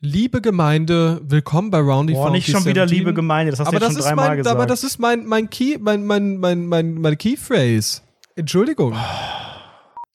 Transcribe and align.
Liebe 0.00 0.42
Gemeinde, 0.42 1.22
willkommen 1.24 1.70
bei 1.70 1.78
Roundy 1.78 2.12
Boah, 2.12 2.30
nicht 2.30 2.50
schon 2.50 2.66
wieder 2.66 2.84
liebe 2.84 3.14
Gemeinde, 3.14 3.52
das 3.52 3.60
hast 3.60 3.68
aber 3.68 3.78
du 3.78 3.86
jetzt 3.86 3.88
das 3.88 3.92
schon 3.94 4.00
ist 4.00 4.06
dreimal 4.08 4.28
mein, 4.28 4.36
gesagt. 4.36 4.54
Aber 4.54 4.66
das 4.66 4.84
ist 4.84 4.98
mein, 4.98 5.24
mein 5.24 5.48
Key, 5.48 5.78
mein, 5.80 6.04
mein, 6.04 6.36
mein, 6.36 6.66
mein, 6.66 6.94
meine 6.96 7.16
Keyphrase. 7.16 8.02
Entschuldigung. 8.34 8.94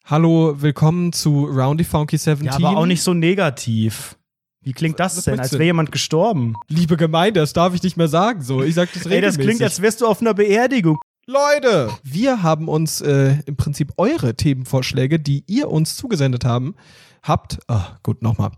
Hallo, 0.05 0.61
willkommen 0.61 1.13
zu 1.13 1.45
Roundy 1.45 1.83
Funky 1.83 2.19
17. 2.19 2.45
ja, 2.45 2.53
aber 2.53 2.77
auch 2.77 2.85
nicht 2.85 3.01
so 3.01 3.15
negativ. 3.15 4.17
Wie 4.61 4.73
klingt 4.73 4.99
das 4.99 5.17
Was 5.17 5.23
denn? 5.23 5.39
Als 5.39 5.53
wäre 5.53 5.63
jemand 5.63 5.91
gestorben. 5.91 6.53
Liebe 6.67 6.95
Gemeinde, 6.95 7.39
das 7.39 7.53
darf 7.53 7.73
ich 7.73 7.81
nicht 7.81 7.97
mehr 7.97 8.07
sagen. 8.07 8.43
So, 8.43 8.61
ich 8.61 8.75
sag 8.75 8.93
das 8.93 9.05
Ey, 9.07 9.19
das 9.19 9.33
regelmäßig. 9.33 9.41
klingt, 9.41 9.61
als 9.63 9.81
wärst 9.81 10.01
du 10.01 10.05
auf 10.05 10.21
einer 10.21 10.35
Beerdigung. 10.35 10.99
Leute, 11.25 11.89
wir 12.03 12.43
haben 12.43 12.67
uns 12.67 13.01
äh, 13.01 13.37
im 13.47 13.57
Prinzip 13.57 13.93
eure 13.97 14.35
Themenvorschläge, 14.35 15.19
die 15.19 15.43
ihr 15.47 15.71
uns 15.71 15.97
zugesendet 15.97 16.45
haben, 16.45 16.75
habt. 17.23 17.57
Ah, 17.67 17.97
gut, 18.03 18.21
nochmal. 18.21 18.51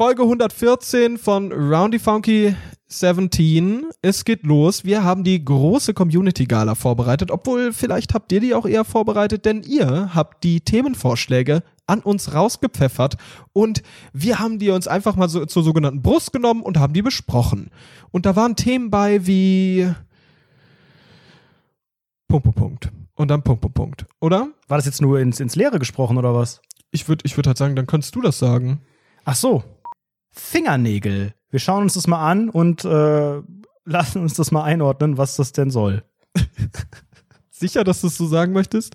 Folge 0.00 0.22
114 0.22 1.18
von 1.18 1.52
Roundy 1.52 1.98
Funky 1.98 2.56
17. 2.86 3.84
Es 4.00 4.24
geht 4.24 4.44
los. 4.44 4.82
Wir 4.82 5.04
haben 5.04 5.24
die 5.24 5.44
große 5.44 5.92
Community 5.92 6.46
Gala 6.46 6.74
vorbereitet, 6.74 7.30
obwohl 7.30 7.74
vielleicht 7.74 8.14
habt 8.14 8.32
ihr 8.32 8.40
die 8.40 8.54
auch 8.54 8.64
eher 8.64 8.86
vorbereitet, 8.86 9.44
denn 9.44 9.62
ihr 9.62 10.14
habt 10.14 10.42
die 10.42 10.62
Themenvorschläge 10.62 11.62
an 11.86 12.00
uns 12.00 12.32
rausgepfeffert 12.32 13.18
und 13.52 13.82
wir 14.14 14.38
haben 14.38 14.58
die 14.58 14.70
uns 14.70 14.88
einfach 14.88 15.16
mal 15.16 15.28
so 15.28 15.44
zur 15.44 15.62
sogenannten 15.62 16.00
Brust 16.00 16.32
genommen 16.32 16.62
und 16.62 16.78
haben 16.78 16.94
die 16.94 17.02
besprochen. 17.02 17.70
Und 18.10 18.24
da 18.24 18.34
waren 18.36 18.56
Themen 18.56 18.88
bei 18.88 19.26
wie 19.26 19.86
Punkt, 22.26 22.44
Punkt, 22.44 22.58
Punkt. 22.58 22.92
Und 23.16 23.28
dann 23.28 23.42
Punkt, 23.42 23.60
Punkt, 23.60 23.74
Punkt. 23.76 24.06
Oder? 24.18 24.48
War 24.66 24.78
das 24.78 24.86
jetzt 24.86 25.02
nur 25.02 25.20
ins, 25.20 25.40
ins 25.40 25.56
Leere 25.56 25.78
gesprochen 25.78 26.16
oder 26.16 26.34
was? 26.34 26.62
Ich 26.90 27.06
würde 27.06 27.22
ich 27.26 27.36
würd 27.36 27.46
halt 27.46 27.58
sagen, 27.58 27.76
dann 27.76 27.86
könntest 27.86 28.16
du 28.16 28.22
das 28.22 28.38
sagen. 28.38 28.80
Ach 29.26 29.36
so. 29.36 29.62
Fingernägel. 30.30 31.34
Wir 31.50 31.60
schauen 31.60 31.82
uns 31.82 31.94
das 31.94 32.06
mal 32.06 32.24
an 32.30 32.48
und 32.48 32.84
äh, 32.84 33.40
lassen 33.84 34.22
uns 34.22 34.34
das 34.34 34.50
mal 34.52 34.62
einordnen, 34.64 35.18
was 35.18 35.36
das 35.36 35.52
denn 35.52 35.70
soll. 35.70 36.04
Sicher, 37.50 37.84
dass 37.84 38.00
du 38.00 38.06
es 38.06 38.16
so 38.16 38.26
sagen 38.26 38.52
möchtest? 38.52 38.94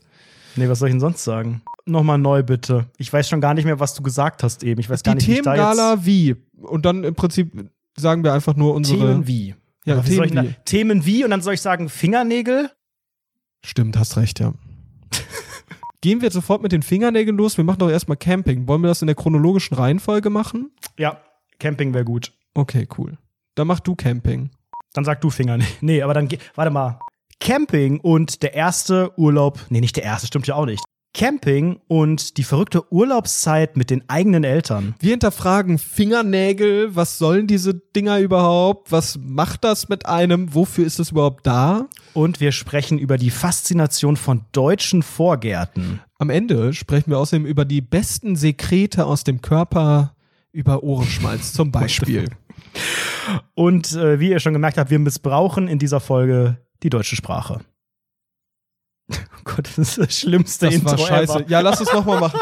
Nee, 0.56 0.70
was 0.70 0.80
soll 0.80 0.88
ich 0.90 0.94
denn 0.94 1.00
sonst 1.02 1.24
sagen? 1.24 1.62
Nochmal 1.86 2.18
neu 2.18 2.42
bitte. 2.44 2.86
Ich 2.98 3.12
weiß 3.12 3.28
schon 3.30 3.42
gar 3.42 3.54
nicht 3.54 3.66
mehr, 3.66 3.80
was 3.80 3.94
du 3.94 4.02
gesagt 4.02 4.42
hast 4.42 4.64
eben. 4.64 4.80
Ich 4.80 4.90
weiß 4.90 5.04
gar 5.04 5.14
die 5.16 5.18
nicht, 5.18 5.28
wie 5.28 5.34
ich 5.34 5.42
da 5.42 5.54
Themengala 5.54 6.06
wie? 6.06 6.36
Und 6.62 6.86
dann 6.86 7.04
im 7.04 7.14
Prinzip 7.14 7.70
sagen 7.98 8.24
wir 8.24 8.34
einfach 8.34 8.56
nur 8.56 8.70
jetzt 8.70 8.78
unsere. 8.78 9.00
Themen 9.12 9.28
wie. 9.28 9.56
Ja, 9.86 9.96
Aber 9.96 10.08
wie 10.08 10.16
soll 10.16 10.26
ich 10.26 10.32
Themen 10.32 10.44
denn 10.46 10.52
wie. 10.52 10.56
da- 10.56 10.62
Themen 10.66 11.06
wie 11.06 11.24
und 11.24 11.30
dann 11.30 11.42
soll 11.42 11.54
ich 11.54 11.62
sagen 11.62 11.90
Fingernägel? 11.90 12.72
Stimmt, 13.64 13.98
hast 14.00 14.18
recht, 14.18 14.40
ja. 14.40 14.54
Gehen 16.02 16.22
wir 16.22 16.28
jetzt 16.28 16.34
sofort 16.36 16.64
mit 16.64 16.72
den 16.72 16.82
Fingernägeln 16.82 17.38
los? 17.38 17.58
Wir 17.58 17.64
machen 17.64 17.80
doch 17.80 17.90
erstmal 17.90 18.18
Camping. 18.18 18.68
Wollen 18.68 18.82
wir 18.82 18.88
das 18.88 19.02
in 19.02 19.08
der 19.08 19.16
chronologischen 19.16 19.76
Reihenfolge 19.76 20.30
machen? 20.30 20.72
Ja, 20.98 21.20
Camping 21.60 21.94
wäre 21.94 22.06
gut. 22.06 22.34
Okay, 22.54 22.88
cool. 22.98 23.18
Dann 23.56 23.68
mach 23.68 23.80
du 23.80 23.96
Camping. 23.96 24.50
Dann 24.94 25.06
sag 25.06 25.22
du 25.22 25.30
Fingernägel. 25.30 25.74
Nee, 25.82 26.02
aber 26.02 26.14
dann, 26.14 26.30
warte 26.56 26.72
mal. 26.72 27.00
Camping 27.40 28.00
und 28.00 28.44
der 28.44 28.54
erste 28.54 29.12
Urlaub, 29.20 29.60
nee, 29.70 29.82
nicht 29.82 29.96
der 29.98 30.04
erste, 30.04 30.28
stimmt 30.28 30.48
ja 30.48 30.56
auch 30.56 30.66
nicht. 30.66 30.84
Camping 31.16 31.80
und 31.88 32.36
die 32.36 32.44
verrückte 32.44 32.92
Urlaubszeit 32.92 33.78
mit 33.78 33.90
den 33.90 34.04
eigenen 34.10 34.44
Eltern. 34.44 34.96
Wir 35.00 35.12
hinterfragen 35.12 35.78
Fingernägel. 35.78 36.94
Was 36.94 37.18
sollen 37.18 37.48
diese 37.48 37.74
Dinger 37.74 38.20
überhaupt? 38.20 38.92
Was 38.92 39.18
macht 39.22 39.64
das 39.64 39.88
mit 39.88 40.06
einem? 40.08 40.54
Wofür 40.54 40.86
ist 40.86 41.00
das 41.00 41.12
überhaupt 41.12 41.48
da? 41.48 41.88
Und 42.14 42.42
wir 42.42 42.52
sprechen 42.52 43.00
über 43.00 43.18
die 43.18 43.30
Faszination 43.30 44.18
von 44.18 44.42
deutschen 44.52 45.04
Vorgärten. 45.04 46.02
Am 46.20 46.30
Ende 46.30 46.74
sprechen 46.74 47.12
wir 47.12 47.20
außerdem 47.20 47.46
über 47.46 47.64
die 47.64 47.82
besten 47.82 48.36
Sekrete 48.36 49.06
aus 49.06 49.24
dem 49.24 49.42
Körper 49.42 50.15
über 50.56 50.84
Ohrenschmalz 50.84 51.52
zum 51.54 51.70
Beispiel. 51.72 52.30
Und 53.56 53.92
äh, 53.94 54.20
wie 54.20 54.30
ihr 54.30 54.40
schon 54.40 54.54
gemerkt 54.54 54.78
habt, 54.78 54.90
wir 54.90 55.00
missbrauchen 55.00 55.68
in 55.68 55.80
dieser 55.80 56.00
Folge 56.00 56.58
die 56.82 56.90
deutsche 56.90 57.18
Sprache. 57.18 57.60
Oh 59.12 59.16
Gott, 59.44 59.68
das 59.68 59.78
ist 59.78 59.98
das 59.98 60.18
schlimmste 60.18 60.68
Das 60.68 60.76
Intro 60.76 60.92
war 60.92 60.98
scheiße. 60.98 61.40
ever. 61.40 61.50
Ja, 61.50 61.60
lass 61.60 61.82
es 61.82 61.92
nochmal 61.92 62.22
machen. 62.22 62.40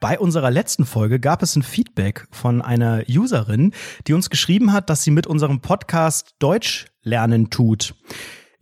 Bei 0.00 0.18
unserer 0.18 0.50
letzten 0.50 0.84
Folge 0.84 1.20
gab 1.20 1.42
es 1.42 1.54
ein 1.54 1.62
Feedback 1.62 2.26
von 2.32 2.60
einer 2.60 3.04
Userin, 3.08 3.72
die 4.08 4.14
uns 4.14 4.30
geschrieben 4.30 4.72
hat, 4.72 4.90
dass 4.90 5.04
sie 5.04 5.12
mit 5.12 5.28
unserem 5.28 5.60
Podcast 5.60 6.34
Deutsch 6.40 6.86
lernen 7.02 7.50
tut. 7.50 7.94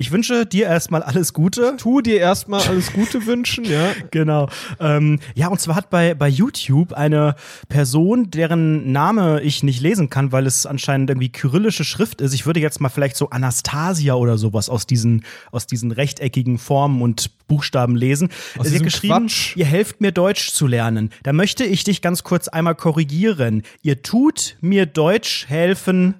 Ich 0.00 0.12
wünsche 0.12 0.46
dir 0.46 0.64
erstmal 0.64 1.02
alles 1.02 1.34
Gute. 1.34 1.74
Tu 1.76 2.00
dir 2.00 2.18
erstmal 2.18 2.62
alles 2.62 2.90
Gute 2.94 3.26
wünschen, 3.26 3.66
ja. 3.66 3.92
Genau. 4.10 4.48
Ähm, 4.80 5.18
ja, 5.34 5.48
und 5.48 5.60
zwar 5.60 5.76
hat 5.76 5.90
bei, 5.90 6.14
bei 6.14 6.26
YouTube 6.26 6.94
eine 6.94 7.34
Person, 7.68 8.30
deren 8.30 8.92
Name 8.92 9.42
ich 9.42 9.62
nicht 9.62 9.82
lesen 9.82 10.08
kann, 10.08 10.32
weil 10.32 10.46
es 10.46 10.64
anscheinend 10.64 11.10
irgendwie 11.10 11.28
kyrillische 11.28 11.84
Schrift 11.84 12.22
ist. 12.22 12.32
Ich 12.32 12.46
würde 12.46 12.60
jetzt 12.60 12.80
mal 12.80 12.88
vielleicht 12.88 13.14
so 13.14 13.28
Anastasia 13.28 14.14
oder 14.14 14.38
sowas 14.38 14.70
aus 14.70 14.86
diesen, 14.86 15.26
aus 15.52 15.66
diesen 15.66 15.92
rechteckigen 15.92 16.56
Formen 16.56 17.02
und 17.02 17.46
Buchstaben 17.46 17.94
lesen. 17.94 18.30
Aus 18.56 18.68
Sie 18.68 18.76
hat 18.76 18.82
geschrieben, 18.82 19.26
Quatsch. 19.26 19.54
ihr 19.56 19.66
helft 19.66 20.00
mir 20.00 20.12
Deutsch 20.12 20.52
zu 20.52 20.66
lernen. 20.66 21.10
Da 21.24 21.34
möchte 21.34 21.64
ich 21.64 21.84
dich 21.84 22.00
ganz 22.00 22.24
kurz 22.24 22.48
einmal 22.48 22.74
korrigieren. 22.74 23.64
Ihr 23.82 24.00
tut 24.00 24.56
mir 24.62 24.86
Deutsch 24.86 25.44
helfen 25.46 26.14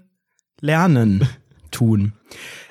lernen 0.60 1.26
tun. 1.70 2.12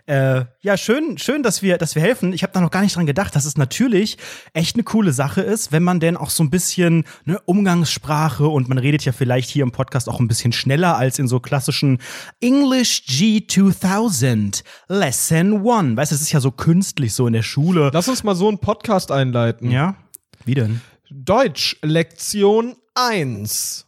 Äh, 0.09 0.45
ja, 0.61 0.75
schön, 0.75 1.19
schön, 1.19 1.43
dass 1.43 1.61
wir, 1.61 1.77
dass 1.77 1.93
wir 1.93 2.01
helfen. 2.01 2.33
Ich 2.33 2.41
habe 2.41 2.51
da 2.51 2.61
noch 2.61 2.71
gar 2.71 2.81
nicht 2.81 2.95
dran 2.95 3.05
gedacht, 3.05 3.35
dass 3.35 3.45
es 3.45 3.57
natürlich 3.57 4.17
echt 4.53 4.75
eine 4.75 4.81
coole 4.83 5.13
Sache 5.13 5.41
ist, 5.41 5.71
wenn 5.71 5.83
man 5.83 5.99
denn 5.99 6.17
auch 6.17 6.31
so 6.31 6.41
ein 6.41 6.49
bisschen 6.49 7.03
ne, 7.25 7.39
Umgangssprache 7.45 8.47
und 8.47 8.67
man 8.69 8.79
redet 8.79 9.05
ja 9.05 9.11
vielleicht 9.11 9.51
hier 9.51 9.61
im 9.61 9.71
Podcast 9.71 10.09
auch 10.09 10.19
ein 10.19 10.27
bisschen 10.27 10.51
schneller 10.51 10.97
als 10.97 11.19
in 11.19 11.27
so 11.27 11.39
klassischen 11.39 11.99
English 12.41 13.03
G2000 13.07 14.63
Lesson 14.87 15.61
One. 15.61 15.95
Weißt 15.95 16.11
du, 16.11 16.15
es 16.15 16.21
ist 16.21 16.31
ja 16.31 16.39
so 16.39 16.49
künstlich 16.49 17.13
so 17.13 17.27
in 17.27 17.33
der 17.33 17.43
Schule. 17.43 17.91
Lass 17.93 18.09
uns 18.09 18.23
mal 18.23 18.33
so 18.33 18.47
einen 18.47 18.57
Podcast 18.57 19.11
einleiten. 19.11 19.69
Ja? 19.69 19.95
Wie 20.43 20.55
denn? 20.55 20.81
Deutsch 21.11 21.77
Lektion 21.83 22.77
1. 22.95 23.85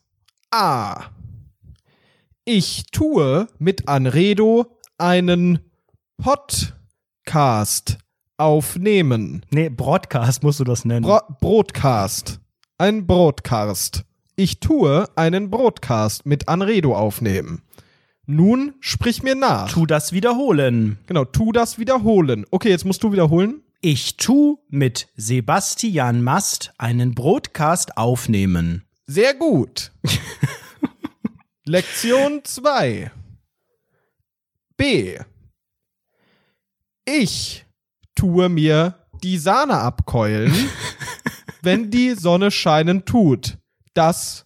A. 0.51 1.05
Ich 2.45 2.83
tue 2.91 3.47
mit 3.57 3.87
Anredo 3.87 4.77
einen 4.99 5.70
Podcast 6.21 7.97
aufnehmen. 8.37 9.43
Nee, 9.49 9.69
Broadcast 9.69 10.43
musst 10.43 10.59
du 10.59 10.63
das 10.63 10.85
nennen. 10.85 11.01
Bro 11.01 11.19
Broadcast. 11.39 12.39
Ein 12.77 13.07
Broadcast. 13.07 14.05
Ich 14.35 14.59
tue 14.59 15.07
einen 15.15 15.49
Broadcast 15.49 16.27
mit 16.27 16.47
Anredo 16.47 16.95
aufnehmen. 16.95 17.63
Nun 18.27 18.75
sprich 18.81 19.23
mir 19.23 19.33
nach. 19.33 19.71
tu 19.71 19.87
das 19.87 20.13
wiederholen. 20.13 20.99
genau, 21.07 21.25
tu 21.25 21.51
das 21.51 21.79
wiederholen. 21.79 22.45
Okay, 22.51 22.69
jetzt 22.69 22.85
musst 22.85 23.01
du 23.01 23.11
wiederholen. 23.11 23.63
Ich 23.81 24.17
tu 24.17 24.59
mit 24.69 25.07
Sebastian 25.15 26.21
Mast 26.21 26.71
einen 26.77 27.15
Broadcast 27.15 27.97
aufnehmen. 27.97 28.83
Sehr 29.07 29.33
gut. 29.33 29.91
Lektion 31.65 32.41
2. 32.43 33.09
B. 34.77 35.17
Ich 37.05 37.65
tue 38.15 38.49
mir 38.49 38.95
die 39.23 39.37
Sahne 39.37 39.79
abkeulen, 39.79 40.53
wenn 41.61 41.89
die 41.89 42.11
Sonne 42.11 42.51
scheinen 42.51 43.05
tut. 43.05 43.57
Das 43.93 44.45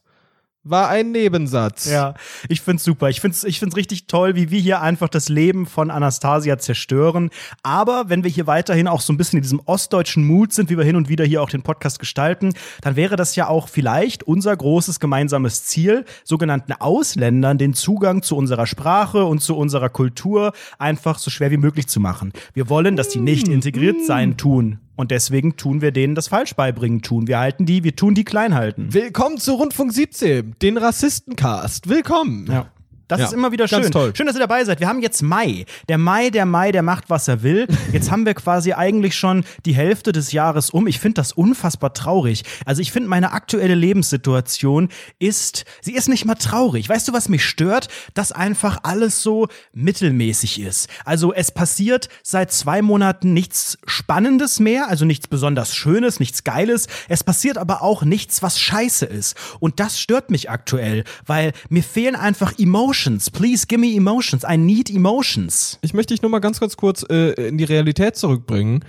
war 0.65 0.89
ein 0.89 1.11
Nebensatz. 1.11 1.89
Ja, 1.89 2.15
ich 2.49 2.59
find's 2.61 2.83
super. 2.83 3.09
Ich 3.09 3.21
find's, 3.21 3.43
ich 3.43 3.59
find's 3.59 3.75
richtig 3.75 4.07
toll, 4.07 4.35
wie 4.35 4.49
wir 4.49 4.59
hier 4.59 4.81
einfach 4.81 5.07
das 5.07 5.29
Leben 5.29 5.67
von 5.67 5.91
Anastasia 5.91 6.57
zerstören. 6.57 7.29
Aber 7.63 8.09
wenn 8.09 8.23
wir 8.23 8.31
hier 8.31 8.47
weiterhin 8.47 8.87
auch 8.87 9.01
so 9.01 9.13
ein 9.13 9.17
bisschen 9.17 9.37
in 9.37 9.43
diesem 9.43 9.62
ostdeutschen 9.65 10.25
Mut 10.25 10.53
sind, 10.53 10.69
wie 10.69 10.77
wir 10.77 10.83
hin 10.83 10.95
und 10.95 11.07
wieder 11.07 11.23
hier 11.23 11.41
auch 11.41 11.50
den 11.50 11.62
Podcast 11.62 12.00
gestalten, 12.00 12.53
dann 12.81 12.95
wäre 12.95 13.15
das 13.15 13.35
ja 13.35 13.47
auch 13.47 13.69
vielleicht 13.69 14.23
unser 14.23 14.57
großes 14.57 15.00
gemeinsames 15.00 15.65
Ziel, 15.65 16.03
sogenannten 16.23 16.73
Ausländern 16.73 17.57
den 17.57 17.75
Zugang 17.75 18.23
zu 18.23 18.35
unserer 18.35 18.65
Sprache 18.65 19.25
und 19.25 19.41
zu 19.41 19.56
unserer 19.56 19.89
Kultur 19.89 20.51
einfach 20.79 21.19
so 21.19 21.29
schwer 21.29 21.51
wie 21.51 21.57
möglich 21.57 21.88
zu 21.88 22.00
machen. 22.00 22.33
Wir 22.53 22.69
wollen, 22.69 22.95
dass 22.95 23.09
die 23.09 23.19
nicht 23.19 23.47
integriert 23.47 24.03
sein 24.06 24.35
tun. 24.35 24.79
Und 24.95 25.12
deswegen 25.12 25.57
tun 25.57 25.81
wir 25.81 25.92
denen 25.92 26.15
das 26.15 26.27
falsch 26.30 26.56
beibringen 26.56 27.01
tun. 27.01 27.27
Wir 27.27 27.39
halten 27.39 27.65
die, 27.65 27.83
wir 27.83 27.95
tun 27.95 28.15
die 28.15 28.24
klein 28.24 28.56
halten. 28.56 28.94
Willkommen 28.94 29.38
zu 29.38 29.53
Rundfunk 29.53 29.92
17, 29.92 30.56
den 30.62 30.77
Rassistencast. 30.77 31.89
Willkommen. 31.89 32.47
Ja. 32.50 32.68
Das 33.07 33.19
Ja, 33.19 33.25
ist 33.28 33.34
immer 33.34 33.52
wieder 33.52 33.68
schön. 33.68 33.92
toll. 33.92 34.13
Schön, 34.16 34.25
dass 34.25 34.36
ihr 34.36 34.40
dabei 34.40 34.63
seid. 34.66 34.80
Wir 34.80 34.88
haben 34.88 35.02
jetzt 35.02 35.22
Mai. 35.22 35.66
Der 35.90 35.98
Mai, 35.98 36.30
der 36.31 36.46
Mai, 36.46 36.72
der 36.72 36.81
macht, 36.81 37.10
was 37.10 37.28
er 37.28 37.44
will. 37.44 37.68
Jetzt 37.94 38.10
haben 38.10 38.25
wir 38.25 38.34
quasi 38.34 38.74
eigentlich 38.74 39.16
schon 39.16 39.44
die 39.66 39.75
Hälfte 39.75 40.12
des 40.12 40.31
Jahres 40.31 40.69
um. 40.72 40.88
Ich 40.88 41.00
finde 41.00 41.16
das 41.16 41.31
unfassbar 41.31 41.94
traurig. 41.94 42.44
Also 42.66 42.81
ich 42.81 42.92
finde, 42.92 43.10
meine 43.10 43.31
aktuelle 43.31 43.75
Lebenssituation 43.75 44.90
ist, 45.19 45.66
sie 45.81 45.94
ist 45.94 46.10
nicht 46.10 46.25
mal 46.25 46.36
traurig. 46.36 46.90
Weißt 46.90 47.07
du, 47.07 47.13
was 47.13 47.30
mich 47.30 47.46
stört? 47.46 47.88
Dass 48.13 48.31
einfach 48.31 48.80
alles 48.84 49.22
so 49.22 49.48
mittelmäßig 49.74 50.60
ist. 50.62 50.90
Also 51.06 51.34
es 51.34 51.52
passiert 51.52 52.10
seit 52.24 52.52
zwei 52.52 52.81
Monaten 52.81 53.34
nichts 53.34 53.78
Spannendes 53.86 54.60
mehr, 54.60 54.90
also 54.90 55.06
nichts 55.06 55.28
besonders 55.28 55.75
Schönes, 55.75 56.19
nichts 56.19 56.44
Geiles. 56.44 56.88
Es 57.07 57.24
passiert 57.24 57.57
aber 57.57 57.81
auch 57.81 58.04
nichts, 58.04 58.42
was 58.42 58.60
scheiße 58.60 59.06
ist. 59.06 59.36
Und 59.60 59.80
das 59.80 60.00
stört 60.00 60.31
mich 60.31 60.50
aktuell, 60.50 61.04
weil 61.25 61.54
mir 61.69 61.84
fehlen 61.84 62.16
einfach 62.16 62.54
Emotions. 62.95 63.30
Please 63.30 63.65
give 63.68 63.80
me 63.80 63.94
emotions. 63.94 64.45
I 64.50 64.57
need 64.57 64.89
emotions. 64.89 65.77
Ich 65.81 65.94
möchte 65.94 66.13
dich 66.13 66.21
nur 66.21 66.31
mal 66.31 66.39
ganz, 66.39 66.62
ganz 66.62 66.77
kurz 66.77 67.06
äh, 67.09 67.31
in 67.47 67.57
die 67.57 67.65
Realität 67.65 68.15
zurückbringen. 68.15 68.86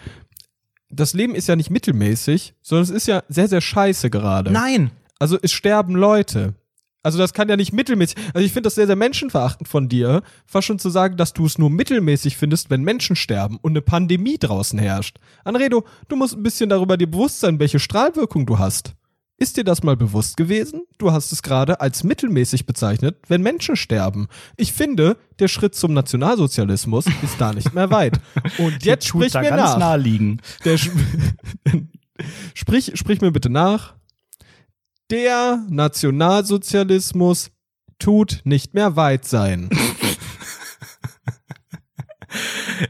Das 0.91 1.13
Leben 1.13 1.35
ist 1.35 1.49
ja 1.49 1.57
nicht 1.57 1.71
mittelmäßig, 1.71 2.55
sondern 2.63 2.85
es 2.85 2.91
ist 2.91 3.09
ja 3.09 3.25
sehr, 3.29 3.49
sehr 3.49 3.61
scheiße 3.61 4.09
gerade. 4.09 4.53
Nein. 4.53 4.93
Also 5.19 5.39
es 5.43 5.53
sterben 5.53 5.97
Leute. 5.97 6.55
Also 7.03 7.19
das 7.19 7.33
kann 7.33 7.49
ja 7.49 7.57
nicht 7.57 7.73
mittelmäßig. 7.73 8.17
Also 8.33 8.47
ich 8.47 8.53
finde 8.53 8.69
das 8.69 8.77
sehr, 8.77 8.87
sehr 8.87 8.95
menschenverachtend 8.95 9.69
von 9.69 9.89
dir, 9.89 10.23
fast 10.47 10.69
schon 10.69 10.79
zu 10.79 10.91
sagen, 10.91 11.17
dass 11.17 11.33
du 11.33 11.45
es 11.47 11.59
nur 11.59 11.71
mittelmäßig 11.71 12.37
findest, 12.37 12.71
wenn 12.71 12.83
Menschen 12.83 13.17
sterben 13.17 13.59
und 13.61 13.73
eine 13.73 13.83
Pandemie 13.83 14.39
draußen 14.39 14.79
herrscht. 14.79 15.19
Anredo, 15.43 15.85
du 16.09 16.15
musst 16.15 16.37
ein 16.37 16.45
bisschen 16.45 16.69
darüber 16.69 16.97
dir 16.97 17.11
bewusst 17.11 17.41
sein, 17.41 17.59
welche 17.59 17.81
Strahlwirkung 17.81 18.47
du 18.47 18.61
hast. 18.61 18.95
Ist 19.39 19.59
dir 19.59 19.65
das 19.65 19.83
mal 19.83 19.97
bewusst 19.97 20.39
gewesen? 20.39 20.83
Du 20.97 21.13
hast 21.13 21.31
es 21.31 21.43
gerade 21.43 21.81
als 21.81 22.05
mittelmäßig 22.05 22.65
bezeichnet, 22.65 23.19
wenn 23.29 23.43
Menschen 23.43 23.77
sterben. 23.77 24.29
Ich 24.57 24.73
finde, 24.73 25.19
der 25.39 25.49
Schritt 25.49 25.75
zum 25.75 25.93
Nationalsozialismus 25.93 27.05
ist 27.23 27.39
da 27.39 27.53
nicht 27.53 27.75
mehr 27.75 27.91
weit. 27.91 28.19
Und 28.57 28.83
jetzt 28.85 29.07
sprich 29.07 29.35
mir 29.35 29.51
ganz 29.51 29.73
nach. 29.73 29.79
nahe 29.79 29.99
liegen. 29.99 30.41
Der 30.65 30.79
sprich, 32.55 32.93
sprich 32.95 33.21
mir 33.21 33.31
bitte 33.31 33.51
nach. 33.51 33.95
Der 35.11 35.65
Nationalsozialismus 35.69 37.51
tut 37.99 38.41
nicht 38.45 38.73
mehr 38.73 38.97
weit 38.97 39.27
sein. 39.27 39.69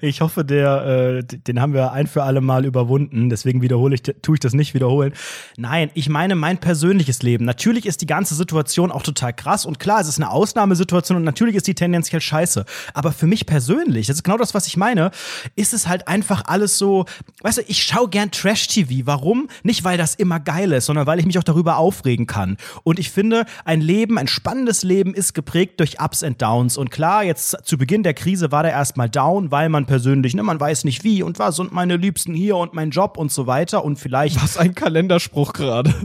Ich 0.01 0.21
hoffe, 0.21 0.45
der, 0.45 1.21
äh, 1.21 1.23
den 1.23 1.61
haben 1.61 1.75
wir 1.75 1.93
ein 1.93 2.07
für 2.07 2.23
alle 2.23 2.41
Mal 2.41 2.65
überwunden. 2.65 3.29
Deswegen 3.29 3.63
wiederhole 3.63 3.95
ich, 3.95 4.03
tue 4.03 4.35
ich 4.35 4.41
das 4.41 4.53
nicht 4.53 4.75
wiederholen. 4.75 5.13
Nein, 5.57 5.91
ich 5.95 6.09
meine 6.09 6.35
mein 6.35 6.59
persönliches 6.59 7.23
Leben. 7.23 7.45
Natürlich 7.45 7.87
ist 7.87 8.01
die 8.01 8.07
ganze 8.07 8.35
Situation 8.35 8.91
auch 8.93 9.03
total 9.03 9.33
krass 9.33 9.67
und 9.67 9.79
klar, 9.79 10.01
es 10.01 10.09
ist 10.09 10.19
eine 10.19 10.31
Ausnahmesituation 10.31 11.17
und 11.17 11.25
natürlich 11.25 11.57
ist 11.57 11.67
die 11.67 11.75
tendenziell 11.75 12.21
scheiße. 12.21 12.65
Aber 12.95 13.13
für 13.13 13.27
mich 13.27 13.47
persönlich, 13.47 14.07
das 14.07 14.17
ist 14.17 14.23
genau 14.23 14.39
das, 14.39 14.55
was 14.55 14.67
ich 14.67 14.77
meine, 14.77 15.11
ist 15.55 15.73
es 15.73 15.87
halt 15.87 16.09
einfach 16.09 16.45
alles 16.47 16.79
so, 16.79 17.07
weißt 17.43 17.59
du, 17.59 17.63
ich 17.67 17.83
schaue 17.83 18.09
gern 18.09 18.31
Trash-TV. 18.31 19.07
Warum? 19.07 19.49
Nicht, 19.63 19.85
weil 19.85 19.99
das 19.99 20.15
immer 20.15 20.41
geil 20.41 20.73
ist, 20.73 20.87
sondern 20.87 21.07
weil 21.07 21.19
ich 21.19 21.27
mich 21.27 21.39
auch 21.39 21.45
darüber 21.45 21.77
aufregen 21.77 22.27
kann. 22.27 22.57
Und 22.83 22.99
ich 22.99 23.11
finde, 23.11 23.47
ein 23.65 23.81
Leben, 23.81 24.19
ein 24.19 24.29
spannendes 24.29 24.83
Leben 24.83 25.15
ist 25.15 25.35
geprägt 25.35 25.81
durch 25.81 26.01
Ups 26.01 26.23
and 26.23 26.41
Downs. 26.41 26.77
Und 26.77 26.91
klar, 26.91 27.25
jetzt 27.25 27.57
zu 27.65 27.79
Beginn 27.79 28.03
der 28.03 28.15
Krise 28.15 28.53
war 28.53 28.63
der 28.63 28.73
erstmal 28.73 29.09
down, 29.09 29.51
weil 29.51 29.69
man 29.69 29.76
persönlich, 29.85 30.35
ne, 30.35 30.43
man 30.43 30.59
weiß 30.59 30.85
nicht 30.85 31.05
wie 31.05 31.23
und 31.23 31.39
was 31.39 31.59
und 31.59 31.73
meine 31.73 31.97
Liebsten 31.97 32.33
hier 32.33 32.57
und 32.57 32.73
mein 32.73 32.91
Job 32.91 33.19
und 33.19 33.31
so 33.31 33.47
weiter 33.47 33.85
und 33.85 33.99
vielleicht 33.99 34.43
Was 34.43 34.57
ein 34.57 34.75
Kalenderspruch 34.75 35.53
gerade. 35.53 35.93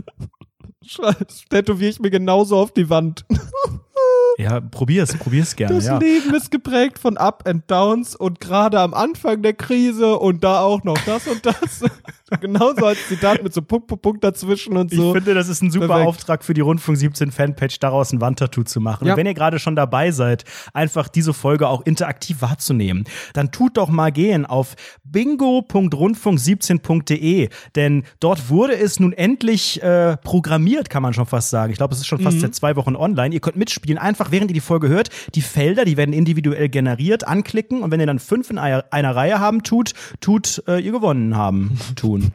Das 0.98 1.44
tätowiere 1.48 1.90
ich 1.90 2.00
mir 2.00 2.10
genauso 2.10 2.56
auf 2.56 2.72
die 2.72 2.90
Wand. 2.90 3.24
Ja, 4.38 4.60
probier's, 4.60 5.14
probier's 5.16 5.54
gerne, 5.56 5.74
Das 5.74 5.86
ja. 5.86 5.98
Leben 5.98 6.34
ist 6.34 6.50
geprägt 6.50 6.98
von 6.98 7.16
Up 7.16 7.44
and 7.46 7.70
Downs 7.70 8.16
und 8.16 8.40
gerade 8.40 8.80
am 8.80 8.94
Anfang 8.94 9.42
der 9.42 9.52
Krise 9.52 10.18
und 10.18 10.42
da 10.42 10.60
auch 10.60 10.84
noch 10.84 10.98
das 11.04 11.26
und 11.26 11.44
das. 11.44 11.82
Genauso 12.40 12.86
als 12.86 13.06
Zitat 13.08 13.42
mit 13.42 13.52
so 13.52 13.60
Punkt, 13.60 13.88
Punkt, 13.88 14.02
Punkt 14.02 14.24
dazwischen 14.24 14.76
und 14.78 14.90
Ich 14.90 14.98
so. 14.98 15.12
finde, 15.12 15.34
das 15.34 15.48
ist 15.48 15.62
ein 15.62 15.70
super 15.70 15.88
Perfekt. 15.88 16.08
Auftrag 16.08 16.44
für 16.44 16.54
die 16.54 16.62
Rundfunk 16.62 16.96
17 16.96 17.30
Fanpage, 17.30 17.78
daraus 17.78 18.10
ein 18.12 18.22
Wandtattoo 18.22 18.62
zu 18.62 18.80
machen. 18.80 19.06
Ja. 19.06 19.12
Und 19.12 19.18
wenn 19.18 19.26
ihr 19.26 19.34
gerade 19.34 19.58
schon 19.58 19.76
dabei 19.76 20.12
seid, 20.12 20.44
einfach 20.72 21.08
diese 21.08 21.34
Folge 21.34 21.68
auch 21.68 21.82
interaktiv 21.84 22.40
wahrzunehmen, 22.40 23.04
dann 23.34 23.52
tut 23.52 23.76
doch 23.76 23.90
mal 23.90 24.10
gehen 24.12 24.46
auf 24.46 24.76
bingo.rundfunk17.de, 25.04 27.48
denn 27.76 28.04
dort 28.20 28.48
wurde 28.48 28.76
es 28.76 28.98
nun 29.00 29.12
endlich 29.12 29.82
äh, 29.82 30.16
programmiert, 30.18 30.88
kann 30.88 31.02
man 31.02 31.12
schon 31.12 31.26
fast 31.26 31.50
sagen. 31.50 31.72
Ich 31.72 31.78
glaube, 31.78 31.92
es 31.94 32.00
ist 32.00 32.06
schon 32.06 32.20
fast 32.20 32.40
seit 32.40 32.54
zwei 32.54 32.76
Wochen 32.76 32.94
online. 32.96 33.34
Ihr 33.34 33.40
könnt 33.40 33.56
mitspielen, 33.56 33.98
einfach 33.98 34.21
während 34.30 34.50
ihr 34.50 34.54
die 34.54 34.60
Folge 34.60 34.88
hört. 34.88 35.10
Die 35.34 35.42
Felder, 35.42 35.84
die 35.84 35.96
werden 35.96 36.12
individuell 36.12 36.68
generiert, 36.68 37.26
anklicken 37.26 37.82
und 37.82 37.90
wenn 37.90 38.00
ihr 38.00 38.06
dann 38.06 38.18
fünf 38.18 38.50
in 38.50 38.58
einer, 38.58 38.84
einer 38.90 39.14
Reihe 39.14 39.40
haben 39.40 39.62
tut, 39.62 39.92
tut 40.20 40.62
äh, 40.66 40.78
ihr 40.78 40.92
gewonnen 40.92 41.36
haben, 41.36 41.78
tun. 41.96 42.32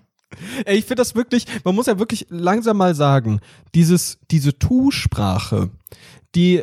Ey, 0.65 0.77
ich 0.77 0.85
finde 0.85 1.01
das 1.01 1.15
wirklich, 1.15 1.45
man 1.63 1.73
muss 1.73 1.85
ja 1.85 1.99
wirklich 1.99 2.27
langsam 2.29 2.77
mal 2.77 2.95
sagen, 2.95 3.39
dieses, 3.73 4.19
diese 4.29 4.59
Tu-Sprache, 4.59 5.69
die 6.35 6.61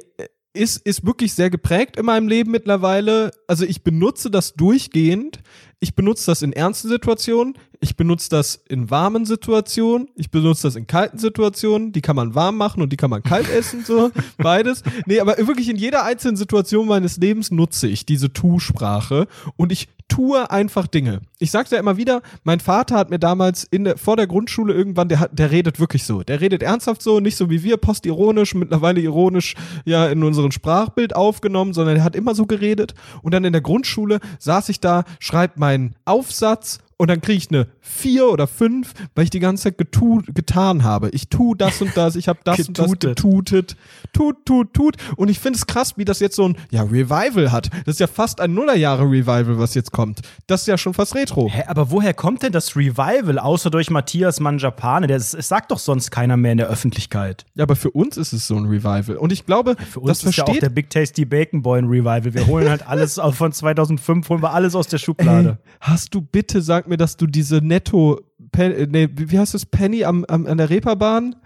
ist, 0.52 0.86
ist 0.86 1.04
wirklich 1.04 1.34
sehr 1.34 1.50
geprägt 1.50 1.96
in 1.96 2.06
meinem 2.06 2.28
Leben 2.28 2.50
mittlerweile. 2.50 3.32
Also 3.48 3.64
ich 3.64 3.82
benutze 3.82 4.30
das 4.30 4.54
durchgehend. 4.54 5.40
Ich 5.80 5.94
benutze 5.94 6.26
das 6.26 6.42
in 6.42 6.52
ernsten 6.52 6.88
Situationen. 6.88 7.58
Ich 7.80 7.96
benutze 7.96 8.30
das 8.30 8.60
in 8.68 8.90
warmen 8.90 9.24
Situationen. 9.24 10.08
Ich 10.16 10.30
benutze 10.30 10.64
das 10.64 10.76
in 10.76 10.86
kalten 10.86 11.18
Situationen. 11.18 11.92
Die 11.92 12.00
kann 12.00 12.16
man 12.16 12.34
warm 12.34 12.56
machen 12.56 12.82
und 12.82 12.92
die 12.92 12.96
kann 12.96 13.10
man 13.10 13.22
kalt 13.22 13.48
essen, 13.54 13.84
so. 13.84 14.10
Beides. 14.38 14.82
Nee, 15.06 15.20
aber 15.20 15.36
wirklich 15.38 15.68
in 15.68 15.76
jeder 15.76 16.04
einzelnen 16.04 16.36
Situation 16.36 16.86
meines 16.86 17.16
Lebens 17.16 17.50
nutze 17.50 17.88
ich 17.88 18.06
diese 18.06 18.32
Tu-Sprache 18.32 19.26
und 19.56 19.72
ich 19.72 19.88
tue 20.08 20.50
einfach 20.50 20.86
Dinge. 20.86 21.22
Ich 21.38 21.50
sag's 21.50 21.70
ja 21.70 21.78
immer 21.78 21.96
wieder, 21.96 22.22
mein 22.44 22.60
Vater 22.60 22.96
hat 22.96 23.10
mir 23.10 23.18
damals 23.18 23.64
in 23.64 23.84
der, 23.84 23.96
vor 23.96 24.16
der 24.16 24.26
Grundschule 24.26 24.72
irgendwann, 24.72 25.08
der, 25.08 25.20
hat, 25.20 25.38
der 25.38 25.50
redet 25.50 25.80
wirklich 25.80 26.04
so. 26.04 26.22
Der 26.22 26.40
redet 26.40 26.62
ernsthaft 26.62 27.02
so, 27.02 27.20
nicht 27.20 27.36
so 27.36 27.50
wie 27.50 27.62
wir, 27.62 27.76
postironisch, 27.78 28.54
mittlerweile 28.54 29.00
ironisch 29.00 29.54
ja 29.84 30.06
in 30.06 30.22
unseren 30.22 30.52
Sprachbild 30.52 31.16
aufgenommen, 31.16 31.72
sondern 31.72 31.96
er 31.96 32.04
hat 32.04 32.16
immer 32.16 32.34
so 32.34 32.46
geredet. 32.46 32.94
Und 33.22 33.34
dann 33.34 33.44
in 33.44 33.52
der 33.52 33.62
Grundschule 33.62 34.20
saß 34.38 34.68
ich 34.68 34.80
da, 34.80 35.04
schreibt 35.18 35.58
meinen 35.58 35.96
Aufsatz 36.04 36.78
und 37.04 37.08
dann 37.08 37.20
kriege 37.20 37.36
ich 37.36 37.50
eine 37.50 37.66
vier 37.82 38.30
oder 38.30 38.46
fünf, 38.46 38.94
weil 39.14 39.24
ich 39.24 39.30
die 39.30 39.38
ganze 39.38 39.64
Zeit 39.64 39.76
getu 39.76 40.22
getan 40.32 40.84
habe. 40.84 41.10
Ich 41.10 41.28
tu 41.28 41.54
das 41.54 41.82
und 41.82 41.94
das, 41.94 42.16
ich 42.16 42.28
habe 42.28 42.38
das 42.44 42.66
und 42.66 42.78
das 42.78 42.98
Getutet. 42.98 43.76
Tut, 44.14 44.46
tut, 44.46 44.72
tut. 44.72 44.96
Und 45.16 45.28
ich 45.28 45.38
finde 45.38 45.58
es 45.58 45.66
krass, 45.66 45.98
wie 45.98 46.06
das 46.06 46.18
jetzt 46.20 46.36
so 46.36 46.48
ein 46.48 46.56
ja, 46.70 46.82
Revival 46.82 47.52
hat. 47.52 47.68
Das 47.84 47.96
ist 47.96 48.00
ja 48.00 48.06
fast 48.06 48.40
ein 48.40 48.54
Nullerjahre-Revival, 48.54 49.58
was 49.58 49.74
jetzt 49.74 49.92
kommt. 49.92 50.22
Das 50.46 50.62
ist 50.62 50.66
ja 50.66 50.78
schon 50.78 50.94
fast 50.94 51.14
Retro. 51.14 51.50
Hä, 51.50 51.64
aber 51.66 51.90
woher 51.90 52.14
kommt 52.14 52.42
denn 52.42 52.52
das 52.52 52.74
Revival, 52.74 53.38
außer 53.38 53.68
durch 53.68 53.90
Matthias 53.90 54.40
Manjapane? 54.40 55.06
Das, 55.06 55.34
es 55.34 55.48
sagt 55.48 55.72
doch 55.72 55.78
sonst 55.78 56.10
keiner 56.10 56.38
mehr 56.38 56.52
in 56.52 56.58
der 56.58 56.68
Öffentlichkeit. 56.68 57.44
Ja, 57.54 57.64
aber 57.64 57.76
für 57.76 57.90
uns 57.90 58.16
ist 58.16 58.32
es 58.32 58.46
so 58.46 58.56
ein 58.56 58.64
Revival. 58.64 59.18
Und 59.18 59.30
ich 59.30 59.44
glaube, 59.44 59.76
Für 59.90 60.00
uns 60.00 60.20
das 60.20 60.24
ist 60.24 60.36
ja 60.36 60.44
auch 60.44 60.46
versteht 60.46 60.62
der 60.62 60.70
Big 60.70 60.88
Tasty 60.88 61.26
Bacon 61.26 61.60
Boy 61.60 61.80
ein 61.80 61.86
Revival. 61.86 62.32
Wir 62.32 62.46
holen 62.46 62.70
halt 62.70 62.86
alles 62.88 63.20
von 63.32 63.52
2005, 63.52 64.26
holen 64.30 64.42
wir 64.42 64.54
alles 64.54 64.74
aus 64.74 64.88
der 64.88 64.98
Schublade. 64.98 65.58
Ey, 65.62 65.70
hast 65.80 66.14
du 66.14 66.22
bitte, 66.22 66.62
sag 66.62 66.88
mir, 66.88 66.93
dass 66.96 67.16
du 67.16 67.26
diese 67.26 67.58
Netto, 67.58 68.20
Pen, 68.52 68.72
äh, 68.72 68.86
nee, 68.88 69.08
wie 69.14 69.30
wie 69.30 69.38
heißt 69.38 69.54
das, 69.54 69.66
Penny 69.66 70.04
am, 70.04 70.24
am, 70.26 70.46
an 70.46 70.58
der 70.58 70.70
Reeperbahn? 70.70 71.36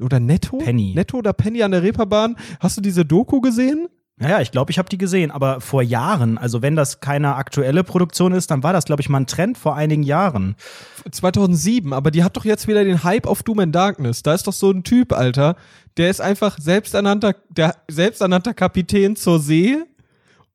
Oder 0.00 0.20
Netto? 0.20 0.58
Penny. 0.58 0.92
Netto 0.94 1.18
oder 1.18 1.32
Penny 1.32 1.62
an 1.62 1.70
der 1.70 1.82
Reeperbahn? 1.82 2.36
Hast 2.60 2.76
du 2.76 2.80
diese 2.80 3.04
Doku 3.04 3.40
gesehen? 3.40 3.88
Naja, 4.16 4.40
ich 4.40 4.52
glaube, 4.52 4.70
ich 4.70 4.78
habe 4.78 4.88
die 4.88 4.98
gesehen, 4.98 5.32
aber 5.32 5.60
vor 5.60 5.82
Jahren. 5.82 6.38
Also 6.38 6.62
wenn 6.62 6.76
das 6.76 7.00
keine 7.00 7.34
aktuelle 7.34 7.82
Produktion 7.82 8.32
ist, 8.32 8.48
dann 8.50 8.62
war 8.62 8.72
das, 8.72 8.84
glaube 8.84 9.02
ich, 9.02 9.08
mal 9.08 9.18
ein 9.18 9.26
Trend 9.26 9.58
vor 9.58 9.74
einigen 9.74 10.04
Jahren. 10.04 10.54
2007, 11.10 11.92
aber 11.92 12.12
die 12.12 12.22
hat 12.22 12.36
doch 12.36 12.44
jetzt 12.44 12.68
wieder 12.68 12.84
den 12.84 13.02
Hype 13.02 13.26
auf 13.26 13.42
Doom 13.42 13.58
and 13.58 13.74
Darkness. 13.74 14.22
Da 14.22 14.34
ist 14.34 14.46
doch 14.46 14.52
so 14.52 14.70
ein 14.70 14.84
Typ, 14.84 15.12
Alter, 15.12 15.56
der 15.96 16.10
ist 16.10 16.20
einfach 16.20 16.58
selbsternannter, 16.58 17.34
der 17.50 17.74
selbsternannter 17.88 18.54
Kapitän 18.54 19.16
zur 19.16 19.40
See 19.40 19.78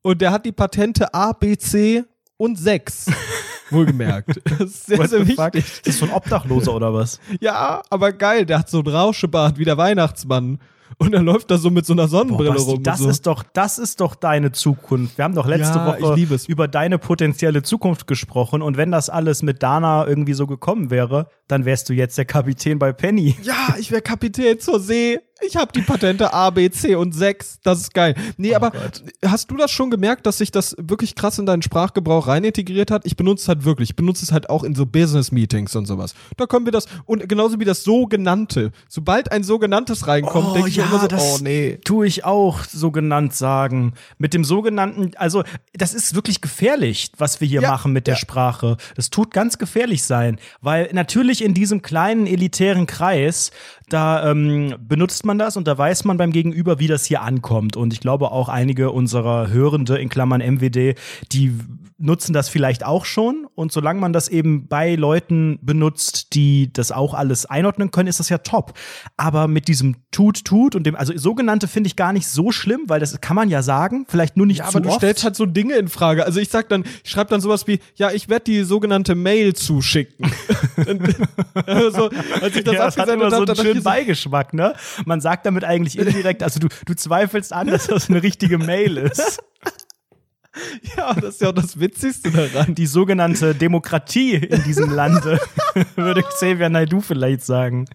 und 0.00 0.22
der 0.22 0.30
hat 0.32 0.46
die 0.46 0.52
Patente 0.52 1.12
A, 1.12 1.32
B, 1.32 1.58
C 1.58 2.04
und 2.38 2.58
6. 2.58 3.06
Wohlgemerkt. 3.70 4.40
Das 4.58 4.60
ist 4.60 4.86
sehr, 4.86 5.08
sehr 5.08 5.26
wichtig. 5.26 5.64
Ist 5.64 5.86
das 5.86 5.98
so 5.98 6.06
ein 6.06 6.12
Obdachloser 6.12 6.74
oder 6.74 6.92
was? 6.92 7.20
Ja, 7.40 7.82
aber 7.90 8.12
geil, 8.12 8.44
der 8.46 8.58
hat 8.60 8.68
so 8.70 8.80
ein 8.80 8.86
Rauschebart 8.86 9.58
wie 9.58 9.64
der 9.64 9.76
Weihnachtsmann. 9.78 10.58
Und 10.98 11.14
er 11.14 11.22
läuft 11.22 11.50
da 11.50 11.56
so 11.56 11.70
mit 11.70 11.86
so 11.86 11.94
einer 11.94 12.08
Sonnenbrille 12.08 12.50
Basti, 12.52 12.70
rum. 12.72 12.82
das 12.82 12.98
so. 12.98 13.08
ist 13.08 13.26
doch, 13.26 13.42
das 13.54 13.78
ist 13.78 14.00
doch 14.00 14.14
deine 14.14 14.52
Zukunft. 14.52 15.16
Wir 15.16 15.24
haben 15.24 15.34
doch 15.34 15.46
letzte 15.46 15.78
Ja, 15.78 15.86
Woche 15.86 16.38
über 16.48 16.68
deine 16.68 16.98
potenzielle 16.98 17.62
Zukunft 17.62 18.06
gesprochen 18.06 18.60
und 18.60 18.76
wenn 18.76 18.90
das 18.90 19.08
alles 19.08 19.42
mit 19.42 19.62
Dana 19.62 20.06
irgendwie 20.06 20.34
so 20.34 20.46
gekommen 20.46 20.90
wäre, 20.90 21.28
dann 21.48 21.64
wärst 21.64 21.88
du 21.88 21.94
jetzt 21.94 22.18
der 22.18 22.26
Kapitän 22.26 22.78
bei 22.78 22.92
Penny. 22.92 23.36
ja, 23.42 23.74
ich 23.78 23.90
wäre 23.90 24.02
Kapitän 24.02 24.58
zur 24.60 24.78
See. 24.80 25.20
Ich 25.46 25.56
habe 25.56 25.72
die 25.72 25.80
Patente 25.82 26.32
A, 26.32 26.50
B, 26.50 26.70
C 26.70 26.94
und 26.94 27.12
6. 27.12 27.60
Das 27.62 27.80
ist 27.80 27.94
geil. 27.94 28.14
Nee, 28.36 28.52
Oh 28.52 28.56
aber 28.56 28.70
Gott. 28.72 29.02
hast 29.24 29.50
du 29.50 29.56
das 29.56 29.70
schon 29.70 29.90
gemerkt, 29.90 30.26
dass 30.26 30.38
sich 30.38 30.50
das 30.50 30.76
wirklich 30.78 31.14
krass 31.14 31.38
in 31.38 31.46
deinen 31.46 31.62
Sprachgebrauch 31.62 32.26
rein 32.26 32.44
integriert 32.44 32.90
hat? 32.90 33.06
Ich 33.06 33.16
benutze 33.16 33.42
es 33.42 33.48
halt 33.48 33.64
wirklich. 33.64 33.90
Ich 33.90 33.96
benutze 33.96 34.24
es 34.24 34.32
halt 34.32 34.50
auch 34.50 34.64
in 34.64 34.74
so 34.74 34.84
Business-Meetings 34.86 35.74
und 35.76 35.86
sowas. 35.86 36.14
Da 36.36 36.46
können 36.46 36.64
wir 36.66 36.72
das, 36.72 36.86
und 37.06 37.28
genauso 37.28 37.58
wie 37.58 37.64
das 37.64 37.82
Sogenannte. 37.84 38.72
Sobald 38.88 39.32
ein 39.32 39.42
Sogenanntes 39.44 40.06
reinkommt, 40.06 40.54
denke 40.56 40.68
ich 40.68 40.76
mir 40.76 40.84
immer 40.84 41.00
so, 41.00 41.08
oh 41.16 41.38
nee. 41.42 41.78
tue 41.84 42.06
ich 42.06 42.24
auch 42.24 42.64
so 42.64 42.90
genannt 42.90 43.34
sagen. 43.34 43.94
Mit 44.18 44.34
dem 44.34 44.44
sogenannten, 44.44 45.12
also 45.16 45.42
das 45.72 45.94
ist 45.94 46.14
wirklich 46.14 46.40
gefährlich, 46.40 47.12
was 47.16 47.40
wir 47.40 47.48
hier 47.48 47.62
Ja. 47.62 47.70
machen 47.70 47.92
mit 47.92 48.06
der 48.06 48.14
Ja. 48.14 48.18
Sprache. 48.20 48.76
Das 48.96 49.10
tut 49.10 49.32
ganz 49.32 49.58
gefährlich 49.58 50.02
sein, 50.02 50.38
weil 50.60 50.90
natürlich 50.92 51.42
in 51.42 51.54
diesem 51.54 51.82
kleinen 51.82 52.26
elitären 52.26 52.86
Kreis, 52.86 53.50
da 53.92 54.30
ähm, 54.30 54.74
benutzt 54.80 55.24
man 55.24 55.38
das 55.38 55.56
und 55.56 55.66
da 55.66 55.76
weiß 55.76 56.04
man 56.04 56.16
beim 56.16 56.32
Gegenüber, 56.32 56.78
wie 56.78 56.86
das 56.86 57.04
hier 57.04 57.22
ankommt. 57.22 57.76
Und 57.76 57.92
ich 57.92 58.00
glaube 58.00 58.30
auch 58.32 58.48
einige 58.48 58.90
unserer 58.90 59.50
Hörende 59.50 59.98
in 59.98 60.08
Klammern 60.08 60.40
MWD, 60.40 60.94
die 61.32 61.52
nutzen 62.00 62.32
das 62.32 62.48
vielleicht 62.48 62.84
auch 62.84 63.04
schon. 63.04 63.46
Und 63.54 63.72
solange 63.72 64.00
man 64.00 64.12
das 64.12 64.28
eben 64.28 64.66
bei 64.66 64.94
Leuten 64.94 65.58
benutzt, 65.62 66.34
die 66.34 66.72
das 66.72 66.92
auch 66.92 67.14
alles 67.14 67.46
einordnen 67.46 67.90
können, 67.90 68.08
ist 68.08 68.20
das 68.20 68.28
ja 68.30 68.38
top. 68.38 68.72
Aber 69.16 69.48
mit 69.48 69.68
diesem 69.68 69.96
Tut, 70.10 70.44
Tut 70.44 70.74
und 70.74 70.84
dem, 70.84 70.96
also 70.96 71.16
sogenannte 71.16 71.68
finde 71.68 71.88
ich 71.88 71.96
gar 71.96 72.12
nicht 72.12 72.26
so 72.26 72.50
schlimm, 72.52 72.84
weil 72.88 73.00
das 73.00 73.20
kann 73.20 73.36
man 73.36 73.50
ja 73.50 73.62
sagen, 73.62 74.06
vielleicht 74.08 74.36
nur 74.36 74.46
nicht 74.46 74.58
Ja, 74.58 74.64
zu 74.64 74.78
aber 74.78 74.80
du 74.80 74.88
oft. 74.88 74.98
stellst 74.98 75.24
halt 75.24 75.36
so 75.36 75.46
Dinge 75.46 75.74
in 75.74 75.88
Frage. 75.88 76.24
Also 76.24 76.40
ich 76.40 76.48
sag 76.48 76.68
dann, 76.70 76.84
ich 77.04 77.10
schreibe 77.10 77.30
dann 77.30 77.40
sowas 77.40 77.66
wie, 77.66 77.80
ja, 77.96 78.10
ich 78.10 78.28
werde 78.28 78.44
die 78.44 78.62
sogenannte 78.62 79.14
Mail 79.14 79.54
zuschicken. 79.54 80.30
also, 81.66 82.10
als 82.40 82.56
ich 82.56 82.64
das 82.64 82.74
ja, 82.74 82.86
abgesendet 82.86 83.30
so 83.30 83.36
habe, 83.36 83.36
einen 83.36 83.46
dachte 83.46 83.70
ich 83.70 83.79
so, 83.80 83.90
Beigeschmack, 83.90 84.54
ne? 84.54 84.74
Man 85.04 85.20
sagt 85.20 85.46
damit 85.46 85.64
eigentlich 85.64 85.98
indirekt, 85.98 86.42
also 86.42 86.60
du, 86.60 86.68
du 86.86 86.94
zweifelst 86.94 87.52
an, 87.52 87.68
dass 87.68 87.86
das 87.86 88.08
eine 88.08 88.22
richtige 88.22 88.58
Mail 88.58 88.96
ist. 88.96 89.42
ja, 90.96 91.14
das 91.14 91.34
ist 91.34 91.40
ja 91.40 91.48
auch 91.50 91.54
das 91.54 91.78
Witzigste 91.78 92.30
daran. 92.30 92.74
Die 92.74 92.86
sogenannte 92.86 93.54
Demokratie 93.54 94.34
in 94.34 94.62
diesem 94.64 94.90
Lande, 94.90 95.40
würde 95.96 96.22
Xavier 96.22 96.68
Naidoo 96.68 97.00
vielleicht 97.00 97.44
sagen. 97.44 97.86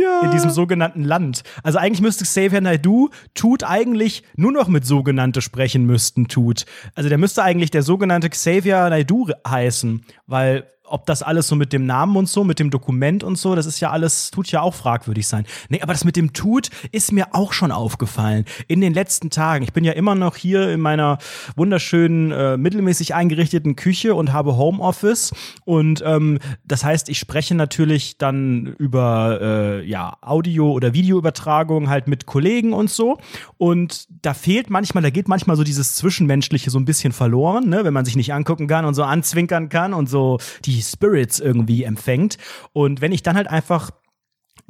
Ja. 0.00 0.22
In 0.22 0.30
diesem 0.30 0.50
sogenannten 0.50 1.04
Land. 1.04 1.42
Also 1.62 1.78
eigentlich 1.78 2.02
müsste 2.02 2.24
Xavier 2.24 2.60
Naidoo 2.60 3.10
tut 3.34 3.64
eigentlich 3.64 4.22
nur 4.36 4.52
noch 4.52 4.68
mit 4.68 4.86
sogenannte 4.86 5.40
sprechen 5.40 5.86
müssten, 5.86 6.28
tut. 6.28 6.66
Also 6.94 7.08
der 7.08 7.18
müsste 7.18 7.42
eigentlich 7.42 7.70
der 7.70 7.82
sogenannte 7.82 8.28
Xavier 8.28 8.90
Naidoo 8.90 9.28
heißen, 9.46 10.04
weil 10.26 10.66
ob 10.90 11.06
das 11.06 11.22
alles 11.22 11.48
so 11.48 11.56
mit 11.56 11.72
dem 11.72 11.86
Namen 11.86 12.16
und 12.16 12.28
so, 12.28 12.44
mit 12.44 12.58
dem 12.58 12.70
Dokument 12.70 13.24
und 13.24 13.36
so, 13.36 13.54
das 13.54 13.66
ist 13.66 13.80
ja 13.80 13.90
alles, 13.90 14.30
tut 14.30 14.50
ja 14.50 14.60
auch 14.60 14.74
fragwürdig 14.74 15.26
sein. 15.26 15.46
Nee, 15.68 15.80
aber 15.82 15.92
das 15.92 16.04
mit 16.04 16.16
dem 16.16 16.32
Tut 16.32 16.70
ist 16.92 17.12
mir 17.12 17.34
auch 17.34 17.52
schon 17.52 17.72
aufgefallen 17.72 18.44
in 18.66 18.80
den 18.80 18.92
letzten 18.92 19.30
Tagen. 19.30 19.64
Ich 19.64 19.72
bin 19.72 19.84
ja 19.84 19.92
immer 19.92 20.14
noch 20.14 20.36
hier 20.36 20.68
in 20.70 20.80
meiner 20.80 21.18
wunderschönen, 21.56 22.32
äh, 22.32 22.56
mittelmäßig 22.56 23.14
eingerichteten 23.14 23.76
Küche 23.76 24.14
und 24.14 24.32
habe 24.32 24.56
Homeoffice. 24.56 25.32
Und 25.64 26.02
ähm, 26.04 26.38
das 26.64 26.84
heißt, 26.84 27.08
ich 27.08 27.18
spreche 27.18 27.54
natürlich 27.54 28.18
dann 28.18 28.74
über 28.78 29.38
äh, 29.40 29.86
ja, 29.86 30.16
Audio- 30.20 30.72
oder 30.72 30.92
Videoübertragung 30.92 31.88
halt 31.88 32.08
mit 32.08 32.26
Kollegen 32.26 32.72
und 32.72 32.90
so. 32.90 33.18
Und 33.58 34.08
da 34.22 34.34
fehlt 34.34 34.70
manchmal, 34.70 35.02
da 35.02 35.10
geht 35.10 35.28
manchmal 35.28 35.56
so 35.56 35.64
dieses 35.64 35.94
Zwischenmenschliche 35.94 36.70
so 36.70 36.78
ein 36.78 36.84
bisschen 36.84 37.12
verloren, 37.12 37.68
ne? 37.68 37.84
wenn 37.84 37.94
man 37.94 38.04
sich 38.04 38.16
nicht 38.16 38.32
angucken 38.32 38.66
kann 38.66 38.84
und 38.84 38.94
so 38.94 39.04
anzwinkern 39.04 39.68
kann 39.68 39.94
und 39.94 40.08
so 40.08 40.38
die 40.64 40.79
Spirits 40.82 41.40
irgendwie 41.40 41.84
empfängt. 41.84 42.38
Und 42.72 43.00
wenn 43.00 43.12
ich 43.12 43.22
dann 43.22 43.36
halt 43.36 43.48
einfach 43.48 43.90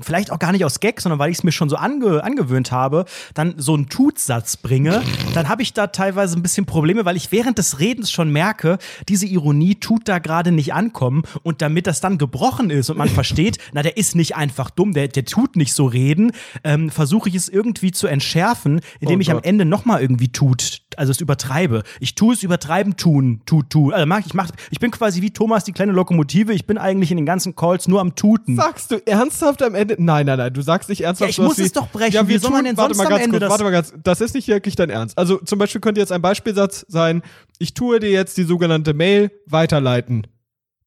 vielleicht 0.00 0.30
auch 0.32 0.38
gar 0.38 0.52
nicht 0.52 0.64
aus 0.64 0.80
Gag, 0.80 1.00
sondern 1.00 1.18
weil 1.18 1.30
ich 1.30 1.38
es 1.38 1.44
mir 1.44 1.52
schon 1.52 1.68
so 1.68 1.76
ange 1.76 2.22
angewöhnt 2.24 2.72
habe, 2.72 3.04
dann 3.34 3.54
so 3.58 3.74
einen 3.74 3.88
Tutsatz 3.88 4.56
bringe, 4.56 5.02
dann 5.34 5.48
habe 5.48 5.62
ich 5.62 5.72
da 5.72 5.88
teilweise 5.88 6.38
ein 6.38 6.42
bisschen 6.42 6.66
Probleme, 6.66 7.04
weil 7.04 7.16
ich 7.16 7.32
während 7.32 7.58
des 7.58 7.80
Redens 7.80 8.10
schon 8.10 8.32
merke, 8.32 8.78
diese 9.08 9.26
Ironie 9.26 9.74
tut 9.76 10.08
da 10.08 10.18
gerade 10.18 10.52
nicht 10.52 10.74
ankommen 10.74 11.22
und 11.42 11.62
damit 11.62 11.86
das 11.86 12.00
dann 12.00 12.18
gebrochen 12.18 12.70
ist 12.70 12.90
und 12.90 12.98
man 12.98 13.08
versteht, 13.08 13.58
na, 13.72 13.82
der 13.82 13.96
ist 13.96 14.14
nicht 14.14 14.36
einfach 14.36 14.70
dumm, 14.70 14.92
der, 14.92 15.08
der 15.08 15.24
tut 15.24 15.56
nicht 15.56 15.74
so 15.74 15.86
reden, 15.86 16.32
ähm, 16.64 16.90
versuche 16.90 17.28
ich 17.28 17.34
es 17.34 17.48
irgendwie 17.48 17.92
zu 17.92 18.06
entschärfen, 18.06 18.80
indem 19.00 19.18
Oh 19.18 19.22
ich 19.22 19.30
am. 19.30 19.40
Ende 19.42 19.64
nochmal 19.64 20.02
irgendwie 20.02 20.30
tut, 20.30 20.82
also 21.00 21.10
es 21.12 21.20
übertreibe. 21.20 21.82
Ich 21.98 22.14
tue 22.14 22.34
es 22.34 22.42
übertreiben, 22.42 22.96
tun, 22.96 23.40
tut, 23.46 23.70
tut. 23.70 23.94
Also 23.94 24.06
mach, 24.06 24.20
ich, 24.24 24.34
mach, 24.34 24.50
ich 24.70 24.78
bin 24.78 24.90
quasi 24.90 25.22
wie 25.22 25.30
Thomas, 25.30 25.64
die 25.64 25.72
kleine 25.72 25.92
Lokomotive, 25.92 26.52
ich 26.52 26.66
bin 26.66 26.76
eigentlich 26.78 27.10
in 27.10 27.16
den 27.16 27.26
ganzen 27.26 27.56
Calls 27.56 27.88
nur 27.88 28.00
am 28.00 28.14
Tuten. 28.14 28.54
Sagst 28.56 28.90
du 28.90 29.04
ernsthaft 29.06 29.62
am 29.62 29.74
Ende? 29.74 29.96
Nein, 29.98 30.26
nein, 30.26 30.36
nein, 30.38 30.52
du 30.52 30.60
sagst 30.60 30.88
nicht 30.90 31.00
ernsthaft. 31.00 31.30
Ja, 31.36 31.42
ich 31.42 31.48
muss 31.48 31.58
wie, 31.58 31.62
es 31.62 31.72
doch 31.72 31.88
brechen. 31.88 32.12
Ja, 32.12 32.24
Wie 32.28 32.32
wir 32.32 32.40
soll 32.40 32.50
man 32.50 32.64
denn 32.64 32.76
warte 32.76 32.94
sonst 32.94 32.98
mal 32.98 33.04
am 33.04 33.10
ganz 33.10 33.24
Ende 33.24 33.38
kurz, 33.38 33.40
das- 33.40 33.50
warte 33.50 33.64
mal 33.64 33.70
ganz, 33.70 33.94
das 34.02 34.20
ist 34.20 34.34
nicht 34.34 34.46
wirklich 34.48 34.76
dein 34.76 34.90
Ernst. 34.90 35.16
Also 35.16 35.38
zum 35.38 35.58
Beispiel 35.58 35.80
könnte 35.80 36.00
jetzt 36.00 36.12
ein 36.12 36.22
Beispielsatz 36.22 36.84
sein, 36.88 37.22
ich 37.58 37.72
tue 37.74 37.98
dir 37.98 38.10
jetzt 38.10 38.36
die 38.36 38.44
sogenannte 38.44 38.92
Mail 38.94 39.30
weiterleiten. 39.46 40.26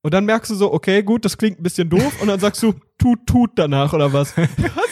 Und 0.06 0.14
dann 0.14 0.26
merkst 0.26 0.52
du 0.52 0.56
so, 0.56 0.74
okay, 0.74 1.02
gut, 1.02 1.24
das 1.24 1.38
klingt 1.38 1.60
ein 1.60 1.64
bisschen 1.64 1.90
doof. 1.90 2.22
Und 2.22 2.28
dann 2.28 2.40
sagst 2.40 2.62
du, 2.62 2.74
tut, 2.98 3.26
tut 3.28 3.52
danach 3.56 3.94
oder 3.94 4.14
was. 4.14 4.34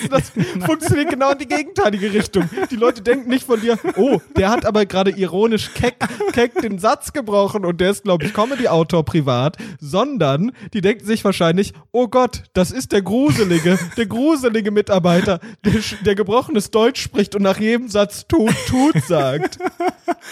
Das 0.09 0.31
funktioniert 0.65 1.09
genau 1.09 1.31
in 1.31 1.37
die 1.37 1.47
gegenteilige 1.47 2.11
Richtung. 2.11 2.49
Die 2.71 2.75
Leute 2.75 3.03
denken 3.03 3.29
nicht 3.29 3.45
von 3.45 3.61
dir, 3.61 3.77
oh, 3.97 4.19
der 4.35 4.49
hat 4.49 4.65
aber 4.65 4.87
gerade 4.87 5.11
ironisch 5.11 5.71
keck, 5.75 5.95
keck 6.33 6.59
den 6.59 6.79
Satz 6.79 7.13
gebrochen 7.13 7.65
und 7.65 7.79
der 7.79 7.91
ist, 7.91 8.03
glaube 8.03 8.25
ich, 8.25 8.33
Comedy-Autor 8.33 9.05
privat, 9.05 9.57
sondern 9.79 10.53
die 10.73 10.81
denken 10.81 11.05
sich 11.05 11.23
wahrscheinlich, 11.23 11.73
oh 11.91 12.07
Gott, 12.07 12.45
das 12.53 12.71
ist 12.71 12.91
der 12.93 13.03
gruselige, 13.03 13.77
der 13.95 14.05
gruselige 14.07 14.71
Mitarbeiter, 14.71 15.39
der, 15.63 15.73
der 16.03 16.15
gebrochenes 16.15 16.71
Deutsch 16.71 17.01
spricht 17.01 17.35
und 17.35 17.43
nach 17.43 17.59
jedem 17.59 17.87
Satz 17.87 18.25
tut, 18.27 18.55
tut 18.67 19.03
sagt. 19.03 19.59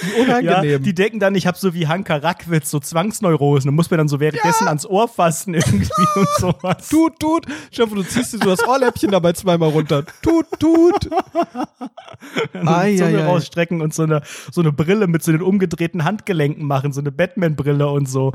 Wie 0.02 0.18
Ja, 0.18 0.24
unangenehm. 0.24 0.84
die 0.84 0.96
denken 0.96 1.20
dann, 1.20 1.36
ich 1.36 1.46
habe 1.46 1.58
so 1.58 1.74
wie 1.74 1.88
Hanka 1.88 2.16
Rackwitz 2.16 2.72
so 2.72 2.80
Zwangsneurosen 2.80 3.70
und 3.70 3.76
muss 3.76 3.92
mir 3.92 3.98
dann 3.98 4.08
so 4.08 4.20
währenddessen 4.20 4.68
ans 4.68 4.86
Ohr 4.86 5.08
fassen 5.08 5.54
irgendwie 5.54 5.90
und 6.16 6.28
sowas. 6.40 6.90
Tut, 6.90 7.20
tut. 7.20 7.46
Stefan, 7.72 7.96
du 7.96 8.04
ziehst 8.04 8.34
dir 8.34 8.38
so 8.38 8.46
das 8.46 8.68
Ohrläppchen 8.68 9.12
dabei 9.12 9.34
zweimal 9.34 9.70
runter. 9.70 10.04
Tut, 10.22 10.46
tut. 10.60 11.10
Ei, 12.54 12.98
Zunge 12.98 13.22
ei. 13.22 13.26
rausstrecken 13.26 13.82
und 13.82 13.94
so 13.94 14.04
eine, 14.04 14.22
so 14.52 14.62
eine 14.62 14.72
Brille 14.72 15.08
mit 15.08 15.24
so 15.24 15.32
den 15.32 15.42
umgedrehten 15.42 16.04
Handgelenken 16.04 16.66
machen, 16.66 16.92
so 16.92 17.00
eine 17.00 17.12
Batman-Brille 17.12 17.88
und 17.90 18.08
so. 18.10 18.34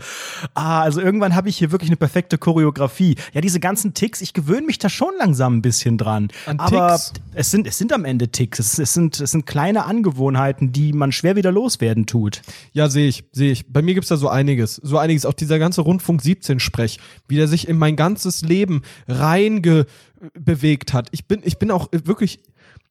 Ah, 0.54 0.83
also 0.83 1.00
irgendwann 1.00 1.35
habe 1.35 1.49
ich 1.49 1.59
hier 1.59 1.73
wirklich 1.73 1.90
eine 1.90 1.97
perfekte 1.97 2.38
Choreografie. 2.38 3.16
Ja, 3.33 3.40
diese 3.40 3.61
ganzen 3.61 3.95
Ticks, 3.95 4.21
ich 4.21 4.33
gewöhne 4.33 4.66
mich 4.66 4.78
da 4.78 4.88
schon 4.88 5.12
langsam 5.19 5.59
ein 5.59 5.62
bisschen 5.62 5.99
dran. 5.99 6.28
An 6.47 6.59
Aber 6.59 6.97
Ticks? 6.97 7.12
es 7.35 7.50
sind, 7.50 7.66
es 7.66 7.78
sind 7.78 7.93
am 7.93 8.04
Ende 8.04 8.28
Ticks. 8.28 8.59
Es, 8.59 8.78
es, 8.78 8.95
sind, 8.95 9.21
es 9.21 9.31
sind 9.31 9.47
kleine 9.47 9.85
Angewohnheiten, 9.85 10.73
die 10.73 10.93
man 10.93 11.12
schwer 11.12 11.37
wieder 11.37 11.52
loswerden 11.52 12.07
tut. 12.07 12.43
Ja, 12.73 12.88
sehe 12.88 13.09
ich, 13.09 13.25
sehe 13.33 13.52
ich. 13.52 13.73
Bei 13.73 13.83
mir 13.83 13.95
gibt's 13.95 14.09
da 14.09 14.16
so 14.16 14.28
einiges. 14.28 14.76
So 14.76 14.99
einiges. 14.99 15.26
Auch 15.26 15.35
dieser 15.35 15.59
ganze 15.59 15.83
Rundfunk 15.83 16.23
17-Sprech, 16.23 16.99
wie 17.28 17.37
der 17.37 17.49
sich 17.49 17.69
in 17.69 17.76
mein 17.76 17.97
ganzes 17.97 18.43
Leben 18.43 18.83
reingewegt 19.18 20.92
hat. 20.92 21.09
Ich 21.12 21.26
bin, 21.26 21.40
ich 21.44 21.59
bin 21.59 21.71
auch 21.71 21.88
wirklich. 21.92 22.40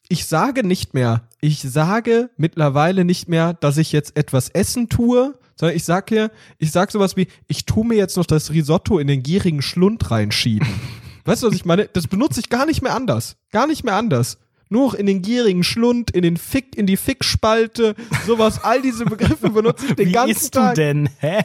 Ich 0.10 0.26
sage 0.26 0.68
nicht 0.68 0.94
mehr, 0.94 1.30
ich 1.40 1.62
sage 1.62 2.30
mittlerweile 2.36 3.06
nicht 3.06 3.30
mehr, 3.30 3.54
dass 3.54 3.78
ich 3.78 3.94
jetzt 3.94 4.18
etwas 4.18 4.50
essen 4.50 4.90
tue, 4.90 5.34
sondern 5.56 5.78
ich 5.78 5.86
sage 5.86 6.06
hier, 6.10 6.32
ich 6.58 6.72
sage 6.72 6.92
sowas 6.92 7.16
wie, 7.16 7.28
ich 7.48 7.66
tue 7.66 7.86
mir 7.86 7.96
jetzt 7.96 8.18
noch 8.18 8.26
das 8.26 8.52
Risotto 8.52 9.00
in 9.00 9.08
den 9.08 9.24
gierigen 9.24 9.62
Schlund 9.62 10.12
reinschieben. 10.12 10.68
weißt 11.26 11.44
du, 11.44 11.48
was 11.48 11.56
ich 11.56 11.66
meine? 11.66 11.88
Das 11.88 12.08
benutze 12.08 12.42
ich 12.42 12.50
gar 12.50 12.66
nicht 12.66 12.82
mehr 12.82 12.94
anders. 12.94 13.38
Gar 13.52 13.66
nicht 13.68 13.84
mehr 13.84 13.96
anders. 13.96 14.38
Nur 14.70 14.88
noch 14.88 14.94
in 14.96 15.06
den 15.06 15.22
gierigen 15.22 15.64
Schlund, 15.64 16.12
in 16.12 16.24
den 16.24 16.38
Fick, 16.38 16.76
in 16.76 16.88
die 16.88 16.98
Fickspalte, 16.98 17.96
sowas, 18.26 18.64
all 18.64 18.82
diese 18.82 19.06
Begriffe 19.06 19.50
benutze 19.50 19.86
ich 19.88 19.96
den 19.96 20.08
Wie 20.08 20.12
ganzen 20.12 20.32
isst 20.32 20.56
du 20.56 20.60
Tag. 20.60 20.76
denn? 20.76 21.10
Hä? 21.20 21.42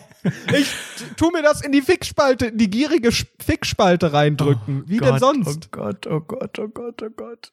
Ich 0.58 0.68
tu 1.16 1.30
mir 1.30 1.42
das 1.42 1.60
in 1.60 1.72
die 1.72 1.82
Fickspalte, 1.82 2.46
in 2.46 2.58
die 2.58 2.70
gierige 2.70 3.10
Fickspalte 3.12 4.12
reindrücken. 4.12 4.84
Wie 4.87 4.98
denn 4.98 5.10
Gott, 5.10 5.20
sonst? 5.20 5.66
Oh 5.66 5.68
Gott, 5.70 6.06
oh 6.06 6.20
Gott, 6.20 6.58
oh 6.58 6.68
Gott, 6.68 7.02
oh 7.02 7.10
Gott. 7.14 7.52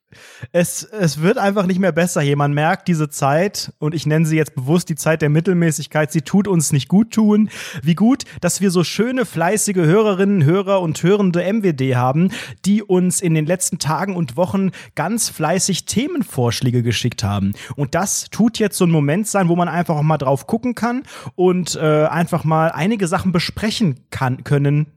Es, 0.51 0.83
es 0.83 1.21
wird 1.21 1.37
einfach 1.37 1.65
nicht 1.65 1.79
mehr 1.79 1.91
besser 1.91 2.21
hier. 2.21 2.37
Man 2.37 2.53
merkt 2.53 2.87
diese 2.87 3.09
Zeit, 3.09 3.73
und 3.79 3.93
ich 3.93 4.05
nenne 4.05 4.25
sie 4.25 4.37
jetzt 4.37 4.55
bewusst 4.55 4.87
die 4.89 4.95
Zeit 4.95 5.21
der 5.21 5.29
Mittelmäßigkeit, 5.29 6.11
sie 6.11 6.21
tut 6.21 6.47
uns 6.47 6.71
nicht 6.71 6.87
gut 6.87 7.11
tun. 7.11 7.49
Wie 7.81 7.95
gut, 7.95 8.23
dass 8.39 8.61
wir 8.61 8.71
so 8.71 8.83
schöne, 8.83 9.25
fleißige 9.25 9.75
Hörerinnen, 9.75 10.45
Hörer 10.45 10.81
und 10.81 11.01
hörende 11.03 11.41
MWD 11.51 11.95
haben, 11.95 12.31
die 12.65 12.81
uns 12.81 13.19
in 13.19 13.33
den 13.33 13.45
letzten 13.45 13.77
Tagen 13.77 14.15
und 14.15 14.37
Wochen 14.37 14.71
ganz 14.95 15.29
fleißig 15.29 15.54
Themenvorschläge 15.59 16.83
geschickt 16.83 17.23
haben. 17.23 17.53
Und 17.75 17.95
das 17.95 18.29
tut 18.29 18.59
jetzt 18.59 18.77
so 18.77 18.85
ein 18.85 18.91
Moment 18.91 19.27
sein, 19.27 19.49
wo 19.49 19.55
man 19.55 19.67
einfach 19.67 19.95
auch 19.95 20.03
mal 20.03 20.17
drauf 20.17 20.47
gucken 20.47 20.75
kann 20.75 21.03
und 21.35 21.75
äh, 21.75 22.05
einfach 22.05 22.43
mal 22.43 22.71
einige 22.71 23.07
Sachen 23.07 23.31
besprechen 23.31 24.01
kann, 24.09 24.43
können, 24.43 24.87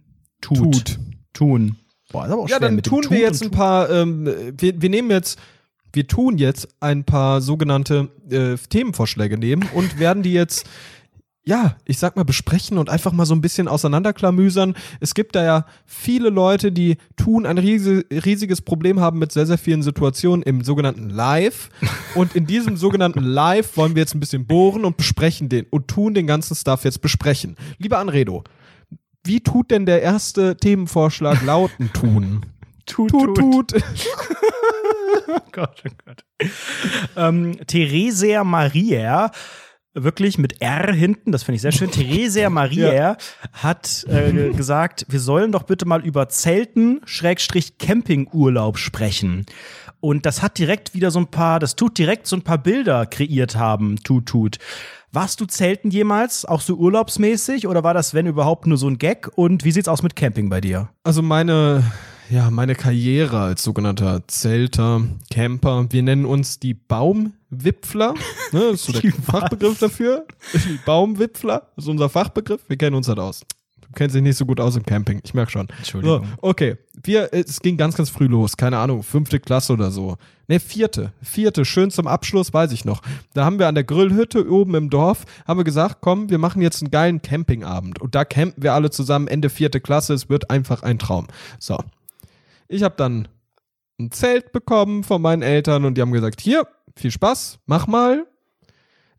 tut. 0.40 0.58
Tut. 0.58 0.98
Tun. 1.32 1.76
Boah, 2.10 2.26
ist 2.26 2.32
aber 2.32 2.42
auch 2.42 2.48
Ja, 2.48 2.58
dann 2.58 2.82
tun 2.82 3.06
wir 3.10 3.20
jetzt 3.20 3.42
und 3.42 3.48
ein 3.48 3.50
paar, 3.52 3.90
ähm, 3.90 4.26
wir, 4.56 4.80
wir 4.80 4.88
nehmen 4.88 5.10
jetzt, 5.10 5.38
wir 5.92 6.06
tun 6.06 6.38
jetzt 6.38 6.68
ein 6.80 7.04
paar 7.04 7.40
sogenannte 7.40 8.08
äh, 8.30 8.56
Themenvorschläge 8.56 9.38
nehmen 9.38 9.68
und 9.74 9.98
werden 9.98 10.22
die 10.22 10.32
jetzt 10.32 10.66
ja, 11.48 11.76
ich 11.86 11.98
sag 11.98 12.14
mal, 12.14 12.26
besprechen 12.26 12.76
und 12.76 12.90
einfach 12.90 13.12
mal 13.12 13.24
so 13.24 13.34
ein 13.34 13.40
bisschen 13.40 13.68
auseinanderklamüsern. 13.68 14.74
Es 15.00 15.14
gibt 15.14 15.34
da 15.34 15.42
ja 15.42 15.64
viele 15.86 16.28
Leute, 16.28 16.72
die 16.72 16.98
tun 17.16 17.46
ein 17.46 17.56
riesiges 17.56 18.60
Problem 18.60 19.00
haben 19.00 19.18
mit 19.18 19.32
sehr, 19.32 19.46
sehr 19.46 19.56
vielen 19.56 19.82
Situationen 19.82 20.42
im 20.42 20.62
sogenannten 20.62 21.08
Live. 21.08 21.70
Und 22.14 22.36
in 22.36 22.46
diesem 22.46 22.76
sogenannten 22.76 23.22
Live 23.22 23.78
wollen 23.78 23.94
wir 23.94 24.02
jetzt 24.02 24.14
ein 24.14 24.20
bisschen 24.20 24.46
bohren 24.46 24.84
und 24.84 24.98
besprechen 24.98 25.48
den 25.48 25.64
und 25.70 25.88
tun 25.88 26.12
den 26.12 26.26
ganzen 26.26 26.54
Stuff 26.54 26.84
jetzt 26.84 27.00
besprechen. 27.00 27.56
Lieber 27.78 27.96
Anredo, 27.96 28.44
wie 29.24 29.40
tut 29.40 29.70
denn 29.70 29.86
der 29.86 30.02
erste 30.02 30.54
Themenvorschlag 30.54 31.42
lauten 31.42 31.90
tun? 31.94 32.44
tut, 32.84 33.08
tut, 33.08 33.36
tut. 33.38 33.70
tut. 33.70 33.82
oh 35.28 35.38
Gott, 35.52 35.82
oh 35.86 35.92
Gott. 36.04 36.24
Ähm, 37.16 37.56
Theresia 37.66 38.44
Maria 38.44 39.30
wirklich 39.94 40.38
mit 40.38 40.60
R 40.60 40.92
hinten, 40.92 41.32
das 41.32 41.42
finde 41.42 41.56
ich 41.56 41.62
sehr 41.62 41.72
schön. 41.72 41.90
Theresia 41.92 42.50
Maria 42.50 42.94
ja. 42.94 43.16
hat 43.52 44.04
äh, 44.08 44.50
gesagt, 44.56 45.06
wir 45.08 45.20
sollen 45.20 45.52
doch 45.52 45.64
bitte 45.64 45.86
mal 45.86 46.04
über 46.04 46.28
Zelten 46.28 47.00
Schrägstrich 47.04 47.78
Campingurlaub 47.78 48.78
sprechen. 48.78 49.46
Und 50.00 50.26
das 50.26 50.42
hat 50.42 50.58
direkt 50.58 50.94
wieder 50.94 51.10
so 51.10 51.18
ein 51.18 51.26
paar, 51.26 51.58
das 51.58 51.74
tut 51.74 51.98
direkt 51.98 52.26
so 52.26 52.36
ein 52.36 52.42
paar 52.42 52.58
Bilder 52.58 53.06
kreiert 53.06 53.56
haben, 53.56 53.96
tut, 54.04 54.26
tut. 54.26 54.58
Warst 55.10 55.40
du 55.40 55.46
Zelten 55.46 55.90
jemals, 55.90 56.44
auch 56.44 56.60
so 56.60 56.74
urlaubsmäßig, 56.74 57.66
oder 57.66 57.82
war 57.82 57.94
das, 57.94 58.14
wenn 58.14 58.26
überhaupt, 58.26 58.66
nur 58.66 58.76
so 58.76 58.86
ein 58.86 58.98
Gag? 58.98 59.30
Und 59.34 59.64
wie 59.64 59.72
sieht's 59.72 59.88
aus 59.88 60.02
mit 60.02 60.14
Camping 60.14 60.50
bei 60.50 60.60
dir? 60.60 60.90
Also 61.02 61.22
meine 61.22 61.82
ja, 62.30 62.50
meine 62.50 62.74
Karriere 62.74 63.40
als 63.40 63.62
sogenannter 63.62 64.22
Zelter, 64.26 65.00
Camper. 65.30 65.86
Wir 65.90 66.02
nennen 66.02 66.26
uns 66.26 66.58
die 66.58 66.74
Baumwipfler. 67.50 68.14
Ne, 68.52 68.60
das 68.70 68.74
ist 68.74 68.84
so 68.84 68.92
der 68.92 69.12
Fachbegriff 69.26 69.78
dafür. 69.78 70.26
Die 70.54 70.78
Baumwipfler 70.84 71.68
ist 71.76 71.88
unser 71.88 72.08
Fachbegriff. 72.08 72.60
Wir 72.68 72.76
kennen 72.76 72.96
uns 72.96 73.08
halt 73.08 73.18
aus. 73.18 73.40
Du 73.80 73.88
kennst 73.94 74.14
dich 74.14 74.22
nicht 74.22 74.36
so 74.36 74.44
gut 74.44 74.60
aus 74.60 74.76
im 74.76 74.84
Camping. 74.84 75.20
Ich 75.24 75.32
merke 75.32 75.50
schon. 75.50 75.66
Entschuldigung. 75.78 76.24
So, 76.24 76.36
okay. 76.42 76.76
Wir, 77.02 77.30
es 77.32 77.60
ging 77.60 77.78
ganz, 77.78 77.96
ganz 77.96 78.10
früh 78.10 78.26
los. 78.26 78.56
Keine 78.56 78.76
Ahnung, 78.78 79.02
fünfte 79.02 79.40
Klasse 79.40 79.72
oder 79.72 79.90
so. 79.90 80.16
Ne, 80.46 80.60
vierte. 80.60 81.12
Vierte. 81.22 81.64
Schön 81.64 81.90
zum 81.90 82.06
Abschluss, 82.06 82.52
weiß 82.52 82.72
ich 82.72 82.84
noch. 82.84 83.00
Da 83.32 83.46
haben 83.46 83.58
wir 83.58 83.66
an 83.66 83.74
der 83.74 83.84
Grillhütte 83.84 84.50
oben 84.50 84.74
im 84.74 84.90
Dorf, 84.90 85.24
haben 85.46 85.58
wir 85.58 85.64
gesagt, 85.64 85.98
komm, 86.00 86.28
wir 86.28 86.38
machen 86.38 86.60
jetzt 86.60 86.82
einen 86.82 86.90
geilen 86.90 87.22
Campingabend. 87.22 88.00
Und 88.00 88.14
da 88.14 88.24
campen 88.26 88.62
wir 88.62 88.74
alle 88.74 88.90
zusammen 88.90 89.26
Ende 89.26 89.48
vierte 89.48 89.80
Klasse. 89.80 90.12
Es 90.12 90.28
wird 90.28 90.50
einfach 90.50 90.82
ein 90.82 90.98
Traum. 90.98 91.26
So. 91.58 91.78
Ich 92.68 92.82
habe 92.82 92.94
dann 92.98 93.28
ein 93.98 94.10
Zelt 94.10 94.52
bekommen 94.52 95.02
von 95.02 95.22
meinen 95.22 95.42
Eltern 95.42 95.86
und 95.86 95.96
die 95.96 96.02
haben 96.02 96.12
gesagt, 96.12 96.40
hier, 96.42 96.66
viel 96.98 97.10
Spaß, 97.10 97.58
mach 97.66 97.86
mal. 97.86 98.26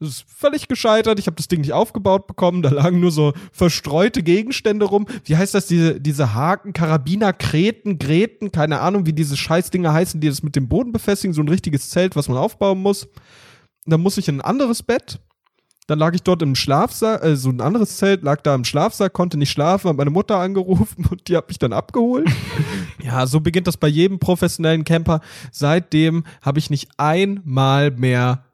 Es 0.02 0.08
ist 0.08 0.26
völlig 0.30 0.70
gescheitert. 0.70 1.20
Ich 1.20 1.28
habe 1.28 1.36
das 1.36 1.50
Ding 1.50 1.60
nicht 1.60 1.74
aufgebaut 1.74 2.26
bekommen. 2.26 2.62
Da 2.62 2.70
lagen 2.70 3.02
nur 3.02 3.12
so 3.12 3.34
verstreute 3.52 4.24
Gegenstände 4.24 4.86
rum. 4.86 5.06
Wie 5.26 5.36
heißt 5.36 5.54
das? 5.54 5.68
Diese, 5.68 6.00
diese 6.00 6.34
Haken, 6.34 6.72
Karabiner, 6.72 7.34
Kreten, 7.34 8.00
Gräten, 8.00 8.54
keine 8.54 8.80
Ahnung, 8.80 9.06
wie 9.06 9.14
diese 9.14 9.36
Scheißdinger 9.36 9.92
heißen, 9.92 10.22
die 10.22 10.30
das 10.30 10.42
mit 10.42 10.56
dem 10.56 10.70
Boden 10.70 10.94
befestigen. 10.94 11.34
So 11.34 11.42
ein 11.42 11.50
richtiges 11.50 11.90
Zelt, 11.90 12.16
was 12.16 12.30
man 12.30 12.38
aufbauen 12.38 12.82
muss. 12.82 13.10
Dann 13.86 14.00
muss 14.02 14.18
ich 14.18 14.30
in 14.30 14.38
ein 14.38 14.42
anderes 14.42 14.84
Bett. 14.84 15.20
Dann 15.88 15.98
lag 15.98 16.14
ich 16.14 16.22
dort 16.22 16.44
im 16.44 16.54
Schlafsack, 16.54 17.24
äh, 17.24 17.36
so 17.36 17.50
ein 17.50 17.62
anderes 17.62 17.98
Zelt 17.98 18.22
lag 18.22 18.42
da 18.42 18.54
im 18.54 18.64
Schlafsack, 18.64 19.12
konnte 19.12 19.38
nicht 19.38 19.50
schlafen, 19.50 19.88
habe 19.90 19.98
meine 19.98 20.12
Mutter 20.12 20.38
angerufen 20.38 21.08
und 21.10 21.28
die 21.28 21.36
hat 21.36 21.48
mich 21.48 21.58
dann 21.58 21.74
abgeholt. 21.74 22.30
Ja, 23.02 23.26
so 23.28 23.40
beginnt 23.40 23.68
das 23.68 23.78
bei 23.78 23.88
jedem 23.88 24.20
professionellen 24.20 24.84
Camper. 24.84 25.22
Seitdem 25.52 26.24
habe 26.42 26.60
ich 26.60 26.70
nicht 26.70 26.90
einmal 26.98 27.92
mehr 27.92 28.46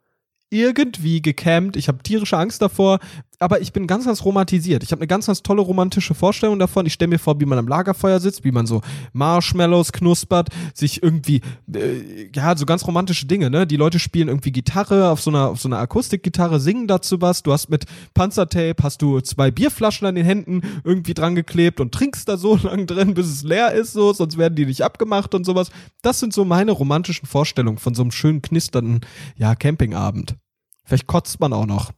irgendwie 0.50 1.22
gecampt. 1.22 1.76
Ich 1.76 1.88
habe 1.88 2.04
tierische 2.04 2.38
Angst 2.38 2.62
davor, 2.62 3.00
aber 3.40 3.62
ich 3.62 3.74
bin 3.74 3.88
ganz, 3.88 4.06
ganz 4.06 4.24
romantisiert. 4.24 4.84
Ich 4.84 4.92
habe 4.92 5.02
eine 5.02 5.08
ganz, 5.08 5.28
ganz 5.28 5.44
tolle 5.44 5.62
romantische 5.62 6.14
Vorstellung 6.14 6.60
davon. 6.60 6.86
Ich 6.86 6.94
stelle 6.94 7.10
mir 7.10 7.20
vor, 7.20 7.40
wie 7.40 7.46
man 7.46 7.58
am 7.58 7.68
Lagerfeuer 7.68 8.20
sitzt, 8.20 8.44
wie 8.44 8.52
man 8.52 8.66
so 8.66 8.82
Marshmallows 9.14 9.92
knuspert, 9.92 10.50
sich 10.74 11.04
irgendwie, 11.04 11.42
äh, 11.74 12.30
ja, 12.34 12.56
so 12.56 12.66
ganz 12.66 12.86
romantische 12.88 13.26
Dinge, 13.26 13.50
ne? 13.50 13.68
Die 13.68 13.78
Leute 13.78 14.00
spielen 14.00 14.28
irgendwie 14.28 14.52
Gitarre 14.52 15.10
auf 15.10 15.22
so 15.22 15.30
einer, 15.30 15.50
auf 15.50 15.60
so 15.60 15.70
einer 15.70 15.80
Akustikgitarre, 15.80 16.60
singen 16.60 16.88
dazu 16.88 17.22
was. 17.22 17.44
Du 17.44 17.52
hast 17.52 17.70
mit 17.70 17.86
Panzertape, 18.14 18.82
hast 18.82 19.02
du 19.02 19.20
zwei 19.22 19.52
Bierflaschen 19.52 20.08
an 20.08 20.16
den 20.16 20.26
Händen 20.26 20.62
irgendwie 20.84 21.14
dran 21.14 21.36
geklebt 21.36 21.80
und 21.80 21.94
trinkst 21.94 22.28
da 22.28 22.38
so 22.38 22.56
lang 22.64 22.88
drin, 22.88 23.14
bis 23.14 23.28
es 23.28 23.44
leer 23.44 23.74
ist, 23.74 23.94
so, 23.94 24.14
sonst 24.14 24.38
werden 24.38 24.56
die 24.56 24.66
nicht 24.66 24.84
abgemacht 24.84 25.34
und 25.36 25.46
sowas. 25.46 25.70
Das 26.02 26.20
sind 26.20 26.34
so 26.34 26.46
meine 26.46 26.72
romantischen 26.72 27.28
Vorstellungen 27.28 27.78
von 27.78 27.94
so 27.94 28.02
einem 28.02 28.12
schönen 28.12 28.42
knisternden, 28.42 29.02
ja, 29.36 29.56
Campingabend. 29.56 30.36
Vielleicht 30.84 31.08
kotzt 31.08 31.40
man 31.40 31.52
auch 31.54 31.66
noch. 31.66 31.92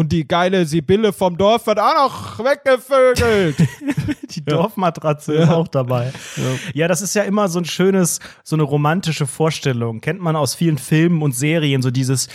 Und 0.00 0.12
die 0.12 0.26
geile 0.26 0.64
Sibylle 0.64 1.12
vom 1.12 1.36
Dorf 1.36 1.66
wird 1.66 1.78
auch 1.78 1.94
noch 1.94 2.38
weggevögelt. 2.38 3.54
die 4.30 4.42
Dorfmatratze 4.42 5.34
ja. 5.34 5.42
ist 5.42 5.50
auch 5.50 5.68
dabei. 5.68 6.10
Ja. 6.38 6.42
ja. 6.72 6.88
das 6.88 7.02
ist 7.02 7.14
ja 7.14 7.22
immer 7.24 7.48
so 7.48 7.58
ein 7.58 7.66
schönes, 7.66 8.18
so 8.42 8.56
eine 8.56 8.62
romantische 8.62 9.26
Vorstellung. 9.26 10.00
Kennt 10.00 10.22
man 10.22 10.36
aus 10.36 10.54
vielen 10.54 10.78
Filmen 10.78 11.20
und 11.20 11.32
Serien, 11.32 11.82
so 11.82 11.90
dieses, 11.90 12.28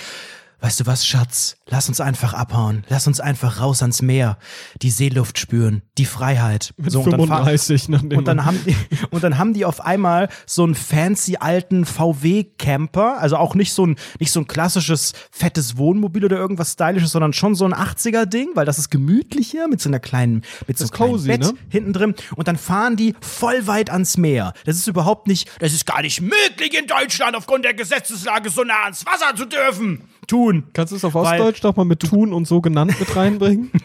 weißt 0.65 0.79
du 0.79 0.87
was, 0.87 1.05
Schatz, 1.05 1.57
lass 1.67 1.89
uns 1.89 2.01
einfach 2.01 2.33
abhauen, 2.33 2.85
lass 2.89 3.05
uns 3.05 3.19
einfach 3.19 3.61
raus 3.61 3.83
ans 3.83 4.01
Meer, 4.01 4.39
die 4.81 4.89
Seeluft 4.89 5.37
spüren, 5.37 5.83
die 5.99 6.05
Freiheit. 6.05 6.73
Mit 6.77 6.91
so, 6.91 7.03
35 7.03 7.89
und 7.89 7.93
dann, 7.93 8.17
und 8.17 8.27
dann 8.27 8.45
haben 8.45 8.59
die 8.65 8.75
und 9.11 9.23
dann 9.23 9.37
haben 9.37 9.53
die 9.53 9.63
auf 9.63 9.79
einmal 9.79 10.27
so 10.47 10.63
einen 10.63 10.73
fancy 10.73 11.37
alten 11.39 11.85
VW 11.85 12.45
Camper, 12.57 13.19
also 13.19 13.37
auch 13.37 13.53
nicht 13.53 13.73
so 13.73 13.85
ein 13.85 13.95
nicht 14.19 14.31
so 14.31 14.39
ein 14.39 14.47
klassisches 14.47 15.13
fettes 15.29 15.77
Wohnmobil 15.77 16.25
oder 16.25 16.37
irgendwas 16.37 16.71
stylisches, 16.71 17.11
sondern 17.11 17.33
schon 17.33 17.53
so 17.53 17.65
ein 17.65 17.73
80er 17.75 18.25
Ding, 18.25 18.49
weil 18.55 18.65
das 18.65 18.79
ist 18.79 18.89
gemütlicher 18.89 19.67
mit 19.67 19.81
so 19.81 19.89
einer 19.89 19.99
kleinen 19.99 20.41
mit 20.65 20.79
so 20.79 20.85
einem 20.85 20.91
kleinen 20.91 21.11
cozy, 21.11 21.27
Bett 21.27 21.41
ne? 21.41 21.53
hinten 21.69 21.93
drin. 21.93 22.15
Und 22.35 22.47
dann 22.47 22.57
fahren 22.57 22.95
die 22.95 23.13
voll 23.21 23.67
weit 23.67 23.91
ans 23.91 24.17
Meer. 24.17 24.53
Das 24.65 24.77
ist 24.77 24.87
überhaupt 24.87 25.27
nicht, 25.27 25.47
das 25.59 25.73
ist 25.73 25.85
gar 25.85 26.01
nicht 26.01 26.21
möglich 26.21 26.75
in 26.75 26.87
Deutschland 26.87 27.35
aufgrund 27.35 27.65
der 27.65 27.75
Gesetzeslage 27.75 28.49
so 28.49 28.63
nah 28.63 28.85
ans 28.85 29.05
Wasser 29.05 29.35
zu 29.35 29.45
dürfen 29.45 30.01
tun. 30.25 30.65
Kannst 30.73 30.91
du 30.91 30.97
es 30.97 31.05
auf 31.05 31.15
Ostdeutsch 31.15 31.63
doch 31.63 31.75
mal 31.75 31.85
mit 31.85 31.99
tun 31.99 32.33
und 32.33 32.47
so 32.47 32.61
genannt 32.61 32.93
mit 32.99 33.15
reinbringen? 33.15 33.71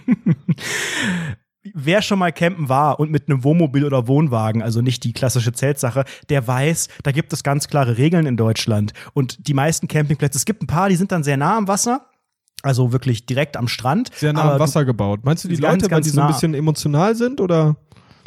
Wer 1.74 2.00
schon 2.00 2.18
mal 2.18 2.32
campen 2.32 2.70
war 2.70 2.98
und 2.98 3.10
mit 3.10 3.28
einem 3.28 3.44
Wohnmobil 3.44 3.84
oder 3.84 4.08
Wohnwagen, 4.08 4.62
also 4.62 4.80
nicht 4.80 5.04
die 5.04 5.12
klassische 5.12 5.52
Zeltsache, 5.52 6.04
der 6.30 6.46
weiß, 6.46 6.88
da 7.02 7.12
gibt 7.12 7.34
es 7.34 7.42
ganz 7.42 7.68
klare 7.68 7.98
Regeln 7.98 8.24
in 8.24 8.38
Deutschland. 8.38 8.92
Und 9.12 9.46
die 9.46 9.52
meisten 9.52 9.86
Campingplätze, 9.86 10.38
es 10.38 10.46
gibt 10.46 10.62
ein 10.62 10.66
paar, 10.66 10.88
die 10.88 10.96
sind 10.96 11.12
dann 11.12 11.22
sehr 11.22 11.36
nah 11.36 11.58
am 11.58 11.68
Wasser. 11.68 12.06
Also 12.62 12.92
wirklich 12.92 13.26
direkt 13.26 13.56
am 13.56 13.68
Strand. 13.68 14.10
Sehr 14.14 14.32
nah 14.32 14.52
am 14.52 14.58
Wasser 14.58 14.84
gebaut. 14.84 15.20
Meinst 15.22 15.44
du 15.44 15.48
die 15.48 15.56
Leute, 15.56 15.88
ganz, 15.88 15.92
weil 15.92 16.00
die 16.00 16.10
so 16.10 16.20
ein 16.20 16.26
bisschen 16.28 16.54
emotional 16.54 17.14
sind 17.14 17.40
oder? 17.40 17.76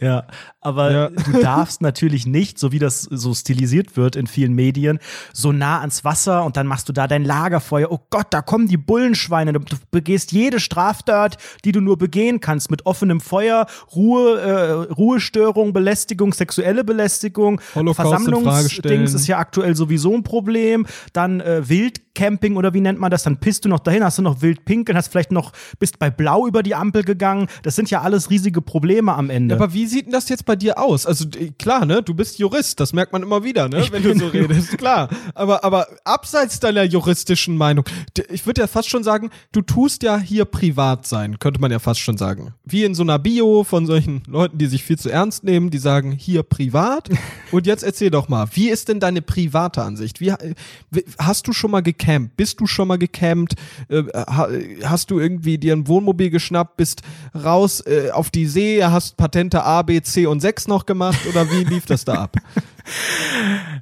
Ja, 0.01 0.25
aber 0.59 0.91
ja. 0.91 1.09
du 1.09 1.41
darfst 1.41 1.81
natürlich 1.81 2.25
nicht, 2.25 2.57
so 2.57 2.71
wie 2.71 2.79
das 2.79 3.03
so 3.03 3.33
stilisiert 3.33 3.95
wird 3.97 4.15
in 4.15 4.27
vielen 4.27 4.53
Medien, 4.53 4.99
so 5.33 5.51
nah 5.51 5.81
ans 5.81 6.03
Wasser 6.03 6.43
und 6.43 6.57
dann 6.57 6.67
machst 6.67 6.89
du 6.89 6.93
da 6.93 7.07
dein 7.07 7.23
Lagerfeuer. 7.23 7.91
Oh 7.91 7.99
Gott, 8.09 8.27
da 8.31 8.41
kommen 8.41 8.67
die 8.67 8.77
Bullenschweine. 8.77 9.53
Du 9.53 9.61
begehst 9.91 10.31
jede 10.31 10.59
Straftat, 10.59 11.37
die 11.65 11.71
du 11.71 11.81
nur 11.81 11.97
begehen 11.97 12.39
kannst, 12.39 12.71
mit 12.71 12.85
offenem 12.85 13.21
Feuer, 13.21 13.67
Ruhe, 13.95 14.39
äh, 14.39 14.93
Ruhestörung, 14.93 15.73
Belästigung, 15.73 16.33
sexuelle 16.33 16.83
Belästigung, 16.83 17.59
Versammlungsdings 17.59 19.13
ist 19.13 19.27
ja 19.27 19.37
aktuell 19.37 19.75
sowieso 19.75 20.13
ein 20.13 20.23
Problem. 20.23 20.85
Dann 21.13 21.39
äh, 21.41 21.67
Wildcamping 22.13 22.55
oder 22.55 22.73
wie 22.73 22.81
nennt 22.81 22.99
man 22.99 23.11
das? 23.11 23.23
Dann 23.23 23.37
pisst 23.37 23.65
du 23.65 23.69
noch 23.69 23.79
dahin, 23.79 24.03
hast 24.03 24.17
du 24.17 24.21
noch 24.21 24.41
Wildpinkeln, 24.41 24.97
hast 24.97 25.09
vielleicht 25.09 25.31
noch, 25.31 25.51
bist 25.79 25.99
bei 25.99 26.09
Blau 26.09 26.47
über 26.47 26.63
die 26.63 26.75
Ampel 26.75 27.03
gegangen. 27.03 27.47
Das 27.63 27.75
sind 27.75 27.89
ja 27.89 28.01
alles 28.01 28.29
riesige 28.29 28.61
Probleme 28.61 29.13
am 29.13 29.29
Ende. 29.29 29.55
Ja, 29.55 29.61
aber 29.61 29.73
wie 29.73 29.85
sieht 29.85 30.05
denn 30.05 30.13
das 30.13 30.29
jetzt 30.29 30.45
bei 30.45 30.55
dir 30.55 30.77
aus? 30.77 31.05
Also 31.05 31.25
klar, 31.57 31.85
ne, 31.85 32.01
du 32.01 32.13
bist 32.13 32.39
Jurist, 32.39 32.79
das 32.79 32.93
merkt 32.93 33.13
man 33.13 33.23
immer 33.23 33.43
wieder, 33.43 33.67
ne, 33.69 33.81
ich 33.81 33.91
wenn 33.91 34.03
du 34.03 34.17
so 34.17 34.27
redest, 34.27 34.77
klar. 34.77 35.09
Aber 35.33 35.63
aber 35.63 35.87
abseits 36.03 36.59
deiner 36.59 36.83
juristischen 36.83 37.57
Meinung, 37.57 37.85
ich 38.29 38.45
würde 38.45 38.61
ja 38.61 38.67
fast 38.67 38.89
schon 38.89 39.03
sagen, 39.03 39.29
du 39.51 39.61
tust 39.61 40.03
ja 40.03 40.17
hier 40.17 40.45
privat 40.45 41.07
sein, 41.07 41.39
könnte 41.39 41.59
man 41.59 41.71
ja 41.71 41.79
fast 41.79 41.99
schon 41.99 42.17
sagen. 42.17 42.53
Wie 42.65 42.83
in 42.83 42.95
so 42.95 43.03
einer 43.03 43.19
Bio 43.19 43.63
von 43.63 43.85
solchen 43.85 44.23
Leuten, 44.27 44.57
die 44.57 44.67
sich 44.67 44.83
viel 44.83 44.97
zu 44.97 45.09
ernst 45.09 45.43
nehmen, 45.43 45.69
die 45.69 45.77
sagen 45.77 46.11
hier 46.11 46.43
privat. 46.43 47.09
Und 47.51 47.67
jetzt 47.67 47.83
erzähl 47.83 48.09
doch 48.09 48.29
mal, 48.29 48.47
wie 48.53 48.69
ist 48.69 48.89
denn 48.89 48.99
deine 48.99 49.21
private 49.21 49.83
Ansicht? 49.83 50.19
Wie 50.19 50.33
hast 51.19 51.47
du 51.47 51.53
schon 51.53 51.71
mal 51.71 51.81
gecampt? 52.03 52.37
Bist 52.37 52.59
du 52.59 52.67
schon 52.67 52.87
mal 52.87 52.97
gecampt? 52.97 53.55
Äh, 53.89 54.03
hast 54.83 55.11
du 55.11 55.19
irgendwie 55.19 55.57
dir 55.57 55.73
ein 55.73 55.87
Wohnmobil 55.87 56.29
geschnappt, 56.29 56.77
bist 56.77 57.01
raus 57.35 57.81
äh, 57.85 58.11
auf 58.11 58.29
die 58.29 58.45
See, 58.45 58.83
hast 58.83 59.17
Patente 59.17 59.63
A, 59.63 59.81
B, 59.81 60.01
C 60.01 60.25
und 60.25 60.39
6 60.41 60.67
noch 60.67 60.85
gemacht 60.85 61.19
oder 61.27 61.49
wie 61.51 61.63
lief 61.63 61.85
das 61.85 62.05
da 62.05 62.13
ab? 62.15 62.37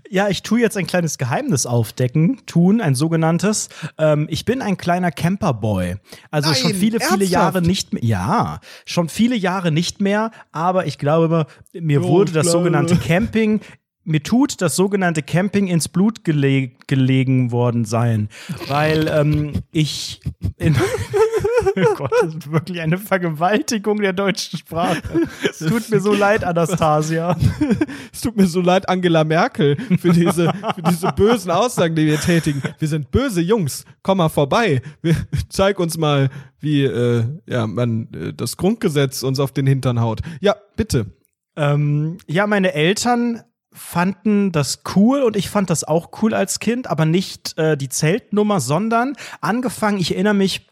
Ja, 0.09 0.29
ich 0.29 0.43
tue 0.43 0.59
jetzt 0.59 0.77
ein 0.77 0.85
kleines 0.85 1.17
Geheimnis 1.17 1.65
aufdecken, 1.65 2.41
tun, 2.45 2.81
ein 2.81 2.93
sogenanntes. 2.95 3.69
Ähm, 3.97 4.27
ich 4.29 4.45
bin 4.45 4.61
ein 4.61 4.77
kleiner 4.77 5.11
Camperboy. 5.11 5.95
Also 6.29 6.49
Nein, 6.49 6.59
schon 6.59 6.73
viele, 6.73 6.99
viele 6.99 7.23
ernsthaft? 7.23 7.31
Jahre 7.31 7.61
nicht 7.61 7.93
mehr. 7.93 8.03
Ja, 8.03 8.59
schon 8.85 9.09
viele 9.09 9.35
Jahre 9.35 9.71
nicht 9.71 10.01
mehr, 10.01 10.31
aber 10.51 10.85
ich 10.85 10.97
glaube, 10.97 11.47
mir 11.73 12.01
jo, 12.01 12.07
wurde 12.07 12.31
das 12.31 12.51
sogenannte 12.51 12.95
Camping 12.97 13.61
mir 14.03 14.23
tut 14.23 14.61
das 14.61 14.75
sogenannte 14.75 15.21
Camping 15.21 15.67
ins 15.67 15.87
Blut 15.87 16.23
geleg 16.23 16.87
gelegen 16.87 17.51
worden 17.51 17.85
sein, 17.85 18.29
weil 18.67 19.07
ähm, 19.07 19.53
ich 19.71 20.21
in 20.57 20.75
oh 21.75 21.95
Gott, 21.95 22.11
das 22.21 22.35
ist 22.35 22.51
wirklich 22.51 22.81
eine 22.81 22.97
Vergewaltigung 22.97 24.01
der 24.01 24.13
deutschen 24.13 24.59
Sprache. 24.59 25.01
Es 25.47 25.59
tut 25.59 25.89
mir 25.89 25.99
so 25.99 26.13
leid, 26.13 26.43
Anastasia. 26.43 27.37
es 28.11 28.21
tut 28.21 28.35
mir 28.35 28.47
so 28.47 28.61
leid, 28.61 28.89
Angela 28.89 29.23
Merkel, 29.23 29.77
für 29.99 30.11
diese, 30.11 30.51
für 30.75 30.81
diese 30.89 31.11
bösen 31.13 31.51
Aussagen, 31.51 31.95
die 31.95 32.07
wir 32.07 32.19
tätigen. 32.19 32.61
Wir 32.79 32.87
sind 32.87 33.11
böse 33.11 33.41
Jungs. 33.41 33.85
Komm 34.03 34.17
mal 34.17 34.29
vorbei. 34.29 34.81
Wir, 35.01 35.15
zeig 35.49 35.79
uns 35.79 35.97
mal, 35.97 36.29
wie 36.59 36.83
äh, 36.83 37.23
ja, 37.45 37.67
man 37.67 38.09
äh, 38.13 38.33
das 38.33 38.57
Grundgesetz 38.57 39.23
uns 39.23 39.39
auf 39.39 39.51
den 39.51 39.67
Hintern 39.67 40.01
haut. 40.01 40.21
Ja, 40.39 40.55
bitte. 40.75 41.07
Ähm, 41.55 42.17
ja, 42.27 42.47
meine 42.47 42.73
Eltern 42.73 43.43
fanden 43.73 44.51
das 44.51 44.83
cool 44.95 45.21
und 45.21 45.35
ich 45.35 45.49
fand 45.49 45.69
das 45.69 45.83
auch 45.83 46.09
cool 46.21 46.33
als 46.33 46.59
Kind, 46.59 46.87
aber 46.87 47.05
nicht 47.05 47.57
äh, 47.57 47.77
die 47.77 47.89
Zeltnummer, 47.89 48.59
sondern 48.59 49.15
angefangen, 49.39 49.99
ich 49.99 50.13
erinnere 50.13 50.33
mich 50.33 50.67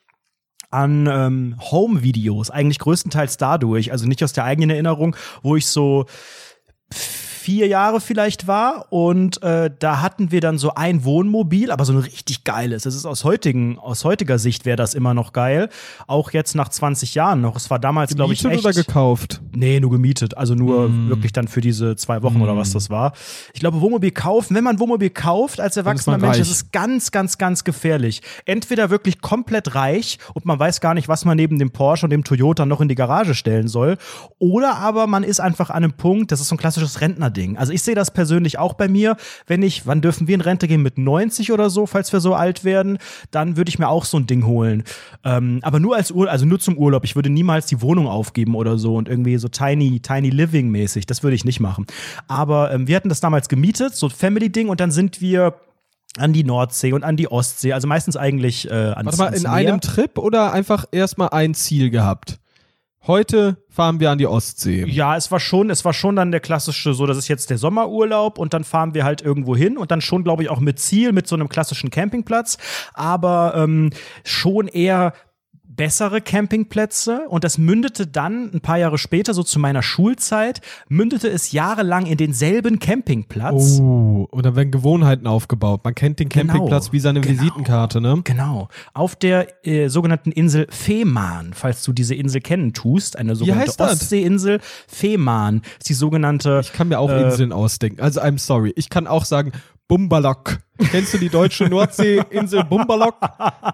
an 0.69 1.07
ähm, 1.07 1.55
Home-Videos, 1.59 2.51
eigentlich 2.51 2.79
größtenteils 2.79 3.37
dadurch, 3.37 3.91
also 3.91 4.05
nicht 4.05 4.23
aus 4.23 4.33
der 4.33 4.43
eigenen 4.43 4.69
Erinnerung, 4.69 5.15
wo 5.41 5.55
ich 5.55 5.65
so 5.65 6.05
vier 7.49 7.65
Jahre 7.65 7.99
vielleicht 7.99 8.45
war 8.45 8.85
und 8.91 9.41
äh, 9.41 9.71
da 9.79 10.01
hatten 10.03 10.31
wir 10.31 10.39
dann 10.39 10.59
so 10.59 10.75
ein 10.75 11.03
Wohnmobil, 11.03 11.71
aber 11.71 11.83
so 11.83 11.93
ein 11.93 11.97
richtig 11.97 12.43
geiles. 12.43 12.83
Das 12.83 12.93
ist 12.93 13.07
aus 13.07 13.23
heutigen 13.23 13.79
aus 13.79 14.05
heutiger 14.05 14.37
Sicht 14.37 14.65
wäre 14.65 14.77
das 14.77 14.93
immer 14.93 15.15
noch 15.15 15.33
geil, 15.33 15.69
auch 16.05 16.29
jetzt 16.29 16.53
nach 16.53 16.69
20 16.69 17.15
Jahren 17.15 17.41
noch. 17.41 17.55
Es 17.55 17.71
war 17.71 17.79
damals 17.79 18.15
glaube 18.15 18.33
ich 18.33 18.45
echt 18.45 18.63
oder 18.63 18.71
gekauft. 18.71 19.41
Nee, 19.51 19.79
nur 19.79 19.89
gemietet, 19.89 20.37
also 20.37 20.53
nur 20.53 20.89
mm. 20.89 21.09
wirklich 21.09 21.33
dann 21.33 21.47
für 21.47 21.59
diese 21.59 21.95
zwei 21.95 22.21
Wochen 22.21 22.37
mm. 22.37 22.43
oder 22.43 22.55
was 22.55 22.71
das 22.71 22.91
war. 22.91 23.13
Ich 23.55 23.61
glaube 23.61 23.81
Wohnmobil 23.81 24.11
kaufen, 24.11 24.55
wenn 24.55 24.63
man 24.63 24.79
Wohnmobil 24.79 25.09
kauft 25.09 25.59
als 25.59 25.75
erwachsener 25.75 26.19
Mensch, 26.19 26.33
reich. 26.33 26.39
das 26.39 26.51
ist 26.51 26.71
ganz 26.71 27.09
ganz 27.09 27.39
ganz 27.39 27.63
gefährlich. 27.63 28.21
Entweder 28.45 28.91
wirklich 28.91 29.21
komplett 29.21 29.73
reich 29.73 30.19
und 30.35 30.45
man 30.45 30.59
weiß 30.59 30.81
gar 30.81 30.93
nicht, 30.93 31.07
was 31.07 31.25
man 31.25 31.35
neben 31.35 31.57
dem 31.57 31.71
Porsche 31.71 32.05
und 32.05 32.11
dem 32.11 32.23
Toyota 32.23 32.67
noch 32.67 32.79
in 32.79 32.89
die 32.89 32.95
Garage 32.95 33.33
stellen 33.33 33.67
soll, 33.67 33.97
oder 34.37 34.75
aber 34.75 35.07
man 35.07 35.23
ist 35.23 35.39
einfach 35.39 35.71
an 35.71 35.83
einem 35.83 35.93
Punkt, 35.93 36.31
das 36.31 36.41
ist 36.41 36.49
so 36.49 36.53
ein 36.53 36.59
klassisches 36.59 37.01
Rentner 37.01 37.31
Ding. 37.39 37.57
Also 37.57 37.71
ich 37.71 37.81
sehe 37.81 37.95
das 37.95 38.11
persönlich 38.11 38.59
auch 38.59 38.73
bei 38.73 38.89
mir, 38.89 39.15
wenn 39.47 39.63
ich, 39.63 39.87
wann 39.87 40.01
dürfen 40.01 40.27
wir 40.27 40.35
in 40.35 40.41
Rente 40.41 40.67
gehen 40.67 40.81
mit 40.81 40.97
90 40.97 41.53
oder 41.53 41.69
so, 41.69 41.85
falls 41.85 42.11
wir 42.11 42.19
so 42.19 42.33
alt 42.33 42.65
werden, 42.65 42.97
dann 43.31 43.55
würde 43.55 43.69
ich 43.69 43.79
mir 43.79 43.87
auch 43.87 44.03
so 44.03 44.17
ein 44.17 44.27
Ding 44.27 44.45
holen. 44.45 44.83
Ähm, 45.23 45.59
aber 45.61 45.79
nur 45.79 45.95
als 45.95 46.11
Urlaub, 46.11 46.33
also 46.33 46.45
nur 46.45 46.59
zum 46.59 46.77
Urlaub. 46.77 47.05
Ich 47.05 47.15
würde 47.15 47.29
niemals 47.29 47.67
die 47.67 47.81
Wohnung 47.81 48.07
aufgeben 48.07 48.55
oder 48.55 48.77
so 48.77 48.95
und 48.97 49.07
irgendwie 49.07 49.37
so 49.37 49.47
tiny, 49.47 50.01
tiny 50.01 50.29
living 50.29 50.69
mäßig. 50.69 51.05
Das 51.05 51.23
würde 51.23 51.35
ich 51.35 51.45
nicht 51.45 51.61
machen. 51.61 51.85
Aber 52.27 52.73
ähm, 52.73 52.87
wir 52.87 52.97
hatten 52.97 53.09
das 53.09 53.21
damals 53.21 53.47
gemietet, 53.47 53.95
so 53.95 54.09
Family 54.09 54.49
Ding 54.51 54.67
und 54.67 54.81
dann 54.81 54.91
sind 54.91 55.21
wir 55.21 55.55
an 56.17 56.33
die 56.33 56.43
Nordsee 56.43 56.91
und 56.91 57.03
an 57.03 57.15
die 57.15 57.31
Ostsee, 57.31 57.71
also 57.71 57.87
meistens 57.87 58.17
eigentlich 58.17 58.69
äh, 58.69 58.73
ans, 58.73 59.17
Warte 59.17 59.31
mal, 59.31 59.37
in 59.37 59.43
Meer. 59.43 59.51
einem 59.51 59.81
Trip 59.81 60.17
oder 60.17 60.51
einfach 60.51 60.85
erstmal 60.91 61.29
ein 61.29 61.53
Ziel 61.53 61.89
gehabt? 61.89 62.39
Heute 63.07 63.63
fahren 63.69 63.99
wir 64.01 64.11
an 64.11 64.17
die 64.17 64.27
Ostsee. 64.27 64.85
Ja, 64.85 65.15
es 65.15 65.31
war 65.31 65.39
schon, 65.39 65.69
es 65.69 65.85
war 65.85 65.93
schon 65.93 66.17
dann 66.17 66.31
der 66.31 66.41
klassische, 66.41 66.93
so, 66.93 67.05
das 67.05 67.17
ist 67.17 67.29
jetzt 67.29 67.49
der 67.49 67.57
Sommerurlaub 67.57 68.37
und 68.37 68.53
dann 68.53 68.65
fahren 68.65 68.93
wir 68.93 69.05
halt 69.05 69.21
irgendwo 69.21 69.55
hin 69.55 69.77
und 69.77 69.89
dann 69.89 70.01
schon, 70.01 70.23
glaube 70.25 70.43
ich, 70.43 70.49
auch 70.49 70.59
mit 70.59 70.79
Ziel, 70.79 71.13
mit 71.13 71.25
so 71.25 71.35
einem 71.35 71.47
klassischen 71.47 71.91
Campingplatz, 71.91 72.57
aber 72.93 73.53
ähm, 73.55 73.91
schon 74.25 74.67
eher 74.67 75.13
bessere 75.79 76.19
Campingplätze 76.19 77.21
und 77.29 77.45
das 77.45 77.57
mündete 77.57 78.05
dann 78.05 78.51
ein 78.53 78.59
paar 78.59 78.77
Jahre 78.77 78.97
später, 78.97 79.33
so 79.33 79.43
zu 79.43 79.59
meiner 79.59 79.81
Schulzeit, 79.81 80.59
mündete 80.89 81.29
es 81.29 81.53
jahrelang 81.53 82.05
in 82.05 82.17
denselben 82.17 82.79
Campingplatz. 82.79 83.79
Oh, 83.79 84.27
und 84.29 84.45
dann 84.45 84.57
werden 84.57 84.71
Gewohnheiten 84.71 85.25
aufgebaut. 85.25 85.79
Man 85.85 85.95
kennt 85.95 86.19
den 86.19 86.27
genau, 86.27 86.51
Campingplatz 86.51 86.87
genau, 86.87 86.93
wie 86.93 86.99
seine 86.99 87.21
genau, 87.21 87.41
Visitenkarte, 87.41 88.01
ne? 88.01 88.19
Genau. 88.25 88.67
Auf 88.93 89.15
der 89.15 89.65
äh, 89.65 89.87
sogenannten 89.87 90.33
Insel 90.33 90.67
Fehmarn, 90.69 91.53
falls 91.53 91.81
du 91.83 91.93
diese 91.93 92.13
Insel 92.13 92.41
kennen 92.41 92.73
tust, 92.73 93.17
eine 93.17 93.37
sogenannte 93.37 93.81
Ostseeinsel. 93.81 94.59
Fehmarn 94.85 95.61
ist 95.79 95.87
die 95.87 95.93
sogenannte. 95.93 96.59
Ich 96.61 96.73
kann 96.73 96.89
mir 96.89 96.99
auch 96.99 97.09
äh, 97.09 97.23
Inseln 97.23 97.53
ausdenken. 97.53 98.01
Also 98.01 98.19
I'm 98.19 98.37
sorry. 98.37 98.73
Ich 98.75 98.89
kann 98.89 99.07
auch 99.07 99.23
sagen 99.23 99.53
Bumbalok. 99.89 100.59
Kennst 100.91 101.15
du 101.15 101.17
die 101.17 101.29
deutsche 101.29 101.65
Nordseeinsel 101.65 102.63
Bumbalok? 102.63 103.15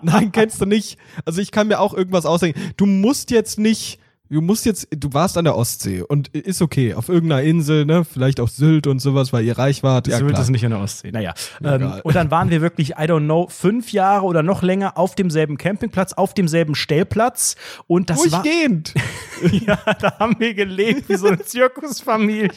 Nein, 0.01 0.31
kennst 0.31 0.59
du 0.61 0.65
nicht. 0.65 0.97
Also 1.25 1.41
ich 1.41 1.51
kann 1.51 1.67
mir 1.67 1.79
auch 1.79 1.93
irgendwas 1.93 2.25
ausdenken. 2.25 2.59
Du 2.77 2.85
musst 2.85 3.31
jetzt 3.31 3.59
nicht 3.59 3.99
du 4.29 4.41
musst 4.41 4.65
jetzt, 4.65 4.87
du 4.91 5.13
warst 5.13 5.37
an 5.37 5.45
der 5.45 5.55
Ostsee 5.55 6.01
und 6.01 6.29
ist 6.29 6.61
okay, 6.61 6.93
auf 6.93 7.09
irgendeiner 7.09 7.43
Insel, 7.43 7.85
ne, 7.85 8.03
vielleicht 8.05 8.39
auch 8.39 8.49
Sylt 8.49 8.87
und 8.87 8.99
sowas, 8.99 9.33
weil 9.33 9.45
ihr 9.45 9.57
reich 9.57 9.83
wart. 9.83 10.07
Ja, 10.07 10.17
Sylt 10.17 10.31
klar. 10.31 10.41
ist 10.41 10.49
nicht 10.49 10.65
an 10.65 10.71
der 10.71 10.79
Ostsee. 10.79 11.11
Naja. 11.11 11.33
Ähm, 11.63 11.93
und 12.03 12.15
dann 12.15 12.31
waren 12.31 12.49
wir 12.49 12.61
wirklich, 12.61 12.91
I 12.91 13.03
don't 13.03 13.25
know, 13.25 13.47
fünf 13.49 13.91
Jahre 13.91 14.25
oder 14.25 14.43
noch 14.43 14.63
länger 14.63 14.97
auf 14.97 15.15
demselben 15.15 15.57
Campingplatz, 15.57 16.13
auf 16.13 16.33
demselben 16.33 16.75
Stellplatz 16.75 17.55
und 17.87 18.09
das 18.09 18.21
Durchgehend. 18.21 18.93
war. 18.95 19.51
ja, 19.51 19.79
da 19.99 20.19
haben 20.19 20.35
wir 20.39 20.53
gelebt 20.53 21.09
wie 21.09 21.15
so 21.15 21.27
eine 21.27 21.39
Zirkusfamilie. 21.39 22.49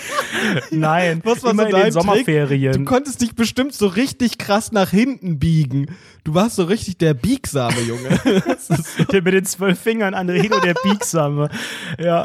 Nein, 0.70 1.20
was 1.24 1.42
war 1.42 1.52
immer 1.52 1.70
so 1.70 1.76
in 1.76 1.82
den 1.82 1.92
Sommerferien. 1.92 2.72
Du 2.72 2.84
konntest 2.84 3.20
dich 3.20 3.34
bestimmt 3.34 3.74
so 3.74 3.86
richtig 3.86 4.38
krass 4.38 4.72
nach 4.72 4.90
hinten 4.90 5.38
biegen. 5.38 5.86
Du 6.24 6.34
warst 6.34 6.56
so 6.56 6.64
richtig 6.64 6.98
der 6.98 7.14
biegsame 7.14 7.80
Junge. 7.80 8.08
der 9.12 9.22
mit 9.22 9.34
den 9.34 9.44
zwölf 9.44 9.80
Fingern 9.80 10.14
an 10.14 10.28
Rego, 10.28 10.60
der 10.60 10.74
biegsame. 11.00 11.48
Ja, 11.98 12.24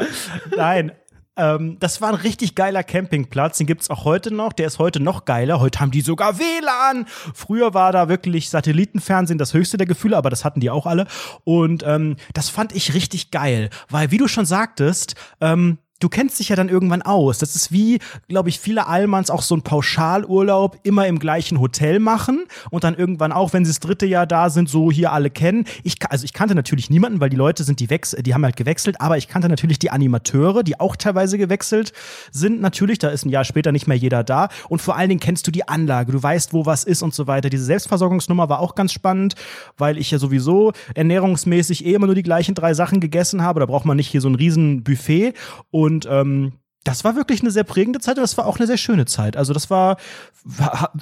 nein. 0.56 0.92
Ähm, 1.38 1.76
das 1.80 2.00
war 2.00 2.08
ein 2.10 2.14
richtig 2.14 2.54
geiler 2.54 2.82
Campingplatz. 2.82 3.58
Den 3.58 3.66
gibt's 3.66 3.90
auch 3.90 4.04
heute 4.04 4.32
noch. 4.32 4.54
Der 4.54 4.66
ist 4.66 4.78
heute 4.78 5.00
noch 5.00 5.26
geiler. 5.26 5.60
Heute 5.60 5.80
haben 5.80 5.90
die 5.90 6.00
sogar 6.00 6.38
WLAN. 6.38 7.06
Früher 7.34 7.74
war 7.74 7.92
da 7.92 8.08
wirklich 8.08 8.48
Satellitenfernsehen 8.48 9.38
das 9.38 9.52
höchste 9.52 9.76
der 9.76 9.86
Gefühle, 9.86 10.16
aber 10.16 10.30
das 10.30 10.46
hatten 10.46 10.60
die 10.60 10.70
auch 10.70 10.86
alle. 10.86 11.06
Und 11.44 11.82
ähm, 11.86 12.16
das 12.32 12.48
fand 12.48 12.74
ich 12.74 12.94
richtig 12.94 13.30
geil, 13.30 13.68
weil, 13.90 14.10
wie 14.10 14.18
du 14.18 14.28
schon 14.28 14.46
sagtest, 14.46 15.14
ähm, 15.42 15.78
du 16.00 16.08
kennst 16.08 16.38
dich 16.38 16.50
ja 16.50 16.56
dann 16.56 16.68
irgendwann 16.68 17.02
aus. 17.02 17.38
Das 17.38 17.56
ist 17.56 17.72
wie, 17.72 17.98
glaube 18.28 18.48
ich, 18.48 18.60
viele 18.60 18.86
Allmanns 18.86 19.30
auch 19.30 19.42
so 19.42 19.54
ein 19.56 19.62
Pauschalurlaub 19.62 20.78
immer 20.82 21.06
im 21.06 21.18
gleichen 21.18 21.58
Hotel 21.60 22.00
machen 22.00 22.44
und 22.70 22.84
dann 22.84 22.94
irgendwann 22.94 23.32
auch, 23.32 23.52
wenn 23.52 23.64
sie 23.64 23.70
das 23.70 23.80
dritte 23.80 24.06
Jahr 24.06 24.26
da 24.26 24.50
sind, 24.50 24.68
so 24.68 24.90
hier 24.90 25.12
alle 25.12 25.30
kennen. 25.30 25.64
Ich, 25.84 25.96
also 26.10 26.24
ich 26.24 26.32
kannte 26.32 26.54
natürlich 26.54 26.90
niemanden, 26.90 27.20
weil 27.20 27.30
die 27.30 27.36
Leute 27.36 27.64
sind, 27.64 27.80
die 27.80 27.88
wechseln, 27.88 28.22
die 28.22 28.34
haben 28.34 28.44
halt 28.44 28.56
gewechselt, 28.56 29.00
aber 29.00 29.16
ich 29.16 29.28
kannte 29.28 29.48
natürlich 29.48 29.78
die 29.78 29.90
Animateure, 29.90 30.62
die 30.62 30.78
auch 30.78 30.96
teilweise 30.96 31.38
gewechselt 31.38 31.92
sind. 32.30 32.60
Natürlich, 32.60 32.98
da 32.98 33.08
ist 33.08 33.24
ein 33.24 33.30
Jahr 33.30 33.44
später 33.44 33.72
nicht 33.72 33.86
mehr 33.86 33.96
jeder 33.96 34.22
da 34.22 34.48
und 34.68 34.82
vor 34.82 34.96
allen 34.96 35.08
Dingen 35.08 35.20
kennst 35.20 35.46
du 35.46 35.50
die 35.50 35.66
Anlage, 35.66 36.12
du 36.12 36.22
weißt, 36.22 36.52
wo 36.52 36.66
was 36.66 36.84
ist 36.84 37.02
und 37.02 37.14
so 37.14 37.26
weiter. 37.26 37.48
Diese 37.48 37.64
Selbstversorgungsnummer 37.64 38.48
war 38.48 38.60
auch 38.60 38.74
ganz 38.74 38.92
spannend, 38.92 39.34
weil 39.78 39.96
ich 39.96 40.10
ja 40.10 40.18
sowieso 40.18 40.72
ernährungsmäßig 40.94 41.86
eh 41.86 41.94
immer 41.94 42.06
nur 42.06 42.14
die 42.14 42.22
gleichen 42.22 42.54
drei 42.54 42.74
Sachen 42.74 43.00
gegessen 43.00 43.42
habe. 43.42 43.60
Da 43.60 43.66
braucht 43.66 43.86
man 43.86 43.96
nicht 43.96 44.08
hier 44.08 44.20
so 44.20 44.28
ein 44.28 44.34
riesen 44.34 44.82
Buffet 44.82 45.32
und 45.70 45.85
und 45.86 46.04
ähm, 46.10 46.54
das 46.86 47.02
war 47.02 47.16
wirklich 47.16 47.40
eine 47.40 47.50
sehr 47.50 47.64
prägende 47.64 47.98
Zeit 47.98 48.16
und 48.16 48.22
das 48.22 48.38
war 48.38 48.46
auch 48.46 48.58
eine 48.58 48.66
sehr 48.68 48.76
schöne 48.76 49.06
Zeit. 49.06 49.36
Also 49.36 49.52
das 49.52 49.70
war, 49.70 49.96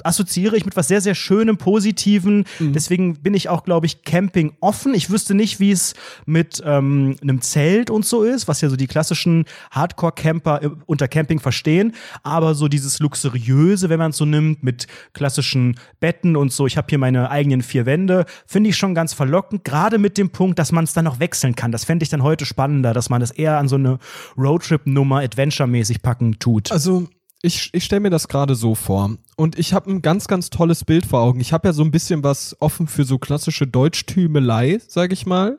assoziiere 0.03 0.57
ich 0.57 0.65
mit 0.65 0.77
was 0.77 0.89
sehr, 0.89 1.03
sehr 1.03 1.15
Schönem, 1.15 1.59
Positiven. 1.59 2.45
Mhm. 2.59 2.73
Deswegen 2.73 3.17
bin 3.17 3.35
ich 3.35 3.51
auch, 3.51 3.65
glaube 3.65 3.85
ich, 3.85 4.03
Camping 4.03 4.55
offen. 4.61 4.95
Ich 4.95 5.11
wüsste 5.11 5.35
nicht, 5.35 5.61
wie 5.61 5.71
es 5.71 5.95
mit 6.25 6.63
ähm, 6.65 7.17
einem 7.21 7.43
Zelt 7.43 7.91
und 7.91 8.07
so 8.07 8.23
ist, 8.23 8.49
was 8.49 8.63
ja 8.63 8.71
so 8.71 8.77
die 8.77 8.87
klassischen 8.87 9.45
Hardcore-Camper 9.73 10.63
äh, 10.63 10.71
unter 10.87 11.07
Camping 11.07 11.39
verstehen. 11.39 11.93
Aber 12.23 12.55
so 12.55 12.69
dieses 12.69 12.99
Luxuriöse, 13.01 13.91
wenn 13.91 13.99
man 13.99 14.13
es 14.13 14.17
so 14.17 14.25
nimmt, 14.25 14.63
mit 14.63 14.87
klassischen 15.13 15.79
Betten 16.01 16.35
und 16.35 16.51
so. 16.51 16.67
Ich 16.67 16.79
habe 16.79 16.87
hier 16.89 16.99
meine 16.99 17.31
eigenen 17.31 17.61
vier 17.61 17.85
Wände. 17.85 18.25
Finde 18.47 18.71
ich 18.71 18.79
schon 18.79 18.95
ganz 18.95 19.13
verlockend. 19.13 19.65
Gerade 19.65 19.99
mit 19.99 20.17
dem 20.17 20.31
Punkt, 20.31 20.59
dass 20.59 20.73
man 20.73 20.85
es 20.85 20.95
dann 20.95 21.05
noch 21.05 21.21
wechseln 21.21 21.55
kann. 21.55 21.73
Das 21.73 21.85
fände 21.85 22.05
ich 22.05 22.09
dann 22.09 22.23
heute 22.23 22.47
spannender, 22.47 22.95
dass 22.95 23.11
man 23.11 23.21
das 23.21 23.33
eher 23.33 23.59
an 23.59 23.69
so 23.69 23.77
eine 23.77 23.99
Roadtrip-Nummer, 24.39 25.19
Adventure 25.19 25.74
mäßig 25.75 26.03
packen 26.03 26.39
tut. 26.39 26.73
Also 26.73 27.09
ich, 27.43 27.71
ich 27.73 27.85
stelle 27.85 28.01
mir 28.01 28.11
das 28.11 28.29
gerade 28.29 28.55
so 28.55 28.75
vor. 28.75 29.17
Und 29.37 29.59
ich 29.59 29.75
habe 29.75 29.91
ein 29.91 30.01
ganz, 30.01 30.29
ganz 30.29 30.49
tolles 30.51 30.85
Bild 30.85 31.05
vor 31.05 31.21
Augen. 31.21 31.41
Ich 31.41 31.53
habe 31.53 31.69
ja 31.69 31.73
so 31.73 31.83
ein 31.83 31.91
bisschen 31.91 32.25
was 32.25 32.57
offen 32.61 32.87
für 32.87 33.05
so 33.05 33.19
klassische 33.19 33.67
Deutschtümelei, 33.67 34.81
sag 34.89 35.13
ich 35.13 35.27
mal. 35.27 35.59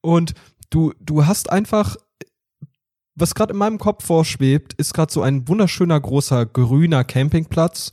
Und 0.00 0.34
du, 0.70 0.92
du 1.00 1.26
hast 1.26 1.50
einfach, 1.50 1.96
was 3.16 3.34
gerade 3.34 3.52
in 3.52 3.58
meinem 3.58 3.78
Kopf 3.78 4.04
vorschwebt, 4.04 4.74
ist 4.74 4.94
gerade 4.94 5.12
so 5.12 5.22
ein 5.22 5.48
wunderschöner 5.48 5.98
großer 5.98 6.46
grüner 6.46 7.02
Campingplatz 7.02 7.90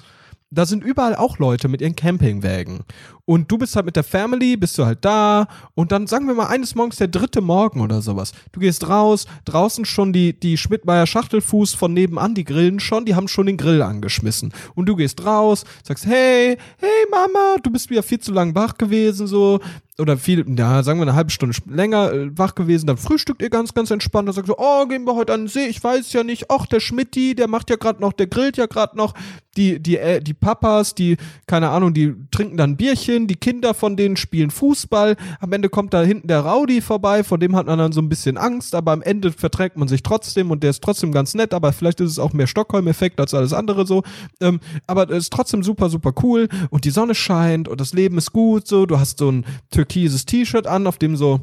da 0.51 0.65
sind 0.65 0.83
überall 0.83 1.15
auch 1.15 1.39
Leute 1.39 1.67
mit 1.67 1.81
ihren 1.81 1.95
Campingwägen. 1.95 2.81
Und 3.25 3.51
du 3.51 3.57
bist 3.57 3.75
halt 3.75 3.87
mit 3.87 3.95
der 3.95 4.03
Family, 4.03 4.55
bist 4.55 4.77
du 4.77 4.85
halt 4.85 5.03
da 5.03 5.47
und 5.73 5.91
dann 5.91 6.05
sagen 6.05 6.27
wir 6.27 6.35
mal 6.35 6.47
eines 6.47 6.75
Morgens 6.75 6.97
der 6.97 7.07
dritte 7.07 7.41
Morgen 7.41 7.81
oder 7.81 8.01
sowas. 8.01 8.33
Du 8.51 8.59
gehst 8.59 8.87
raus, 8.87 9.25
draußen 9.45 9.83
schon 9.85 10.13
die, 10.13 10.39
die 10.39 10.57
Schmidtmeier 10.57 11.07
Schachtelfuß 11.07 11.73
von 11.73 11.93
nebenan, 11.93 12.35
die 12.35 12.43
grillen 12.43 12.79
schon, 12.79 13.05
die 13.05 13.15
haben 13.15 13.27
schon 13.27 13.47
den 13.47 13.57
Grill 13.57 13.81
angeschmissen. 13.81 14.53
Und 14.75 14.85
du 14.85 14.95
gehst 14.95 15.25
raus, 15.25 15.65
sagst, 15.83 16.05
hey, 16.05 16.57
hey 16.77 17.05
Mama, 17.09 17.55
du 17.63 17.71
bist 17.71 17.89
wieder 17.89 18.03
viel 18.03 18.19
zu 18.19 18.31
lang 18.31 18.53
wach 18.53 18.77
gewesen, 18.77 19.25
so, 19.25 19.59
oder 19.97 20.17
viel, 20.17 20.45
ja, 20.57 20.83
sagen 20.83 20.99
wir 20.99 21.03
eine 21.03 21.15
halbe 21.15 21.31
Stunde 21.31 21.55
länger 21.69 22.11
äh, 22.11 22.37
wach 22.37 22.55
gewesen, 22.55 22.87
dann 22.87 22.97
frühstückt 22.97 23.41
ihr 23.41 23.49
ganz, 23.49 23.73
ganz 23.73 23.91
entspannt, 23.91 24.27
dann 24.27 24.35
sagt 24.35 24.47
so, 24.47 24.55
oh, 24.57 24.85
gehen 24.87 25.05
wir 25.05 25.15
heute 25.15 25.33
an 25.33 25.43
den 25.43 25.47
See, 25.47 25.67
ich 25.67 25.81
weiß 25.81 26.11
ja 26.13 26.23
nicht, 26.23 26.49
ach, 26.49 26.65
der 26.65 26.81
Schmidti, 26.81 27.33
der 27.33 27.47
macht 27.47 27.69
ja 27.69 27.77
gerade 27.77 28.01
noch, 28.01 28.11
der 28.11 28.27
grillt 28.27 28.57
ja 28.57 28.65
gerade 28.65 28.97
noch, 28.97 29.13
die, 29.55 29.79
die, 29.79 29.97
äh, 29.97 30.21
die 30.21 30.33
Papas, 30.33 30.95
die, 30.95 31.15
keine 31.47 31.69
Ahnung, 31.69 31.93
die 31.93 32.13
trinken 32.29 32.57
dann 32.57 32.75
Bierchen, 32.75 33.27
die 33.27 33.35
Kinder 33.35 33.73
von 33.73 33.95
denen 33.95 34.17
spielen 34.17 34.51
Fußball, 34.51 35.15
am 35.39 35.53
Ende 35.53 35.69
kommt 35.69 35.93
da 35.93 36.01
hinten 36.03 36.27
der 36.27 36.41
Rowdy 36.41 36.81
vorbei, 36.81 37.23
vor 37.23 37.37
dem 37.37 37.55
hat 37.55 37.67
man 37.67 37.79
dann 37.79 37.93
so 37.93 38.01
ein 38.01 38.09
bisschen 38.09 38.37
Angst, 38.37 38.75
aber 38.75 38.91
am 38.91 39.01
Ende 39.01 39.31
verträgt 39.31 39.77
man 39.77 39.87
sich 39.87 40.03
trotzdem 40.03 40.51
und 40.51 40.61
der 40.61 40.71
ist 40.71 40.83
trotzdem 40.83 41.13
ganz 41.13 41.33
nett, 41.35 41.53
aber 41.53 41.71
vielleicht 41.71 42.01
ist 42.01 42.11
es 42.11 42.19
auch 42.19 42.33
mehr 42.33 42.47
Stockholm-Effekt 42.47 43.19
als 43.21 43.33
alles 43.33 43.53
andere 43.53 43.85
so, 43.85 44.03
ähm, 44.41 44.59
aber 44.87 45.09
es 45.09 45.25
ist 45.25 45.33
trotzdem 45.33 45.63
super, 45.63 45.89
super 45.89 46.13
cool 46.21 46.49
und 46.69 46.83
die 46.83 46.89
Sonne 46.89 47.15
scheint 47.15 47.69
und 47.69 47.79
das 47.79 47.93
Leben 47.93 48.17
ist 48.17 48.33
gut, 48.33 48.67
so, 48.67 48.85
du 48.85 48.99
hast 48.99 49.19
so 49.19 49.31
ein 49.31 49.45
türkises 49.87 50.25
T-Shirt 50.25 50.67
an, 50.67 50.87
auf 50.87 50.97
dem 50.97 51.15
so 51.15 51.41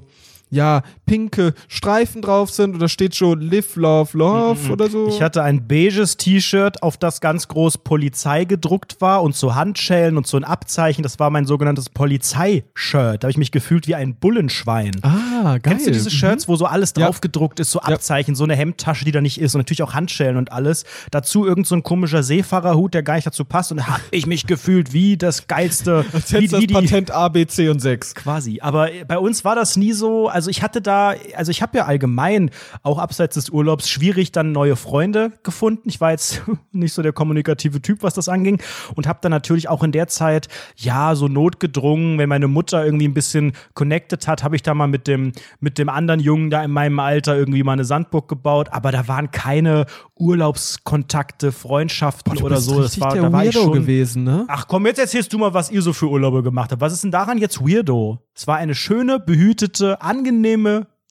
ja, 0.53 0.83
pinke 1.07 1.55
Streifen 1.67 2.21
drauf 2.21 2.51
sind 2.51 2.75
oder 2.75 2.89
steht 2.89 3.17
schon 3.17 3.41
Live, 3.41 3.75
Love, 3.75 4.17
Love 4.17 4.69
-mm. 4.69 4.71
oder 4.71 4.91
so. 4.91 5.09
Ich 5.09 5.23
hatte 5.23 5.43
ein 5.43 5.67
beiges 5.67 6.19
T-Shirt, 6.19 6.83
auf 6.83 6.99
das 6.99 7.23
ganz 7.23 7.49
groß 7.49 7.79
Polizei 7.79 8.45
gedruckt 8.45 9.01
war 9.01 9.23
und 9.23 9.35
so 9.35 9.55
Handschellen 9.55 10.19
und 10.19 10.27
so 10.27 10.37
ein 10.37 10.45
Abzeichen. 10.45 11.03
Das 11.03 11.19
war 11.19 11.31
mein 11.31 11.47
sogenanntes 11.47 11.89
Polizeishirt. 11.89 12.75
Da 12.93 13.23
habe 13.23 13.31
ich 13.31 13.39
mich 13.39 13.51
gefühlt 13.51 13.89
wie 13.89 13.95
ein 13.95 14.15
Bullenschwein. 14.15 14.93
Ah, 15.03 15.59
geil. 15.59 15.61
Kennst 15.63 15.87
du 15.87 15.91
diese 15.91 16.11
Shirts, 16.11 16.47
mhm. 16.47 16.53
wo 16.53 16.57
so 16.57 16.67
alles 16.67 16.93
ja. 16.97 17.07
drauf 17.07 17.23
gedruckt 17.23 17.59
ist, 17.59 17.71
so 17.71 17.81
Abzeichen, 17.81 18.35
ja. 18.35 18.37
so 18.37 18.45
eine 18.45 18.55
Hemdtasche, 18.55 19.07
die 19.07 19.13
da 19.13 19.23
nicht 19.23 19.41
ist 19.41 19.55
und 19.55 19.61
natürlich 19.61 19.83
auch 19.83 19.95
Handschellen 19.95 20.37
und 20.37 20.53
alles. 20.53 20.85
Dazu 21.11 21.47
irgend 21.47 21.67
so 21.67 21.75
ein 21.77 21.83
komischer 21.83 22.23
Seefahrerhut, 22.23 22.93
der 22.93 23.03
gar 23.03 23.15
nicht 23.15 23.27
dazu 23.27 23.47
passt 23.47 23.71
und 23.71 23.79
da 23.79 23.87
habe 23.87 24.03
ich 24.11 24.27
mich 24.27 24.47
gefühlt 24.47 24.93
wie 24.93 25.17
das 25.17 25.47
geilste. 25.47 26.05
Als 26.13 26.31
wie, 26.35 26.53
wie 26.53 26.67
das 26.67 26.83
Patent 26.83 27.11
A, 27.11 27.29
B, 27.29 27.47
C 27.47 27.71
und 27.71 27.81
6. 27.81 28.15
Quasi. 28.15 28.61
Aber 28.61 28.91
bei 29.09 29.19
uns 29.19 29.47
war 29.47 29.55
das 29.55 29.79
nie 29.79 29.93
so, 29.93 30.29
also 30.29 30.42
also 30.43 30.51
ich 30.51 30.65
hatte 30.65 30.83
da, 30.83 31.15
also 31.37 31.53
ich 31.53 31.63
habe 31.63 31.79
ja 31.79 31.85
allgemein 31.85 32.51
auch 32.83 32.99
abseits 32.99 33.35
des 33.35 33.51
Urlaubs 33.51 33.89
schwierig 33.89 34.33
dann 34.33 34.51
neue 34.51 34.75
Freunde 34.75 35.31
gefunden. 35.45 35.89
Ich 35.89 36.01
war 36.01 36.11
jetzt 36.11 36.43
nicht 36.73 36.93
so 36.93 37.01
der 37.01 37.13
kommunikative 37.13 37.81
Typ, 37.81 38.03
was 38.03 38.15
das 38.15 38.29
anging 38.29 38.61
und 38.97 39.07
habe 39.07 39.21
dann 39.23 39.31
natürlich 39.31 39.69
auch 39.69 39.85
in 39.85 39.93
der 39.93 40.09
Zeit 40.09 40.49
ja 40.77 41.15
so 41.15 41.29
notgedrungen, 41.29 42.19
wenn 42.19 42.29
meine 42.29 42.49
Mutter 42.49 42.85
irgendwie 42.85 43.07
ein 43.07 43.15
bisschen 43.15 43.53
connected 43.75 44.27
hat, 44.27 44.43
habe 44.43 44.57
ich 44.57 44.63
da 44.63 44.75
mal 44.75 44.89
mit 44.89 45.07
dem 45.07 45.31
mit 45.61 45.79
dem 45.79 45.89
anderen 45.89 46.19
Jungen 46.19 46.51
da 46.51 46.65
in 46.65 46.73
meinem 46.73 46.99
Alter 46.99 47.37
irgendwie 47.37 47.63
mal 47.63 47.75
eine 47.75 47.85
Sandburg 47.85 48.27
gebaut, 48.29 48.71
aber 48.73 48.91
da 48.91 49.07
waren 49.07 49.31
keine 49.31 49.87
Urlaubskontakte, 50.17 51.53
Freundschaften 51.53 52.35
Boah, 52.35 52.45
oder 52.47 52.57
so. 52.57 52.83
Das 52.83 52.99
war 53.01 53.15
da 53.15 53.23
war 53.23 53.33
Weirdo 53.33 53.49
ich 53.49 53.55
schon, 53.55 53.73
gewesen, 53.75 54.25
ne? 54.25 54.45
Ach 54.49 54.67
komm, 54.67 54.87
jetzt 54.87 54.99
erzählst 54.99 55.33
du 55.33 55.39
mal, 55.39 55.55
was 55.55 55.71
ihr 55.71 55.83
so 55.83 55.93
für 55.93 56.09
Urlaube 56.09 56.43
gemacht 56.43 56.73
habt. 56.73 56.81
Was 56.81 56.93
ist 56.93 57.05
denn 57.05 57.13
daran 57.13 57.39
jetzt 57.39 57.61
weirdo? 57.61 58.19
Es 58.35 58.49
war 58.49 58.57
eine 58.57 58.75
schöne, 58.75 59.21
behütete, 59.21 60.01
angenehme 60.01 60.32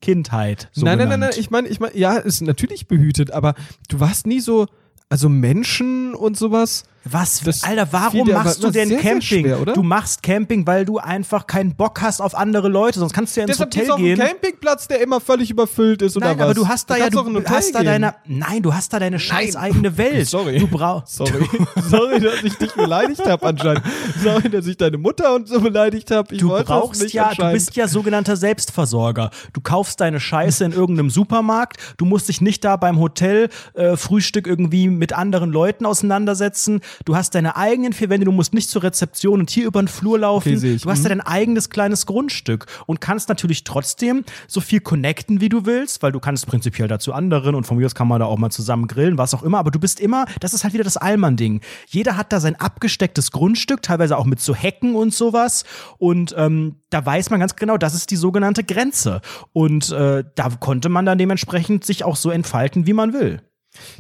Kindheit. 0.02 0.70
So 0.74 0.86
nein, 0.86 0.98
nein, 0.98 1.10
nein, 1.10 1.20
nein, 1.20 1.32
ich 1.38 1.52
meine, 1.52 1.68
ich 1.68 1.80
meine, 1.80 1.96
ja, 1.96 2.18
ist 2.18 2.42
natürlich 2.42 2.88
behütet, 2.88 3.32
aber 3.32 3.54
du 3.88 4.00
warst 4.00 4.26
nie 4.26 4.40
so, 4.40 4.66
also 5.10 5.30
Menschen 5.30 6.16
und 6.16 6.38
sowas. 6.38 6.86
Was? 7.04 7.42
Das 7.44 7.64
Alter, 7.64 7.88
warum 7.92 8.26
viele, 8.26 8.34
machst 8.34 8.64
du 8.64 8.70
denn 8.70 8.90
sehr, 8.90 9.00
Camping? 9.00 9.46
Sehr 9.46 9.58
schwer, 9.58 9.74
du 9.74 9.82
machst 9.82 10.22
Camping, 10.22 10.68
weil 10.68 10.86
du 10.86 11.00
einfach 11.00 11.48
keinen 11.48 11.76
Bock 11.76 12.02
hast 12.02 12.22
auf 12.22 12.36
andere 12.36 12.68
Leute, 12.68 13.00
sonst 13.00 13.14
kannst 13.14 13.36
du 13.36 13.42
ja 13.42 13.48
ins 13.48 13.58
Deshalb 13.58 13.74
Hotel 13.74 13.96
gehen. 13.98 14.22
Ein 14.22 14.28
Campingplatz, 14.28 14.88
der 14.88 15.02
immer 15.02 15.20
völlig 15.20 15.50
überfüllt 15.50 16.02
ist 16.04 16.16
oder 16.16 16.28
nein, 16.28 16.38
was? 16.38 16.44
aber 16.44 16.54
du 16.54 16.68
hast 16.68 16.90
da 16.90 16.96
du 16.96 17.00
ja 17.00 17.10
du 17.10 17.44
hast 17.46 17.74
da 17.74 17.84
deine 17.84 18.14
Nein, 18.26 18.62
du 18.62 18.74
hast 18.74 18.94
da 18.94 19.00
deine 19.00 19.20
scheiß 19.20 19.56
eigene 19.56 19.98
Welt. 19.98 20.28
Sorry. 20.28 20.60
Du 20.60 20.68
brauchst 20.68 21.16
Sorry. 21.16 21.50
Sorry, 21.90 22.20
dass 22.20 22.44
ich 22.44 22.56
dich 22.58 22.74
beleidigt 22.74 23.26
habe 23.26 23.48
anscheinend. 23.48 23.84
Sorry, 24.22 24.50
dass 24.50 24.68
ich 24.68 24.78
deine 24.78 24.98
Mutter 24.98 25.36
und 25.36 25.48
so 25.48 25.60
beleidigt 25.60 26.12
habe. 26.12 26.36
Du 26.36 26.50
brauchst 26.50 27.14
ja, 27.14 27.34
du 27.34 27.52
bist 27.52 27.76
ja 27.76 27.88
sogenannter 27.88 28.36
Selbstversorger. 28.38 29.32
Du 29.54 29.62
kaufst 29.62 30.00
deine 30.00 30.20
Scheiße 30.20 30.64
in 30.66 30.72
irgendeinem 30.72 31.10
Supermarkt, 31.10 31.78
du 31.98 32.06
musst 32.06 32.30
dich 32.30 32.42
nicht 32.42 32.64
da 32.64 32.78
beim 32.78 33.00
Hotel 33.00 33.50
äh, 33.74 33.98
Frühstück 33.98 34.48
irgendwie 34.48 34.88
mit 34.88 35.14
anderen 35.14 35.52
Leuten 35.52 35.86
auseinandersetzen. 35.86 36.82
Du 37.06 37.16
hast 37.16 37.36
deine 37.36 37.56
eigene 37.56 37.72
eigenen 37.72 37.94
vier 37.94 38.10
Wände, 38.10 38.26
du 38.26 38.32
musst 38.32 38.54
nicht 38.54 38.70
zur 38.70 38.84
Rezeption 38.84 39.40
und 39.40 39.50
hier 39.50 39.66
über 39.66 39.82
den 39.82 39.88
Flur 39.88 40.20
laufen. 40.20 40.58
Okay, 40.58 40.78
du 40.78 40.90
hast 40.90 41.00
mhm. 41.00 41.04
ja 41.04 41.10
dein 41.10 41.22
eigenes 41.22 41.70
kleines 41.70 42.06
Grundstück 42.06 42.66
und 42.86 43.02
kannst 43.02 43.30
natürlich 43.30 43.64
trotzdem 43.64 44.24
so 44.48 44.62
viel 44.62 44.82
connecten, 44.82 45.42
wie 45.42 45.50
du 45.50 45.66
willst, 45.66 46.04
weil 46.04 46.12
du 46.12 46.20
kannst 46.20 46.48
prinzipiell 46.48 46.88
dazu 46.88 47.14
anderen 47.14 47.56
und 47.56 47.66
von 47.66 47.78
mir 47.78 47.86
aus 47.86 47.96
kann 47.96 48.08
man 48.08 48.20
da 48.20 48.26
auch 48.26 48.38
mal 48.38 48.52
zusammen 48.52 48.88
grillen, 48.88 49.18
was 49.18 49.34
auch 49.34 49.44
immer, 49.44 49.60
aber 49.60 49.72
du 49.72 49.80
bist 49.80 50.00
immer, 50.00 50.26
das 50.40 50.54
ist 50.54 50.64
halt 50.64 50.74
wieder 50.74 50.84
das 50.84 50.98
Allmann-Ding. 50.98 51.62
Jeder 51.88 52.18
hat 52.18 52.32
da 52.34 52.40
sein 52.40 52.56
abgestecktes 52.56 53.32
Grundstück, 53.32 53.82
teilweise 53.82 54.18
auch 54.18 54.26
mit 54.26 54.40
so 54.40 54.54
Hecken 54.54 54.96
und 54.96 55.14
sowas 55.14 55.64
und 55.98 56.34
ähm, 56.38 56.76
da 56.90 57.06
weiß 57.06 57.30
man 57.30 57.40
ganz 57.40 57.56
genau, 57.56 57.78
das 57.78 57.96
ist 57.96 58.12
die 58.12 58.16
sogenannte 58.18 58.64
Grenze 58.64 59.22
und 59.54 59.92
äh, 59.92 60.24
da 60.36 60.50
konnte 60.60 60.90
man 60.90 61.06
dann 61.06 61.18
dementsprechend 61.18 61.86
sich 61.86 62.04
auch 62.04 62.16
so 62.16 62.30
entfalten, 62.30 62.86
wie 62.86 62.94
man 62.94 63.14
will. 63.14 63.42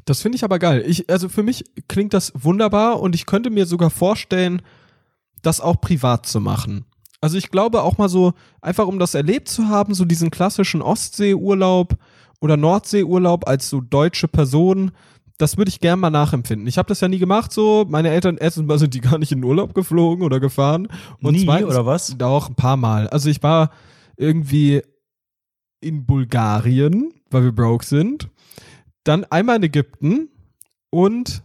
Das 0.05 0.21
finde 0.21 0.35
ich 0.35 0.43
aber 0.43 0.59
geil. 0.59 0.83
Ich, 0.85 1.09
also 1.09 1.29
für 1.29 1.43
mich 1.43 1.63
klingt 1.87 2.13
das 2.13 2.33
wunderbar 2.35 2.99
und 2.99 3.15
ich 3.15 3.25
könnte 3.25 3.49
mir 3.49 3.65
sogar 3.65 3.89
vorstellen, 3.89 4.61
das 5.41 5.61
auch 5.61 5.79
privat 5.81 6.25
zu 6.25 6.39
machen. 6.39 6.85
Also 7.21 7.37
ich 7.37 7.51
glaube 7.51 7.83
auch 7.83 7.97
mal 7.97 8.09
so, 8.09 8.33
einfach 8.61 8.87
um 8.87 8.99
das 8.99 9.13
erlebt 9.13 9.47
zu 9.47 9.67
haben, 9.67 9.93
so 9.93 10.05
diesen 10.05 10.31
klassischen 10.31 10.81
Ostseeurlaub 10.81 11.95
oder 12.39 12.57
Nordseeurlaub 12.57 13.47
als 13.47 13.69
so 13.69 13.79
deutsche 13.79 14.27
Person, 14.27 14.91
das 15.37 15.57
würde 15.57 15.69
ich 15.69 15.79
gern 15.79 15.99
mal 15.99 16.09
nachempfinden. 16.09 16.67
Ich 16.67 16.77
habe 16.77 16.87
das 16.87 16.99
ja 17.01 17.07
nie 17.07 17.17
gemacht 17.19 17.51
so. 17.51 17.85
Meine 17.87 18.09
Eltern 18.09 18.37
erstens 18.37 18.67
mal 18.67 18.77
sind 18.77 18.93
die 18.93 19.01
gar 19.01 19.17
nicht 19.17 19.31
in 19.31 19.39
den 19.39 19.45
Urlaub 19.45 19.73
geflogen 19.73 20.23
oder 20.23 20.39
gefahren. 20.39 20.87
Und 21.21 21.33
nie, 21.33 21.45
zweitens, 21.45 21.69
oder 21.69 21.85
was? 21.85 22.15
Auch 22.19 22.49
ein 22.49 22.55
paar 22.55 22.77
Mal. 22.77 23.07
Also 23.07 23.29
ich 23.29 23.41
war 23.41 23.71
irgendwie 24.17 24.81
in 25.79 26.05
Bulgarien, 26.05 27.13
weil 27.31 27.43
wir 27.43 27.51
broke 27.51 27.85
sind 27.85 28.29
dann 29.03 29.23
einmal 29.25 29.57
in 29.57 29.63
Ägypten 29.63 30.29
und 30.89 31.43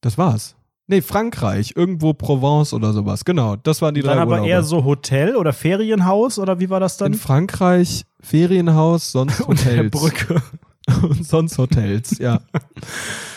das 0.00 0.18
war's. 0.18 0.56
Nee, 0.86 1.00
Frankreich, 1.00 1.72
irgendwo 1.76 2.12
Provence 2.12 2.74
oder 2.74 2.92
sowas. 2.92 3.24
Genau, 3.24 3.56
das 3.56 3.80
waren 3.80 3.94
die 3.94 4.02
dann 4.02 4.16
drei 4.16 4.22
aber 4.22 4.32
Urlaube. 4.32 4.50
eher 4.50 4.62
so 4.62 4.84
Hotel 4.84 5.34
oder 5.34 5.54
Ferienhaus 5.54 6.38
oder 6.38 6.60
wie 6.60 6.68
war 6.68 6.78
das 6.78 6.98
dann? 6.98 7.14
In 7.14 7.18
Frankreich 7.18 8.04
Ferienhaus, 8.20 9.10
sonst 9.12 9.40
Hotels. 9.48 9.80
Und 9.80 9.90
Brücke. 9.90 10.42
und 11.02 11.26
sonst 11.26 11.56
Hotels, 11.56 12.18
ja. 12.18 12.40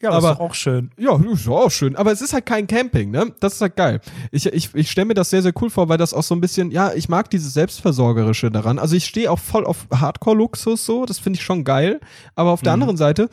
Ja, 0.00 0.10
aber, 0.10 0.32
ist 0.32 0.40
auch 0.40 0.54
schön. 0.54 0.92
Ja, 0.96 1.16
ist 1.16 1.48
auch 1.48 1.70
schön. 1.70 1.96
Aber 1.96 2.12
es 2.12 2.20
ist 2.20 2.32
halt 2.32 2.46
kein 2.46 2.68
Camping, 2.68 3.10
ne? 3.10 3.32
Das 3.40 3.54
ist 3.54 3.60
halt 3.60 3.74
geil. 3.74 4.00
Ich, 4.30 4.46
ich, 4.46 4.72
ich 4.72 4.90
stelle 4.90 5.06
mir 5.06 5.14
das 5.14 5.30
sehr, 5.30 5.42
sehr 5.42 5.52
cool 5.60 5.70
vor, 5.70 5.88
weil 5.88 5.98
das 5.98 6.14
auch 6.14 6.22
so 6.22 6.36
ein 6.36 6.40
bisschen, 6.40 6.70
ja, 6.70 6.92
ich 6.92 7.08
mag 7.08 7.30
dieses 7.30 7.52
Selbstversorgerische 7.54 8.50
daran. 8.52 8.78
Also 8.78 8.94
ich 8.94 9.06
stehe 9.06 9.30
auch 9.30 9.40
voll 9.40 9.66
auf 9.66 9.88
Hardcore-Luxus 9.92 10.86
so, 10.86 11.04
das 11.04 11.18
finde 11.18 11.38
ich 11.38 11.44
schon 11.44 11.64
geil. 11.64 11.98
Aber 12.36 12.50
auf 12.50 12.62
der 12.62 12.76
mhm. 12.76 12.82
anderen 12.82 12.96
Seite 12.96 13.28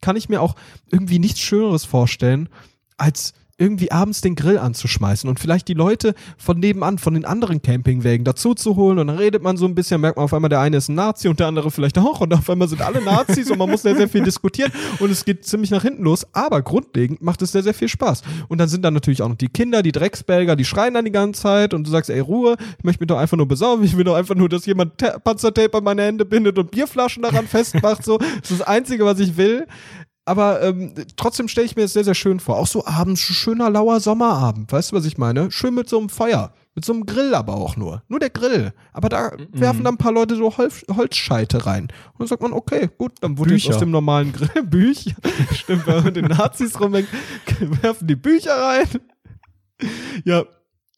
kann 0.00 0.16
ich 0.16 0.28
mir 0.28 0.42
auch 0.42 0.56
irgendwie 0.90 1.20
nichts 1.20 1.40
Schöneres 1.40 1.84
vorstellen, 1.84 2.48
als 2.96 3.32
irgendwie 3.58 3.90
abends 3.90 4.20
den 4.20 4.36
Grill 4.36 4.58
anzuschmeißen 4.58 5.28
und 5.28 5.40
vielleicht 5.40 5.66
die 5.68 5.74
Leute 5.74 6.14
von 6.38 6.58
nebenan, 6.60 6.98
von 6.98 7.14
den 7.14 7.24
anderen 7.24 7.60
Campingwägen 7.60 8.24
dazu 8.24 8.54
zu 8.54 8.76
holen 8.76 8.98
und 8.98 9.08
dann 9.08 9.18
redet 9.18 9.42
man 9.42 9.56
so 9.56 9.66
ein 9.66 9.74
bisschen, 9.74 10.00
merkt 10.00 10.16
man 10.16 10.24
auf 10.24 10.32
einmal, 10.32 10.48
der 10.48 10.60
eine 10.60 10.76
ist 10.76 10.88
ein 10.88 10.94
Nazi 10.94 11.28
und 11.28 11.40
der 11.40 11.48
andere 11.48 11.70
vielleicht 11.72 11.98
auch 11.98 12.20
und 12.20 12.32
auf 12.32 12.48
einmal 12.48 12.68
sind 12.68 12.80
alle 12.80 13.02
Nazis 13.02 13.50
und 13.50 13.58
man 13.58 13.68
muss 13.68 13.82
sehr, 13.82 13.96
sehr 13.96 14.08
viel 14.08 14.22
diskutieren 14.22 14.70
und 15.00 15.10
es 15.10 15.24
geht 15.24 15.44
ziemlich 15.44 15.72
nach 15.72 15.82
hinten 15.82 16.04
los, 16.04 16.24
aber 16.32 16.62
grundlegend 16.62 17.20
macht 17.20 17.42
es 17.42 17.52
sehr, 17.52 17.64
sehr 17.64 17.74
viel 17.74 17.88
Spaß. 17.88 18.22
Und 18.48 18.58
dann 18.58 18.68
sind 18.68 18.84
dann 18.84 18.94
natürlich 18.94 19.22
auch 19.22 19.28
noch 19.28 19.36
die 19.36 19.48
Kinder, 19.48 19.82
die 19.82 19.92
Drecksbelger, 19.92 20.54
die 20.54 20.64
schreien 20.64 20.94
dann 20.94 21.04
die 21.04 21.10
ganze 21.10 21.42
Zeit 21.42 21.74
und 21.74 21.86
du 21.86 21.90
sagst, 21.90 22.10
ey, 22.10 22.20
Ruhe, 22.20 22.56
ich 22.78 22.84
möchte 22.84 23.02
mich 23.02 23.08
doch 23.08 23.18
einfach 23.18 23.36
nur 23.36 23.48
besaufen, 23.48 23.84
ich 23.84 23.96
will 23.96 24.04
doch 24.04 24.14
einfach 24.14 24.36
nur, 24.36 24.48
dass 24.48 24.66
jemand 24.66 24.96
Panzertape 25.24 25.76
an 25.76 25.84
meine 25.84 26.02
Hände 26.02 26.24
bindet 26.24 26.58
und 26.58 26.70
Bierflaschen 26.70 27.22
daran 27.22 27.46
festmacht, 27.48 28.04
so. 28.04 28.18
Das 28.18 28.50
ist 28.50 28.60
das 28.60 28.62
Einzige, 28.62 29.04
was 29.04 29.18
ich 29.18 29.36
will 29.36 29.66
aber 30.28 30.62
ähm, 30.62 30.92
trotzdem 31.16 31.48
stelle 31.48 31.66
ich 31.66 31.74
mir 31.74 31.82
das 31.82 31.94
sehr, 31.94 32.04
sehr 32.04 32.14
schön 32.14 32.38
vor. 32.38 32.58
Auch 32.58 32.66
so 32.66 32.84
abends, 32.84 33.20
schöner, 33.20 33.70
lauer 33.70 33.98
Sommerabend. 33.98 34.70
Weißt 34.70 34.92
du, 34.92 34.96
was 34.96 35.06
ich 35.06 35.16
meine? 35.16 35.50
Schön 35.50 35.74
mit 35.74 35.88
so 35.88 35.98
einem 35.98 36.10
Feuer. 36.10 36.52
Mit 36.74 36.84
so 36.84 36.92
einem 36.92 37.06
Grill 37.06 37.34
aber 37.34 37.54
auch 37.54 37.76
nur. 37.76 38.02
Nur 38.08 38.20
der 38.20 38.30
Grill. 38.30 38.72
Aber 38.92 39.08
da 39.08 39.32
mhm. 39.32 39.48
werfen 39.52 39.84
dann 39.84 39.94
ein 39.94 39.98
paar 39.98 40.12
Leute 40.12 40.36
so 40.36 40.56
Holz, 40.56 40.84
Holzscheite 40.94 41.64
rein. 41.64 41.84
Und 41.84 42.20
dann 42.20 42.28
sagt 42.28 42.42
man, 42.42 42.52
okay, 42.52 42.90
gut, 42.98 43.12
dann 43.20 43.38
wurde 43.38 43.54
jetzt 43.54 43.68
aus 43.68 43.78
dem 43.78 43.90
normalen 43.90 44.32
Grill 44.32 44.62
Bücher. 44.64 45.16
Stimmt, 45.54 45.86
wenn 45.86 46.04
man 46.04 46.14
den 46.14 46.26
Nazis 46.26 46.78
rumhängt, 46.78 47.08
werfen 47.82 48.06
die 48.06 48.16
Bücher 48.16 48.54
rein. 48.54 48.88
ja. 50.24 50.44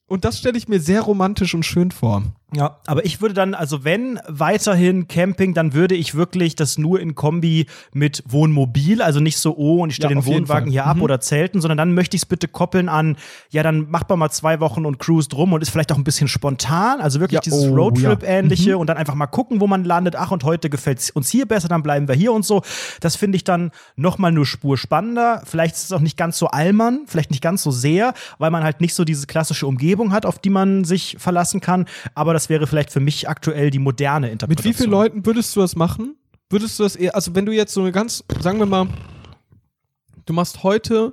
Und 0.06 0.24
das 0.24 0.38
stelle 0.38 0.58
ich 0.58 0.66
mir 0.66 0.80
sehr 0.80 1.02
romantisch 1.02 1.54
und 1.54 1.64
schön 1.64 1.92
vor. 1.92 2.24
Ja, 2.54 2.78
aber 2.86 3.04
ich 3.04 3.20
würde 3.20 3.34
dann, 3.34 3.54
also 3.54 3.84
wenn 3.84 4.18
weiterhin 4.26 5.06
Camping, 5.08 5.54
dann 5.54 5.72
würde 5.74 5.94
ich 5.94 6.14
wirklich 6.14 6.56
das 6.56 6.78
nur 6.78 7.00
in 7.00 7.14
Kombi 7.14 7.66
mit 7.92 8.22
Wohnmobil, 8.26 9.02
also 9.02 9.20
nicht 9.20 9.38
so, 9.38 9.56
oh, 9.56 9.82
und 9.82 9.90
ich 9.90 9.96
stelle 9.96 10.14
Ja, 10.14 10.20
den 10.20 10.26
Wohnwagen 10.26 10.70
hier 10.70 10.86
ab 10.86 10.96
Mhm. 10.96 11.02
oder 11.02 11.20
Zelten, 11.20 11.60
sondern 11.60 11.78
dann 11.78 11.94
möchte 11.94 12.16
ich 12.16 12.22
es 12.22 12.26
bitte 12.26 12.48
koppeln 12.48 12.88
an, 12.88 13.16
ja, 13.50 13.62
dann 13.62 13.90
macht 13.90 14.08
man 14.08 14.18
mal 14.18 14.30
zwei 14.30 14.60
Wochen 14.60 14.84
und 14.86 14.98
cruist 14.98 15.34
rum 15.34 15.52
und 15.52 15.62
ist 15.62 15.70
vielleicht 15.70 15.92
auch 15.92 15.96
ein 15.96 16.04
bisschen 16.04 16.28
spontan, 16.28 17.00
also 17.00 17.20
wirklich 17.20 17.36
Ja, 17.36 17.40
dieses 17.40 17.66
oh, 17.68 17.74
Roadtrip-ähnliche 17.74 18.76
und 18.78 18.88
dann 18.88 18.96
einfach 18.96 19.14
mal 19.14 19.26
gucken, 19.26 19.60
wo 19.60 19.66
man 19.66 19.84
landet. 19.84 20.16
Ach, 20.16 20.30
und 20.30 20.44
heute 20.44 20.70
gefällt 20.70 21.10
uns 21.14 21.30
hier 21.30 21.46
besser, 21.46 21.68
dann 21.68 21.82
bleiben 21.82 22.08
wir 22.08 22.14
hier 22.14 22.32
und 22.32 22.44
so. 22.44 22.62
Das 23.00 23.16
finde 23.16 23.36
ich 23.36 23.44
dann 23.44 23.70
nochmal 23.96 24.32
nur 24.32 24.46
Spur 24.46 24.76
spannender. 24.76 25.42
Vielleicht 25.44 25.76
ist 25.76 25.84
es 25.84 25.92
auch 25.92 26.00
nicht 26.00 26.16
ganz 26.16 26.38
so 26.38 26.48
Allmann, 26.48 27.02
vielleicht 27.06 27.30
nicht 27.30 27.42
ganz 27.42 27.62
so 27.62 27.70
sehr, 27.70 28.12
weil 28.38 28.50
man 28.50 28.62
halt 28.64 28.80
nicht 28.80 28.94
so 28.94 29.04
diese 29.04 29.26
klassische 29.26 29.66
Umgebung 29.66 30.12
hat, 30.12 30.26
auf 30.26 30.38
die 30.38 30.50
man 30.50 30.84
sich 30.84 31.16
verlassen 31.18 31.60
kann. 31.60 31.86
Aber 32.14 32.32
das 32.40 32.48
wäre 32.48 32.66
vielleicht 32.66 32.90
für 32.90 33.00
mich 33.00 33.28
aktuell 33.28 33.70
die 33.70 33.78
moderne 33.78 34.28
Mit 34.28 34.32
Interpretation. 34.32 34.72
wie 34.72 34.76
vielen 34.78 34.90
Leuten 34.90 35.26
würdest 35.26 35.54
du 35.54 35.60
das 35.60 35.76
machen? 35.76 36.16
Würdest 36.48 36.78
du 36.78 36.84
das 36.84 36.96
eher, 36.96 37.14
also 37.14 37.34
wenn 37.34 37.44
du 37.44 37.52
jetzt 37.52 37.74
so 37.74 37.82
eine 37.82 37.92
ganz, 37.92 38.24
sagen 38.40 38.58
wir 38.58 38.64
mal, 38.64 38.88
du 40.24 40.32
machst 40.32 40.62
heute 40.62 41.12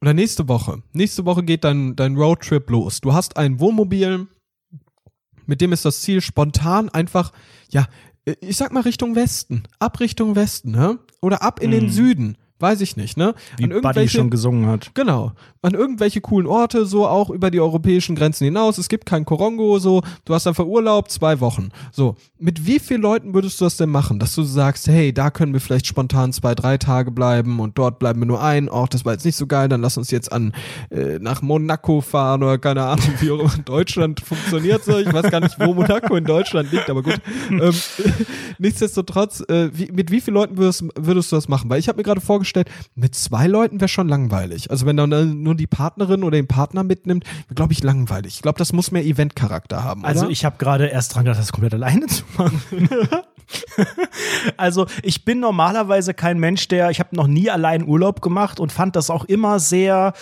oder 0.00 0.14
nächste 0.14 0.48
Woche, 0.48 0.82
nächste 0.92 1.24
Woche 1.26 1.44
geht 1.44 1.62
dein, 1.62 1.94
dein 1.94 2.16
Roadtrip 2.16 2.68
los. 2.70 3.00
Du 3.00 3.14
hast 3.14 3.36
ein 3.36 3.60
Wohnmobil, 3.60 4.26
mit 5.46 5.60
dem 5.60 5.72
ist 5.72 5.84
das 5.84 6.00
Ziel, 6.00 6.20
spontan 6.20 6.88
einfach, 6.88 7.32
ja, 7.70 7.86
ich 8.40 8.56
sag 8.56 8.72
mal 8.72 8.80
Richtung 8.80 9.14
Westen, 9.14 9.62
ab 9.78 10.00
Richtung 10.00 10.34
Westen, 10.34 10.72
ne? 10.72 10.98
Oder 11.22 11.42
ab 11.42 11.60
in 11.60 11.70
den 11.70 11.88
Süden, 11.88 12.36
weiß 12.58 12.80
ich 12.80 12.96
nicht, 12.96 13.16
ne? 13.16 13.34
wie 13.58 13.64
An 13.64 13.80
Buddy 13.82 14.08
schon 14.08 14.30
gesungen 14.30 14.66
hat. 14.66 14.90
Genau. 14.94 15.32
An 15.62 15.74
irgendwelche 15.74 16.20
coolen 16.20 16.46
Orte, 16.46 16.86
so 16.86 17.06
auch 17.06 17.28
über 17.28 17.50
die 17.50 17.60
europäischen 17.60 18.16
Grenzen 18.16 18.44
hinaus. 18.44 18.78
Es 18.78 18.88
gibt 18.88 19.04
kein 19.04 19.24
Korongo, 19.24 19.78
so. 19.78 20.02
Du 20.24 20.34
hast 20.34 20.46
einfach 20.46 20.64
Urlaub, 20.64 21.10
zwei 21.10 21.40
Wochen. 21.40 21.70
So. 21.92 22.16
Mit 22.38 22.66
wie 22.66 22.78
vielen 22.78 23.02
Leuten 23.02 23.34
würdest 23.34 23.60
du 23.60 23.64
das 23.64 23.76
denn 23.76 23.90
machen? 23.90 24.18
Dass 24.18 24.34
du 24.34 24.42
sagst, 24.42 24.88
hey, 24.88 25.12
da 25.12 25.30
können 25.30 25.52
wir 25.52 25.60
vielleicht 25.60 25.86
spontan 25.86 26.32
zwei, 26.32 26.54
drei 26.54 26.78
Tage 26.78 27.10
bleiben 27.10 27.60
und 27.60 27.78
dort 27.78 27.98
bleiben 27.98 28.20
wir 28.20 28.26
nur 28.26 28.42
ein. 28.42 28.68
Ort, 28.68 28.94
das 28.94 29.04
war 29.04 29.12
jetzt 29.12 29.24
nicht 29.24 29.36
so 29.36 29.46
geil, 29.46 29.68
dann 29.68 29.82
lass 29.82 29.96
uns 29.96 30.10
jetzt 30.10 30.32
an, 30.32 30.52
äh, 30.90 31.18
nach 31.18 31.42
Monaco 31.42 32.00
fahren 32.00 32.42
oder 32.42 32.58
keine 32.58 32.84
Ahnung, 32.84 33.06
wie 33.20 33.30
auch 33.30 33.40
immer 33.40 33.54
in 33.54 33.64
Deutschland 33.64 34.20
funktioniert 34.20 34.84
so. 34.84 34.98
Ich 34.98 35.12
weiß 35.12 35.30
gar 35.30 35.40
nicht, 35.40 35.58
wo 35.58 35.74
Monaco 35.74 36.16
in 36.16 36.24
Deutschland 36.24 36.72
liegt, 36.72 36.88
aber 36.88 37.02
gut. 37.02 37.20
ähm, 37.50 37.74
nichtsdestotrotz, 38.58 39.40
äh, 39.48 39.70
wie, 39.72 39.90
mit 39.92 40.10
wie 40.10 40.20
vielen 40.20 40.34
Leuten 40.34 40.56
würdest, 40.56 40.84
würdest 40.98 41.32
du 41.32 41.36
das 41.36 41.48
machen? 41.48 41.68
Weil 41.68 41.80
ich 41.80 41.88
habe 41.88 41.98
mir 41.98 42.04
gerade 42.04 42.20
vorgestellt, 42.20 42.45
mit 42.94 43.14
zwei 43.14 43.46
Leuten 43.46 43.80
wäre 43.80 43.88
schon 43.88 44.08
langweilig. 44.08 44.70
Also 44.70 44.86
wenn 44.86 44.96
dann 44.96 45.42
nur 45.42 45.54
die 45.54 45.66
Partnerin 45.66 46.22
oder 46.22 46.36
den 46.36 46.48
Partner 46.48 46.82
mitnimmt, 46.84 47.24
glaube 47.54 47.72
ich 47.72 47.82
langweilig. 47.82 48.36
Ich 48.36 48.42
glaube, 48.42 48.58
das 48.58 48.72
muss 48.72 48.90
mehr 48.90 49.04
Event-Charakter 49.04 49.84
haben. 49.84 50.04
Also 50.04 50.22
oder? 50.22 50.30
ich 50.30 50.44
habe 50.44 50.56
gerade 50.58 50.86
erst 50.86 51.14
dran 51.14 51.24
gedacht, 51.24 51.40
das 51.40 51.52
komplett 51.52 51.74
alleine 51.74 52.06
zu 52.06 52.24
machen. 52.36 52.62
also 54.56 54.86
ich 55.02 55.24
bin 55.24 55.40
normalerweise 55.40 56.14
kein 56.14 56.38
Mensch, 56.38 56.68
der, 56.68 56.90
ich 56.90 57.00
habe 57.00 57.14
noch 57.14 57.26
nie 57.26 57.50
allein 57.50 57.86
Urlaub 57.86 58.20
gemacht 58.20 58.60
und 58.60 58.72
fand 58.72 58.96
das 58.96 59.10
auch 59.10 59.24
immer 59.24 59.60
sehr, 59.60 60.14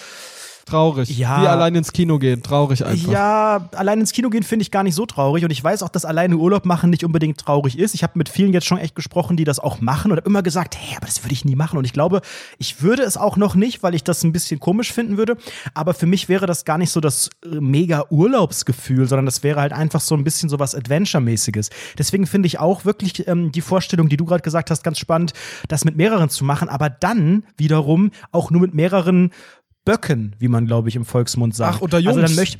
traurig. 0.64 1.16
Ja. 1.16 1.42
Wie 1.42 1.46
allein 1.46 1.74
ins 1.74 1.92
Kino 1.92 2.18
gehen, 2.18 2.42
traurig 2.42 2.84
einfach. 2.84 3.12
ja, 3.12 3.68
allein 3.72 4.00
ins 4.00 4.12
Kino 4.12 4.30
gehen 4.30 4.42
finde 4.42 4.62
ich 4.62 4.70
gar 4.70 4.82
nicht 4.82 4.94
so 4.94 5.06
traurig 5.06 5.44
und 5.44 5.50
ich 5.50 5.62
weiß 5.62 5.82
auch, 5.82 5.88
dass 5.88 6.04
alleine 6.04 6.36
Urlaub 6.36 6.64
machen 6.64 6.90
nicht 6.90 7.04
unbedingt 7.04 7.38
traurig 7.38 7.78
ist. 7.78 7.94
Ich 7.94 8.02
habe 8.02 8.14
mit 8.16 8.28
vielen 8.28 8.52
jetzt 8.52 8.66
schon 8.66 8.78
echt 8.78 8.94
gesprochen, 8.94 9.36
die 9.36 9.44
das 9.44 9.58
auch 9.58 9.80
machen 9.80 10.10
und 10.10 10.18
habe 10.18 10.28
immer 10.28 10.42
gesagt, 10.42 10.76
hey, 10.76 10.96
aber 10.96 11.06
das 11.06 11.22
würde 11.24 11.32
ich 11.32 11.44
nie 11.44 11.56
machen 11.56 11.78
und 11.78 11.84
ich 11.84 11.92
glaube, 11.92 12.20
ich 12.58 12.82
würde 12.82 13.02
es 13.02 13.16
auch 13.16 13.36
noch 13.36 13.54
nicht, 13.54 13.82
weil 13.82 13.94
ich 13.94 14.04
das 14.04 14.24
ein 14.24 14.32
bisschen 14.32 14.60
komisch 14.60 14.92
finden 14.92 15.16
würde, 15.16 15.36
aber 15.74 15.94
für 15.94 16.06
mich 16.06 16.28
wäre 16.28 16.46
das 16.46 16.64
gar 16.64 16.78
nicht 16.78 16.90
so 16.90 17.00
das 17.00 17.30
äh, 17.44 17.60
mega 17.60 18.04
Urlaubsgefühl, 18.10 19.06
sondern 19.06 19.26
das 19.26 19.42
wäre 19.42 19.60
halt 19.60 19.72
einfach 19.72 20.00
so 20.00 20.14
ein 20.14 20.24
bisschen 20.24 20.48
so 20.48 20.58
was 20.58 20.74
Adventure-mäßiges. 20.74 21.70
Deswegen 21.98 22.26
finde 22.26 22.46
ich 22.46 22.58
auch 22.58 22.84
wirklich 22.84 23.26
ähm, 23.28 23.52
die 23.52 23.60
Vorstellung, 23.60 24.08
die 24.08 24.16
du 24.16 24.24
gerade 24.24 24.42
gesagt 24.42 24.70
hast, 24.70 24.82
ganz 24.82 24.98
spannend, 24.98 25.32
das 25.68 25.84
mit 25.84 25.96
mehreren 25.96 26.28
zu 26.28 26.44
machen, 26.44 26.68
aber 26.68 26.90
dann 26.90 27.44
wiederum 27.56 28.10
auch 28.32 28.50
nur 28.50 28.60
mit 28.60 28.74
mehreren 28.74 29.30
Böcken, 29.84 30.34
wie 30.38 30.48
man, 30.48 30.66
glaube 30.66 30.88
ich, 30.88 30.96
im 30.96 31.04
Volksmund 31.04 31.54
sagt. 31.54 31.76
Ach, 31.76 31.80
unter 31.80 31.98
Also 31.98 32.10
Jungs. 32.10 32.22
dann 32.22 32.34
möchte 32.36 32.58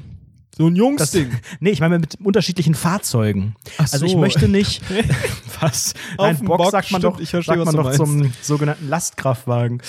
So 0.57 0.67
ein 0.69 0.75
das, 0.75 0.79
Jungsding. 0.79 1.31
nee, 1.61 1.71
ich 1.71 1.81
meine 1.81 1.99
mit 1.99 2.17
unterschiedlichen 2.23 2.75
Fahrzeugen. 2.75 3.55
Ach 3.79 3.93
Also 3.93 4.05
ich 4.07 4.13
so. 4.13 4.19
möchte 4.19 4.49
nicht. 4.49 4.83
was? 5.61 5.95
Auf 6.17 6.27
Nein, 6.27 6.37
dem 6.37 6.47
Box 6.47 6.63
Bock, 6.65 6.71
sagt 6.73 6.91
man 6.93 7.01
stimmt, 7.01 7.15
doch, 7.17 7.21
ich 7.21 7.31
verstehe, 7.31 7.57
sagt 7.65 7.65
man 7.75 7.77
doch 7.85 7.93
zum 7.93 8.33
sogenannten 8.43 8.89
Lastkraftwagen. 8.89 9.83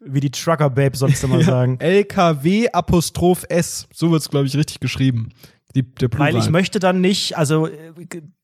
Wie 0.00 0.20
die 0.20 0.30
Trucker 0.30 0.70
Babe 0.70 0.96
sonst 0.96 1.22
immer 1.24 1.42
sagen. 1.44 1.78
LKW 1.80 2.68
Apostroph 2.70 3.44
S. 3.48 3.86
So 3.92 4.10
wird's, 4.10 4.28
glaube 4.28 4.46
ich, 4.46 4.56
richtig 4.56 4.80
geschrieben. 4.80 5.30
Die, 5.76 5.82
der 5.82 6.08
Plural. 6.08 6.34
Weil 6.34 6.40
ich 6.42 6.50
möchte 6.50 6.80
dann 6.80 7.00
nicht, 7.00 7.38
also 7.38 7.68
äh, 7.68 7.92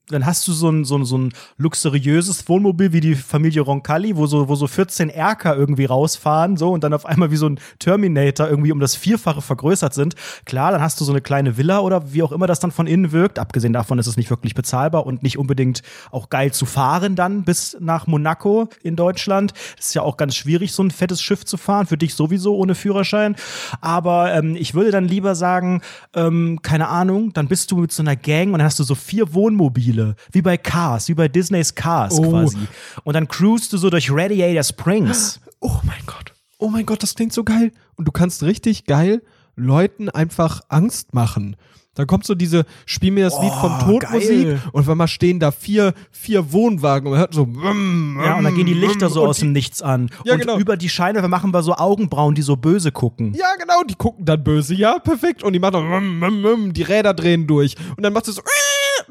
dann 0.09 0.25
hast 0.25 0.47
du 0.47 0.53
so 0.53 0.71
ein, 0.71 0.85
so 0.85 0.97
ein, 0.97 1.05
so 1.05 1.19
ein 1.19 1.33
luxuriöses 1.57 2.49
Wohnmobil 2.49 2.93
wie 2.93 3.01
die 3.01 3.15
Familie 3.17 3.63
Roncalli, 3.63 4.17
wo 4.17 4.27
so, 4.27 4.49
wo 4.49 4.55
so 4.55 4.67
14 4.67 5.11
Erker 5.11 5.57
irgendwie 5.57 5.87
rausfahren, 5.87 6.57
so 6.57 6.71
und 6.71 6.85
dann 6.85 6.95
auf 6.95 7.07
einmal 7.07 7.33
wie 7.33 7.37
so 7.37 7.49
ein 7.49 7.59
Terminator 7.81 8.49
irgendwie 8.49 8.71
um 8.71 8.79
das 8.79 8.95
Vierfache 8.95 9.43
vergrößert 9.43 9.95
sind. 9.95 10.15
Klar, 10.45 10.71
dann 10.71 10.81
hast 10.81 11.01
du 11.01 11.05
so 11.05 11.13
eine 11.13 11.21
kleine 11.21 11.57
Villa 11.57 11.81
oder 11.81 12.13
wie 12.13 12.23
auch 12.23 12.31
immer 12.31 12.47
das 12.47 12.61
dann 12.61 12.71
von 12.71 12.87
innen 12.87 13.11
wirkt. 13.11 13.41
Abgesehen 13.41 13.73
davon 13.73 13.99
ist 13.99 14.07
es 14.07 14.17
nicht 14.17 14.31
wirklich 14.31 14.55
bezahlbar 14.55 15.07
und 15.07 15.23
nicht 15.25 15.39
unbedingt 15.39 15.83
auch 16.13 16.31
geil 16.31 16.53
zu 16.53 16.67
fahren 16.67 17.17
dann 17.17 17.43
bis 17.43 17.77
nach 17.81 18.07
Monaco 18.07 18.69
in 18.83 18.95
Deutschland. 18.95 19.53
Ist 19.79 19.95
ja 19.95 20.03
auch 20.03 20.17
ganz 20.17 20.37
schwierig, 20.37 20.73
so 20.73 20.83
ein 20.83 20.91
fettes 20.91 21.21
Schiff 21.21 21.45
zu 21.45 21.57
fahren, 21.57 21.87
für 21.87 21.97
dich 21.97 22.15
sowieso 22.15 22.57
ohne 22.57 22.75
Führerschein. 22.75 23.35
Aber 23.81 24.33
ähm, 24.35 24.55
ich 24.57 24.75
würde 24.75 24.91
dann 24.91 25.09
lieber 25.09 25.35
sagen, 25.35 25.81
ähm, 26.15 26.61
keine 26.63 26.89
Ahnung, 26.89 27.33
dann 27.33 27.49
bist 27.49 27.71
du 27.71 27.79
mit 27.79 27.93
so 27.93 28.03
einer 28.03 28.17
Gang 28.17 28.53
und 28.53 28.59
dann 28.59 28.67
hast 28.67 28.79
du 28.79 28.85
so 28.85 28.95
vier 28.95 29.35
Wohnmobile, 29.35 29.96
wie 30.33 30.43
bei 30.43 30.57
Cars, 30.57 31.09
wie 31.09 31.15
bei 31.15 31.29
Disneys 31.29 31.75
Cars 31.75 32.19
Oh. 32.19 32.31
quasi. 32.31 32.59
Und 33.05 33.15
dann 33.15 33.29
cruist 33.29 33.73
du 33.73 33.79
so 33.79 33.91
durch 33.91 34.11
Radiator 34.11 34.63
Springs. 34.63 35.41
Oh 35.61 35.79
mein 35.85 36.01
Gott. 36.07 36.33
Oh 36.59 36.69
mein 36.69 36.87
Gott, 36.87 37.03
das 37.03 37.15
klingt 37.15 37.33
so 37.33 37.45
geil. 37.45 37.73
Und 37.97 38.07
du 38.07 38.13
kannst 38.13 38.43
richtig 38.43 38.85
geil 38.87 39.23
Leuten 39.57 40.09
einfach 40.11 40.61
Angst 40.69 41.15
machen. 41.15 41.57
Dann 41.95 42.07
kommt 42.07 42.27
so 42.27 42.35
diese, 42.35 42.67
spiel 42.85 43.11
mir 43.11 43.25
das 43.25 43.41
Lied 43.41 43.53
vom 43.55 43.73
Oh, 43.81 43.85
Tod 43.87 44.03
geil. 44.03 44.13
Musik 44.21 44.59
und 44.73 44.81
auf 44.83 44.89
einmal 44.91 45.09
stehen 45.09 45.41
da 45.41 45.51
vier, 45.51 45.95
vier 46.11 46.53
Wohnwagen 46.53 47.07
und 47.07 47.13
man 47.13 47.21
hört 47.21 47.33
so, 47.33 47.47
wum, 47.47 48.21
Ja, 48.23 48.37
und 48.37 48.45
dann 48.45 48.55
gehen 48.55 48.67
die 48.67 48.75
Lichter 48.75 49.09
so 49.09 49.23
und 49.23 49.29
aus 49.31 49.39
dem 49.39 49.53
Nichts 49.53 49.81
an. 49.81 50.11
Ja, 50.27 50.35
und 50.35 50.41
genau. 50.41 50.59
über 50.59 50.77
die 50.77 50.91
Scheinwerfer 50.91 51.29
machen 51.29 51.55
wir 51.55 51.63
so 51.63 51.73
Augenbrauen, 51.75 52.35
die 52.35 52.43
so 52.43 52.55
böse 52.57 52.93
gucken. 52.93 53.33
Ja, 53.33 53.47
genau, 53.59 53.83
die 53.89 53.95
gucken 53.95 54.27
dann 54.27 54.45
böse, 54.45 54.75
ja, 54.75 54.99
perfekt. 54.99 55.43
Und 55.43 55.55
die 55.55 55.59
machen 55.59 55.73
dann, 55.73 55.91
wum, 55.91 56.21
wum, 56.21 56.43
wum, 56.45 56.73
die 56.75 56.83
Räder 56.83 57.15
drehen 57.15 57.47
durch. 57.47 57.77
Und 57.97 58.03
dann 58.03 58.13
machst 58.13 58.29
du 58.29 58.33
so, 58.33 58.43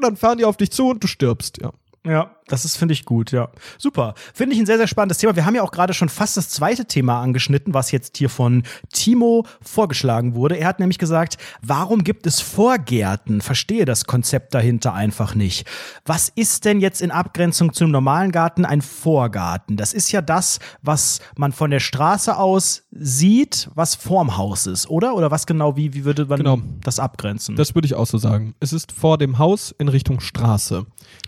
dann 0.04 0.16
fahren 0.16 0.38
die 0.38 0.46
auf 0.46 0.58
dich 0.58 0.72
zu 0.72 0.90
und 0.90 1.04
du 1.04 1.08
stirbst, 1.08 1.60
ja. 1.62 1.72
Ja, 2.06 2.36
das 2.48 2.64
ist, 2.64 2.78
finde 2.78 2.94
ich, 2.94 3.06
gut, 3.06 3.32
ja. 3.32 3.50
Super. 3.78 4.14
Finde 4.34 4.54
ich 4.54 4.60
ein 4.60 4.66
sehr, 4.68 4.78
sehr 4.78 4.88
spannendes 4.88 5.18
Thema. 5.18 5.36
Wir 5.36 5.46
haben 5.46 5.56
ja 5.56 5.64
auch 5.64 5.72
gerade 5.72 5.94
schon 5.94 6.10
fast 6.10 6.38
das 6.38 6.50
zweite 6.50 6.86
Thema 6.86 7.20
angeschnitten, 7.22 7.74
was 7.74 7.92
jetzt 7.92 8.18
hier 8.18 8.30
von 8.30 8.64
Timo 8.94 9.46
vorgeschlagen 9.64 10.36
wurde. 10.36 10.56
Er 10.58 10.68
hat 10.68 10.80
nämlich 10.80 11.00
gesagt, 11.00 11.38
warum 11.64 12.04
gibt 12.04 12.28
es 12.28 12.42
Vorgärten? 12.42 13.42
Verstehe 13.42 13.86
das 13.86 14.06
Konzept 14.06 14.54
dahinter 14.54 14.94
einfach 14.94 15.34
nicht. 15.34 15.68
Was 16.06 16.30
ist 16.36 16.66
denn 16.66 16.82
jetzt 16.82 17.02
in 17.02 17.10
Abgrenzung 17.10 17.74
zum 17.74 17.90
normalen 17.90 18.32
Garten 18.32 18.64
ein 18.66 18.82
Vorgarten? 18.82 19.76
Das 19.76 19.94
ist 19.94 20.12
ja 20.12 20.22
das, 20.22 20.60
was 20.84 21.22
man 21.36 21.52
von 21.52 21.72
der 21.72 21.80
Straße 21.80 22.38
aus 22.38 22.84
sieht, 22.92 23.70
was 23.74 23.96
vorm 23.96 24.38
Haus 24.38 24.68
ist, 24.68 24.90
oder? 24.90 25.16
Oder 25.16 25.32
was 25.32 25.48
genau, 25.48 25.76
wie, 25.78 25.94
wie 25.94 26.06
würde 26.06 26.26
man 26.26 26.38
Genau. 26.38 26.60
das 26.84 27.00
abgrenzen? 27.00 27.56
Das 27.56 27.74
würde 27.74 27.88
ich 27.88 27.96
auch 27.96 28.06
so 28.06 28.18
sagen. 28.18 28.54
Es 28.60 28.72
ist 28.72 28.92
vor 28.92 29.18
dem 29.18 29.38
Haus 29.40 29.74
in 29.78 29.88
Richtung 29.88 30.20
Straße. 30.20 30.86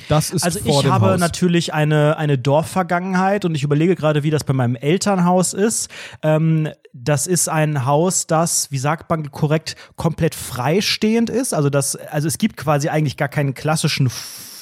Das 0.09 0.29
ist 0.31 0.43
Also 0.43 0.59
vor 0.59 0.83
dem 0.83 0.91
habe 1.07 1.13
Haus. 1.15 1.21
natürlich 1.21 1.73
eine, 1.73 2.17
eine 2.17 2.37
Dorfvergangenheit 2.37 3.45
und 3.45 3.55
ich 3.55 3.63
überlege 3.63 3.95
gerade, 3.95 4.23
wie 4.23 4.29
das 4.29 4.43
bei 4.43 4.53
meinem 4.53 4.75
Elternhaus 4.75 5.53
ist. 5.53 5.89
Ähm, 6.21 6.69
das 6.93 7.27
ist 7.27 7.49
ein 7.49 7.85
Haus, 7.85 8.27
das, 8.27 8.71
wie 8.71 8.77
sagt 8.77 9.09
man 9.09 9.31
korrekt, 9.31 9.75
komplett 9.95 10.35
freistehend 10.35 11.29
ist. 11.29 11.53
Also 11.53 11.69
das, 11.69 11.95
also 11.95 12.27
es 12.27 12.37
gibt 12.37 12.57
quasi 12.57 12.89
eigentlich 12.89 13.17
gar 13.17 13.29
keinen 13.29 13.53
klassischen 13.53 14.09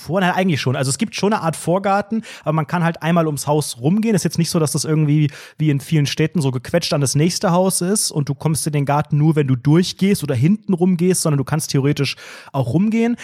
vor, 0.05 0.21
nein, 0.21 0.33
eigentlich 0.33 0.61
schon. 0.61 0.75
Also 0.75 0.89
es 0.89 0.97
gibt 0.97 1.15
schon 1.15 1.33
eine 1.33 1.41
Art 1.41 1.55
Vorgarten, 1.55 2.23
aber 2.43 2.53
man 2.53 2.67
kann 2.67 2.83
halt 2.83 3.01
einmal 3.01 3.25
ums 3.25 3.47
Haus 3.47 3.77
rumgehen. 3.79 4.15
ist 4.15 4.23
jetzt 4.23 4.37
nicht 4.37 4.51
so, 4.51 4.59
dass 4.59 4.71
das 4.71 4.85
irgendwie 4.85 5.31
wie 5.57 5.71
in 5.71 5.79
vielen 5.79 6.05
Städten 6.05 6.41
so 6.41 6.51
gequetscht 6.51 6.93
an 6.93 7.01
das 7.01 7.15
nächste 7.15 7.51
Haus 7.51 7.81
ist 7.81 8.11
und 8.11 8.29
du 8.29 8.35
kommst 8.35 8.67
in 8.67 8.73
den 8.73 8.85
Garten 8.85 9.17
nur, 9.17 9.35
wenn 9.35 9.47
du 9.47 9.55
durchgehst 9.55 10.23
oder 10.23 10.35
hinten 10.35 10.73
rumgehst, 10.73 11.23
sondern 11.23 11.39
du 11.39 11.43
kannst 11.43 11.71
theoretisch 11.71 12.15
auch 12.51 12.73
rumgehen. 12.73 13.17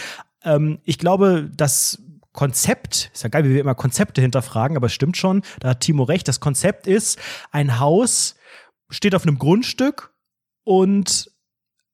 Ähm, 0.43 0.79
ich 0.83 0.97
glaube, 0.97 1.49
das 1.55 2.01
Konzept, 2.33 3.11
ist 3.13 3.23
ja 3.23 3.29
geil, 3.29 3.43
wie 3.43 3.53
wir 3.53 3.61
immer 3.61 3.75
Konzepte 3.75 4.21
hinterfragen, 4.21 4.77
aber 4.77 4.87
es 4.87 4.93
stimmt 4.93 5.17
schon, 5.17 5.41
da 5.59 5.69
hat 5.69 5.81
Timo 5.81 6.03
recht. 6.03 6.27
Das 6.27 6.39
Konzept 6.39 6.87
ist, 6.87 7.19
ein 7.51 7.79
Haus 7.79 8.35
steht 8.89 9.15
auf 9.15 9.23
einem 9.23 9.37
Grundstück 9.37 10.13
und 10.63 11.29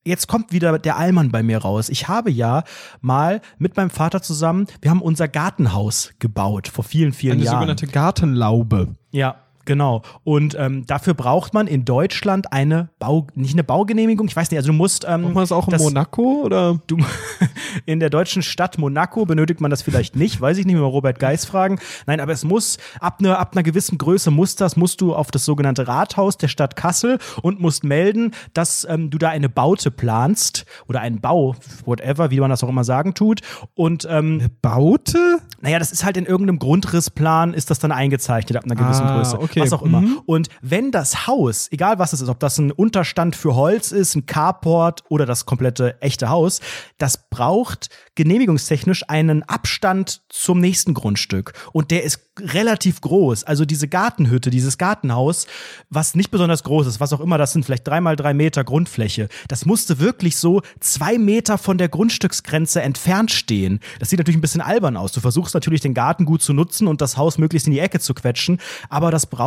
jetzt 0.03 0.27
kommt 0.27 0.51
wieder 0.51 0.79
der 0.79 0.97
Allmann 0.97 1.31
bei 1.31 1.43
mir 1.43 1.59
raus. 1.59 1.89
Ich 1.89 2.07
habe 2.07 2.31
ja 2.31 2.63
mal 3.01 3.41
mit 3.57 3.75
meinem 3.77 3.89
Vater 3.89 4.21
zusammen, 4.21 4.67
wir 4.81 4.91
haben 4.91 5.01
unser 5.01 5.27
Gartenhaus 5.27 6.13
gebaut 6.19 6.67
vor 6.67 6.83
vielen, 6.83 7.13
vielen 7.13 7.33
Eine 7.33 7.43
Jahren. 7.43 7.55
sogenannte 7.57 7.87
Gartenlaube. 7.87 8.95
Ja, 9.11 9.46
Genau. 9.67 10.01
Und 10.23 10.55
ähm, 10.57 10.85
dafür 10.87 11.13
braucht 11.13 11.53
man 11.53 11.67
in 11.67 11.83
Deutschland 11.85 12.53
eine 12.53 12.89
Bau, 12.99 13.27
nicht 13.35 13.53
eine 13.53 13.63
Baugenehmigung, 13.65 14.27
ich 14.27 14.35
weiß 14.35 14.49
nicht, 14.49 14.57
also 14.57 14.67
du 14.71 14.73
musst. 14.73 15.05
Ähm, 15.07 15.23
Macht 15.23 15.33
man 15.35 15.43
das 15.43 15.51
auch 15.51 15.67
in 15.67 15.71
das- 15.73 15.83
Monaco 15.83 16.41
oder? 16.45 16.79
Du, 16.87 16.97
in 17.85 17.99
der 17.99 18.09
deutschen 18.09 18.41
Stadt 18.41 18.77
Monaco 18.77 19.25
benötigt 19.25 19.59
man 19.61 19.69
das 19.69 19.81
vielleicht 19.81 20.15
nicht, 20.15 20.39
weiß 20.39 20.57
ich 20.57 20.65
nicht, 20.65 20.75
mal 20.75 20.83
Robert 20.83 21.19
Geis 21.19 21.43
fragen. 21.45 21.79
Nein, 22.05 22.19
aber 22.21 22.31
es 22.31 22.43
muss, 22.45 22.77
ab 23.01 23.17
einer, 23.19 23.39
ab 23.39 23.51
einer 23.53 23.63
gewissen 23.63 23.97
Größe 23.97 24.31
muss 24.31 24.55
das, 24.55 24.77
musst 24.77 25.01
du 25.01 25.13
auf 25.13 25.31
das 25.31 25.43
sogenannte 25.43 25.87
Rathaus 25.87 26.37
der 26.37 26.47
Stadt 26.47 26.75
Kassel 26.77 27.19
und 27.41 27.59
musst 27.59 27.83
melden, 27.83 28.31
dass 28.53 28.87
ähm, 28.89 29.09
du 29.09 29.17
da 29.17 29.29
eine 29.29 29.49
Baute 29.49 29.91
planst 29.91 30.65
oder 30.87 31.01
einen 31.01 31.19
Bau, 31.19 31.55
whatever, 31.85 32.31
wie 32.31 32.39
man 32.39 32.49
das 32.49 32.63
auch 32.63 32.69
immer 32.69 32.85
sagen 32.85 33.13
tut. 33.15 33.41
Und 33.75 34.07
ähm, 34.09 34.47
Baute? 34.61 35.39
naja, 35.61 35.79
das 35.79 35.91
ist 35.91 36.05
halt 36.05 36.15
in 36.17 36.25
irgendeinem 36.25 36.59
Grundrissplan, 36.59 37.53
ist 37.53 37.69
das 37.69 37.79
dann 37.79 37.91
eingezeichnet 37.91 38.55
ab 38.57 38.63
einer 38.63 38.75
gewissen 38.75 39.05
Ah, 39.05 39.17
Größe. 39.17 39.39
okay. 39.41 39.56
Was 39.61 39.73
auch 39.73 39.81
immer. 39.81 40.01
Mhm. 40.01 40.21
Und 40.25 40.49
wenn 40.61 40.91
das 40.91 41.27
Haus, 41.27 41.67
egal 41.71 41.99
was 41.99 42.13
es 42.13 42.21
ist, 42.21 42.29
ob 42.29 42.39
das 42.39 42.57
ein 42.57 42.71
Unterstand 42.71 43.35
für 43.35 43.55
Holz 43.55 43.91
ist, 43.91 44.15
ein 44.15 44.25
Carport 44.25 45.03
oder 45.09 45.25
das 45.25 45.45
komplette 45.45 46.01
echte 46.01 46.29
Haus, 46.29 46.61
das 46.97 47.29
braucht 47.29 47.89
genehmigungstechnisch 48.15 49.07
einen 49.07 49.43
Abstand 49.43 50.21
zum 50.29 50.59
nächsten 50.59 50.93
Grundstück. 50.93 51.53
Und 51.71 51.91
der 51.91 52.03
ist 52.03 52.19
relativ 52.39 53.01
groß. 53.01 53.43
Also 53.43 53.65
diese 53.65 53.87
Gartenhütte, 53.87 54.49
dieses 54.49 54.77
Gartenhaus, 54.77 55.47
was 55.89 56.15
nicht 56.15 56.31
besonders 56.31 56.63
groß 56.63 56.87
ist, 56.87 56.99
was 56.99 57.13
auch 57.13 57.19
immer, 57.19 57.37
das 57.37 57.53
sind 57.53 57.65
vielleicht 57.65 57.87
drei 57.87 58.01
mal 58.01 58.15
drei 58.15 58.33
Meter 58.33 58.63
Grundfläche. 58.63 59.29
Das 59.47 59.65
musste 59.65 59.99
wirklich 59.99 60.37
so 60.37 60.61
zwei 60.79 61.17
Meter 61.17 61.57
von 61.57 61.77
der 61.77 61.89
Grundstücksgrenze 61.89 62.81
entfernt 62.81 63.31
stehen. 63.31 63.79
Das 63.99 64.09
sieht 64.09 64.19
natürlich 64.19 64.37
ein 64.37 64.41
bisschen 64.41 64.61
albern 64.61 64.97
aus. 64.97 65.11
Du 65.11 65.19
versuchst 65.19 65.53
natürlich 65.53 65.81
den 65.81 65.93
Garten 65.93 66.25
gut 66.25 66.41
zu 66.41 66.53
nutzen 66.53 66.87
und 66.87 67.01
das 67.01 67.17
Haus 67.17 67.37
möglichst 67.37 67.67
in 67.67 67.73
die 67.73 67.79
Ecke 67.79 67.99
zu 67.99 68.13
quetschen, 68.13 68.59
aber 68.89 69.11
das 69.11 69.25
braucht 69.25 69.46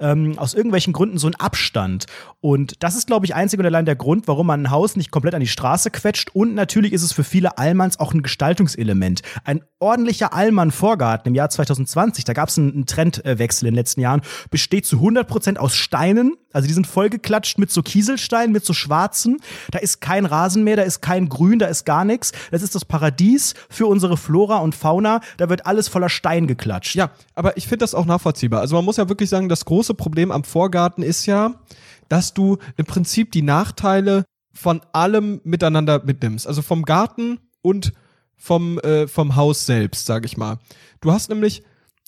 ähm, 0.00 0.38
aus 0.38 0.54
irgendwelchen 0.54 0.92
Gründen 0.92 1.18
so 1.18 1.26
einen 1.26 1.36
Abstand. 1.36 2.06
Und 2.40 2.82
das 2.82 2.96
ist, 2.96 3.06
glaube 3.06 3.26
ich, 3.26 3.34
einzig 3.34 3.60
und 3.60 3.66
allein 3.66 3.84
der 3.84 3.96
Grund, 3.96 4.26
warum 4.28 4.46
man 4.46 4.62
ein 4.62 4.70
Haus 4.70 4.96
nicht 4.96 5.10
komplett 5.10 5.34
an 5.34 5.40
die 5.40 5.46
Straße 5.46 5.90
quetscht. 5.90 6.30
Und 6.34 6.54
natürlich 6.54 6.92
ist 6.92 7.02
es 7.02 7.12
für 7.12 7.24
viele 7.24 7.58
Allmanns 7.58 8.00
auch 8.00 8.12
ein 8.12 8.22
Gestaltungselement. 8.22 9.22
Ein 9.44 9.62
ordentlicher 9.78 10.32
Allmann-Vorgarten 10.32 11.28
im 11.28 11.34
Jahr 11.34 11.50
2020, 11.50 12.24
da 12.24 12.32
gab 12.32 12.48
es 12.48 12.58
einen, 12.58 12.86
Trendwechsel 12.86 13.68
in 13.68 13.74
den 13.74 13.78
letzten 13.78 14.00
Jahren, 14.00 14.22
besteht 14.50 14.86
zu 14.86 14.96
100% 14.96 15.56
aus 15.56 15.74
Steinen. 15.74 16.36
Also 16.52 16.68
die 16.68 16.74
sind 16.74 16.86
vollgeklatscht 16.86 17.58
mit 17.58 17.70
so 17.70 17.82
Kieselsteinen, 17.82 18.52
mit 18.52 18.64
so 18.64 18.72
schwarzen. 18.72 19.38
Da 19.70 19.78
ist 19.78 20.00
kein 20.00 20.26
Rasen 20.26 20.64
mehr, 20.64 20.76
da 20.76 20.82
ist 20.82 21.00
kein 21.00 21.28
Grün, 21.28 21.58
da 21.58 21.66
ist 21.66 21.84
gar 21.84 22.04
nichts. 22.04 22.32
Das 22.50 22.62
ist 22.62 22.74
das 22.74 22.84
Paradies 22.84 23.54
für 23.70 23.86
unsere 23.86 24.16
Flora 24.16 24.58
und 24.58 24.74
Fauna. 24.74 25.20
Da 25.36 25.48
wird 25.48 25.66
alles 25.66 25.88
voller 25.88 26.08
Stein 26.08 26.46
geklatscht. 26.46 26.94
Ja, 26.94 27.10
aber 27.34 27.56
ich 27.56 27.64
finde 27.64 27.78
das 27.78 27.94
auch 27.94 28.04
nachvollziehbar. 28.04 28.60
Also 28.60 28.76
man 28.76 28.84
muss 28.84 28.96
ja 28.98 29.08
wirklich 29.08 29.30
sagen, 29.32 29.48
das 29.48 29.64
große 29.64 29.94
Problem 29.94 30.30
am 30.30 30.44
Vorgarten 30.44 31.02
ist 31.02 31.26
ja, 31.26 31.60
dass 32.08 32.34
du 32.34 32.58
im 32.76 32.86
Prinzip 32.86 33.32
die 33.32 33.42
Nachteile 33.42 34.24
von 34.52 34.80
allem 34.92 35.40
miteinander 35.44 36.02
mitnimmst. 36.04 36.46
Also 36.46 36.62
vom 36.62 36.84
Garten 36.84 37.38
und 37.62 37.92
vom, 38.36 38.78
äh, 38.80 39.08
vom 39.08 39.36
Haus 39.36 39.66
selbst, 39.66 40.06
sag 40.06 40.24
ich 40.24 40.36
mal. 40.36 40.58
Du 41.00 41.12
hast 41.12 41.28
nämlich, 41.28 41.62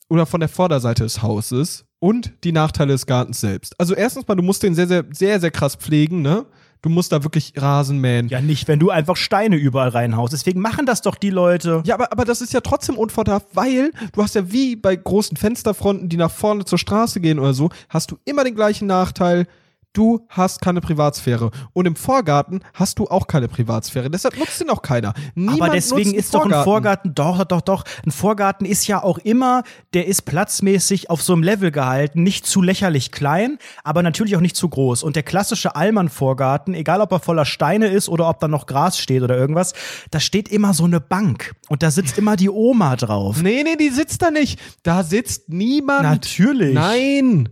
oder 0.08 0.26
von 0.26 0.40
der 0.40 0.48
Vorderseite 0.48 1.04
des 1.04 1.22
Hauses 1.22 1.86
und 2.00 2.32
die 2.44 2.52
Nachteile 2.52 2.92
des 2.92 3.06
Gartens 3.06 3.40
selbst. 3.40 3.74
Also 3.78 3.94
erstens 3.94 4.28
mal, 4.28 4.34
du 4.34 4.42
musst 4.42 4.62
den 4.62 4.74
sehr, 4.74 4.86
sehr, 4.86 5.04
sehr, 5.10 5.40
sehr 5.40 5.50
krass 5.50 5.76
pflegen, 5.76 6.22
ne? 6.22 6.44
Du 6.84 6.90
musst 6.90 7.12
da 7.12 7.22
wirklich 7.22 7.54
Rasen 7.56 7.98
mähen. 7.98 8.28
Ja, 8.28 8.42
nicht, 8.42 8.68
wenn 8.68 8.78
du 8.78 8.90
einfach 8.90 9.16
Steine 9.16 9.56
überall 9.56 9.88
reinhaust. 9.88 10.34
Deswegen 10.34 10.60
machen 10.60 10.84
das 10.84 11.00
doch 11.00 11.14
die 11.14 11.30
Leute. 11.30 11.82
Ja, 11.86 11.94
aber, 11.94 12.12
aber 12.12 12.26
das 12.26 12.42
ist 12.42 12.52
ja 12.52 12.60
trotzdem 12.60 12.98
unvorteilhaft, 12.98 13.46
weil 13.54 13.90
du 14.12 14.22
hast 14.22 14.34
ja 14.34 14.52
wie 14.52 14.76
bei 14.76 14.94
großen 14.94 15.38
Fensterfronten, 15.38 16.10
die 16.10 16.18
nach 16.18 16.30
vorne 16.30 16.66
zur 16.66 16.76
Straße 16.76 17.22
gehen 17.22 17.38
oder 17.38 17.54
so, 17.54 17.70
hast 17.88 18.10
du 18.10 18.18
immer 18.26 18.44
den 18.44 18.54
gleichen 18.54 18.86
Nachteil. 18.86 19.46
Du 19.94 20.26
hast 20.28 20.60
keine 20.60 20.80
Privatsphäre. 20.80 21.52
Und 21.72 21.86
im 21.86 21.94
Vorgarten 21.94 22.60
hast 22.74 22.98
du 22.98 23.06
auch 23.06 23.28
keine 23.28 23.46
Privatsphäre. 23.46 24.10
Deshalb 24.10 24.36
nutzt 24.36 24.60
den 24.60 24.68
auch 24.68 24.82
keiner. 24.82 25.14
Niemand 25.36 25.62
Aber 25.62 25.72
deswegen 25.72 26.12
ist 26.14 26.34
doch 26.34 26.44
ein 26.44 26.64
Vorgarten, 26.64 27.14
doch, 27.14 27.44
doch, 27.44 27.60
doch. 27.60 27.84
Ein 28.04 28.10
Vorgarten 28.10 28.66
ist 28.66 28.88
ja 28.88 29.04
auch 29.04 29.18
immer, 29.18 29.62
der 29.94 30.08
ist 30.08 30.22
platzmäßig 30.22 31.10
auf 31.10 31.22
so 31.22 31.32
einem 31.32 31.44
Level 31.44 31.70
gehalten, 31.70 32.24
nicht 32.24 32.44
zu 32.44 32.60
lächerlich 32.60 33.12
klein, 33.12 33.58
aber 33.84 34.02
natürlich 34.02 34.36
auch 34.36 34.40
nicht 34.40 34.56
zu 34.56 34.68
groß. 34.68 35.04
Und 35.04 35.14
der 35.14 35.22
klassische 35.22 35.76
Allmann-Vorgarten, 35.76 36.74
egal 36.74 37.00
ob 37.00 37.12
er 37.12 37.20
voller 37.20 37.44
Steine 37.44 37.86
ist 37.86 38.08
oder 38.08 38.28
ob 38.28 38.40
da 38.40 38.48
noch 38.48 38.66
Gras 38.66 38.98
steht 38.98 39.22
oder 39.22 39.38
irgendwas, 39.38 39.74
da 40.10 40.18
steht 40.18 40.48
immer 40.48 40.74
so 40.74 40.86
eine 40.86 41.00
Bank. 41.00 41.54
Und 41.68 41.84
da 41.84 41.92
sitzt 41.92 42.18
immer 42.18 42.34
die 42.34 42.50
Oma 42.50 42.96
drauf. 42.96 43.42
Nee, 43.42 43.62
nee, 43.62 43.76
die 43.76 43.90
sitzt 43.90 44.22
da 44.22 44.32
nicht. 44.32 44.58
Da 44.82 45.04
sitzt 45.04 45.50
niemand. 45.50 46.02
Natürlich. 46.02 46.74
Nein. 46.74 47.48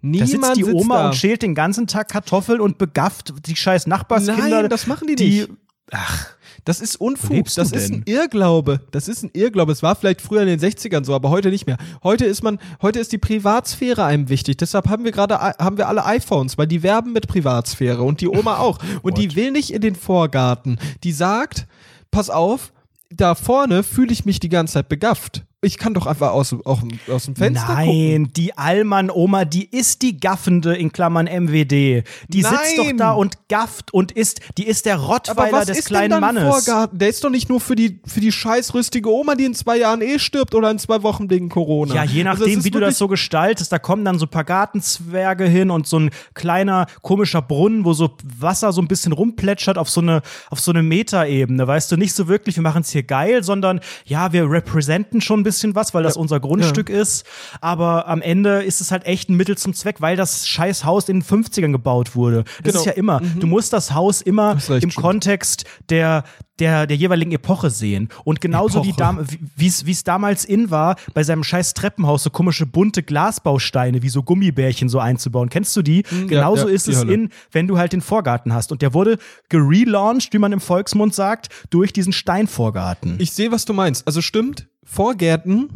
Niemand 0.00 0.32
Da 0.32 0.54
sitzt 0.54 0.56
die 0.56 0.64
Oma 0.64 0.98
da. 0.98 1.06
und 1.08 1.16
schält 1.16 1.42
den 1.42 1.54
ganzen 1.54 1.86
Tag 1.86 2.08
Kartoffeln 2.08 2.60
und 2.60 2.78
begafft 2.78 3.34
die 3.46 3.56
scheiß 3.56 3.86
Nachbarskinder. 3.86 4.48
Nein, 4.62 4.68
das 4.68 4.86
machen 4.86 5.08
die 5.08 5.16
die, 5.16 5.24
nicht. 5.40 5.50
Ach, 5.90 6.26
Das 6.64 6.80
ist 6.80 6.96
Unfug. 6.96 7.46
Das 7.54 7.72
ist 7.72 7.90
ein? 7.90 8.02
Irrglaube. 8.04 8.80
Das 8.90 9.08
ist 9.08 9.22
ein 9.22 9.30
Irrglaube. 9.32 9.72
Es 9.72 9.82
war 9.82 9.96
vielleicht 9.96 10.20
früher 10.20 10.42
in 10.42 10.48
den 10.48 10.60
60ern 10.60 11.04
so, 11.04 11.14
aber 11.14 11.30
heute 11.30 11.48
nicht 11.48 11.66
mehr. 11.66 11.78
Heute 12.02 12.26
ist 12.26 12.42
man, 12.42 12.58
heute 12.82 12.98
ist 13.00 13.10
die 13.12 13.18
Privatsphäre 13.18 14.04
einem 14.04 14.28
wichtig. 14.28 14.58
Deshalb 14.58 14.88
haben 14.88 15.04
wir 15.04 15.12
gerade, 15.12 15.40
haben 15.40 15.78
wir 15.78 15.88
alle 15.88 16.04
iPhones, 16.04 16.58
weil 16.58 16.66
die 16.66 16.82
werben 16.82 17.12
mit 17.12 17.26
Privatsphäre 17.26 18.02
und 18.02 18.20
die 18.20 18.28
Oma 18.28 18.58
auch. 18.58 18.78
Und 19.02 19.18
die 19.18 19.34
will 19.34 19.50
nicht 19.50 19.72
in 19.72 19.80
den 19.80 19.94
Vorgarten. 19.94 20.78
Die 21.04 21.12
sagt, 21.12 21.66
pass 22.10 22.28
auf, 22.30 22.72
da 23.10 23.34
vorne 23.34 23.82
fühle 23.82 24.12
ich 24.12 24.24
mich 24.26 24.38
die 24.38 24.48
ganze 24.50 24.74
Zeit 24.74 24.88
begafft. 24.88 25.44
Ich 25.60 25.76
kann 25.76 25.92
doch 25.92 26.06
einfach 26.06 26.30
aus, 26.30 26.54
auch, 26.64 26.82
aus 27.10 27.24
dem 27.24 27.34
Fenster 27.34 27.66
gucken. 27.66 27.84
Nein, 27.84 28.30
die 28.36 28.56
Allmann-Oma, 28.56 29.44
die 29.44 29.64
ist 29.68 30.02
die 30.02 30.20
Gaffende 30.20 30.76
in 30.76 30.92
Klammern 30.92 31.26
MWD. 31.26 32.04
Die 32.28 32.42
sitzt 32.42 32.78
doch 32.78 32.84
Nein. 32.84 32.96
da 32.96 33.10
und 33.10 33.48
gafft 33.48 33.92
und 33.92 34.12
ist, 34.12 34.40
die 34.56 34.68
ist 34.68 34.86
der 34.86 35.00
Aber 35.00 35.14
Rottweiler 35.14 35.52
was 35.58 35.66
des 35.66 35.78
ist 35.80 35.86
kleinen 35.86 36.10
denn 36.12 36.20
dann 36.20 36.34
Mannes. 36.36 36.64
Vorgarten? 36.64 37.00
Der 37.00 37.08
ist 37.08 37.24
doch 37.24 37.30
nicht 37.30 37.48
nur 37.48 37.60
für 37.60 37.74
die, 37.74 38.00
für 38.06 38.20
die 38.20 38.30
scheißrüstige 38.30 39.10
Oma, 39.10 39.34
die 39.34 39.46
in 39.46 39.54
zwei 39.54 39.78
Jahren 39.78 40.00
eh 40.00 40.20
stirbt 40.20 40.54
oder 40.54 40.70
in 40.70 40.78
zwei 40.78 41.02
Wochen 41.02 41.28
wegen 41.28 41.48
Corona. 41.48 41.92
Ja, 41.92 42.04
je 42.04 42.22
Also 42.22 42.44
nachdem, 42.44 42.60
ist 42.60 42.64
wie 42.64 42.70
du 42.70 42.78
das 42.78 42.96
so 42.96 43.08
gestaltest, 43.08 43.72
da 43.72 43.80
kommen 43.80 44.04
dann 44.04 44.20
so 44.20 44.26
ein 44.26 44.30
paar 44.30 44.44
Gartenzwerge 44.44 45.46
hin 45.46 45.72
und 45.72 45.88
so 45.88 45.98
ein 45.98 46.10
kleiner 46.34 46.86
komischer 47.02 47.42
Brunnen, 47.42 47.84
wo 47.84 47.94
so 47.94 48.16
Wasser 48.38 48.72
so 48.72 48.80
ein 48.80 48.86
bisschen 48.86 49.10
rumplätschert 49.10 49.76
auf 49.76 49.90
so 49.90 50.02
eine 50.02 50.22
auf 50.50 50.60
so 50.60 50.70
eine 50.70 50.84
Metaebene. 50.84 51.66
Weißt 51.66 51.90
du, 51.90 51.96
nicht 51.96 52.14
so 52.14 52.28
wirklich, 52.28 52.54
wir 52.54 52.62
machen 52.62 52.82
es 52.82 52.90
hier 52.90 53.02
geil, 53.02 53.42
sondern 53.42 53.80
ja, 54.04 54.32
wir 54.32 54.48
representen 54.48 55.20
schon 55.20 55.40
ein 55.40 55.47
bisschen 55.48 55.74
was, 55.74 55.94
weil 55.94 56.02
das 56.02 56.16
unser 56.16 56.40
Grundstück 56.40 56.88
ist. 56.90 57.24
Aber 57.60 58.06
am 58.08 58.20
Ende 58.22 58.62
ist 58.62 58.80
es 58.80 58.90
halt 58.90 59.04
echt 59.06 59.28
ein 59.28 59.36
Mittel 59.36 59.56
zum 59.56 59.74
Zweck, 59.74 60.00
weil 60.00 60.16
das 60.16 60.46
scheiß 60.46 60.84
Haus 60.84 61.08
in 61.08 61.20
den 61.20 61.24
50ern 61.24 61.72
gebaut 61.72 62.14
wurde. 62.14 62.44
Das 62.62 62.72
Genau. 62.72 62.78
ist 62.80 62.86
ja 62.86 62.92
immer. 62.92 63.20
Du 63.40 63.46
musst 63.46 63.72
das 63.72 63.92
Haus 63.94 64.20
immer 64.22 64.54
recht, 64.54 64.68
im 64.70 64.90
stimmt. 64.90 64.96
Kontext 64.96 65.64
der 65.90 66.24
der, 66.60 66.88
der 66.88 66.96
jeweiligen 66.96 67.30
Epoche 67.30 67.70
sehen. 67.70 68.08
Und 68.24 68.40
genauso 68.40 68.82
wie 68.82 68.88
Epoche. 68.88 68.98
dam 68.98 69.26
wie 69.54 69.66
es 69.92 70.02
damals 70.02 70.44
in 70.44 70.72
war, 70.72 70.96
bei 71.14 71.22
seinem 71.22 71.44
scheiß 71.44 71.72
Treppenhaus 71.74 72.24
so 72.24 72.30
komische 72.30 72.66
bunte 72.66 73.04
Glasbausteine 73.04 74.02
wie 74.02 74.08
so 74.08 74.24
Gummibärchen 74.24 74.88
so 74.88 74.98
einzubauen. 74.98 75.50
Kennst 75.50 75.76
du 75.76 75.82
die? 75.82 76.02
genauso 76.26 76.62
Hm, 76.62 76.68
ja, 76.70 76.74
ist 76.74 76.86
die 76.88 76.90
es 76.90 76.98
Hölle. 76.98 77.14
in, 77.14 77.30
wenn 77.52 77.68
du 77.68 77.78
halt 77.78 77.92
den 77.92 78.00
Vorgarten 78.00 78.52
hast. 78.52 78.72
Und 78.72 78.82
der 78.82 78.92
wurde 78.92 79.18
gerelauncht, 79.48 80.32
wie 80.32 80.38
man 80.38 80.50
im 80.52 80.60
Volksmund 80.60 81.14
sagt, 81.14 81.48
durch 81.70 81.92
diesen 81.92 82.12
Steinvorgarten. 82.12 83.16
Ich 83.18 83.32
sehe, 83.32 83.52
was 83.52 83.64
du 83.64 83.72
meinst. 83.72 84.06
Also 84.06 84.20
stimmt, 84.20 84.66
Vorgärten 84.88 85.68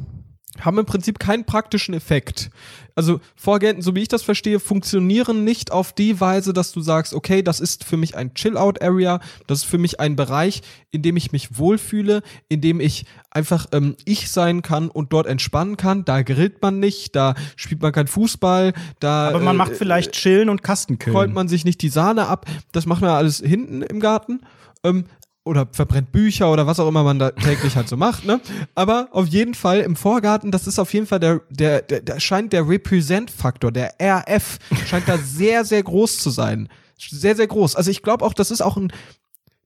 haben 0.60 0.78
im 0.78 0.86
Prinzip 0.86 1.18
keinen 1.18 1.44
praktischen 1.44 1.94
Effekt. 1.94 2.50
Also 2.94 3.20
Vorgärten, 3.36 3.80
so 3.80 3.94
wie 3.94 4.02
ich 4.02 4.08
das 4.08 4.22
verstehe, 4.22 4.60
funktionieren 4.60 5.44
nicht 5.44 5.72
auf 5.72 5.94
die 5.94 6.20
Weise, 6.20 6.52
dass 6.52 6.72
du 6.72 6.80
sagst, 6.82 7.14
okay, 7.14 7.42
das 7.42 7.58
ist 7.58 7.84
für 7.84 7.96
mich 7.96 8.16
ein 8.16 8.34
Chill-Out-Area, 8.34 9.20
das 9.46 9.60
ist 9.60 9.64
für 9.64 9.78
mich 9.78 9.98
ein 9.98 10.14
Bereich, 10.14 10.62
in 10.90 11.00
dem 11.02 11.16
ich 11.16 11.32
mich 11.32 11.58
wohlfühle, 11.58 12.22
in 12.48 12.60
dem 12.60 12.80
ich 12.80 13.06
einfach 13.30 13.66
ähm, 13.72 13.96
ich 14.04 14.30
sein 14.30 14.60
kann 14.60 14.88
und 14.88 15.12
dort 15.12 15.26
entspannen 15.26 15.78
kann. 15.78 16.04
Da 16.04 16.22
grillt 16.22 16.60
man 16.60 16.80
nicht, 16.80 17.16
da 17.16 17.34
spielt 17.56 17.80
man 17.80 17.92
kein 17.92 18.06
Fußball, 18.06 18.74
da 19.00 19.28
Aber 19.28 19.40
man 19.40 19.54
äh, 19.54 19.58
macht 19.58 19.76
vielleicht 19.76 20.12
Chillen 20.12 20.50
und 20.50 20.62
Kastenkillen. 20.62 21.32
man 21.32 21.48
sich 21.48 21.64
nicht 21.64 21.80
die 21.80 21.88
Sahne 21.88 22.26
ab. 22.26 22.46
Das 22.72 22.84
macht 22.84 23.00
man 23.00 23.10
ja 23.10 23.16
alles 23.16 23.38
hinten 23.38 23.82
im 23.82 24.00
Garten. 24.00 24.40
Ähm, 24.84 25.04
oder 25.44 25.68
verbrennt 25.72 26.12
Bücher 26.12 26.52
oder 26.52 26.66
was 26.66 26.78
auch 26.78 26.88
immer 26.88 27.02
man 27.02 27.18
da 27.18 27.30
täglich 27.30 27.76
halt 27.76 27.88
so 27.88 27.96
macht, 27.96 28.24
ne? 28.24 28.40
Aber 28.74 29.08
auf 29.10 29.26
jeden 29.26 29.54
Fall 29.54 29.80
im 29.80 29.96
Vorgarten, 29.96 30.50
das 30.50 30.66
ist 30.66 30.78
auf 30.78 30.92
jeden 30.94 31.06
Fall 31.06 31.20
der, 31.20 31.40
der, 31.50 31.82
der, 31.82 32.00
der 32.00 32.20
scheint 32.20 32.52
der 32.52 32.68
Represent-Faktor, 32.68 33.72
der 33.72 33.94
RF, 34.00 34.58
scheint 34.86 35.08
da 35.08 35.18
sehr, 35.18 35.64
sehr 35.64 35.82
groß 35.82 36.18
zu 36.18 36.30
sein. 36.30 36.68
Sehr, 36.96 37.34
sehr 37.34 37.48
groß. 37.48 37.74
Also 37.74 37.90
ich 37.90 38.02
glaube 38.02 38.24
auch, 38.24 38.32
das 38.32 38.52
ist 38.52 38.60
auch 38.60 38.76
ein, 38.76 38.92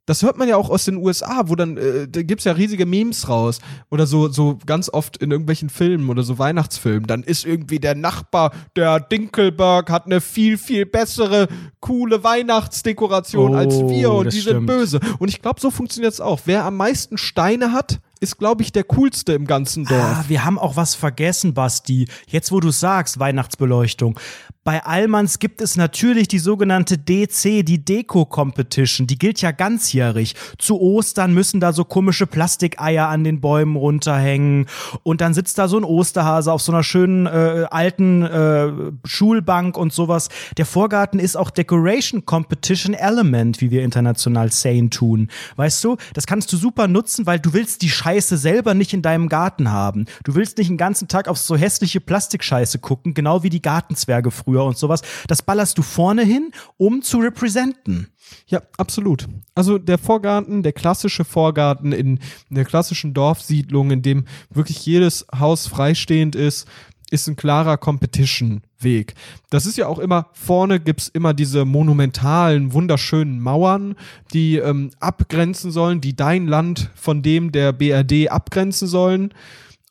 das 0.06 0.22
hört 0.22 0.38
man 0.38 0.48
ja 0.48 0.56
auch 0.56 0.70
aus 0.70 0.84
den 0.84 0.96
USA, 0.96 1.42
wo 1.46 1.56
dann, 1.56 1.76
äh, 1.76 2.08
da 2.08 2.22
gibt's 2.22 2.44
ja 2.44 2.52
riesige 2.52 2.86
Memes 2.86 3.28
raus. 3.28 3.58
Oder 3.90 4.06
so, 4.06 4.28
so 4.28 4.58
ganz 4.64 4.88
oft 4.88 5.16
in 5.18 5.30
irgendwelchen 5.32 5.68
Filmen 5.68 6.08
oder 6.08 6.22
so 6.22 6.38
Weihnachtsfilmen. 6.38 7.06
Dann 7.06 7.22
ist 7.24 7.44
irgendwie 7.44 7.80
der 7.80 7.94
Nachbar, 7.96 8.52
der 8.76 9.00
Dinkelberg, 9.00 9.90
hat 9.90 10.06
eine 10.06 10.20
viel, 10.20 10.58
viel 10.58 10.86
bessere, 10.86 11.48
coole 11.80 12.22
Weihnachtsdekoration 12.24 13.54
Oh, 13.54 13.56
als 13.58 13.74
wir 13.80 14.12
und 14.12 14.32
die 14.32 14.40
sind 14.40 14.52
stimmt. 14.52 14.66
böse. 14.66 15.00
Und 15.18 15.28
ich 15.28 15.42
glaube, 15.42 15.60
so 15.60 15.70
funktioniert's 15.70 16.20
auch. 16.20 16.40
Wer 16.46 16.64
am 16.64 16.76
meisten 16.76 17.18
Steine 17.18 17.72
hat, 17.72 18.00
ist, 18.20 18.38
glaube 18.38 18.62
ich, 18.62 18.72
der 18.72 18.84
coolste 18.84 19.34
im 19.34 19.46
ganzen 19.46 19.84
Dorf. 19.84 20.00
Ah, 20.00 20.24
wir 20.28 20.44
haben 20.44 20.58
auch 20.58 20.76
was 20.76 20.94
vergessen, 20.94 21.52
Basti. 21.52 22.08
Jetzt, 22.26 22.50
wo 22.50 22.60
du 22.60 22.70
sagst, 22.70 23.18
Weihnachtsbeleuchtung. 23.18 24.18
Bei 24.66 24.84
Allmanns 24.84 25.38
gibt 25.38 25.60
es 25.60 25.76
natürlich 25.76 26.26
die 26.26 26.40
sogenannte 26.40 26.98
DC, 26.98 27.64
die 27.64 27.84
Deko-Competition. 27.84 29.06
Die 29.06 29.16
gilt 29.16 29.40
ja 29.40 29.52
ganzjährig. 29.52 30.34
Zu 30.58 30.80
Ostern 30.80 31.32
müssen 31.32 31.60
da 31.60 31.72
so 31.72 31.84
komische 31.84 32.26
Plastikeier 32.26 33.06
an 33.06 33.22
den 33.22 33.40
Bäumen 33.40 33.76
runterhängen. 33.76 34.66
Und 35.04 35.20
dann 35.20 35.34
sitzt 35.34 35.58
da 35.58 35.68
so 35.68 35.76
ein 35.76 35.84
Osterhase 35.84 36.52
auf 36.52 36.62
so 36.62 36.72
einer 36.72 36.82
schönen 36.82 37.26
äh, 37.26 37.66
alten 37.70 38.22
äh, 38.24 38.72
Schulbank 39.04 39.78
und 39.78 39.92
sowas. 39.92 40.30
Der 40.56 40.66
Vorgarten 40.66 41.20
ist 41.20 41.36
auch 41.36 41.50
Decoration 41.50 42.26
Competition 42.26 42.94
Element, 42.94 43.60
wie 43.60 43.70
wir 43.70 43.84
international 43.84 44.50
Sane 44.50 44.90
tun. 44.90 45.28
Weißt 45.54 45.84
du, 45.84 45.96
das 46.12 46.26
kannst 46.26 46.52
du 46.52 46.56
super 46.56 46.88
nutzen, 46.88 47.24
weil 47.24 47.38
du 47.38 47.52
willst 47.52 47.82
die 47.82 47.88
Scheiße 47.88 48.36
selber 48.36 48.74
nicht 48.74 48.92
in 48.92 49.02
deinem 49.02 49.28
Garten 49.28 49.70
haben. 49.70 50.06
Du 50.24 50.34
willst 50.34 50.58
nicht 50.58 50.70
den 50.70 50.76
ganzen 50.76 51.06
Tag 51.06 51.28
auf 51.28 51.38
so 51.38 51.56
hässliche 51.56 52.00
Plastikscheiße 52.00 52.80
gucken, 52.80 53.14
genau 53.14 53.44
wie 53.44 53.50
die 53.50 53.62
Gartenzwerge 53.62 54.32
früher 54.32 54.55
und 54.64 54.76
sowas. 54.76 55.02
Das 55.26 55.42
ballerst 55.42 55.78
du 55.78 55.82
vorne 55.82 56.24
hin, 56.24 56.50
um 56.76 57.02
zu 57.02 57.18
representen. 57.18 58.08
Ja, 58.48 58.62
absolut. 58.76 59.28
Also 59.54 59.78
der 59.78 59.98
Vorgarten, 59.98 60.62
der 60.62 60.72
klassische 60.72 61.24
Vorgarten 61.24 61.92
in 61.92 62.18
der 62.50 62.64
klassischen 62.64 63.14
Dorfsiedlung, 63.14 63.90
in 63.90 64.02
dem 64.02 64.24
wirklich 64.50 64.84
jedes 64.84 65.26
Haus 65.38 65.66
freistehend 65.66 66.34
ist, 66.34 66.66
ist 67.10 67.28
ein 67.28 67.36
klarer 67.36 67.76
Competition-Weg. 67.76 69.14
Das 69.50 69.66
ist 69.66 69.76
ja 69.76 69.86
auch 69.86 69.98
immer, 69.98 70.28
vorne 70.32 70.80
gibt's 70.80 71.08
immer 71.08 71.34
diese 71.34 71.64
monumentalen, 71.64 72.72
wunderschönen 72.72 73.40
Mauern, 73.40 73.94
die 74.32 74.56
ähm, 74.56 74.90
abgrenzen 74.98 75.70
sollen, 75.70 76.00
die 76.00 76.16
dein 76.16 76.46
Land 76.46 76.90
von 76.94 77.22
dem 77.22 77.52
der 77.52 77.72
BRD 77.72 78.28
abgrenzen 78.28 78.88
sollen. 78.88 79.32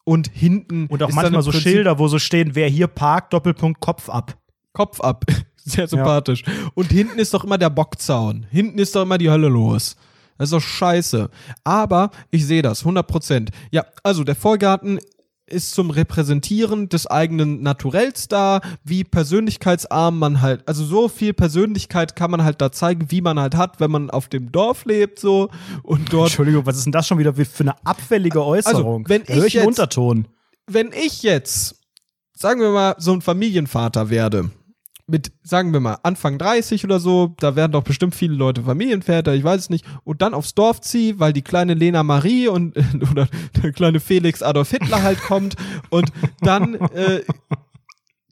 Und 0.08 0.30
hinten. 0.32 0.86
Und 0.86 1.02
auch 1.02 1.12
manchmal 1.14 1.42
so 1.42 1.52
Schilder, 1.52 1.98
wo 1.98 2.08
so 2.08 2.20
stehen, 2.20 2.54
wer 2.54 2.70
hier 2.70 2.86
parkt, 2.86 3.34
Doppelpunkt 3.34 3.80
Kopf 3.80 4.08
ab. 4.08 4.38
Kopf 4.76 5.02
ab. 5.02 5.26
Sehr 5.68 5.88
sympathisch. 5.88 6.44
Und 6.76 6.92
hinten 6.92 7.18
ist 7.18 7.34
doch 7.34 7.44
immer 7.44 7.58
der 7.58 7.72
Bockzaun. 7.72 8.46
Hinten 8.52 8.78
ist 8.78 8.96
doch 8.96 9.02
immer 9.02 9.18
die 9.18 9.32
Hölle 9.32 9.48
los. 9.48 9.96
Das 10.38 10.50
ist 10.50 10.54
doch 10.54 10.62
scheiße. 10.62 11.30
Aber 11.64 12.12
ich 12.30 12.46
sehe 12.46 12.62
das, 12.62 12.82
100 12.82 13.08
Prozent. 13.08 13.50
Ja, 13.72 13.84
also 14.04 14.24
der 14.24 14.36
Vorgarten 14.36 15.00
ist 15.48 15.72
zum 15.76 15.90
Repräsentieren 15.92 16.90
des 16.90 17.08
eigenen 17.08 17.62
Naturells 17.64 18.28
da, 18.28 18.62
wie 18.84 19.04
persönlichkeitsarm 19.04 20.18
man 20.20 20.42
halt, 20.42 20.68
also 20.68 20.84
so 20.84 21.08
viel 21.08 21.34
Persönlichkeit 21.34 22.16
kann 22.16 22.32
man 22.32 22.44
halt 22.44 22.62
da 22.62 22.72
zeigen, 22.72 23.12
wie 23.12 23.22
man 23.22 23.40
halt 23.40 23.56
hat, 23.56 23.80
wenn 23.80 23.92
man 23.92 24.10
auf 24.10 24.28
dem 24.28 24.52
Dorf 24.52 24.86
lebt, 24.86 25.20
so 25.20 25.50
und 25.84 26.12
dort. 26.12 26.30
Entschuldigung, 26.30 26.66
was 26.66 26.78
ist 26.78 26.86
denn 26.86 26.92
das 26.92 27.08
schon 27.08 27.20
wieder 27.20 27.34
für 27.36 27.46
eine 27.60 27.76
abfällige 27.86 28.44
Äußerung? 28.44 29.08
wenn 29.08 29.24
Da 29.24 29.34
ich 29.34 29.40
einen 29.40 29.50
jetzt- 29.50 29.66
Unterton. 29.68 30.28
Wenn 30.68 30.92
ich 30.94 31.22
jetzt, 31.22 31.76
sagen 32.34 32.60
wir 32.60 32.72
mal, 32.72 32.96
so 32.98 33.14
ein 33.14 33.22
Familienvater 33.22 34.10
werde, 34.10 34.50
mit, 35.08 35.32
sagen 35.44 35.72
wir 35.72 35.80
mal, 35.80 35.98
Anfang 36.04 36.38
30 36.38 36.84
oder 36.84 37.00
so, 37.00 37.36
da 37.40 37.56
werden 37.56 37.74
doch 37.74 37.84
bestimmt 37.84 38.16
viele 38.16 38.34
Leute 38.34 38.64
Familienväter, 38.64 39.36
ich 39.36 39.44
weiß 39.44 39.62
es 39.62 39.70
nicht, 39.70 39.86
und 40.04 40.22
dann 40.22 40.34
aufs 40.34 40.56
Dorf 40.56 40.82
ziehe, 40.82 41.20
weil 41.20 41.34
die 41.34 41.44
kleine 41.44 41.76
Lena 41.76 42.04
Marie 42.04 42.48
und 42.48 42.76
oder 43.12 43.28
der 43.62 43.72
kleine 43.72 44.00
Felix 44.00 44.42
Adolf 44.42 44.72
Hitler 44.72 45.04
halt 45.04 45.20
kommt 45.22 45.56
und 45.90 46.12
dann 46.42 46.76
äh, 46.76 47.22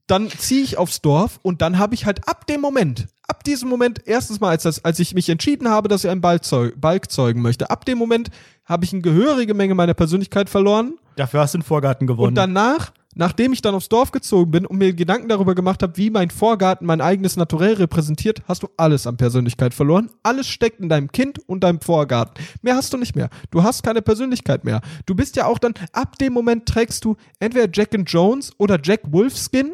dann 0.07 0.29
ziehe 0.29 0.63
ich 0.63 0.77
aufs 0.77 1.01
Dorf 1.01 1.39
und 1.43 1.61
dann 1.61 1.77
habe 1.79 1.95
ich 1.95 2.05
halt 2.05 2.27
ab 2.27 2.45
dem 2.47 2.59
Moment, 2.59 3.07
ab 3.27 3.43
diesem 3.43 3.69
Moment, 3.69 4.01
erstens 4.05 4.39
mal, 4.39 4.49
als, 4.49 4.63
das, 4.63 4.83
als 4.83 4.99
ich 4.99 5.13
mich 5.13 5.29
entschieden 5.29 5.69
habe, 5.69 5.87
dass 5.87 6.03
ich 6.03 6.09
einen 6.09 6.21
Balk, 6.21 6.43
zeug, 6.43 6.73
Balk 6.79 7.09
zeugen 7.09 7.41
möchte, 7.41 7.69
ab 7.69 7.85
dem 7.85 7.97
Moment 7.97 8.29
habe 8.65 8.83
ich 8.83 8.93
eine 8.93 9.01
gehörige 9.01 9.53
Menge 9.53 9.75
meiner 9.75 9.93
Persönlichkeit 9.93 10.49
verloren 10.49 10.95
Dafür 11.15 11.41
hast 11.41 11.53
du 11.53 11.59
den 11.59 11.63
Vorgarten 11.63 12.07
gewonnen. 12.07 12.29
und 12.29 12.35
danach, 12.35 12.91
nachdem 13.15 13.53
ich 13.53 13.61
dann 13.61 13.75
aufs 13.75 13.89
Dorf 13.89 14.11
gezogen 14.11 14.51
bin 14.51 14.65
und 14.65 14.77
mir 14.77 14.93
Gedanken 14.93 15.29
darüber 15.29 15.55
gemacht 15.55 15.83
habe, 15.83 15.97
wie 15.97 16.09
mein 16.09 16.29
Vorgarten 16.29 16.85
mein 16.85 17.01
eigenes 17.01 17.35
Naturell 17.35 17.73
repräsentiert, 17.73 18.41
hast 18.47 18.63
du 18.63 18.69
alles 18.77 19.07
an 19.07 19.17
Persönlichkeit 19.17 19.73
verloren. 19.73 20.09
Alles 20.23 20.47
steckt 20.47 20.79
in 20.79 20.89
deinem 20.89 21.11
Kind 21.11 21.39
und 21.47 21.63
deinem 21.63 21.81
Vorgarten. 21.81 22.43
Mehr 22.61 22.75
hast 22.75 22.93
du 22.93 22.97
nicht 22.97 23.15
mehr. 23.15 23.29
Du 23.51 23.63
hast 23.63 23.83
keine 23.83 24.01
Persönlichkeit 24.01 24.63
mehr. 24.63 24.81
Du 25.05 25.15
bist 25.15 25.35
ja 25.35 25.45
auch 25.45 25.59
dann, 25.59 25.73
ab 25.91 26.17
dem 26.17 26.33
Moment 26.33 26.65
trägst 26.65 27.05
du 27.05 27.15
entweder 27.39 27.69
Jack 27.71 27.93
and 27.95 28.09
Jones 28.09 28.51
oder 28.57 28.79
Jack 28.81 29.01
Wolfskin. 29.11 29.71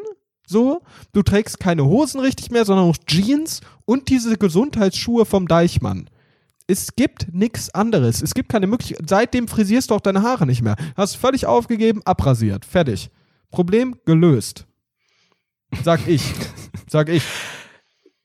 So, 0.47 0.81
du 1.13 1.21
trägst 1.21 1.59
keine 1.59 1.85
Hosen 1.85 2.19
richtig 2.19 2.49
mehr, 2.49 2.65
sondern 2.65 2.85
auch 2.85 2.97
Jeans 3.05 3.61
und 3.85 4.09
diese 4.09 4.35
Gesundheitsschuhe 4.35 5.25
vom 5.25 5.47
Deichmann. 5.47 6.09
Es 6.65 6.95
gibt 6.95 7.33
nichts 7.33 7.73
anderes. 7.73 8.21
Es 8.21 8.35
gibt 8.35 8.49
keine 8.49 8.67
Möglichkeit. 8.67 9.09
Seitdem 9.09 9.47
frisierst 9.47 9.89
du 9.89 9.95
auch 9.95 10.01
deine 10.01 10.21
Haare 10.21 10.45
nicht 10.45 10.61
mehr. 10.61 10.75
Hast 10.95 11.17
völlig 11.17 11.47
aufgegeben, 11.47 12.01
abrasiert. 12.05 12.63
Fertig. 12.63 13.09
Problem 13.51 13.95
gelöst. 14.05 14.67
Sag 15.83 16.07
ich. 16.07 16.23
Sag 16.87 17.09
ich. 17.09 17.23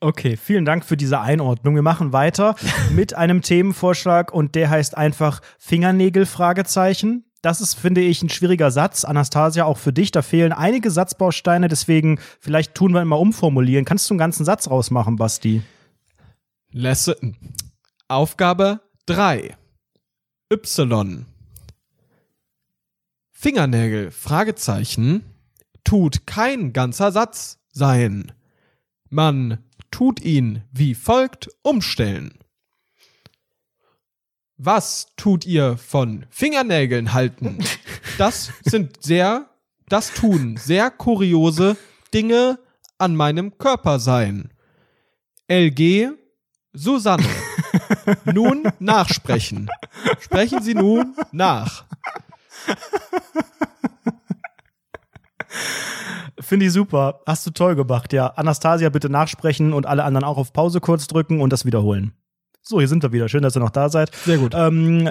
Okay, 0.00 0.36
vielen 0.36 0.64
Dank 0.64 0.84
für 0.84 0.96
diese 0.96 1.20
Einordnung. 1.20 1.74
Wir 1.74 1.82
machen 1.82 2.12
weiter 2.12 2.56
mit 2.90 3.14
einem 3.14 3.40
Themenvorschlag 3.40 4.32
und 4.32 4.54
der 4.54 4.68
heißt 4.70 4.96
einfach 4.96 5.40
Fingernägel 5.58 6.26
Fragezeichen. 6.26 7.24
Das 7.40 7.60
ist, 7.60 7.74
finde 7.74 8.00
ich, 8.00 8.22
ein 8.22 8.30
schwieriger 8.30 8.70
Satz. 8.70 9.04
Anastasia, 9.04 9.64
auch 9.64 9.76
für 9.76 9.92
dich. 9.92 10.10
Da 10.10 10.22
fehlen 10.22 10.52
einige 10.52 10.90
Satzbausteine, 10.90 11.68
deswegen 11.68 12.18
vielleicht 12.40 12.74
tun 12.74 12.92
wir 12.92 13.02
ihn 13.02 13.08
mal 13.08 13.16
umformulieren. 13.16 13.84
Kannst 13.84 14.08
du 14.08 14.14
einen 14.14 14.18
ganzen 14.18 14.44
Satz 14.44 14.70
rausmachen, 14.70 15.16
Basti? 15.16 15.62
Lesson. 16.70 17.36
Aufgabe 18.08 18.80
3. 19.06 19.56
Y. 20.52 21.26
Fingernägel, 23.44 24.10
Fragezeichen, 24.10 25.22
tut 25.84 26.26
kein 26.26 26.72
ganzer 26.72 27.12
Satz 27.12 27.58
sein. 27.72 28.32
Man 29.10 29.58
tut 29.90 30.22
ihn 30.22 30.62
wie 30.72 30.94
folgt 30.94 31.50
umstellen. 31.60 32.38
Was 34.56 35.08
tut 35.18 35.44
ihr 35.44 35.76
von 35.76 36.24
Fingernägeln 36.30 37.12
halten? 37.12 37.58
Das 38.16 38.50
sind 38.62 39.04
sehr, 39.04 39.50
das 39.90 40.14
tun 40.14 40.56
sehr 40.56 40.90
kuriose 40.90 41.76
Dinge 42.14 42.58
an 42.96 43.14
meinem 43.14 43.58
Körper 43.58 43.98
sein. 43.98 44.54
LG 45.48 46.12
Susanne. 46.72 47.28
Nun 48.24 48.62
nachsprechen. 48.78 49.68
Sprechen 50.18 50.62
Sie 50.62 50.74
nun 50.74 51.14
nach. 51.30 51.84
Finde 56.40 56.66
ich 56.66 56.72
super. 56.72 57.20
Hast 57.26 57.46
du 57.46 57.50
toll 57.50 57.74
gemacht, 57.74 58.12
ja. 58.12 58.26
Anastasia 58.28 58.88
bitte 58.90 59.08
nachsprechen 59.08 59.72
und 59.72 59.86
alle 59.86 60.04
anderen 60.04 60.24
auch 60.24 60.36
auf 60.36 60.52
Pause 60.52 60.80
kurz 60.80 61.06
drücken 61.06 61.40
und 61.40 61.50
das 61.52 61.64
wiederholen. 61.64 62.12
So, 62.60 62.78
hier 62.78 62.88
sind 62.88 63.02
wir 63.02 63.12
wieder. 63.12 63.28
Schön, 63.28 63.42
dass 63.42 63.56
ihr 63.56 63.60
noch 63.60 63.70
da 63.70 63.88
seid. 63.88 64.14
Sehr 64.24 64.38
gut. 64.38 64.52
Ähm, 64.54 65.10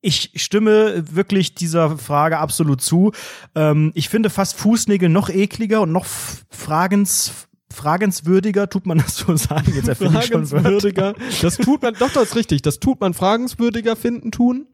ich 0.00 0.32
stimme 0.36 1.04
wirklich 1.14 1.54
dieser 1.54 1.96
Frage 1.96 2.38
absolut 2.38 2.80
zu. 2.80 3.12
Ähm, 3.54 3.90
ich 3.94 4.08
finde 4.08 4.30
fast 4.30 4.56
Fußnägel 4.56 5.08
noch 5.08 5.28
ekliger 5.28 5.80
und 5.80 5.92
noch 5.92 6.06
fragens, 6.50 7.48
fragenswürdiger, 7.72 8.68
tut 8.68 8.86
man 8.86 8.98
das 8.98 9.16
so 9.16 9.36
sagen? 9.36 9.72
Jetzt 9.74 9.88
erfinde 9.88 10.18
ich 10.20 10.26
schon 10.26 10.50
Wörter. 10.50 10.62
Fragenswürdiger. 10.62 11.14
Das 11.42 11.56
tut 11.56 11.82
man, 11.82 11.94
doch, 11.94 12.12
das 12.12 12.24
ist 12.24 12.36
richtig. 12.36 12.62
Das 12.62 12.78
tut 12.80 13.00
man 13.00 13.14
fragenswürdiger 13.14 13.96
finden, 13.96 14.30
tun. 14.30 14.66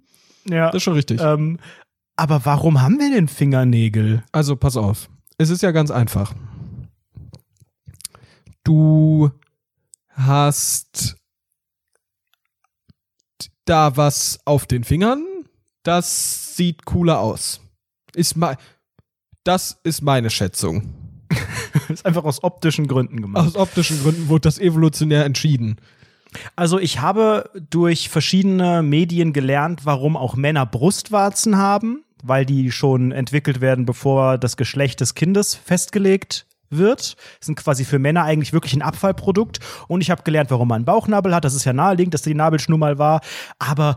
Ja. 0.48 0.66
Das 0.66 0.76
ist 0.76 0.82
schon 0.82 0.94
richtig. 0.94 1.20
Ähm, 1.20 1.58
aber 2.20 2.44
warum 2.44 2.82
haben 2.82 2.98
wir 2.98 3.10
denn 3.10 3.28
Fingernägel? 3.28 4.22
Also, 4.30 4.54
pass 4.54 4.76
auf. 4.76 5.08
Es 5.38 5.48
ist 5.48 5.62
ja 5.62 5.70
ganz 5.70 5.90
einfach. 5.90 6.34
Du 8.62 9.30
hast 10.10 11.16
da 13.64 13.96
was 13.96 14.38
auf 14.44 14.66
den 14.66 14.84
Fingern. 14.84 15.24
Das 15.82 16.56
sieht 16.56 16.84
cooler 16.84 17.20
aus. 17.20 17.62
Ist 18.14 18.36
mei 18.36 18.58
das 19.42 19.80
ist 19.82 20.02
meine 20.02 20.28
Schätzung. 20.28 20.92
ist 21.88 22.04
einfach 22.04 22.24
aus 22.24 22.44
optischen 22.44 22.86
Gründen 22.86 23.22
gemacht. 23.22 23.46
Aus 23.46 23.56
optischen 23.56 23.98
Gründen 24.02 24.28
wurde 24.28 24.42
das 24.42 24.58
evolutionär 24.58 25.24
entschieden. 25.24 25.78
Also 26.54 26.78
ich 26.78 27.00
habe 27.00 27.50
durch 27.70 28.10
verschiedene 28.10 28.82
Medien 28.82 29.32
gelernt, 29.32 29.86
warum 29.86 30.18
auch 30.18 30.36
Männer 30.36 30.66
Brustwarzen 30.66 31.56
haben, 31.56 32.04
weil 32.24 32.44
die 32.44 32.72
schon 32.72 33.12
entwickelt 33.12 33.60
werden, 33.60 33.86
bevor 33.86 34.38
das 34.38 34.56
Geschlecht 34.56 35.00
des 35.00 35.14
Kindes 35.14 35.54
festgelegt 35.54 36.46
wird. 36.70 37.16
Das 37.38 37.46
sind 37.46 37.56
quasi 37.56 37.84
für 37.84 37.98
Männer 37.98 38.24
eigentlich 38.24 38.52
wirklich 38.52 38.74
ein 38.74 38.82
Abfallprodukt. 38.82 39.58
Und 39.88 40.00
ich 40.00 40.10
habe 40.10 40.22
gelernt, 40.22 40.50
warum 40.50 40.68
man 40.68 40.76
einen 40.76 40.84
Bauchnabel 40.84 41.34
hat. 41.34 41.44
Das 41.44 41.54
ist 41.54 41.64
ja 41.64 41.72
naheliegend, 41.72 42.14
dass 42.14 42.22
die 42.22 42.34
Nabelschnur 42.34 42.78
mal 42.78 42.98
war. 42.98 43.20
Aber 43.58 43.96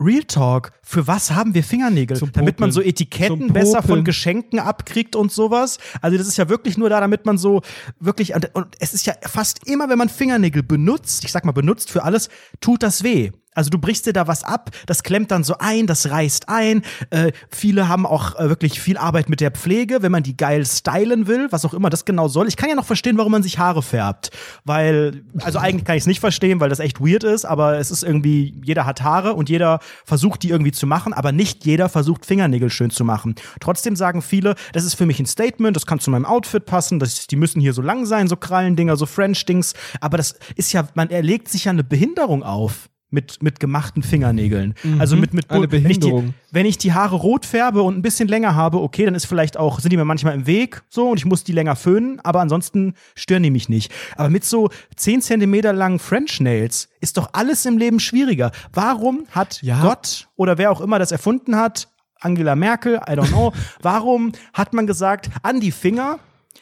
Real 0.00 0.22
Talk, 0.22 0.72
für 0.82 1.06
was 1.06 1.32
haben 1.32 1.54
wir 1.54 1.64
Fingernägel? 1.64 2.18
Damit 2.32 2.60
man 2.60 2.70
so 2.70 2.80
Etiketten 2.80 3.52
besser 3.52 3.82
von. 3.82 4.04
Geschenken 4.04 4.60
abkriegt 4.60 5.16
und 5.16 5.32
sowas. 5.32 5.78
Also 6.00 6.16
das 6.16 6.28
ist 6.28 6.36
ja 6.36 6.48
wirklich 6.48 6.78
nur 6.78 6.88
da, 6.88 7.00
damit 7.00 7.26
man 7.26 7.36
so 7.36 7.62
wirklich, 7.98 8.34
und 8.34 8.54
und 8.54 8.76
es 8.78 8.94
ist 8.94 9.06
ja 9.06 9.14
fast 9.22 9.66
immer, 9.66 9.88
wenn 9.88 9.98
man 9.98 10.08
Fingernägel 10.08 10.62
benutzt, 10.62 11.24
ich 11.24 11.32
sag 11.32 11.44
mal 11.44 11.52
benutzt 11.52 11.90
für 11.90 12.04
alles, 12.04 12.28
tut 12.60 12.82
das 12.82 13.02
weh. 13.02 13.32
Also 13.54 13.70
du 13.70 13.78
brichst 13.78 14.06
dir 14.06 14.12
da 14.12 14.28
was 14.28 14.44
ab, 14.44 14.70
das 14.86 15.02
klemmt 15.02 15.30
dann 15.30 15.42
so 15.42 15.56
ein, 15.58 15.86
das 15.86 16.10
reißt 16.10 16.48
ein. 16.48 16.82
Äh, 17.10 17.32
viele 17.50 17.88
haben 17.88 18.06
auch 18.06 18.38
äh, 18.38 18.48
wirklich 18.48 18.80
viel 18.80 18.96
Arbeit 18.96 19.28
mit 19.28 19.40
der 19.40 19.50
Pflege, 19.50 20.02
wenn 20.02 20.12
man 20.12 20.22
die 20.22 20.36
geil 20.36 20.64
stylen 20.64 21.26
will, 21.26 21.48
was 21.50 21.64
auch 21.64 21.74
immer 21.74 21.90
das 21.90 22.04
genau 22.04 22.28
soll. 22.28 22.46
Ich 22.46 22.56
kann 22.56 22.68
ja 22.68 22.76
noch 22.76 22.84
verstehen, 22.84 23.18
warum 23.18 23.32
man 23.32 23.42
sich 23.42 23.58
Haare 23.58 23.82
färbt. 23.82 24.30
Weil, 24.64 25.24
also 25.40 25.58
eigentlich 25.58 25.84
kann 25.84 25.96
ich 25.96 26.02
es 26.02 26.06
nicht 26.06 26.20
verstehen, 26.20 26.60
weil 26.60 26.68
das 26.68 26.78
echt 26.78 27.00
weird 27.00 27.24
ist, 27.24 27.44
aber 27.44 27.78
es 27.78 27.90
ist 27.90 28.04
irgendwie, 28.04 28.54
jeder 28.64 28.86
hat 28.86 29.02
Haare 29.02 29.34
und 29.34 29.48
jeder 29.48 29.80
versucht, 30.04 30.42
die 30.42 30.50
irgendwie 30.50 30.72
zu 30.72 30.86
machen, 30.86 31.12
aber 31.12 31.32
nicht 31.32 31.64
jeder 31.64 31.88
versucht, 31.88 32.26
Fingernägel 32.26 32.70
schön 32.70 32.90
zu 32.90 33.04
machen. 33.04 33.34
Trotzdem 33.60 33.96
sagen 33.96 34.22
viele, 34.22 34.54
das 34.72 34.84
ist 34.84 34.94
für 34.94 35.06
mich 35.06 35.18
ein 35.18 35.26
Statement, 35.26 35.74
das 35.74 35.86
kann 35.86 35.98
zu 35.98 36.10
meinem 36.10 36.26
Outfit 36.26 36.64
passen, 36.64 36.98
das, 36.98 37.26
die 37.26 37.36
müssen 37.36 37.60
hier 37.60 37.72
so 37.72 37.82
lang 37.82 38.06
sein, 38.06 38.28
so 38.28 38.36
Krallendinger, 38.36 38.96
so 38.96 39.06
French-Dings. 39.06 39.74
Aber 40.00 40.16
das 40.16 40.36
ist 40.54 40.72
ja, 40.72 40.86
man 40.94 41.10
erlegt 41.10 41.48
sich 41.48 41.64
ja 41.64 41.72
eine 41.72 41.84
Behinderung 41.84 42.42
auf 42.42 42.88
mit, 43.10 43.42
mit 43.42 43.58
gemachten 43.60 44.02
Fingernägeln. 44.02 44.74
Mhm. 44.82 45.00
Also 45.00 45.16
mit, 45.16 45.32
mit 45.32 45.50
Eine 45.50 45.70
wenn 45.70 45.90
ich, 45.90 45.98
die, 45.98 46.06
Behinderung. 46.08 46.34
wenn 46.50 46.66
ich 46.66 46.78
die 46.78 46.92
Haare 46.92 47.16
rot 47.16 47.46
färbe 47.46 47.82
und 47.82 47.96
ein 47.96 48.02
bisschen 48.02 48.28
länger 48.28 48.54
habe, 48.54 48.80
okay, 48.80 49.04
dann 49.04 49.14
ist 49.14 49.26
vielleicht 49.26 49.56
auch, 49.56 49.80
sind 49.80 49.92
die 49.92 49.96
mir 49.96 50.04
manchmal 50.04 50.34
im 50.34 50.46
Weg 50.46 50.82
so 50.88 51.08
und 51.10 51.16
ich 51.18 51.24
muss 51.24 51.44
die 51.44 51.52
länger 51.52 51.76
föhnen, 51.76 52.20
aber 52.22 52.40
ansonsten 52.40 52.94
stören 53.14 53.42
die 53.42 53.50
mich 53.50 53.68
nicht. 53.68 53.92
Aber 54.16 54.28
mit 54.28 54.44
so 54.44 54.70
10 54.96 55.22
Zentimeter 55.22 55.72
langen 55.72 55.98
French 55.98 56.40
Nails 56.40 56.88
ist 57.00 57.16
doch 57.16 57.30
alles 57.32 57.64
im 57.66 57.78
Leben 57.78 58.00
schwieriger. 58.00 58.50
Warum 58.72 59.24
hat 59.30 59.62
Ja. 59.62 59.80
Gott 59.80 60.28
oder 60.36 60.58
wer 60.58 60.70
auch 60.70 60.80
immer 60.80 60.98
das 60.98 61.12
erfunden 61.12 61.56
hat, 61.56 61.88
Angela 62.20 62.56
Merkel, 62.56 62.96
I 62.96 63.12
don't 63.12 63.28
know, 63.28 63.52
warum 63.82 64.32
hat 64.52 64.72
man 64.74 64.86
gesagt, 64.86 65.30
an 65.42 65.60
die 65.60 65.70
Finger 65.72 66.18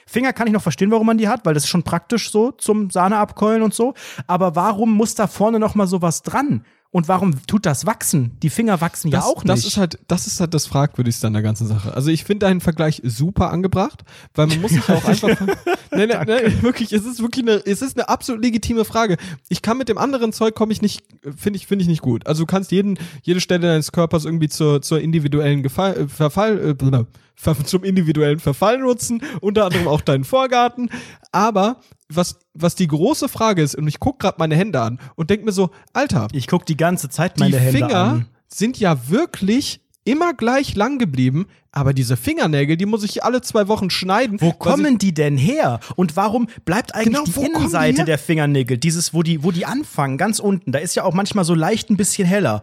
Finger 0.06 0.32
kann 0.32 0.46
ich 0.46 0.52
noch 0.52 0.62
verstehen, 0.62 0.90
warum 0.90 1.06
man 1.06 1.18
die 1.18 1.28
hat, 1.28 1.44
weil 1.44 1.54
das 1.54 1.64
ist 1.64 1.70
schon 1.70 1.82
praktisch 1.82 2.30
so 2.30 2.52
zum 2.52 2.90
Sahne 2.90 3.18
abkeulen 3.18 3.62
und 3.62 3.74
so. 3.74 3.94
Aber 4.26 4.54
warum 4.54 4.92
muss 4.92 5.14
da 5.14 5.26
vorne 5.26 5.58
noch 5.58 5.74
mal 5.74 5.86
sowas 5.86 6.22
dran? 6.22 6.64
Und 6.90 7.08
warum 7.08 7.34
tut 7.46 7.66
das 7.66 7.84
wachsen? 7.84 8.36
Die 8.42 8.50
Finger 8.50 8.80
wachsen 8.80 9.08
ja 9.08 9.18
das, 9.18 9.26
auch 9.26 9.44
nicht. 9.44 9.48
Das 9.48 9.64
ist 9.64 9.76
halt, 9.76 9.98
das 10.08 10.26
ist 10.26 10.40
halt 10.40 10.54
das 10.54 10.66
Fragwürdigste 10.66 11.26
an 11.26 11.32
der 11.32 11.42
ganzen 11.42 11.66
Sache. 11.66 11.94
Also 11.94 12.10
ich 12.10 12.24
finde 12.24 12.46
deinen 12.46 12.60
Vergleich 12.60 13.02
super 13.04 13.50
angebracht, 13.50 14.04
weil 14.34 14.46
man 14.46 14.60
muss 14.60 14.70
sich 14.70 14.88
auch 14.88 15.04
einfach. 15.04 15.28
nein, 15.90 16.08
nein, 16.08 16.24
nein, 16.26 16.62
wirklich, 16.62 16.92
es 16.92 17.04
ist 17.04 17.20
wirklich 17.20 17.44
eine, 17.44 17.62
es 17.66 17.82
ist 17.82 17.98
eine 17.98 18.08
absolut 18.08 18.42
legitime 18.42 18.84
Frage. 18.84 19.16
Ich 19.48 19.62
kann 19.62 19.78
mit 19.78 19.88
dem 19.88 19.98
anderen 19.98 20.32
Zeug 20.32 20.54
komme 20.54 20.72
ich 20.72 20.80
nicht, 20.80 21.02
finde 21.36 21.58
ich, 21.58 21.66
finde 21.66 21.82
ich 21.82 21.88
nicht 21.88 22.02
gut. 22.02 22.26
Also 22.26 22.44
du 22.44 22.46
kannst 22.46 22.70
jeden, 22.72 22.98
jede 23.22 23.40
Stelle 23.40 23.66
deines 23.66 23.92
Körpers 23.92 24.24
irgendwie 24.24 24.48
zur, 24.48 24.80
zur 24.80 25.00
individuellen 25.00 25.62
Gefall, 25.62 25.96
äh, 25.96 26.08
Verfall, 26.08 26.76
äh, 26.80 27.04
zum 27.64 27.84
individuellen 27.84 28.40
Verfall 28.40 28.78
nutzen, 28.78 29.22
unter 29.40 29.66
anderem 29.66 29.88
auch 29.88 30.00
deinen 30.00 30.24
Vorgarten. 30.24 30.90
Aber 31.32 31.80
was, 32.08 32.38
was 32.54 32.74
die 32.74 32.86
große 32.86 33.28
Frage 33.28 33.62
ist, 33.62 33.74
und 33.74 33.86
ich 33.86 34.00
guck 34.00 34.18
gerade 34.18 34.36
meine 34.38 34.56
Hände 34.56 34.80
an 34.80 35.00
und 35.16 35.30
denk 35.30 35.44
mir 35.44 35.52
so, 35.52 35.70
Alter, 35.92 36.28
ich 36.32 36.46
gucke 36.46 36.64
die 36.64 36.76
ganze 36.76 37.08
Zeit 37.08 37.36
die 37.36 37.40
meine 37.40 37.58
Hände 37.58 37.78
Finger 37.78 37.96
an. 37.96 38.28
sind 38.48 38.78
ja 38.78 39.08
wirklich 39.08 39.80
immer 40.04 40.34
gleich 40.34 40.76
lang 40.76 40.98
geblieben, 40.98 41.46
aber 41.72 41.92
diese 41.92 42.16
Fingernägel, 42.16 42.76
die 42.76 42.86
muss 42.86 43.02
ich 43.02 43.24
alle 43.24 43.42
zwei 43.42 43.68
Wochen 43.68 43.90
schneiden. 43.90 44.40
Wo 44.40 44.52
kommen 44.52 44.98
die 44.98 45.12
denn 45.12 45.36
her? 45.36 45.80
Und 45.96 46.16
warum 46.16 46.48
bleibt 46.64 46.94
eigentlich 46.94 47.08
Genau, 47.08 47.24
die 47.24 47.32
die 47.32 47.46
Innenseite 47.46 47.96
her? 47.98 48.04
der 48.04 48.18
Fingernägel, 48.18 48.78
dieses, 48.78 49.12
wo 49.12 49.22
die, 49.22 49.42
wo 49.42 49.50
die 49.50 49.66
anfangen, 49.66 50.16
ganz 50.16 50.38
unten, 50.38 50.72
da 50.72 50.78
ist 50.78 50.94
ja 50.94 51.02
auch 51.02 51.12
manchmal 51.12 51.44
so 51.44 51.54
leicht 51.54 51.90
ein 51.90 51.96
bisschen 51.96 52.26
heller. 52.26 52.62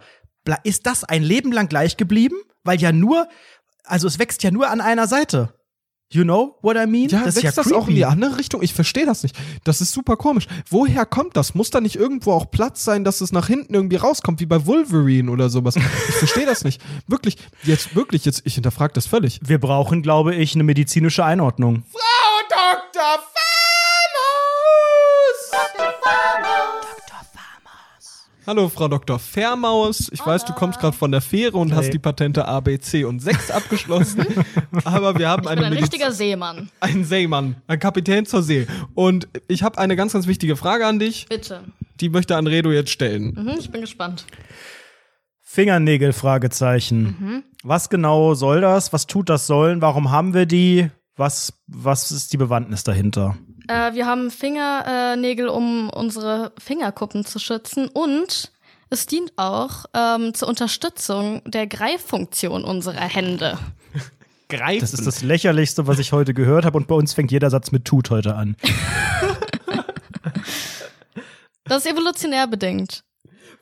Ist 0.63 0.85
das 0.85 1.03
ein 1.03 1.21
Leben 1.21 1.51
lang 1.51 1.67
gleich 1.67 1.97
geblieben? 1.97 2.35
Weil 2.63 2.79
ja 2.79 2.91
nur, 2.93 3.27
also 3.83 4.07
es 4.07 4.19
wächst 4.19 4.41
ja 4.41 4.51
nur 4.51 4.69
an 4.69 4.79
einer 4.81 5.07
Seite. 5.07 5.53
You 6.13 6.23
know 6.23 6.57
what 6.61 6.75
I 6.75 6.85
mean? 6.85 7.09
Ja, 7.09 7.23
das 7.23 7.35
wächst 7.35 7.37
ist 7.37 7.43
ja 7.43 7.63
das 7.63 7.71
auch 7.71 7.87
in 7.87 7.95
die 7.95 8.05
andere 8.05 8.37
Richtung? 8.37 8.61
Ich 8.61 8.73
verstehe 8.73 9.05
das 9.05 9.23
nicht. 9.23 9.35
Das 9.63 9.81
ist 9.81 9.93
super 9.93 10.15
komisch. 10.15 10.45
Woher 10.69 11.07
kommt 11.07 11.35
das? 11.35 11.55
Muss 11.55 11.71
da 11.71 11.81
nicht 11.81 11.95
irgendwo 11.95 12.33
auch 12.33 12.51
Platz 12.51 12.83
sein, 12.83 13.03
dass 13.03 13.19
es 13.21 13.31
nach 13.31 13.47
hinten 13.47 13.73
irgendwie 13.73 13.95
rauskommt, 13.95 14.39
wie 14.39 14.45
bei 14.45 14.65
Wolverine 14.67 15.31
oder 15.31 15.49
sowas? 15.49 15.75
Ich 15.75 15.83
verstehe 16.15 16.45
das 16.45 16.63
nicht. 16.63 16.81
Wirklich, 17.07 17.37
jetzt 17.63 17.95
wirklich, 17.95 18.25
jetzt, 18.25 18.43
ich 18.45 18.53
hinterfrage 18.53 18.93
das 18.93 19.07
völlig. 19.07 19.39
Wir 19.43 19.59
brauchen, 19.59 20.03
glaube 20.03 20.35
ich, 20.35 20.53
eine 20.53 20.63
medizinische 20.63 21.25
Einordnung. 21.25 21.83
Frau 21.91 22.47
Dr. 22.49 23.32
Hallo, 28.45 28.67
Frau 28.67 28.89
Dr. 28.89 29.19
Fairmaus. 29.19 30.09
Ich 30.11 30.25
weiß, 30.25 30.43
du 30.43 30.51
kommst 30.53 30.79
gerade 30.79 30.95
von 30.97 31.11
der 31.11 31.21
Fähre 31.21 31.57
und 31.57 31.73
hast 31.73 31.91
die 31.91 31.99
Patente 31.99 32.45
A, 32.45 32.59
B, 32.59 32.77
C 32.77 33.05
und 33.05 33.21
6 33.21 33.51
abgeschlossen. 33.51 34.25
aber 34.83 35.17
wir 35.17 35.29
haben 35.29 35.43
Ich 35.43 35.49
eine 35.49 35.61
bin 35.61 35.65
ein 35.67 35.73
Mediz- 35.73 35.83
richtiger 35.83 36.11
Seemann. 36.11 36.69
ein 36.81 37.05
Seemann, 37.05 37.55
ein 37.67 37.79
Kapitän 37.79 38.25
zur 38.25 38.43
See. 38.43 38.67
Und 38.95 39.29
ich 39.47 39.63
habe 39.63 39.77
eine 39.77 39.95
ganz, 39.95 40.11
ganz 40.13 40.27
wichtige 40.27 40.57
Frage 40.57 40.85
an 40.85 40.99
dich. 40.99 41.25
Bitte. 41.29 41.63
Die 42.01 42.09
möchte 42.09 42.35
Anredo 42.35 42.71
jetzt 42.71 42.89
stellen. 42.91 43.33
Mhm, 43.33 43.55
ich 43.59 43.71
bin 43.71 43.79
gespannt. 43.81 44.25
Fingernägel, 45.41 46.11
Fragezeichen. 46.11 47.43
Was 47.63 47.89
genau 47.89 48.33
soll 48.33 48.59
das? 48.59 48.91
Was 48.91 49.07
tut 49.07 49.29
das 49.29 49.47
sollen? 49.47 49.81
Warum 49.81 50.11
haben 50.11 50.33
wir 50.33 50.45
die? 50.45 50.89
Was, 51.15 51.53
was 51.67 52.11
ist 52.11 52.33
die 52.33 52.37
Bewandtnis 52.37 52.83
dahinter? 52.83 53.37
Äh, 53.67 53.93
wir 53.93 54.05
haben 54.05 54.29
Fingernägel, 54.31 55.47
um 55.47 55.89
unsere 55.89 56.51
Fingerkuppen 56.57 57.25
zu 57.25 57.39
schützen 57.39 57.87
und 57.87 58.51
es 58.89 59.05
dient 59.05 59.33
auch 59.37 59.85
ähm, 59.93 60.33
zur 60.33 60.47
Unterstützung 60.47 61.41
der 61.45 61.67
Greiffunktion 61.67 62.63
unserer 62.63 63.01
Hände. 63.01 63.57
Greifen. 64.49 64.81
Das 64.81 64.93
ist 64.93 65.07
das 65.07 65.23
lächerlichste, 65.23 65.87
was 65.87 65.97
ich 65.97 66.11
heute 66.11 66.33
gehört 66.33 66.65
habe 66.65 66.77
und 66.77 66.87
bei 66.87 66.93
uns 66.95 67.13
fängt 67.13 67.31
jeder 67.31 67.49
Satz 67.49 67.71
mit 67.71 67.85
tut 67.85 68.09
heute 68.09 68.35
an. 68.35 68.55
Das 71.65 71.85
ist 71.85 71.91
evolutionär 71.91 72.45
bedingt. 72.45 73.03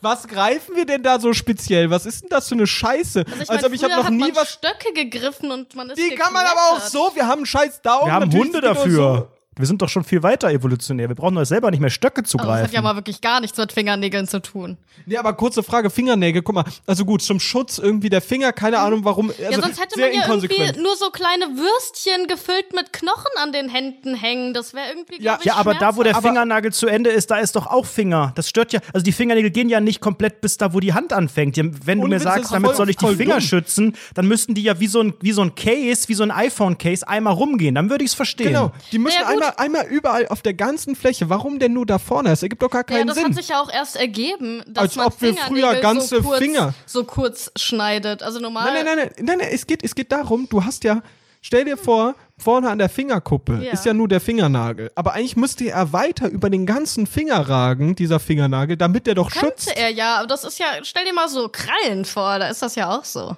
Was 0.02 0.28
greifen 0.28 0.76
wir 0.76 0.86
denn 0.88 1.04
da 1.04 1.20
so 1.20 1.34
speziell? 1.34 1.92
Was 1.92 2.08
ist 2.08 2.24
denn 2.24 2.30
das 2.30 2.50
für 2.50 2.56
eine 2.56 2.66
Scheiße? 2.66 3.24
Also 3.28 3.42
ich 3.44 3.50
Als 3.50 3.62
mein, 3.62 3.66
ob 3.66 3.74
ich 3.74 3.84
habe 3.84 3.94
noch 3.96 4.06
hat 4.06 4.12
nie 4.14 4.20
man 4.20 4.36
was. 4.36 4.54
Stöcke 4.54 4.92
gegriffen 4.96 5.52
und 5.52 5.76
man 5.76 5.92
ist 5.92 6.00
Die 6.00 6.16
kann 6.16 6.34
man 6.34 6.44
aber 6.44 6.60
auch 6.72 6.84
geklettert. 6.84 6.92
so. 6.92 7.12
Wir 7.14 7.28
haben 7.28 7.40
einen 7.40 7.46
scheiß 7.46 7.82
Daumen. 7.84 8.08
Wir 8.08 8.14
haben 8.14 8.32
Hunde 8.34 8.60
dafür. 8.60 9.32
Wir 9.60 9.66
sind 9.66 9.82
doch 9.82 9.90
schon 9.90 10.06
viel 10.06 10.24
weiter 10.24 10.50
evolutionär. 10.50 11.10
Wir 11.10 11.16
brauchen 11.16 11.36
doch 11.36 11.44
selber 11.44 11.70
nicht 11.72 11.82
mehr 11.82 11.90
Stöcke 11.90 12.24
zu 12.24 12.40
Aber 12.40 12.48
das 12.48 12.54
hat 12.56 12.62
greifen. 12.64 12.76
ja 12.76 12.82
mal 12.82 12.96
wirklich 12.96 13.20
gar 13.20 13.42
nichts 13.42 13.58
mit 13.58 13.74
Fingernägeln 13.74 14.26
zu 14.26 14.42
tun. 14.42 14.78
Nee, 15.06 15.18
aber 15.18 15.34
kurze 15.34 15.62
Frage, 15.62 15.90
Fingernägel, 15.90 16.42
guck 16.42 16.56
mal, 16.56 16.64
also 16.88 17.04
gut, 17.04 17.22
zum 17.22 17.42
Schutz 17.42 17.78
irgendwie 17.78 18.08
der 18.08 18.22
Finger, 18.22 18.54
keine 18.54 18.80
Ahnung 18.80 19.04
warum, 19.04 19.30
also 19.30 19.42
ja, 19.44 19.52
sonst 19.62 19.82
hätte 19.82 19.96
sehr 19.96 20.06
man 20.08 20.16
ja 20.16 20.28
irgendwie 20.34 20.82
nur 20.82 20.96
so 20.96 21.10
kleine 21.10 21.48
Würstchen 21.48 22.28
gefüllt 22.28 22.74
mit 22.74 22.94
Knochen 22.94 23.28
an 23.44 23.52
den 23.52 23.68
Händen 23.68 24.16
hängen. 24.16 24.54
Das 24.54 24.74
wäre 24.74 24.88
irgendwie, 24.88 25.22
Ja, 25.22 25.36
ich, 25.42 25.46
ja, 25.48 25.56
aber 25.56 25.74
da, 25.74 25.98
wo 25.98 26.04
der 26.04 26.16
Aber- 26.16 26.30
Fingernagel 26.30 26.72
zu 26.72 26.88
Ende 26.88 27.10
ist, 27.10 27.30
da 27.30 27.40
ist 27.40 27.58
doch 27.58 27.68
auch 27.68 27.86
Finger. 27.86 28.32
Das 28.36 28.48
stört 28.48 28.72
ja. 28.72 28.80
Also 28.94 29.04
die 29.04 29.12
Fingernägel 29.12 29.52
gehen 29.52 29.68
ja 29.68 29.82
nicht 29.82 30.00
komplett 30.00 30.40
bis 30.40 30.56
da, 30.56 30.74
wo 30.74 30.80
die 30.80 30.94
Hand 30.94 31.12
anfängt. 31.12 31.58
Wenn 31.58 32.00
du 32.00 32.08
mir 32.08 32.16
Witz, 32.16 32.24
sagst, 32.24 32.54
damit 32.54 32.70
voll- 32.70 32.76
soll 32.78 32.90
ich 32.90 32.96
die 32.96 33.16
Finger 33.16 33.36
dumm. 33.40 33.42
schützen, 33.42 33.98
dann 34.14 34.30
müssten 34.30 34.54
die 34.56 34.64
ja 34.64 34.80
wie 34.80 34.88
so 34.88 35.02
ein, 35.02 35.14
wie 35.20 35.34
so 35.34 35.42
ein 35.42 35.56
Case, 35.56 36.08
wie 36.08 36.14
so 36.14 36.24
ein 36.24 36.32
iPhone-Case 36.32 37.06
einmal 37.06 37.34
rumgehen. 37.34 37.76
Dann 37.76 37.90
würde 37.90 38.06
ich 38.06 38.12
es 38.12 38.16
verstehen. 38.16 38.48
Genau, 38.48 38.72
die 38.94 38.98
müssen 38.98 39.18
Ja, 39.20 39.26
gut. 39.34 39.41
Einmal, 39.42 39.54
einmal 39.58 39.86
überall 39.88 40.28
auf 40.28 40.42
der 40.42 40.54
ganzen 40.54 40.96
Fläche. 40.96 41.30
Warum 41.30 41.60
denn 41.60 41.74
nur 41.74 41.86
da 41.86 42.00
vorne? 42.00 42.30
Das 42.30 42.44
ergibt 42.44 42.62
doch 42.62 42.70
gar 42.70 42.82
Ja, 42.82 42.84
keinen 42.98 43.08
das 43.08 43.16
Sinn. 43.18 43.26
hat 43.26 43.36
sich 43.36 43.48
ja 43.50 43.62
auch 43.62 43.72
erst 43.72 43.96
ergeben, 43.96 44.64
dass 44.68 44.84
Als 44.84 44.96
man 44.96 45.08
ob 45.08 45.22
wir 45.22 45.34
früher 45.36 45.76
ganze 45.76 46.18
so 46.18 46.22
kurz, 46.22 46.40
Finger- 46.40 46.74
so 46.86 47.04
kurz 47.04 47.52
schneidet. 47.58 48.24
Also 48.24 48.40
normal. 48.40 48.66
nein, 48.74 48.86
nein, 48.86 48.98
nein, 48.98 49.12
nein, 49.18 49.26
nein, 49.26 49.38
nein, 49.40 49.48
es 49.52 49.68
geht, 49.68 49.84
es 49.84 49.96
geht 49.96 50.12
darum, 50.12 50.48
du 50.50 50.64
hast 50.64 50.84
ja, 50.84 51.02
stell 51.42 51.66
dir 51.66 51.78
vor, 51.78 52.16
vorne 52.38 52.70
an 52.70 52.78
der 52.80 52.90
Fingerkuppe 52.90 53.62
Ja. 53.64 53.72
ist 53.74 53.86
ja 53.86 53.94
nur 53.94 54.08
der 54.08 54.22
Fingernagel. 54.22 54.92
Aber 54.96 55.14
eigentlich 55.14 55.36
müsste 55.36 55.70
er 55.70 55.94
weiter 55.94 56.30
über 56.30 56.50
den 56.50 56.66
ganzen 56.66 57.08
Finger 57.08 57.48
ragen, 57.50 57.96
dieser 57.96 58.20
Fingernagel, 58.20 58.78
damit 58.78 59.08
der 59.08 59.16
doch 59.16 59.30
schützt. 59.32 59.68
Könnte 59.68 59.76
er 59.76 59.90
ja, 59.90 60.18
aber 60.18 60.28
das 60.28 60.44
ist 60.44 60.60
ja, 60.60 60.66
stell 60.84 61.06
dir 61.06 61.14
mal 61.14 61.30
so 61.30 61.50
Krallen 61.50 62.06
vor, 62.06 62.40
da 62.40 62.48
ist 62.48 62.62
das 62.62 62.76
ja 62.76 62.90
auch 62.98 63.06
so. 63.06 63.36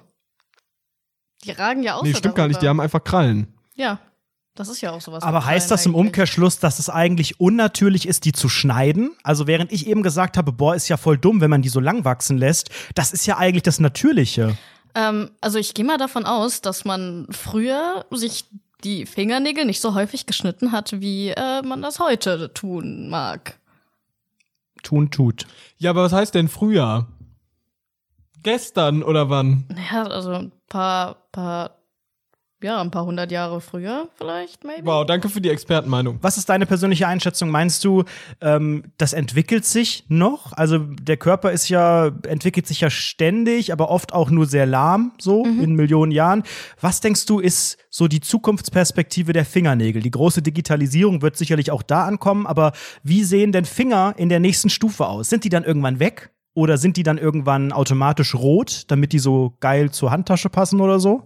Die 1.44 1.50
ragen 1.50 1.82
ja 1.82 1.96
auch 1.96 2.02
Nee, 2.02 2.12
so 2.12 2.18
stimmt 2.18 2.36
gar 2.36 2.48
nicht, 2.48 2.56
die 2.62 2.64
darüber. 2.64 2.70
haben 2.70 2.80
einfach 2.80 3.04
Krallen. 3.04 3.52
Ja, 3.74 3.98
das 4.54 4.68
ist 4.68 4.80
ja 4.80 4.92
auch 4.92 5.00
sowas. 5.00 5.22
Aber 5.22 5.44
heißt 5.44 5.70
das 5.70 5.84
im 5.84 5.92
eigentlich. 5.92 6.06
Umkehrschluss, 6.06 6.58
dass 6.58 6.78
es 6.78 6.88
eigentlich 6.88 7.40
unnatürlich 7.40 8.06
ist, 8.06 8.24
die 8.24 8.32
zu 8.32 8.48
schneiden? 8.48 9.10
Also 9.22 9.46
während 9.46 9.72
ich 9.72 9.86
eben 9.86 10.02
gesagt 10.02 10.36
habe, 10.36 10.52
boah, 10.52 10.74
ist 10.74 10.88
ja 10.88 10.96
voll 10.96 11.18
dumm, 11.18 11.40
wenn 11.40 11.50
man 11.50 11.62
die 11.62 11.68
so 11.68 11.80
lang 11.80 12.04
wachsen 12.04 12.38
lässt, 12.38 12.70
das 12.94 13.12
ist 13.12 13.26
ja 13.26 13.36
eigentlich 13.36 13.64
das 13.64 13.80
Natürliche. 13.80 14.56
Ähm, 14.94 15.30
also 15.40 15.58
ich 15.58 15.74
gehe 15.74 15.84
mal 15.84 15.98
davon 15.98 16.24
aus, 16.24 16.60
dass 16.60 16.84
man 16.84 17.26
früher 17.30 18.06
sich 18.10 18.44
die 18.84 19.06
Fingernägel 19.06 19.64
nicht 19.64 19.80
so 19.80 19.94
häufig 19.94 20.26
geschnitten 20.26 20.70
hat, 20.70 21.00
wie 21.00 21.30
äh, 21.30 21.62
man 21.62 21.82
das 21.82 21.98
heute 21.98 22.52
tun 22.52 23.08
mag. 23.08 23.58
Tun 24.82 25.10
tut. 25.10 25.46
Ja, 25.78 25.90
aber 25.90 26.04
was 26.04 26.12
heißt 26.12 26.34
denn 26.34 26.48
früher? 26.48 27.08
Gestern 28.42 29.02
oder 29.02 29.30
wann? 29.30 29.64
Naja, 29.68 30.04
also 30.04 30.32
ein 30.32 30.52
paar, 30.68 31.14
paar, 31.32 31.78
ja, 32.64 32.80
ein 32.80 32.90
paar 32.90 33.04
hundert 33.04 33.30
Jahre 33.30 33.60
früher 33.60 34.08
vielleicht, 34.16 34.64
maybe. 34.64 34.86
Wow, 34.86 35.04
danke 35.04 35.28
für 35.28 35.40
die 35.40 35.50
Expertenmeinung. 35.50 36.18
Was 36.22 36.38
ist 36.38 36.48
deine 36.48 36.64
persönliche 36.64 37.06
Einschätzung? 37.06 37.50
Meinst 37.50 37.84
du, 37.84 38.04
ähm, 38.40 38.84
das 38.96 39.12
entwickelt 39.12 39.66
sich 39.66 40.04
noch? 40.08 40.52
Also 40.54 40.78
der 40.78 41.18
Körper 41.18 41.52
ist 41.52 41.68
ja, 41.68 42.10
entwickelt 42.26 42.66
sich 42.66 42.80
ja 42.80 42.90
ständig, 42.90 43.72
aber 43.72 43.90
oft 43.90 44.14
auch 44.14 44.30
nur 44.30 44.46
sehr 44.46 44.64
lahm, 44.64 45.12
so 45.18 45.44
in 45.44 45.74
Millionen 45.74 46.10
Jahren. 46.10 46.42
Was 46.80 47.00
denkst 47.00 47.26
du, 47.26 47.38
ist 47.38 47.76
so 47.90 48.08
die 48.08 48.20
Zukunftsperspektive 48.20 49.32
der 49.34 49.44
Fingernägel? 49.44 50.02
Die 50.02 50.10
große 50.10 50.40
Digitalisierung 50.40 51.20
wird 51.20 51.36
sicherlich 51.36 51.70
auch 51.70 51.82
da 51.82 52.06
ankommen, 52.06 52.46
aber 52.46 52.72
wie 53.02 53.24
sehen 53.24 53.52
denn 53.52 53.66
Finger 53.66 54.14
in 54.16 54.30
der 54.30 54.40
nächsten 54.40 54.70
Stufe 54.70 55.06
aus? 55.06 55.28
Sind 55.28 55.44
die 55.44 55.50
dann 55.50 55.64
irgendwann 55.64 56.00
weg? 56.00 56.33
Oder 56.54 56.78
sind 56.78 56.96
die 56.96 57.02
dann 57.02 57.18
irgendwann 57.18 57.72
automatisch 57.72 58.34
rot, 58.34 58.84
damit 58.88 59.12
die 59.12 59.18
so 59.18 59.54
geil 59.58 59.90
zur 59.90 60.12
Handtasche 60.12 60.48
passen 60.48 60.80
oder 60.80 61.00
so? 61.00 61.22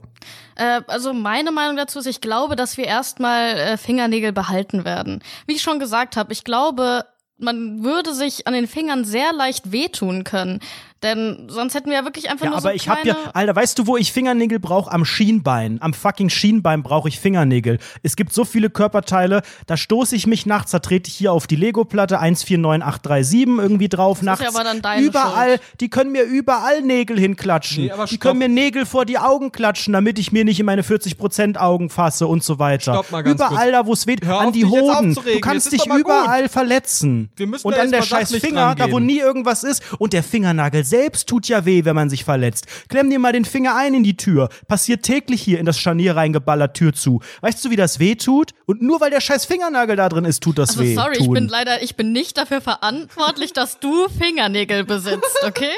Äh, 0.56 0.80
also 0.86 1.12
meine 1.12 1.52
Meinung 1.52 1.76
dazu 1.76 1.98
ist, 1.98 2.06
ich 2.06 2.22
glaube, 2.22 2.56
dass 2.56 2.78
wir 2.78 2.86
erstmal 2.86 3.50
äh, 3.56 3.76
Fingernägel 3.76 4.32
behalten 4.32 4.86
werden. 4.86 5.22
Wie 5.46 5.54
ich 5.54 5.62
schon 5.62 5.78
gesagt 5.78 6.16
habe, 6.16 6.32
ich 6.32 6.44
glaube, 6.44 7.04
man 7.38 7.84
würde 7.84 8.14
sich 8.14 8.46
an 8.46 8.54
den 8.54 8.66
Fingern 8.66 9.04
sehr 9.04 9.32
leicht 9.32 9.70
wehtun 9.70 10.24
können. 10.24 10.60
Denn 11.02 11.46
sonst 11.48 11.74
hätten 11.74 11.90
wir 11.90 11.98
ja 11.98 12.04
wirklich 12.04 12.28
einfach 12.28 12.44
Ja, 12.44 12.50
nur 12.50 12.58
aber 12.58 12.70
so 12.70 12.74
ich 12.74 12.88
hab 12.88 13.02
kleine... 13.02 13.18
ja, 13.24 13.30
Alter, 13.32 13.54
weißt 13.54 13.78
du, 13.78 13.86
wo 13.86 13.96
ich 13.96 14.12
Fingernägel 14.12 14.58
brauche? 14.58 14.90
Am 14.90 15.04
Schienbein. 15.04 15.78
Am 15.80 15.94
fucking 15.94 16.28
Schienbein 16.28 16.82
brauche 16.82 17.08
ich 17.08 17.20
Fingernägel. 17.20 17.78
Es 18.02 18.16
gibt 18.16 18.32
so 18.32 18.44
viele 18.44 18.68
Körperteile, 18.68 19.42
da 19.66 19.76
stoße 19.76 20.16
ich 20.16 20.26
mich 20.26 20.44
nachts, 20.46 20.72
da 20.72 20.80
trete 20.80 21.08
ich 21.08 21.14
hier 21.14 21.32
auf 21.32 21.46
die 21.46 21.54
Lego-Platte 21.56 22.18
149837 22.18 23.46
irgendwie 23.58 23.88
drauf 23.88 24.18
ist 24.18 24.24
nachts. 24.24 24.42
ja 24.42 24.48
aber 24.50 24.64
dann 24.64 24.82
deine 24.82 25.04
überall, 25.06 25.48
Schuld. 25.58 25.62
die 25.80 25.88
können 25.90 26.12
mir 26.12 26.22
überall 26.24 26.82
Nägel 26.82 27.18
hinklatschen. 27.18 27.84
Nee, 27.84 27.90
aber 27.92 28.06
die 28.06 28.18
können 28.18 28.38
mir 28.38 28.48
Nägel 28.48 28.84
vor 28.86 29.04
die 29.04 29.18
Augen 29.18 29.52
klatschen, 29.52 29.92
damit 29.92 30.18
ich 30.18 30.32
mir 30.32 30.44
nicht 30.44 30.58
in 30.60 30.66
meine 30.66 30.82
40% 30.82 31.56
Augen 31.58 31.90
fasse 31.90 32.26
und 32.26 32.42
so 32.42 32.58
weiter. 32.58 32.94
Stopp 32.94 33.10
mal 33.12 33.22
ganz 33.22 33.36
überall 33.36 33.70
kurz. 33.70 33.72
da, 33.72 33.86
wo 33.86 33.92
es 33.92 34.06
weht, 34.06 34.24
Hör 34.24 34.40
an 34.40 34.46
auf, 34.48 34.52
die 34.52 34.64
Hoden. 34.64 35.14
Du 35.14 35.40
kannst 35.40 35.66
ist 35.66 35.72
dich 35.74 35.86
mal 35.86 35.96
gut. 36.02 36.06
überall 36.06 36.48
verletzen. 36.48 37.30
Wir 37.36 37.46
müssen 37.46 37.66
und 37.66 37.74
an 37.78 37.90
der 37.90 38.02
scheiß 38.02 38.34
Finger, 38.36 38.74
da 38.74 38.90
wo 38.90 38.98
nie 38.98 39.18
irgendwas 39.18 39.62
ist 39.64 39.82
und 39.98 40.12
der 40.12 40.22
Fingernagel 40.22 40.84
selbst 40.88 41.28
tut 41.28 41.48
ja 41.48 41.64
weh, 41.64 41.84
wenn 41.84 41.94
man 41.94 42.10
sich 42.10 42.24
verletzt. 42.24 42.66
Klemm 42.88 43.10
dir 43.10 43.18
mal 43.18 43.32
den 43.32 43.44
Finger 43.44 43.76
ein 43.76 43.94
in 43.94 44.02
die 44.02 44.16
Tür. 44.16 44.48
Passiert 44.66 45.02
täglich 45.02 45.42
hier 45.42 45.58
in 45.58 45.66
das 45.66 45.78
Scharnier 45.78 46.16
reingeballert 46.16 46.74
Tür 46.76 46.92
zu. 46.92 47.20
Weißt 47.40 47.64
du, 47.64 47.70
wie 47.70 47.76
das 47.76 47.98
weh 47.98 48.14
tut? 48.14 48.52
Und 48.66 48.82
nur 48.82 49.00
weil 49.00 49.10
der 49.10 49.20
scheiß 49.20 49.44
Fingernagel 49.44 49.96
da 49.96 50.08
drin 50.08 50.24
ist, 50.24 50.42
tut 50.42 50.58
das 50.58 50.70
Also 50.70 50.82
weh. 50.82 50.94
sorry, 50.94 51.16
tun. 51.16 51.24
ich 51.26 51.30
bin 51.32 51.48
leider, 51.48 51.82
ich 51.82 51.96
bin 51.96 52.12
nicht 52.12 52.36
dafür 52.38 52.60
verantwortlich, 52.60 53.52
dass 53.52 53.80
du 53.80 54.08
Fingernägel 54.08 54.84
besitzt, 54.84 55.38
okay? 55.46 55.70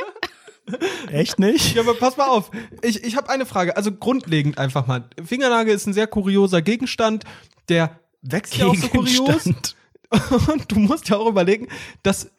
Echt 1.10 1.38
nicht? 1.38 1.74
Ja, 1.74 1.82
aber 1.82 1.94
pass 1.94 2.16
mal 2.16 2.28
auf. 2.28 2.50
Ich, 2.82 3.02
ich 3.02 3.16
habe 3.16 3.28
eine 3.30 3.46
Frage. 3.46 3.76
Also 3.76 3.90
grundlegend 3.92 4.58
einfach 4.58 4.86
mal. 4.86 5.04
Fingernagel 5.24 5.74
ist 5.74 5.86
ein 5.86 5.92
sehr 5.94 6.06
kurioser 6.06 6.62
Gegenstand, 6.62 7.24
der 7.68 7.98
wächst 8.22 8.56
ja 8.56 8.66
auch 8.66 8.74
so 8.76 8.88
kurios. 8.88 9.46
Und 10.48 10.70
du 10.70 10.78
musst 10.78 11.08
ja 11.08 11.16
auch 11.16 11.28
überlegen, 11.28 11.68
dass. 12.02 12.30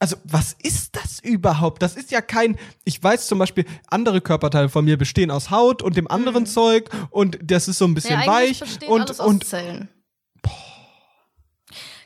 Also, 0.00 0.16
was 0.24 0.54
ist 0.62 0.96
das 0.96 1.20
überhaupt? 1.20 1.82
Das 1.82 1.96
ist 1.96 2.10
ja 2.10 2.20
kein. 2.20 2.58
Ich 2.84 3.02
weiß 3.02 3.26
zum 3.26 3.38
Beispiel, 3.38 3.64
andere 3.88 4.20
Körperteile 4.20 4.68
von 4.68 4.84
mir 4.84 4.98
bestehen 4.98 5.30
aus 5.30 5.50
Haut 5.50 5.82
und 5.82 5.96
dem 5.96 6.10
anderen 6.10 6.46
Zeug 6.46 6.90
und 7.10 7.38
das 7.42 7.68
ist 7.68 7.78
so 7.78 7.86
ein 7.86 7.94
bisschen 7.94 8.16
Mhm. 8.18 8.22
Ja, 8.24 8.26
weich. 8.32 8.62
Und, 8.88 9.18
und 9.20 9.44
Zellen. 9.46 9.88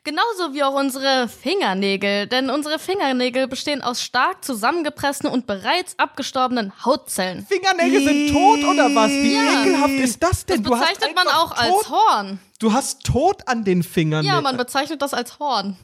Genauso 0.05 0.55
wie 0.55 0.63
auch 0.63 0.73
unsere 0.75 1.29
Fingernägel, 1.29 2.29
denn 2.29 2.49
unsere 2.49 2.79
Fingernägel 2.79 3.47
bestehen 3.47 3.83
aus 3.83 4.01
stark 4.03 4.43
zusammengepressten 4.43 5.29
und 5.29 5.47
bereits 5.47 5.99
abgestorbenen 5.99 6.73
Hautzellen. 6.85 7.47
Fingernägel 7.47 8.05
sind 8.05 8.31
tot 8.33 8.65
oder 8.65 8.95
was? 8.95 9.11
Wie 9.11 9.35
Ja. 9.35 9.63
ekelhaft 9.65 9.95
ist 9.95 10.23
das 10.23 10.31
Das 10.31 10.47
denn? 10.47 10.63
du 10.63 10.75
hast 10.75 10.89
bezeichnet 10.93 11.15
man 11.15 11.29
auch 11.29 11.51
als 11.53 11.69
tot, 11.71 11.91
Horn. 11.91 12.39
Du 12.59 12.73
hast 12.73 13.05
tot 13.05 13.43
an 13.49 13.65
den 13.65 13.83
Fingern. 13.83 14.25
Ja, 14.25 14.41
man 14.41 14.57
bezeichnet 14.57 15.03
das 15.03 15.13
als 15.13 15.39
Horn. 15.41 15.77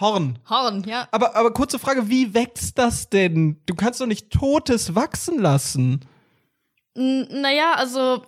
Horn. 0.00 0.38
Horn, 0.48 0.84
ja. 0.86 1.08
Aber, 1.10 1.34
aber 1.34 1.52
kurze 1.52 1.78
Frage, 1.78 2.08
wie 2.08 2.34
wächst 2.34 2.78
das 2.78 3.08
denn? 3.08 3.60
Du 3.66 3.74
kannst 3.74 4.00
doch 4.00 4.06
nicht 4.06 4.30
Totes 4.30 4.94
wachsen 4.94 5.38
lassen. 5.40 6.00
N 6.94 7.28
naja, 7.30 7.74
also 7.74 8.22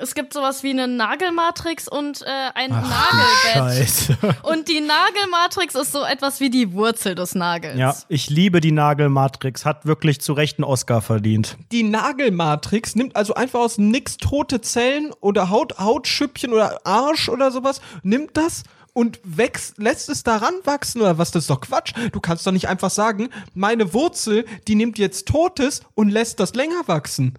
es 0.00 0.14
gibt 0.14 0.32
sowas 0.32 0.62
wie 0.62 0.70
eine 0.70 0.88
Nagelmatrix 0.88 1.88
und 1.88 2.22
äh, 2.22 2.26
ein 2.54 2.70
Nagelbett. 2.70 3.54
Scheiße. 3.54 4.18
Und 4.42 4.68
die 4.68 4.80
Nagelmatrix 4.80 5.74
ist 5.74 5.92
so 5.92 6.04
etwas 6.04 6.40
wie 6.40 6.50
die 6.50 6.72
Wurzel 6.72 7.14
des 7.14 7.34
Nagels. 7.34 7.78
Ja, 7.78 7.94
ich 8.08 8.28
liebe 8.28 8.60
die 8.60 8.72
Nagelmatrix. 8.72 9.64
Hat 9.64 9.86
wirklich 9.86 10.20
zu 10.20 10.32
Recht 10.32 10.58
einen 10.58 10.64
Oscar 10.64 11.00
verdient. 11.00 11.56
Die 11.72 11.82
Nagelmatrix 11.82 12.94
nimmt 12.94 13.16
also 13.16 13.34
einfach 13.34 13.60
aus 13.60 13.78
nix 13.78 14.16
tote 14.16 14.60
Zellen 14.60 15.12
oder 15.20 15.50
Haut, 15.50 15.78
Hautschüppchen 15.78 16.52
oder 16.52 16.80
Arsch 16.84 17.28
oder 17.28 17.50
sowas, 17.50 17.80
nimmt 18.02 18.36
das 18.36 18.64
und 18.96 19.20
wächst, 19.24 19.76
lässt 19.76 20.08
es 20.08 20.22
daran 20.22 20.54
wachsen 20.64 21.02
oder 21.02 21.18
was? 21.18 21.30
Das 21.30 21.42
ist 21.42 21.50
doch 21.50 21.60
Quatsch. 21.60 21.92
Du 22.12 22.20
kannst 22.20 22.46
doch 22.46 22.52
nicht 22.52 22.66
einfach 22.66 22.88
sagen, 22.88 23.28
meine 23.52 23.92
Wurzel, 23.92 24.46
die 24.66 24.74
nimmt 24.74 24.96
jetzt 24.98 25.28
Totes 25.28 25.82
und 25.94 26.08
lässt 26.08 26.40
das 26.40 26.54
länger 26.54 26.88
wachsen. 26.88 27.38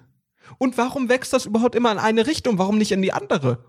Und 0.59 0.77
warum 0.77 1.09
wächst 1.09 1.33
das 1.33 1.47
überhaupt 1.47 1.73
immer 1.73 1.91
in 1.91 1.97
eine 1.97 2.27
Richtung? 2.27 2.59
Warum 2.59 2.77
nicht 2.77 2.91
in 2.91 3.01
die 3.01 3.11
andere? 3.11 3.65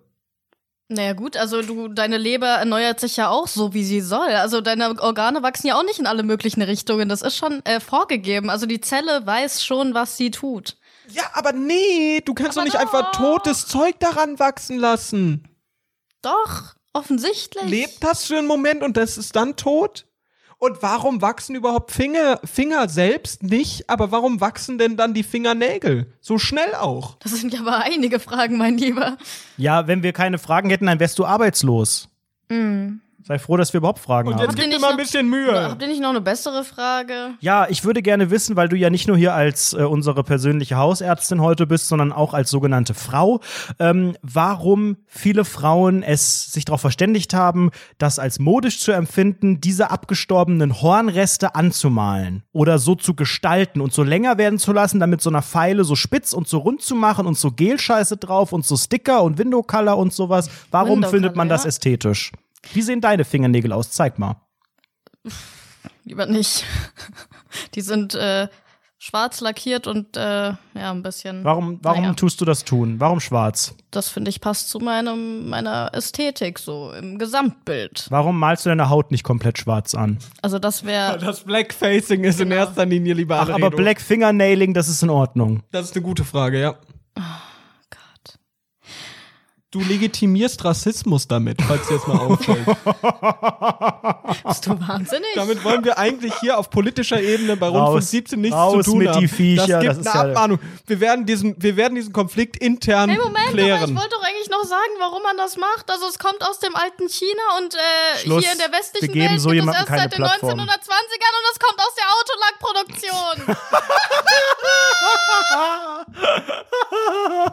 Naja 0.89 1.15
gut, 1.15 1.39
also 1.39 1.63
du, 1.63 1.89
deine 1.89 2.19
Leber 2.19 2.49
erneuert 2.49 3.01
sich 3.01 3.17
ja 3.17 3.31
auch 3.31 3.47
so, 3.47 3.73
wie 3.73 3.85
sie 3.85 4.03
soll. 4.03 4.33
Also 4.33 4.61
deine 4.61 5.01
Organe 5.01 5.43
wachsen 5.43 5.69
ja 5.69 5.79
auch 5.79 5.85
nicht 5.85 5.99
in 5.99 6.07
alle 6.07 6.25
möglichen 6.25 6.61
Richtungen. 6.61 7.09
Das 7.09 7.23
ist 7.23 7.39
schon 7.39 7.65
äh, 7.65 7.81
vorgegeben. 7.81 8.51
Also 8.51 8.67
die 8.67 8.83
Zelle 8.83 9.25
weiß 9.25 9.65
schon, 9.65 9.95
was 9.95 10.19
sie 10.19 10.31
tut. 10.31 10.77
Ja, 11.09 11.23
aber 11.33 11.55
nee, 11.55 12.21
du 12.23 12.35
kannst 12.35 12.59
Aber 12.59 12.67
doch 12.67 12.75
nicht 12.75 12.79
einfach 12.83 13.13
doch. 13.13 13.39
totes 13.39 13.67
Zeug 13.67 13.99
daran 13.99 14.39
wachsen 14.39 14.79
lassen. 14.79 15.49
Doch, 16.21 16.75
offensichtlich. 16.99 17.65
lebt 17.65 18.03
das 18.03 18.25
für 18.25 18.39
einen 18.39 18.47
Moment 18.47 18.83
und 18.83 18.97
das 18.97 19.19
ist 19.19 19.37
dann 19.37 19.57
tot? 19.57 20.07
Und 20.61 20.83
warum 20.83 21.23
wachsen 21.23 21.55
überhaupt 21.55 21.93
Finger, 21.93 22.41
Finger 22.45 22.89
selbst 22.89 23.45
nicht, 23.45 23.89
aber 23.89 24.11
warum 24.11 24.41
wachsen 24.41 24.77
denn 24.77 24.97
dann 24.97 25.15
die 25.15 25.23
Fingernägel? 25.23 26.13
So 26.21 26.37
schnell 26.39 26.75
auch. 26.75 27.17
Das 27.21 27.33
sind 27.33 27.55
ja 27.55 27.61
aber 27.61 27.79
einige 27.85 28.19
Fragen, 28.19 28.59
mein 28.59 28.77
Lieber. 28.77 29.19
Ja, 29.57 29.87
wenn 29.87 30.03
wir 30.03 30.13
keine 30.13 30.39
Fragen 30.39 30.69
hätten, 30.71 30.87
dann 30.87 30.99
wärst 30.99 31.19
du 31.21 31.25
arbeitslos. 31.25 32.09
Sei 33.25 33.39
froh, 33.39 33.57
dass 33.57 33.73
wir 33.73 33.79
überhaupt 33.79 33.99
Fragen 33.99 34.29
Und 34.29 34.35
haben. 34.35 34.43
jetzt 34.43 34.51
Habt 34.51 34.59
ihr 34.59 34.63
gib 34.65 34.71
dir 34.71 34.77
nicht 34.77 34.81
mal 34.81 34.89
ein 34.91 34.97
noch- 34.97 35.03
bisschen 35.03 35.29
Mühe. 35.29 35.63
Habt 35.71 35.83
ihr 35.83 35.89
nicht 35.89 36.01
noch 36.01 36.11
eine 36.11 36.21
bessere 36.21 36.63
Frage? 36.65 37.35
Ja, 37.41 37.67
ich 37.69 37.85
würde 37.85 38.01
gerne 38.01 38.31
wissen, 38.31 38.55
weil 38.57 38.69
du 38.69 38.77
ja 38.77 38.91
nicht 38.91 39.09
nur 39.09 39.17
hier 39.17 39.35
als 39.35 39.73
äh, 39.73 39.79
unsere 39.83 40.23
persönliche 40.23 40.77
Hausärztin 40.77 41.41
heute 41.43 41.67
bist, 41.67 41.89
sondern 41.89 42.13
auch 42.13 42.33
als 42.33 42.49
sogenannte 42.49 42.95
Frau, 42.95 43.41
ähm, 43.81 44.17
warum 44.23 44.97
viele 45.07 45.45
Frauen 45.45 46.03
es 46.05 46.53
sich 46.53 46.65
darauf 46.65 46.81
verständigt 46.81 47.35
haben, 47.35 47.71
das 47.99 48.19
als 48.21 48.39
modisch 48.39 48.79
zu 48.81 48.93
empfinden, 48.93 49.61
diese 49.61 49.91
abgestorbenen 49.91 50.81
Hornreste 50.81 51.55
anzumalen 51.55 52.45
oder 52.53 52.79
so 52.79 52.95
zu 52.95 53.15
gestalten 53.15 53.81
und 53.81 53.93
so 53.93 54.05
länger 54.05 54.39
werden 54.39 54.59
zu 54.61 54.73
lassen, 54.73 55.01
damit 55.01 55.21
so 55.23 55.31
einer 55.31 55.43
Pfeile 55.43 55.83
so 55.85 55.97
spitz 55.97 56.33
und 56.33 56.47
so 56.49 56.59
rund 56.59 56.83
zu 56.83 56.95
machen 56.95 57.27
und 57.27 57.37
so 57.37 57.51
Gelscheiße 57.51 58.17
drauf 58.17 58.53
und 58.53 58.65
so 58.65 58.77
Sticker 58.77 59.23
und 59.23 59.39
Window 59.39 59.63
Color 59.63 59.99
und 59.99 60.13
sowas. 60.13 60.49
Warum 60.71 60.99
Window 60.99 61.09
findet 61.11 61.37
man 61.37 61.49
das 61.49 61.65
ja. 61.65 61.69
ästhetisch? 61.69 62.33
Wie 62.73 62.83
sehen 62.83 63.01
deine 63.01 63.25
Fingernägel 63.25 63.73
aus? 63.73 63.91
Zeig 63.91 64.19
mal. 64.19 64.37
Lieber 66.05 66.27
nicht. 66.27 66.65
Die 67.75 67.81
sind 67.81 68.15
äh, 68.15 68.49
schwarz 68.99 69.41
lackiert 69.41 69.87
und 69.87 70.17
äh, 70.17 70.21
ja, 70.21 70.59
ein 70.75 71.03
bisschen. 71.03 71.45
Warum, 71.45 71.79
warum 71.83 72.03
naja, 72.03 72.15
tust 72.15 72.41
du 72.41 72.45
das 72.45 72.65
tun? 72.65 72.99
Warum 72.99 73.21
schwarz? 73.21 73.75
Das 73.91 74.09
finde 74.09 74.31
ich 74.31 74.41
passt 74.41 74.71
zu 74.71 74.79
meinem, 74.81 75.49
meiner 75.49 75.91
Ästhetik 75.93 76.59
so 76.59 76.93
im 76.93 77.19
Gesamtbild. 77.19 78.07
Warum 78.11 78.39
malst 78.39 78.65
du 78.67 78.71
deine 78.71 78.89
Haut 78.91 79.11
nicht 79.11 79.23
komplett 79.23 79.59
schwarz 79.59 79.95
an? 79.95 80.19
Also 80.43 80.59
das 80.59 80.85
wäre. 80.85 81.19
Das 81.29 81.45
Blackfacing 81.45 82.25
ist 82.25 82.41
in 82.41 82.49
Genau. 82.51 82.63
erster 82.63 82.87
Linie 82.87 83.15
lieber 83.15 83.41
Ach, 83.41 83.49
aber 83.51 83.71
Black 83.71 84.01
Fingernailing, 84.01 84.75
das 84.75 84.89
ist 84.89 85.03
in 85.03 85.11
Ordnung. 85.11 85.63
Das 85.71 85.87
ist 85.87 85.95
eine 85.95 86.03
gute 86.05 86.25
Frage, 86.25 86.61
ja. 86.61 86.75
Du 89.71 89.81
legitimierst 89.81 90.65
Rassismus 90.65 91.29
damit, 91.29 91.61
falls 91.61 91.89
dir 91.89 91.97
jetzt 91.97 92.09
mal 92.09 92.17
auffällt. 92.19 92.65
Bist 94.49 94.65
du 94.67 94.71
wahnsinnig? 94.81 95.29
damit 95.35 95.63
wollen 95.63 95.85
wir 95.85 95.99
eigentlich 95.99 96.33
hier 96.41 96.57
auf 96.59 96.71
politischer 96.71 97.21
Ebene 97.21 97.55
bei 97.55 97.67
Rundfunk 97.69 97.97
Raus- 97.99 98.11
17 98.11 98.41
nichts 98.41 98.57
raus 98.57 98.73
zu 98.87 98.93
tun 98.93 98.99
mit 99.01 99.09
haben. 99.11 99.21
die 99.21 99.29
Viecher, 99.29 99.67
das 99.67 99.81
gibt 99.81 99.91
das 99.91 99.99
ist 99.99 100.07
eine 100.07 100.23
ja- 100.25 100.29
Abmahnung. 100.31 100.59
Wir 100.87 101.01
werden 101.01 101.27
diesen, 101.27 101.63
wir 101.63 101.77
werden 101.77 101.97
diesen 101.97 102.15
Konflikt 102.15 102.57
intern 102.57 103.11
Hey, 103.11 103.19
Moment, 103.19 103.45
aber 103.49 103.53
klären. 103.53 103.91
ich 103.91 103.97
wollte 103.97 104.09
doch 104.09 104.23
eigentlich 104.25 104.49
noch 104.49 104.65
sagen, 104.65 104.93
warum 105.01 105.23
man 105.23 105.37
das 105.37 105.59
macht. 105.59 105.91
Also 105.91 106.07
es 106.09 106.19
kommt 106.19 106.43
aus 106.49 106.59
dem 106.61 106.75
alten 106.75 107.07
China 107.11 107.43
und 107.59 107.75
äh, 107.75 107.79
Schluss. 108.23 108.43
hier 108.45 108.53
in 108.55 108.59
der 108.59 108.73
westlichen 108.73 109.13
Wir 109.13 109.23
geben 109.29 109.33
Welt 109.35 109.41
so 109.43 109.51
gibt 109.51 109.69
es 109.69 109.75
erst 109.75 109.87
keine 109.87 110.01
seit 110.01 110.13
den 110.15 110.23
Plattform. 110.25 110.61
1920ern 110.61 111.35
und 111.37 111.47
es 111.53 111.59
kommt 111.61 111.79
aus 111.79 111.95
der 111.95 112.07
Autolackproduktion. 112.17 113.57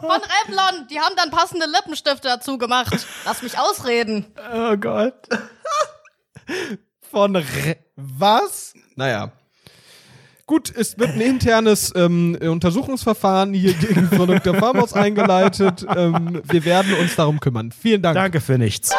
Von 0.00 0.20
Revlon. 0.22 0.86
Die 0.88 0.98
haben 1.00 1.14
dann 1.16 1.30
passende 1.30 1.66
Lippenstifte 2.16 2.28
dazu 2.28 2.58
gemacht. 2.58 3.06
Lass 3.24 3.42
mich 3.42 3.58
ausreden. 3.58 4.26
Oh 4.52 4.76
Gott. 4.76 5.28
Von 7.10 7.36
Re 7.36 7.76
was? 7.96 8.74
Naja. 8.94 9.32
Gut, 10.46 10.72
es 10.74 10.96
wird 10.98 11.10
ein 11.10 11.20
internes 11.20 11.92
ähm, 11.96 12.38
Untersuchungsverfahren 12.40 13.52
hier 13.52 13.72
gegen 13.74 14.08
Frau 14.08 14.26
Dr. 14.26 14.54
Farmhaus 14.54 14.92
eingeleitet. 14.92 15.84
Ähm, 15.96 16.40
wir 16.44 16.64
werden 16.64 16.94
uns 16.94 17.16
darum 17.16 17.40
kümmern. 17.40 17.72
Vielen 17.72 18.02
Dank. 18.02 18.14
Danke 18.14 18.40
für 18.40 18.56
nichts. 18.56 18.92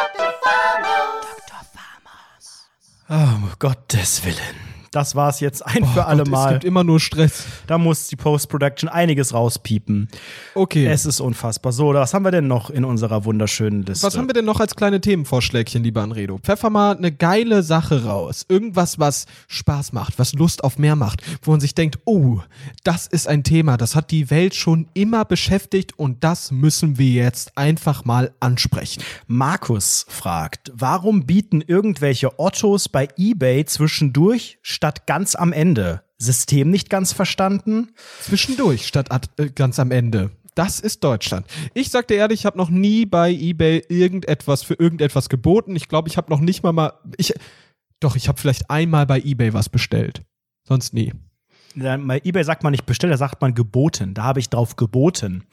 Oh, 3.08 3.14
um 3.14 3.50
Gottes 3.58 4.24
Willen. 4.24 4.67
Das 4.90 5.14
war's 5.14 5.40
jetzt 5.40 5.64
ein 5.66 5.84
für 5.84 6.00
Oh 6.00 6.02
alle 6.02 6.18
Gott, 6.18 6.26
Es 6.28 6.32
Mal. 6.32 6.52
gibt 6.52 6.64
immer 6.64 6.84
nur 6.84 7.00
Stress. 7.00 7.44
Da 7.66 7.76
muss 7.78 8.08
die 8.08 8.16
Post-Production 8.16 8.88
einiges 8.88 9.34
rauspiepen. 9.34 10.08
Okay. 10.54 10.86
Es 10.86 11.04
ist 11.06 11.20
unfassbar. 11.20 11.72
So, 11.72 11.92
was 11.92 12.14
haben 12.14 12.24
wir 12.24 12.30
denn 12.30 12.46
noch 12.46 12.70
in 12.70 12.84
unserer 12.84 13.24
wunderschönen 13.24 13.82
Liste? 13.84 14.06
Was 14.06 14.16
haben 14.16 14.28
wir 14.28 14.32
denn 14.34 14.44
noch 14.44 14.60
als 14.60 14.76
kleine 14.76 15.00
Themenvorschlägchen, 15.00 15.82
lieber 15.82 16.02
Anredo? 16.02 16.38
Pfeffer 16.38 16.70
mal 16.70 16.96
eine 16.96 17.12
geile 17.12 17.62
Sache 17.62 18.04
raus. 18.04 18.46
Irgendwas, 18.48 18.98
was 18.98 19.26
Spaß 19.48 19.92
macht, 19.92 20.18
was 20.18 20.32
Lust 20.34 20.64
auf 20.64 20.78
mehr 20.78 20.96
macht, 20.96 21.22
wo 21.42 21.50
man 21.50 21.60
sich 21.60 21.74
denkt, 21.74 21.98
oh, 22.04 22.40
das 22.84 23.06
ist 23.06 23.28
ein 23.28 23.44
Thema, 23.44 23.76
das 23.76 23.94
hat 23.94 24.10
die 24.10 24.30
Welt 24.30 24.54
schon 24.54 24.88
immer 24.94 25.24
beschäftigt 25.24 25.98
und 25.98 26.24
das 26.24 26.50
müssen 26.50 26.98
wir 26.98 27.10
jetzt 27.10 27.56
einfach 27.58 28.04
mal 28.04 28.32
ansprechen. 28.40 29.02
Markus 29.26 30.06
fragt, 30.08 30.72
warum 30.74 31.26
bieten 31.26 31.60
irgendwelche 31.66 32.38
Ottos 32.38 32.88
bei 32.88 33.08
eBay 33.16 33.64
zwischendurch 33.64 34.58
statt 34.78 35.08
ganz 35.08 35.34
am 35.34 35.52
Ende? 35.52 36.02
System 36.18 36.70
nicht 36.70 36.88
ganz 36.88 37.12
verstanden? 37.12 37.88
Zwischendurch 38.20 38.86
statt 38.86 39.08
äh, 39.36 39.48
ganz 39.48 39.80
am 39.80 39.90
Ende. 39.90 40.30
Das 40.54 40.78
ist 40.78 41.02
Deutschland. 41.02 41.46
Ich 41.74 41.90
sag 41.90 42.06
dir 42.06 42.14
ehrlich, 42.14 42.40
ich 42.40 42.46
habe 42.46 42.56
noch 42.56 42.70
nie 42.70 43.04
bei 43.04 43.32
eBay 43.32 43.82
irgendetwas 43.88 44.62
für 44.62 44.74
irgendetwas 44.74 45.28
geboten. 45.28 45.74
Ich 45.74 45.88
glaube, 45.88 46.08
ich 46.08 46.16
habe 46.16 46.30
noch 46.30 46.38
nicht 46.38 46.62
mal 46.62 46.72
mal 46.72 46.92
ich 47.16 47.34
doch, 47.98 48.14
ich 48.14 48.28
habe 48.28 48.40
vielleicht 48.40 48.70
einmal 48.70 49.04
bei 49.04 49.18
eBay 49.18 49.52
was 49.52 49.68
bestellt. 49.68 50.22
Sonst 50.62 50.94
nie. 50.94 51.12
Bei 51.74 52.20
eBay 52.22 52.44
sagt 52.44 52.62
man 52.62 52.70
nicht 52.70 52.86
bestellt, 52.86 53.12
da 53.12 53.16
sagt 53.16 53.40
man 53.40 53.54
geboten. 53.54 54.14
Da 54.14 54.22
habe 54.22 54.38
ich 54.38 54.48
drauf 54.48 54.76
geboten. 54.76 55.44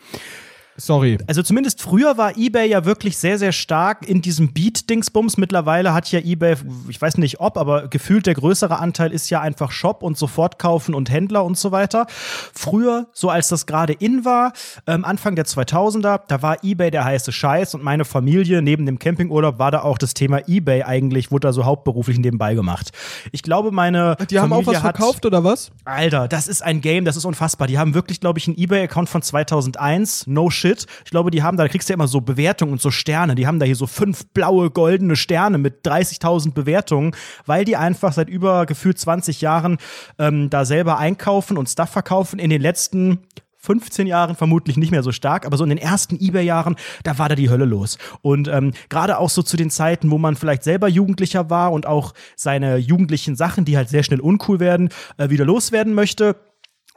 Sorry. 0.77 1.17
Also 1.27 1.41
zumindest 1.41 1.81
früher 1.81 2.17
war 2.17 2.37
eBay 2.37 2.69
ja 2.69 2.83
wirklich 2.83 3.17
sehr, 3.17 3.39
sehr 3.39 3.53
stark 3.53 4.07
in 4.07 4.21
diesem 4.21 4.51
Beat-Dingsbums. 4.51 5.37
Mittlerweile 5.37 5.93
hat 5.93 6.11
ja 6.11 6.19
eBay, 6.19 6.55
ich 6.89 7.01
weiß 7.01 7.17
nicht 7.17 7.39
ob, 7.39 7.57
aber 7.57 7.87
gefühlt 7.87 8.25
der 8.25 8.33
größere 8.33 8.77
Anteil 8.79 9.13
ist 9.13 9.29
ja 9.29 9.39
einfach 9.39 9.71
Shop 9.71 10.03
und 10.03 10.17
sofort 10.17 10.59
kaufen 10.59 10.93
und 10.93 11.09
Händler 11.09 11.45
und 11.45 11.57
so 11.57 11.71
weiter. 11.71 12.07
Früher, 12.53 13.07
so 13.13 13.29
als 13.29 13.47
das 13.47 13.65
gerade 13.67 13.93
in 13.93 14.25
war, 14.25 14.51
ähm, 14.85 15.05
Anfang 15.05 15.35
der 15.35 15.45
2000er, 15.45 16.21
da 16.27 16.41
war 16.41 16.61
eBay 16.61 16.91
der 16.91 17.05
heiße 17.05 17.31
Scheiß 17.31 17.73
und 17.75 17.83
meine 17.83 18.03
Familie 18.03 18.61
neben 18.61 18.85
dem 18.85 18.99
Campingurlaub 18.99 19.59
war 19.59 19.71
da 19.71 19.81
auch 19.81 19.97
das 19.97 20.13
Thema 20.13 20.41
eBay 20.45 20.83
eigentlich, 20.83 21.31
wurde 21.31 21.47
da 21.47 21.53
so 21.53 21.63
hauptberuflich 21.63 22.19
nebenbei 22.19 22.53
gemacht. 22.53 22.91
Ich 23.31 23.43
glaube, 23.43 23.71
meine 23.71 24.17
Die 24.29 24.39
haben 24.39 24.49
Familie 24.49 24.71
auch 24.71 24.73
was 24.75 24.83
hat, 24.83 24.97
verkauft 24.97 25.25
oder 25.25 25.43
was? 25.45 25.71
Alter, 25.85 26.27
das 26.27 26.49
ist 26.49 26.61
ein 26.63 26.81
Game, 26.81 27.05
das 27.05 27.15
ist 27.15 27.23
unfassbar. 27.23 27.67
Die 27.67 27.77
haben 27.77 27.93
wirklich, 27.93 28.19
glaube 28.19 28.39
ich, 28.39 28.47
einen 28.47 28.57
eBay-Account 28.57 29.07
von 29.07 29.21
2001. 29.21 30.27
No 30.27 30.49
shit. 30.49 30.64
Ich 30.65 31.11
glaube, 31.11 31.31
die 31.31 31.43
haben 31.43 31.57
da, 31.57 31.63
da 31.63 31.69
kriegst 31.69 31.89
du 31.89 31.93
ja 31.93 31.95
immer 31.95 32.07
so 32.07 32.21
Bewertungen 32.21 32.73
und 32.73 32.81
so 32.81 32.91
Sterne. 32.91 33.35
Die 33.35 33.47
haben 33.47 33.59
da 33.59 33.65
hier 33.65 33.75
so 33.75 33.87
fünf 33.87 34.25
blaue, 34.33 34.69
goldene 34.69 35.15
Sterne 35.15 35.57
mit 35.57 35.85
30.000 35.85 36.53
Bewertungen, 36.53 37.15
weil 37.45 37.65
die 37.65 37.77
einfach 37.77 38.13
seit 38.13 38.29
über 38.29 38.65
gefühlt 38.65 38.97
20 38.97 39.41
Jahren 39.41 39.77
ähm, 40.19 40.49
da 40.49 40.65
selber 40.65 40.97
einkaufen 40.97 41.57
und 41.57 41.69
Stuff 41.69 41.89
verkaufen. 41.89 42.39
In 42.39 42.49
den 42.49 42.61
letzten 42.61 43.19
15 43.65 44.07
Jahren 44.07 44.35
vermutlich 44.35 44.77
nicht 44.77 44.91
mehr 44.91 45.03
so 45.03 45.11
stark, 45.11 45.45
aber 45.45 45.57
so 45.57 45.63
in 45.63 45.69
den 45.69 45.79
ersten 45.79 46.17
eBay-Jahren, 46.19 46.75
da 47.03 47.17
war 47.17 47.29
da 47.29 47.35
die 47.35 47.49
Hölle 47.49 47.65
los. 47.65 47.97
Und 48.21 48.47
ähm, 48.47 48.71
gerade 48.89 49.17
auch 49.17 49.29
so 49.29 49.41
zu 49.41 49.57
den 49.57 49.71
Zeiten, 49.71 50.11
wo 50.11 50.17
man 50.17 50.35
vielleicht 50.35 50.63
selber 50.63 50.87
Jugendlicher 50.87 51.49
war 51.49 51.71
und 51.71 51.87
auch 51.87 52.13
seine 52.35 52.77
jugendlichen 52.77 53.35
Sachen, 53.35 53.65
die 53.65 53.75
halt 53.75 53.89
sehr 53.89 54.03
schnell 54.03 54.21
uncool 54.21 54.59
werden, 54.59 54.89
äh, 55.17 55.29
wieder 55.29 55.45
loswerden 55.45 55.93
möchte 55.93 56.35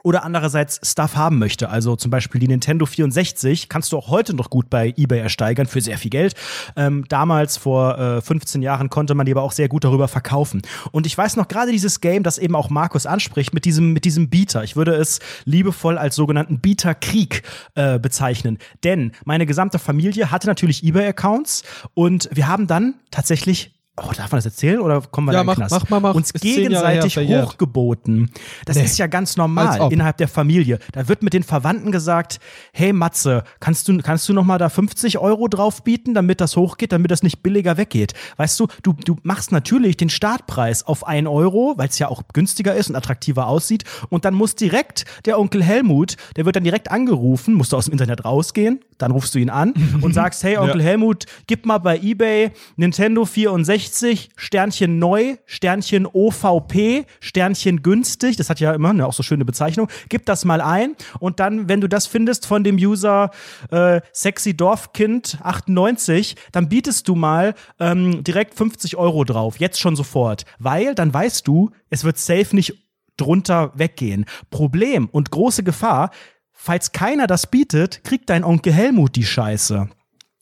oder 0.03 0.23
andererseits 0.23 0.79
Stuff 0.83 1.15
haben 1.15 1.39
möchte. 1.39 1.69
Also 1.69 1.95
zum 1.95 2.11
Beispiel 2.11 2.39
die 2.39 2.47
Nintendo 2.47 2.85
64 2.85 3.69
kannst 3.69 3.91
du 3.91 3.97
auch 3.97 4.09
heute 4.09 4.35
noch 4.35 4.49
gut 4.49 4.69
bei 4.69 4.93
eBay 4.97 5.19
ersteigern 5.19 5.67
für 5.67 5.81
sehr 5.81 5.97
viel 5.97 6.11
Geld. 6.11 6.35
Ähm, 6.75 7.05
damals 7.09 7.57
vor 7.57 7.97
äh, 7.97 8.21
15 8.21 8.61
Jahren 8.61 8.89
konnte 8.89 9.15
man 9.15 9.25
die 9.25 9.33
aber 9.33 9.43
auch 9.43 9.51
sehr 9.51 9.67
gut 9.67 9.83
darüber 9.83 10.07
verkaufen. 10.07 10.61
Und 10.91 11.05
ich 11.05 11.17
weiß 11.17 11.35
noch 11.35 11.47
gerade 11.47 11.71
dieses 11.71 12.01
Game, 12.01 12.23
das 12.23 12.37
eben 12.37 12.55
auch 12.55 12.69
Markus 12.69 13.05
anspricht, 13.05 13.53
mit 13.53 13.65
diesem 13.65 13.93
mit 13.93 14.05
diesem 14.05 14.29
Beater. 14.29 14.63
Ich 14.63 14.75
würde 14.75 14.93
es 14.95 15.19
liebevoll 15.45 15.97
als 15.97 16.15
sogenannten 16.15 16.59
Beater-Krieg 16.59 17.43
äh, 17.75 17.99
bezeichnen, 17.99 18.57
denn 18.83 19.11
meine 19.25 19.45
gesamte 19.45 19.79
Familie 19.79 20.31
hatte 20.31 20.47
natürlich 20.47 20.83
eBay-Accounts 20.83 21.63
und 21.93 22.29
wir 22.31 22.47
haben 22.47 22.67
dann 22.67 22.95
tatsächlich 23.11 23.78
Oh, 24.01 24.11
darf 24.15 24.31
man 24.31 24.37
das 24.37 24.45
erzählen 24.45 24.79
oder 24.79 25.01
kommen 25.01 25.27
wir 25.27 25.33
Ja, 25.33 25.39
da 25.39 25.41
in 25.41 25.45
mach- 25.47 25.55
Knast? 25.55 25.71
mach 25.71 25.89
mal, 25.89 25.99
mach. 25.99 26.15
Uns 26.15 26.31
gegenseitig 26.33 27.17
hochgeboten. 27.17 28.29
Das 28.65 28.77
Nee. 28.77 28.83
ist 28.85 28.97
ja 28.97 29.07
ganz 29.07 29.37
normal 29.37 29.91
innerhalb 29.91 30.17
der 30.17 30.27
Familie. 30.27 30.79
Da 30.93 31.07
wird 31.07 31.23
mit 31.23 31.33
den 31.33 31.43
Verwandten 31.43 31.91
gesagt, 31.91 32.39
hey 32.71 32.93
Matze, 32.93 33.43
kannst 33.59 33.87
du, 33.87 33.97
kannst 33.99 34.27
du 34.29 34.33
noch 34.33 34.43
mal 34.45 34.57
da 34.57 34.69
50 34.69 35.17
Euro 35.17 35.47
drauf 35.47 35.83
bieten, 35.83 36.13
damit 36.13 36.41
das 36.41 36.55
hochgeht, 36.55 36.91
damit 36.91 37.11
das 37.11 37.23
nicht 37.23 37.43
billiger 37.43 37.77
weggeht? 37.77 38.13
Weißt 38.37 38.59
du, 38.59 38.67
du, 38.83 38.93
du 38.93 39.17
machst 39.23 39.51
natürlich 39.51 39.97
den 39.97 40.09
Startpreis 40.09 40.83
auf 40.85 41.05
1 41.05 41.27
Euro, 41.27 41.73
weil 41.77 41.89
es 41.89 41.99
ja 41.99 42.07
auch 42.07 42.23
günstiger 42.33 42.75
ist 42.75 42.89
und 42.89 42.95
attraktiver 42.95 43.47
aussieht. 43.47 43.83
Und 44.09 44.25
dann 44.25 44.33
muss 44.33 44.55
direkt 44.55 45.05
der 45.25 45.39
Onkel 45.39 45.63
Helmut, 45.63 46.15
der 46.35 46.45
wird 46.45 46.55
dann 46.55 46.63
direkt 46.63 46.91
angerufen, 46.91 47.53
musst 47.53 47.71
du 47.71 47.77
aus 47.77 47.85
dem 47.85 47.91
Internet 47.93 48.25
rausgehen, 48.25 48.79
dann 48.97 49.11
rufst 49.11 49.35
du 49.35 49.39
ihn 49.39 49.49
an 49.49 49.73
und 50.01 50.13
sagst, 50.13 50.43
hey 50.43 50.57
Onkel 50.57 50.81
Helmut, 50.81 51.25
gib 51.47 51.65
mal 51.65 51.77
bei 51.79 51.97
eBay 51.99 52.51
Nintendo 52.75 53.25
64, 53.25 53.88
Sternchen 54.35 54.99
neu, 54.99 55.37
Sternchen 55.45 56.05
OVP, 56.05 57.05
Sternchen 57.19 57.81
günstig, 57.81 58.35
das 58.37 58.49
hat 58.49 58.59
ja 58.59 58.73
immer 58.73 58.93
ne, 58.93 59.05
auch 59.05 59.13
so 59.13 59.23
schöne 59.23 59.45
Bezeichnung, 59.45 59.87
gib 60.09 60.25
das 60.25 60.45
mal 60.45 60.61
ein 60.61 60.95
und 61.19 61.39
dann, 61.39 61.67
wenn 61.67 61.81
du 61.81 61.89
das 61.89 62.07
findest 62.07 62.45
von 62.45 62.63
dem 62.63 62.75
User 62.75 63.31
äh, 63.71 64.01
Sexy 64.13 64.55
Dorfkind 64.55 65.39
98, 65.41 66.35
dann 66.51 66.69
bietest 66.69 67.07
du 67.07 67.15
mal 67.15 67.55
ähm, 67.79 68.23
direkt 68.23 68.55
50 68.55 68.97
Euro 68.97 69.23
drauf, 69.23 69.59
jetzt 69.59 69.79
schon 69.79 69.95
sofort, 69.95 70.45
weil 70.59 70.95
dann 70.95 71.13
weißt 71.13 71.47
du, 71.47 71.71
es 71.89 72.03
wird 72.03 72.17
safe 72.17 72.55
nicht 72.55 72.89
drunter 73.17 73.71
weggehen. 73.75 74.25
Problem 74.49 75.09
und 75.11 75.31
große 75.31 75.63
Gefahr, 75.63 76.11
falls 76.51 76.91
keiner 76.91 77.27
das 77.27 77.47
bietet, 77.47 78.03
kriegt 78.03 78.29
dein 78.29 78.43
Onkel 78.43 78.73
Helmut 78.73 79.15
die 79.15 79.25
Scheiße. 79.25 79.89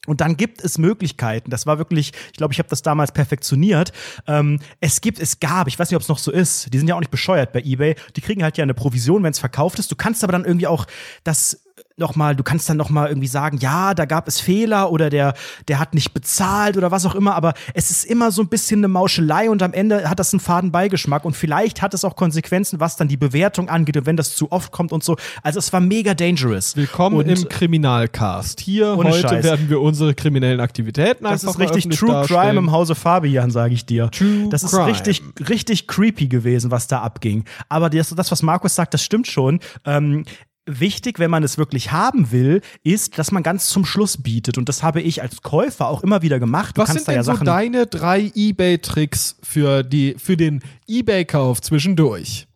Und 0.07 0.21
dann 0.21 0.37
gibt 0.37 0.63
es 0.63 0.77
Möglichkeiten. 0.77 1.51
Das 1.51 1.65
war 1.67 1.77
wirklich, 1.77 2.13
ich 2.31 2.37
glaube, 2.37 2.53
ich 2.53 2.59
habe 2.59 2.69
das 2.69 2.81
damals 2.81 3.11
perfektioniert. 3.11 3.91
Ähm, 4.25 4.59
es 4.79 5.01
gibt, 5.01 5.19
es 5.19 5.39
gab, 5.39 5.67
ich 5.67 5.77
weiß 5.77 5.89
nicht, 5.89 5.97
ob 5.97 6.01
es 6.01 6.07
noch 6.07 6.17
so 6.17 6.31
ist. 6.31 6.73
Die 6.73 6.77
sind 6.79 6.87
ja 6.87 6.95
auch 6.95 6.99
nicht 6.99 7.11
bescheuert 7.11 7.51
bei 7.51 7.61
eBay. 7.61 7.95
Die 8.15 8.21
kriegen 8.21 8.41
halt 8.41 8.57
ja 8.57 8.63
eine 8.63 8.73
Provision, 8.73 9.21
wenn 9.23 9.31
es 9.31 9.39
verkauft 9.39 9.79
ist. 9.79 9.91
Du 9.91 9.95
kannst 9.95 10.23
aber 10.23 10.31
dann 10.31 10.45
irgendwie 10.45 10.67
auch 10.67 10.87
das 11.23 11.66
noch 11.97 12.15
mal, 12.15 12.35
du 12.35 12.43
kannst 12.43 12.69
dann 12.69 12.77
noch 12.77 12.91
mal 12.91 13.07
irgendwie 13.09 13.27
sagen, 13.27 13.57
ja, 13.57 13.95
da 13.95 14.05
gab 14.05 14.27
es 14.27 14.39
Fehler 14.39 14.91
oder 14.91 15.09
der, 15.09 15.33
der 15.67 15.79
hat 15.79 15.95
nicht 15.95 16.13
bezahlt 16.13 16.77
oder 16.77 16.91
was 16.91 17.05
auch 17.07 17.15
immer. 17.15 17.33
Aber 17.33 17.55
es 17.73 17.89
ist 17.89 18.05
immer 18.05 18.31
so 18.31 18.43
ein 18.43 18.49
bisschen 18.49 18.81
eine 18.81 18.87
Mauschelei 18.87 19.49
und 19.49 19.63
am 19.63 19.73
Ende 19.73 20.07
hat 20.07 20.19
das 20.19 20.31
einen 20.31 20.39
faden 20.39 20.71
Beigeschmack 20.71 21.25
und 21.25 21.35
vielleicht 21.35 21.81
hat 21.81 21.95
es 21.95 22.05
auch 22.05 22.15
Konsequenzen, 22.15 22.79
was 22.79 22.97
dann 22.97 23.07
die 23.07 23.17
Bewertung 23.17 23.67
angeht 23.67 23.97
und 23.97 24.05
wenn 24.05 24.15
das 24.15 24.35
zu 24.35 24.51
oft 24.51 24.71
kommt 24.71 24.91
und 24.91 25.03
so. 25.03 25.17
Also 25.41 25.57
es 25.57 25.73
war 25.73 25.79
mega 25.79 26.13
dangerous. 26.13 26.75
Willkommen 26.75 27.17
und, 27.17 27.27
im 27.27 27.49
Kriminalcast. 27.49 28.59
Hier 28.59 28.95
heute 28.95 29.19
Scheiß. 29.19 29.43
werden 29.43 29.69
wir 29.69 29.81
unsere 29.81 30.13
kriminellen 30.13 30.59
Aktivitäten 30.59 31.23
Das 31.23 31.43
ist 31.43 31.57
richtig 31.57 31.87
True 31.89 32.11
darstellen. 32.11 32.41
Crime 32.41 32.59
im 32.59 32.71
Hause 32.71 32.93
Fabian, 32.93 33.49
sage 33.49 33.73
ich 33.73 33.87
dir. 33.87 34.11
True 34.11 34.49
das 34.51 34.61
ist 34.61 34.71
Crime. 34.71 34.85
richtig, 34.85 35.23
richtig 35.49 35.87
creepy 35.87 36.27
gewesen, 36.27 36.69
was 36.69 36.85
da 36.85 37.01
abging. 37.01 37.45
Aber 37.69 37.89
das, 37.89 38.09
das 38.09 38.31
was 38.31 38.43
Markus 38.43 38.75
sagt, 38.75 38.93
das 38.93 39.01
stimmt 39.01 39.25
schon. 39.25 39.59
Ähm, 39.83 40.25
Wichtig, 40.67 41.17
wenn 41.19 41.31
man 41.31 41.43
es 41.43 41.57
wirklich 41.57 41.91
haben 41.91 42.31
will, 42.31 42.61
ist, 42.83 43.17
dass 43.17 43.31
man 43.31 43.41
ganz 43.41 43.69
zum 43.69 43.85
Schluss 43.85 44.21
bietet. 44.21 44.57
Und 44.57 44.67
das 44.69 44.83
habe 44.83 45.01
ich 45.01 45.21
als 45.21 45.41
Käufer 45.41 45.87
auch 45.87 46.03
immer 46.03 46.21
wieder 46.21 46.39
gemacht. 46.39 46.77
Du 46.77 46.81
Was 46.81 46.89
kannst 46.89 47.05
sind 47.05 47.07
da 47.07 47.21
denn 47.23 47.25
ja 47.25 47.37
so 47.37 47.43
deine 47.43 47.87
drei 47.87 48.31
eBay-Tricks 48.35 49.37
für, 49.41 49.83
die, 49.83 50.15
für 50.17 50.35
den 50.35 50.61
eBay-Kauf 50.87 51.61
zwischendurch? 51.61 52.46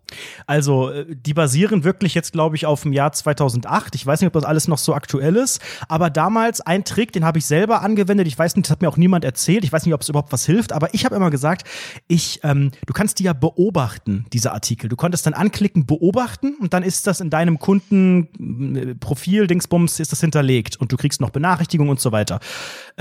Also, 0.47 0.89
äh, 0.89 1.05
die 1.09 1.33
basieren 1.33 1.83
wirklich 1.83 2.13
jetzt, 2.13 2.31
glaube 2.33 2.55
ich, 2.55 2.65
auf 2.65 2.83
dem 2.83 2.93
Jahr 2.93 3.11
2008. 3.11 3.95
Ich 3.95 4.05
weiß 4.05 4.21
nicht, 4.21 4.27
ob 4.27 4.33
das 4.33 4.43
alles 4.43 4.67
noch 4.67 4.77
so 4.77 4.93
aktuell 4.93 5.35
ist. 5.35 5.61
Aber 5.87 6.09
damals 6.09 6.61
ein 6.61 6.83
Trick, 6.83 7.11
den 7.11 7.25
habe 7.25 7.39
ich 7.39 7.45
selber 7.45 7.81
angewendet. 7.81 8.27
Ich 8.27 8.37
weiß 8.37 8.55
nicht, 8.55 8.67
das 8.67 8.71
hat 8.71 8.81
mir 8.81 8.89
auch 8.89 8.97
niemand 8.97 9.25
erzählt. 9.25 9.63
Ich 9.63 9.71
weiß 9.71 9.85
nicht, 9.85 9.93
ob 9.93 10.01
es 10.01 10.09
überhaupt 10.09 10.31
was 10.31 10.45
hilft. 10.45 10.73
Aber 10.73 10.93
ich 10.93 11.05
habe 11.05 11.15
immer 11.15 11.29
gesagt, 11.29 11.67
ich, 12.07 12.39
ähm, 12.43 12.71
du 12.85 12.93
kannst 12.93 13.19
die 13.19 13.23
ja 13.23 13.33
beobachten, 13.33 14.25
diese 14.33 14.51
Artikel. 14.51 14.89
Du 14.89 14.95
konntest 14.95 15.25
dann 15.25 15.33
anklicken, 15.33 15.85
beobachten 15.85 16.55
und 16.59 16.73
dann 16.73 16.83
ist 16.83 17.07
das 17.07 17.21
in 17.21 17.29
deinem 17.29 17.59
Kundenprofil, 17.59 19.47
Dingsbums, 19.47 19.99
ist 19.99 20.11
das 20.11 20.21
hinterlegt 20.21 20.77
und 20.77 20.91
du 20.91 20.97
kriegst 20.97 21.21
noch 21.21 21.29
Benachrichtigungen 21.29 21.91
und 21.91 21.99
so 21.99 22.11
weiter. 22.11 22.39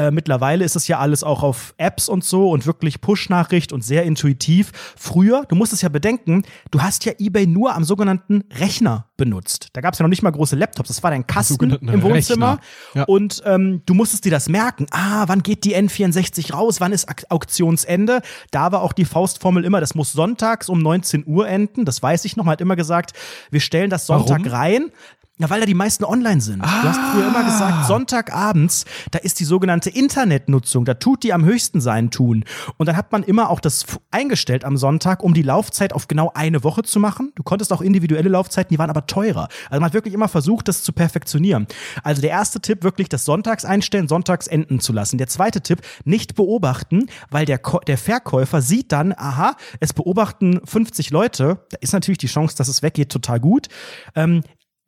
Äh, 0.01 0.11
mittlerweile 0.11 0.65
ist 0.65 0.77
es 0.77 0.89
ja 0.89 0.99
alles 0.99 1.23
auch 1.23 1.43
auf 1.43 1.75
Apps 1.77 2.09
und 2.09 2.25
so 2.25 2.51
und 2.51 2.65
wirklich 2.65 3.03
Push-Nachricht 3.03 3.71
und 3.73 3.85
sehr 3.85 4.05
intuitiv. 4.05 4.73
Früher, 4.97 5.45
du 5.49 5.57
musst 5.57 5.75
es 5.75 5.83
ja 5.83 5.91
bedenken, 5.91 6.43
du 6.71 6.81
hast 6.81 7.05
ja 7.05 7.13
eBay 7.19 7.47
nur 7.47 7.75
am 7.75 7.85
sogenannten 7.85 8.45
Rechner 8.59 9.07
benutzt. 9.19 9.69
Da 9.75 9.83
gab 9.83 9.93
es 9.93 9.99
ja 9.99 10.05
noch 10.05 10.09
nicht 10.09 10.23
mal 10.23 10.31
große 10.31 10.57
Laptops. 10.57 10.89
Das 10.89 11.03
war 11.03 11.11
dein 11.11 11.27
Kasten 11.27 11.71
im 11.71 12.03
Wohnzimmer. 12.03 12.61
Ja. 12.95 13.05
Und 13.05 13.43
ähm, 13.45 13.83
du 13.85 13.93
musstest 13.93 14.25
dir 14.25 14.31
das 14.31 14.49
merken. 14.49 14.87
Ah, 14.91 15.25
wann 15.27 15.43
geht 15.43 15.65
die 15.65 15.77
N64 15.77 16.55
raus? 16.55 16.81
Wann 16.81 16.93
ist 16.93 17.07
Auktionsende? 17.31 18.23
Da 18.51 18.73
war 18.73 18.81
auch 18.81 18.95
die 18.95 19.05
Faustformel 19.05 19.67
immer, 19.67 19.81
das 19.81 19.95
muss 19.95 20.13
sonntags 20.13 20.71
um 20.71 20.79
19 20.79 21.27
Uhr 21.27 21.47
enden. 21.47 21.85
Das 21.85 22.03
weiß 22.03 22.25
ich 22.25 22.37
noch. 22.39 22.45
Man 22.45 22.53
hat 22.53 22.63
immer 22.63 22.77
gesagt, 22.77 23.13
wir 23.51 23.61
stellen 23.61 23.91
das 23.91 24.07
Sonntag 24.07 24.45
Warum? 24.45 24.53
rein. 24.53 24.93
Ja, 25.41 25.49
weil 25.49 25.61
da 25.61 25.65
die 25.65 25.73
meisten 25.73 26.05
online 26.05 26.43
sind. 26.43 26.63
Du 26.63 26.69
hast 26.69 27.01
früher 27.13 27.27
immer 27.27 27.43
gesagt, 27.45 27.87
Sonntagabends, 27.87 28.85
da 29.11 29.19
ist 29.19 29.41
die 29.41 29.47
sogenannte 29.47 29.89
Internetnutzung, 29.89 30.85
da 30.85 30.93
tut 30.93 31.23
die 31.23 31.33
am 31.33 31.47
höchsten 31.47 31.81
sein 31.81 32.11
tun. 32.11 32.45
Und 32.77 32.87
dann 32.91 32.97
hat 32.97 33.11
man 33.11 33.23
immer 33.23 33.49
auch 33.49 33.61
das 33.61 33.87
eingestellt 34.11 34.67
am 34.67 34.77
Sonntag, 34.77 35.23
um 35.23 35.33
die 35.33 35.41
Laufzeit 35.41 35.95
auf 35.95 36.09
genau 36.09 36.31
eine 36.35 36.63
Woche 36.63 36.83
zu 36.83 37.01
machen. 37.01 37.33
Du 37.37 37.43
konntest 37.43 37.73
auch 37.73 37.81
individuelle 37.81 38.29
Laufzeiten, 38.29 38.69
die 38.69 38.79
waren 38.79 38.91
aber 38.91 39.07
teurer. 39.07 39.49
Also 39.71 39.81
man 39.81 39.85
hat 39.85 39.95
wirklich 39.95 40.13
immer 40.13 40.29
versucht, 40.29 40.69
das 40.69 40.83
zu 40.83 40.93
perfektionieren. 40.93 41.67
Also 42.03 42.21
der 42.21 42.33
erste 42.33 42.61
Tipp, 42.61 42.85
wirklich 42.85 43.09
das 43.09 43.25
Sonntags 43.25 43.65
einstellen, 43.65 44.09
sonntags 44.09 44.47
enden 44.47 44.79
zu 44.79 44.93
lassen. 44.93 45.17
Der 45.17 45.29
zweite 45.29 45.63
Tipp, 45.63 45.81
nicht 46.05 46.35
beobachten, 46.35 47.07
weil 47.31 47.47
der, 47.47 47.57
Ko 47.57 47.79
der 47.79 47.97
Verkäufer 47.97 48.61
sieht 48.61 48.93
dann, 48.93 49.15
aha, 49.17 49.57
es 49.81 49.95
beobachten 49.95 50.61
50 50.67 51.09
Leute. 51.09 51.65
Da 51.71 51.79
ist 51.81 51.95
natürlich 51.95 52.19
die 52.19 52.27
Chance, 52.27 52.59
dass 52.59 52.69
es 52.69 52.83
weggeht, 52.83 53.11
total 53.11 53.41
gut. 53.41 53.69
Ähm, 54.15 54.43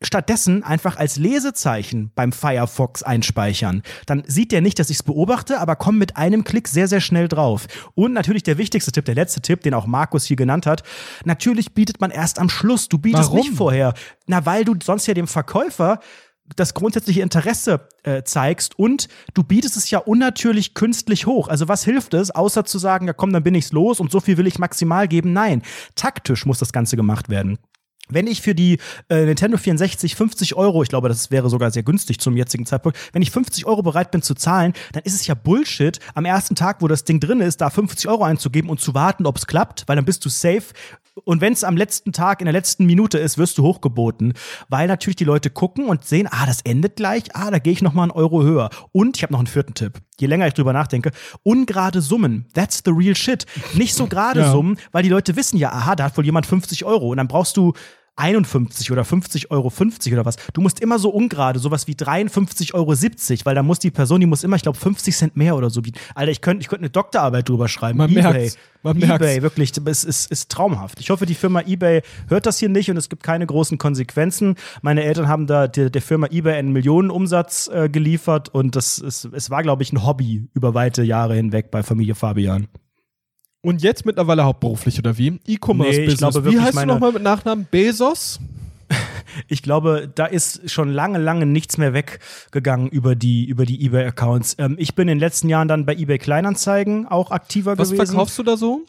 stattdessen 0.06 0.62
einfach 0.62 0.96
als 0.96 1.16
Lesezeichen 1.16 2.10
beim 2.14 2.32
Firefox 2.32 3.02
einspeichern. 3.02 3.82
Dann 4.06 4.22
sieht 4.26 4.52
der 4.52 4.60
nicht, 4.60 4.78
dass 4.78 4.90
ich 4.90 4.96
es 4.96 5.02
beobachte, 5.02 5.60
aber 5.60 5.76
komm 5.76 5.98
mit 5.98 6.16
einem 6.16 6.44
Klick 6.44 6.68
sehr, 6.68 6.88
sehr 6.88 7.00
schnell 7.00 7.28
drauf. 7.28 7.66
Und 7.94 8.12
natürlich 8.12 8.42
der 8.42 8.58
wichtigste 8.58 8.92
Tipp, 8.92 9.04
der 9.04 9.14
letzte 9.14 9.40
Tipp, 9.40 9.62
den 9.62 9.74
auch 9.74 9.86
Markus 9.86 10.24
hier 10.24 10.36
genannt 10.36 10.66
hat. 10.66 10.82
Natürlich 11.24 11.74
bietet 11.74 12.00
man 12.00 12.10
erst 12.10 12.38
am 12.38 12.48
Schluss. 12.48 12.88
Du 12.88 12.98
bietest 12.98 13.30
Warum? 13.30 13.38
nicht 13.38 13.56
vorher. 13.56 13.94
Na, 14.26 14.46
weil 14.46 14.64
du 14.64 14.74
sonst 14.82 15.06
ja 15.06 15.14
dem 15.14 15.26
Verkäufer 15.26 16.00
das 16.56 16.74
grundsätzliche 16.74 17.22
Interesse 17.22 17.88
äh, 18.02 18.22
zeigst 18.24 18.78
und 18.78 19.08
du 19.34 19.42
bietest 19.42 19.76
es 19.76 19.90
ja 19.90 19.98
unnatürlich 19.98 20.74
künstlich 20.74 21.26
hoch. 21.26 21.48
Also 21.48 21.68
was 21.68 21.84
hilft 21.84 22.14
es, 22.14 22.30
außer 22.30 22.64
zu 22.64 22.78
sagen, 22.78 23.06
ja 23.06 23.12
komm, 23.12 23.32
dann 23.32 23.42
bin 23.42 23.54
ich's 23.54 23.72
los 23.72 24.00
und 24.00 24.10
so 24.10 24.20
viel 24.20 24.36
will 24.36 24.46
ich 24.46 24.58
maximal 24.58 25.08
geben? 25.08 25.32
Nein, 25.32 25.62
taktisch 25.94 26.44
muss 26.46 26.58
das 26.58 26.72
Ganze 26.72 26.96
gemacht 26.96 27.28
werden. 27.28 27.58
Wenn 28.14 28.26
ich 28.26 28.42
für 28.42 28.54
die 28.54 28.78
äh, 29.08 29.24
Nintendo 29.24 29.56
64 29.58 30.16
50 30.16 30.54
Euro, 30.56 30.82
ich 30.82 30.88
glaube, 30.88 31.08
das 31.08 31.30
wäre 31.30 31.48
sogar 31.50 31.70
sehr 31.70 31.82
günstig 31.82 32.20
zum 32.20 32.36
jetzigen 32.36 32.66
Zeitpunkt, 32.66 32.98
wenn 33.12 33.22
ich 33.22 33.30
50 33.30 33.66
Euro 33.66 33.82
bereit 33.82 34.10
bin 34.10 34.22
zu 34.22 34.34
zahlen, 34.34 34.72
dann 34.92 35.02
ist 35.04 35.14
es 35.14 35.26
ja 35.26 35.34
Bullshit, 35.34 35.98
am 36.14 36.24
ersten 36.24 36.54
Tag, 36.54 36.82
wo 36.82 36.88
das 36.88 37.04
Ding 37.04 37.20
drin 37.20 37.40
ist, 37.40 37.60
da 37.60 37.70
50 37.70 38.08
Euro 38.08 38.24
einzugeben 38.24 38.70
und 38.70 38.80
zu 38.80 38.94
warten, 38.94 39.26
ob 39.26 39.36
es 39.36 39.46
klappt, 39.46 39.84
weil 39.86 39.96
dann 39.96 40.04
bist 40.04 40.24
du 40.24 40.28
safe. 40.28 40.62
Und 41.24 41.42
wenn 41.42 41.52
es 41.52 41.62
am 41.62 41.76
letzten 41.76 42.12
Tag, 42.12 42.40
in 42.40 42.46
der 42.46 42.54
letzten 42.54 42.86
Minute 42.86 43.18
ist, 43.18 43.36
wirst 43.36 43.58
du 43.58 43.62
hochgeboten, 43.64 44.32
weil 44.70 44.88
natürlich 44.88 45.16
die 45.16 45.24
Leute 45.24 45.50
gucken 45.50 45.84
und 45.86 46.06
sehen, 46.06 46.26
ah, 46.30 46.46
das 46.46 46.62
endet 46.62 46.96
gleich, 46.96 47.24
ah, 47.34 47.50
da 47.50 47.58
gehe 47.58 47.74
ich 47.74 47.82
noch 47.82 47.92
mal 47.92 48.04
einen 48.04 48.12
Euro 48.12 48.42
höher. 48.42 48.70
Und 48.92 49.18
ich 49.18 49.22
habe 49.22 49.32
noch 49.34 49.40
einen 49.40 49.46
vierten 49.46 49.74
Tipp. 49.74 50.00
Je 50.18 50.26
länger 50.26 50.46
ich 50.46 50.54
drüber 50.54 50.72
nachdenke, 50.72 51.10
ungerade 51.42 52.00
Summen, 52.00 52.46
that's 52.54 52.80
the 52.84 52.92
real 52.92 53.14
shit. 53.14 53.44
Nicht 53.74 53.94
so 53.94 54.06
gerade 54.06 54.40
Ja. 54.40 54.52
Summen, 54.52 54.78
weil 54.90 55.02
die 55.02 55.10
Leute 55.10 55.36
wissen 55.36 55.58
ja, 55.58 55.70
aha, 55.70 55.96
da 55.96 56.04
hat 56.04 56.16
wohl 56.16 56.24
jemand 56.24 56.46
50 56.46 56.84
Euro 56.86 57.10
und 57.10 57.18
dann 57.18 57.28
brauchst 57.28 57.58
du 57.58 57.74
51 58.16 58.92
oder 58.92 59.04
50 59.04 59.50
Euro 59.50 59.70
50 59.70 60.12
oder 60.12 60.26
was. 60.26 60.36
Du 60.52 60.60
musst 60.60 60.80
immer 60.80 60.98
so 60.98 61.10
ungerade, 61.10 61.58
sowas 61.58 61.86
wie 61.86 61.94
53 61.94 62.74
Euro 62.74 62.94
70, 62.94 63.46
weil 63.46 63.54
da 63.54 63.62
muss 63.62 63.78
die 63.78 63.90
Person, 63.90 64.20
die 64.20 64.26
muss 64.26 64.44
immer, 64.44 64.56
ich 64.56 64.62
glaube, 64.62 64.78
50 64.78 65.16
Cent 65.16 65.36
mehr 65.36 65.56
oder 65.56 65.70
so 65.70 65.80
bieten. 65.80 65.98
Alter, 66.14 66.30
ich 66.30 66.42
könnte 66.42 66.62
ich 66.62 66.68
könnte 66.68 66.82
eine 66.82 66.90
Doktorarbeit 66.90 67.48
drüber 67.48 67.68
schreiben. 67.68 67.98
Man 67.98 68.10
eBay. 68.10 68.22
merkt's. 68.22 68.58
Man 68.82 68.98
merkt's. 68.98 69.24
eBay, 69.24 69.42
wirklich, 69.42 69.72
es 69.86 70.04
ist, 70.04 70.30
ist 70.30 70.50
traumhaft. 70.50 71.00
Ich 71.00 71.08
hoffe, 71.08 71.24
die 71.24 71.34
Firma 71.34 71.62
eBay 71.62 72.02
hört 72.28 72.44
das 72.44 72.58
hier 72.58 72.68
nicht 72.68 72.90
und 72.90 72.98
es 72.98 73.08
gibt 73.08 73.22
keine 73.22 73.46
großen 73.46 73.78
Konsequenzen. 73.78 74.56
Meine 74.82 75.04
Eltern 75.04 75.28
haben 75.28 75.46
da 75.46 75.66
der, 75.66 75.88
der 75.88 76.02
Firma 76.02 76.26
eBay 76.30 76.54
einen 76.54 76.72
Millionenumsatz 76.72 77.70
äh, 77.72 77.88
geliefert 77.88 78.50
und 78.50 78.76
das 78.76 78.98
ist, 78.98 79.24
es 79.24 79.48
war, 79.48 79.62
glaube 79.62 79.82
ich, 79.82 79.92
ein 79.92 80.04
Hobby 80.04 80.48
über 80.52 80.74
weite 80.74 81.02
Jahre 81.02 81.34
hinweg 81.34 81.70
bei 81.70 81.82
Familie 81.82 82.14
Fabian. 82.14 82.68
Und 83.62 83.82
jetzt 83.82 84.04
mittlerweile 84.04 84.44
hauptberuflich, 84.44 84.98
oder 84.98 85.16
wie? 85.18 85.30
Nee, 85.30 85.40
E-Commerce-Business. 85.46 86.18
glaube 86.18 86.50
wie 86.52 86.58
heißt 86.60 86.72
du 86.72 86.76
meine- 86.76 86.92
nochmal 86.92 87.12
mit 87.12 87.22
Nachnamen? 87.22 87.66
Bezos? 87.70 88.40
Ich 89.48 89.62
glaube, 89.62 90.12
da 90.14 90.26
ist 90.26 90.70
schon 90.70 90.90
lange, 90.92 91.18
lange 91.18 91.46
nichts 91.46 91.78
mehr 91.78 91.94
weggegangen 91.94 92.88
über 92.90 93.14
die, 93.16 93.46
über 93.46 93.64
die 93.64 93.82
eBay-Accounts. 93.86 94.56
Ähm, 94.58 94.74
ich 94.78 94.94
bin 94.94 95.08
in 95.08 95.14
den 95.16 95.20
letzten 95.20 95.48
Jahren 95.48 95.68
dann 95.68 95.86
bei 95.86 95.94
eBay 95.94 96.18
Kleinanzeigen 96.18 97.06
auch 97.06 97.30
aktiver 97.30 97.78
Was 97.78 97.88
gewesen. 97.90 98.06
verkaufst 98.08 98.38
du 98.38 98.42
da 98.42 98.58
so? 98.58 98.82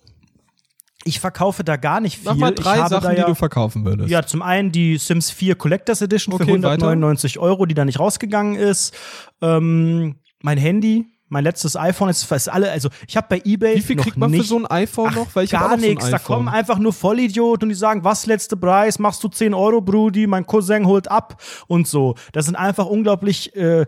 Ich 1.06 1.22
verkaufe 1.22 1.64
da 1.64 1.78
gar 1.78 2.02
nicht 2.02 2.18
viel. 2.18 2.26
Mach 2.26 2.36
mal 2.36 2.52
drei 2.54 2.86
Sachen, 2.90 3.16
ja, 3.16 3.24
die 3.24 3.30
du 3.32 3.36
verkaufen 3.36 3.86
würdest. 3.86 4.10
Ja, 4.10 4.26
zum 4.26 4.42
einen 4.42 4.74
die 4.74 4.98
Sims 4.98 5.32
4 5.32 5.56
Collectors 5.56 6.02
Edition 6.02 6.36
für 6.36 6.44
Okay, 6.44 6.52
199 6.56 7.40
Euro, 7.40 7.66
die 7.66 7.74
da 7.76 7.86
nicht 7.86 8.00
rausgegangen 8.00 8.56
ist. 8.56 8.94
Ähm, 9.42 10.16
mein 10.42 10.58
Handy, 10.58 11.06
mein 11.34 11.44
letztes 11.44 11.76
iPhone 11.76 12.10
ist 12.10 12.24
fast 12.24 12.48
alle, 12.50 12.72
also 12.72 12.90
ich 13.08 13.18
habe 13.18 13.28
bei 13.28 13.42
eBay 13.44 13.76
Wie 13.76 13.82
viel 13.82 13.96
kriegt 13.96 14.18
man 14.18 14.32
nicht 14.32 14.42
für 14.42 14.48
so 14.48 14.60
ein 14.60 14.68
iPhone 14.68 15.10
Ach, 15.12 15.16
noch? 15.16 15.36
Weil 15.36 15.46
ich 15.46 15.52
gar 15.52 15.72
noch 15.72 15.80
so 15.84 15.86
nichts. 15.86 16.10
da 16.10 16.20
kommen 16.20 16.48
einfach 16.48 16.78
nur 16.78 16.94
Vollidioten 16.94 17.66
und 17.66 17.70
die 17.70 17.76
sagen, 17.76 18.04
was 18.04 18.28
letzte 18.28 18.56
Preis, 18.56 19.00
machst 19.00 19.24
du 19.24 19.28
10 19.28 19.54
Euro, 19.54 19.82
Brudi, 19.82 20.28
mein 20.28 20.46
Cousin 20.46 20.86
holt 20.86 21.10
ab 21.10 21.42
und 21.68 21.88
so. 21.88 22.16
Das 22.32 22.46
sind 22.46 22.56
einfach 22.56 22.86
unglaublich 22.86 23.56
äh, 23.56 23.86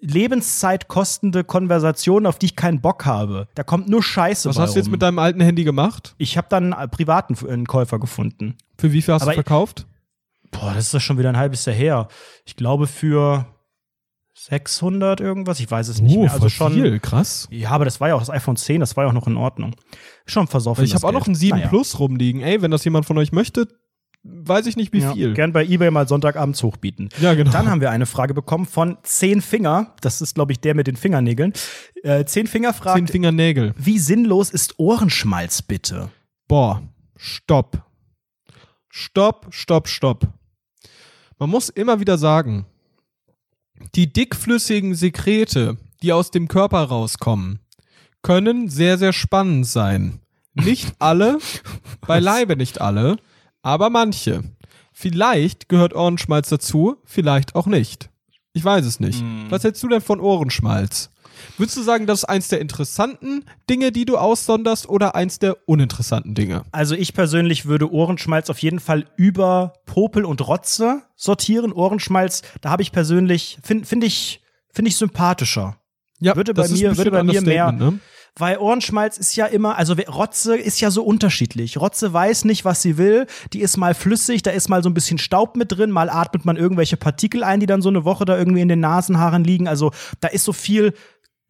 Lebenszeit 0.00 0.88
kostende 0.88 1.44
Konversationen, 1.44 2.26
auf 2.26 2.38
die 2.38 2.46
ich 2.46 2.56
keinen 2.56 2.80
Bock 2.80 3.06
habe. 3.06 3.46
Da 3.54 3.62
kommt 3.62 3.88
nur 3.88 4.02
Scheiße 4.02 4.48
Was 4.48 4.58
hast 4.58 4.74
du 4.74 4.78
jetzt 4.80 4.86
rum. 4.86 4.92
mit 4.92 5.02
deinem 5.02 5.20
alten 5.20 5.40
Handy 5.40 5.64
gemacht? 5.64 6.14
Ich 6.18 6.36
habe 6.36 6.48
dann 6.50 6.72
einen 6.72 6.90
privaten 6.90 7.36
einen 7.48 7.66
Käufer 7.66 7.98
gefunden. 7.98 8.56
Für 8.76 8.92
wie 8.92 9.02
viel 9.02 9.14
hast 9.14 9.22
Aber 9.22 9.32
du 9.32 9.36
verkauft? 9.36 9.86
Boah, 10.50 10.72
das 10.74 10.86
ist 10.86 10.94
doch 10.94 11.00
schon 11.00 11.18
wieder 11.18 11.28
ein 11.28 11.36
halbes 11.36 11.64
Jahr 11.64 11.76
her. 11.76 12.08
Ich 12.44 12.56
glaube 12.56 12.86
für 12.86 13.46
600 14.48 15.20
irgendwas, 15.20 15.60
ich 15.60 15.70
weiß 15.70 15.88
es 15.88 16.00
nicht 16.00 16.16
mehr. 16.16 16.32
Also 16.32 16.48
schon. 16.48 16.72
viel, 16.72 17.00
krass. 17.00 17.48
Ja, 17.50 17.70
aber 17.70 17.84
das 17.84 18.00
war 18.00 18.08
ja 18.08 18.14
auch 18.14 18.20
das 18.20 18.30
iPhone 18.30 18.56
10, 18.56 18.80
das 18.80 18.96
war 18.96 19.04
ja 19.04 19.10
auch 19.10 19.14
noch 19.14 19.26
in 19.26 19.36
Ordnung. 19.36 19.74
Schon 20.26 20.46
versoffen. 20.46 20.84
Ich 20.84 20.94
habe 20.94 21.06
auch 21.06 21.12
noch 21.12 21.26
ein 21.26 21.34
7 21.34 21.56
naja. 21.58 21.68
Plus 21.68 21.98
rumliegen. 21.98 22.40
Ey, 22.40 22.62
wenn 22.62 22.70
das 22.70 22.84
jemand 22.84 23.04
von 23.06 23.18
euch 23.18 23.30
möchte, 23.32 23.68
weiß 24.24 24.66
ich 24.66 24.76
nicht 24.76 24.92
wie 24.92 25.00
Ja, 25.00 25.12
viel. 25.12 25.34
Gern 25.34 25.52
bei 25.52 25.64
eBay 25.64 25.90
mal 25.90 26.08
Sonntagabends 26.08 26.62
hochbieten. 26.62 27.08
Ja, 27.20 27.34
genau. 27.34 27.50
Dann 27.50 27.70
haben 27.70 27.80
wir 27.80 27.90
eine 27.90 28.06
Frage 28.06 28.32
bekommen 28.34 28.64
von 28.66 28.96
Zehn 29.02 29.42
Finger. 29.42 29.94
Das 30.00 30.20
ist, 30.22 30.34
glaube 30.34 30.52
ich, 30.52 30.60
der 30.60 30.74
mit 30.74 30.86
den 30.86 30.96
Fingernägeln. 30.96 31.52
Äh, 32.02 32.24
Zehn 32.24 32.46
Finger 32.46 32.72
fragt, 32.72 32.96
Zehn 32.98 33.06
Fingernägel. 33.08 33.74
wie 33.76 33.98
sinnlos 33.98 34.50
ist 34.50 34.78
Ohrenschmalz 34.78 35.62
bitte? 35.62 36.08
Boah, 36.46 36.82
stopp. 37.16 37.82
Stopp, 38.88 39.46
stopp, 39.50 39.88
stopp. 39.88 40.26
Man 41.38 41.50
muss 41.50 41.68
immer 41.68 42.00
wieder 42.00 42.18
sagen, 42.18 42.66
die 43.94 44.12
dickflüssigen 44.12 44.94
Sekrete, 44.94 45.76
die 46.02 46.12
aus 46.12 46.30
dem 46.30 46.48
Körper 46.48 46.82
rauskommen, 46.84 47.60
können 48.22 48.68
sehr, 48.68 48.98
sehr 48.98 49.12
spannend 49.12 49.66
sein. 49.66 50.20
Nicht 50.54 50.94
alle, 50.98 51.38
beileibe 52.06 52.56
nicht 52.56 52.80
alle, 52.80 53.16
aber 53.62 53.90
manche. 53.90 54.42
Vielleicht 54.92 55.68
gehört 55.68 55.94
Ohrenschmalz 55.94 56.48
dazu, 56.48 56.96
vielleicht 57.04 57.54
auch 57.54 57.66
nicht. 57.66 58.10
Ich 58.52 58.64
weiß 58.64 58.84
es 58.84 58.98
nicht. 58.98 59.22
Was 59.50 59.62
hältst 59.62 59.82
du 59.84 59.88
denn 59.88 60.00
von 60.00 60.18
Ohrenschmalz? 60.18 61.10
Würdest 61.56 61.76
du 61.76 61.82
sagen, 61.82 62.06
das 62.06 62.20
ist 62.20 62.24
eins 62.24 62.48
der 62.48 62.60
interessanten 62.60 63.44
Dinge, 63.68 63.92
die 63.92 64.04
du 64.04 64.16
aussonderst, 64.16 64.88
oder 64.88 65.14
eins 65.14 65.38
der 65.38 65.56
uninteressanten 65.68 66.34
Dinge? 66.34 66.62
Also 66.72 66.94
ich 66.94 67.14
persönlich 67.14 67.66
würde 67.66 67.90
Ohrenschmalz 67.92 68.50
auf 68.50 68.58
jeden 68.60 68.80
Fall 68.80 69.06
über 69.16 69.72
Popel 69.86 70.24
und 70.24 70.46
Rotze 70.46 71.02
sortieren. 71.16 71.72
Ohrenschmalz, 71.72 72.42
da 72.60 72.70
habe 72.70 72.82
ich 72.82 72.92
persönlich, 72.92 73.58
finde 73.62 73.86
find 73.86 74.04
ich, 74.04 74.40
finde 74.72 74.88
ich 74.90 74.96
sympathischer. 74.96 75.76
Ja, 76.20 76.34
Würde 76.36 76.52
bei 76.54 76.66
mir- 76.68 76.96
würde 76.96 77.10
bei 77.10 77.22
mir 77.22 77.40
mehr- 77.42 77.72
Ne? 77.72 78.00
Weil 78.40 78.58
Ohrenschmalz 78.58 79.18
ist 79.18 79.34
ja 79.34 79.46
immer, 79.46 79.76
also 79.78 79.94
Rotze 79.94 80.56
ist 80.56 80.80
ja 80.80 80.92
so 80.92 81.02
unterschiedlich. 81.02 81.76
Rotze 81.80 82.12
weiß 82.12 82.44
nicht, 82.44 82.64
was 82.64 82.82
sie 82.82 82.96
will. 82.96 83.26
Die 83.52 83.60
ist 83.60 83.76
mal 83.76 83.94
flüssig, 83.94 84.42
da 84.42 84.52
ist 84.52 84.68
mal 84.68 84.80
so 84.82 84.88
ein 84.88 84.94
bisschen 84.94 85.18
Staub 85.18 85.56
mit 85.56 85.72
drin, 85.72 85.90
mal 85.90 86.08
atmet 86.08 86.44
man 86.44 86.56
irgendwelche 86.56 86.96
Partikel 86.96 87.42
ein, 87.42 87.58
die 87.58 87.66
dann 87.66 87.82
so 87.82 87.88
eine 87.88 88.04
Woche 88.04 88.24
da 88.24 88.38
irgendwie 88.38 88.60
in 88.60 88.68
den 88.68 88.78
Nasenhaaren 88.78 89.42
liegen. 89.42 89.66
Also 89.66 89.90
da 90.20 90.28
ist 90.28 90.44
so 90.44 90.52
viel 90.52 90.92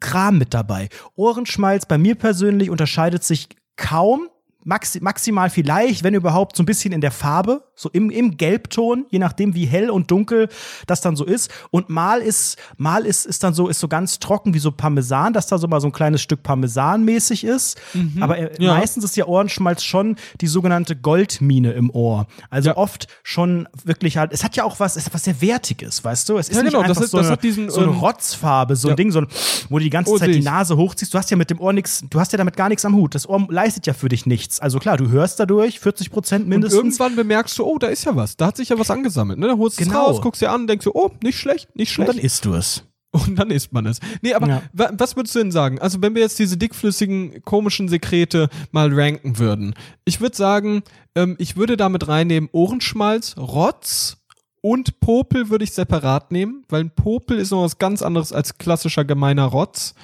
Kram 0.00 0.38
mit 0.38 0.54
dabei. 0.54 0.88
Ohrenschmalz 1.16 1.86
bei 1.86 1.98
mir 1.98 2.14
persönlich 2.14 2.70
unterscheidet 2.70 3.24
sich 3.24 3.48
kaum. 3.76 4.28
Maxi 4.68 5.00
maximal 5.00 5.48
vielleicht, 5.50 6.02
wenn 6.04 6.12
überhaupt, 6.14 6.54
so 6.56 6.62
ein 6.62 6.66
bisschen 6.66 6.92
in 6.92 7.00
der 7.00 7.10
Farbe, 7.10 7.64
so 7.74 7.88
im, 7.92 8.10
im 8.10 8.36
Gelbton, 8.36 9.06
je 9.10 9.18
nachdem, 9.18 9.54
wie 9.54 9.64
hell 9.66 9.88
und 9.88 10.10
dunkel 10.10 10.48
das 10.86 11.00
dann 11.00 11.16
so 11.16 11.24
ist. 11.24 11.50
Und 11.70 11.88
mal 11.88 12.20
ist, 12.20 12.58
mal 12.76 13.06
ist, 13.06 13.24
ist 13.24 13.42
dann 13.42 13.54
so, 13.54 13.68
ist 13.68 13.80
so 13.80 13.88
ganz 13.88 14.18
trocken 14.18 14.52
wie 14.52 14.58
so 14.58 14.70
Parmesan, 14.70 15.32
dass 15.32 15.46
da 15.46 15.56
so 15.58 15.66
mal 15.68 15.80
so 15.80 15.88
ein 15.88 15.92
kleines 15.92 16.20
Stück 16.20 16.42
Parmesan 16.42 17.04
mäßig 17.04 17.44
ist. 17.44 17.80
Aber 18.20 18.36
äh, 18.36 18.50
Ja. 18.62 18.74
meistens 18.74 19.04
ist 19.04 19.16
ja 19.16 19.24
Ohrenschmalz 19.26 19.82
schon 19.84 20.16
die 20.40 20.46
sogenannte 20.46 20.96
Goldmine 20.96 21.72
im 21.72 21.90
Ohr. 21.90 22.26
Also 22.50 22.70
Ja. 22.70 22.76
oft 22.76 23.06
schon 23.22 23.68
wirklich 23.84 24.18
halt, 24.18 24.32
es 24.32 24.44
hat 24.44 24.54
ja 24.56 24.64
auch 24.64 24.78
was, 24.80 24.96
es 24.96 25.06
hat 25.06 25.14
was 25.14 25.24
sehr 25.24 25.40
Wertiges, 25.40 26.04
weißt 26.04 26.28
du? 26.28 26.36
Es 26.36 26.48
ist 26.50 26.56
Ja, 26.56 26.62
nicht 26.62 26.72
genau, 26.72 26.82
das 26.82 26.90
einfach 26.98 27.02
ist- 27.04 27.10
so, 27.12 27.18
eine, 27.18 27.36
diesen, 27.38 27.70
so 27.70 27.80
eine 27.80 27.90
ähm, 27.92 27.98
Rotzfarbe, 27.98 28.76
so 28.76 28.88
ein. 28.90 28.96
Ding, 28.96 29.12
so 29.12 29.20
ein, 29.20 29.28
wo 29.70 29.78
du 29.78 29.84
die 29.84 29.90
ganze 29.90 30.12
Oh, 30.12 30.18
Zeit 30.18 30.34
die. 30.34 30.40
Nase 30.40 30.76
hochziehst. 30.76 31.14
Du 31.14 31.18
hast 31.18 31.30
ja 31.30 31.36
mit 31.38 31.48
dem 31.50 31.58
Ohr 31.60 31.72
nichts, 31.72 32.04
du 32.10 32.20
hast 32.20 32.32
ja 32.32 32.36
damit 32.36 32.56
gar 32.56 32.68
nichts 32.68 32.84
am 32.84 32.94
Hut. 32.96 33.14
Das 33.14 33.28
Ohr 33.28 33.46
leistet 33.48 33.86
ja 33.86 33.94
für 33.94 34.08
dich 34.08 34.26
nichts. 34.26 34.57
Also 34.60 34.78
klar, 34.78 34.96
du 34.96 35.08
hörst 35.10 35.38
dadurch 35.40 35.80
40 35.80 36.10
Prozent 36.10 36.44
Und 36.44 36.50
mindestens. 36.50 36.78
irgendwann 36.78 37.16
bemerkst 37.16 37.58
du, 37.58 37.64
oh, 37.64 37.78
da 37.78 37.88
ist 37.88 38.04
ja 38.04 38.14
was. 38.16 38.36
Da 38.36 38.46
hat 38.46 38.56
sich 38.56 38.68
ja 38.70 38.78
was 38.78 38.90
angesammelt. 38.90 39.38
Ne? 39.38 39.46
Da 39.48 39.56
holst 39.56 39.78
du 39.78 39.82
es 39.82 39.88
Genau. 39.88 40.06
raus, 40.06 40.20
guckst 40.20 40.42
dir 40.42 40.50
an, 40.50 40.66
denkst 40.66 40.84
du, 40.84 40.92
oh, 40.94 41.10
nicht 41.22 41.38
schlecht, 41.38 41.74
nicht 41.76 41.90
und 41.90 41.94
schlecht. 42.04 42.10
dann 42.10 42.18
isst 42.18 42.44
du 42.44 42.54
es. 42.54 42.82
Und 43.10 43.36
dann 43.38 43.50
isst 43.50 43.72
man 43.72 43.86
es. 43.86 44.00
Nee, 44.20 44.34
aber 44.34 44.46
Ja. 44.48 44.62
wa 44.74 44.90
was 44.92 45.16
würdest 45.16 45.34
du 45.34 45.38
denn 45.38 45.50
sagen? 45.50 45.78
Also, 45.80 46.02
wenn 46.02 46.14
wir 46.14 46.20
jetzt 46.20 46.38
diese 46.38 46.58
dickflüssigen, 46.58 47.40
komischen 47.42 47.88
Sekrete 47.88 48.50
mal 48.70 48.92
ranken 48.92 49.38
würden. 49.38 49.74
Ich 50.04 50.20
würde 50.20 50.36
sagen, 50.36 50.82
ähm, 51.14 51.34
ich 51.38 51.56
würde 51.56 51.78
damit 51.78 52.06
reinnehmen 52.06 52.50
Ohrenschmalz, 52.52 53.34
Rotz 53.38 54.16
Und 54.60 55.00
Popel 55.00 55.48
würde 55.50 55.64
ich 55.64 55.72
separat 55.72 56.32
nehmen, 56.32 56.64
weil 56.68 56.82
ein 56.82 56.90
Popel 56.90 57.38
ist 57.38 57.50
noch 57.52 57.62
was 57.62 57.78
ganz 57.78 58.02
anderes 58.02 58.32
als 58.32 58.58
klassischer 58.58 59.04
gemeiner 59.06 59.44
Rotz. 59.46 59.94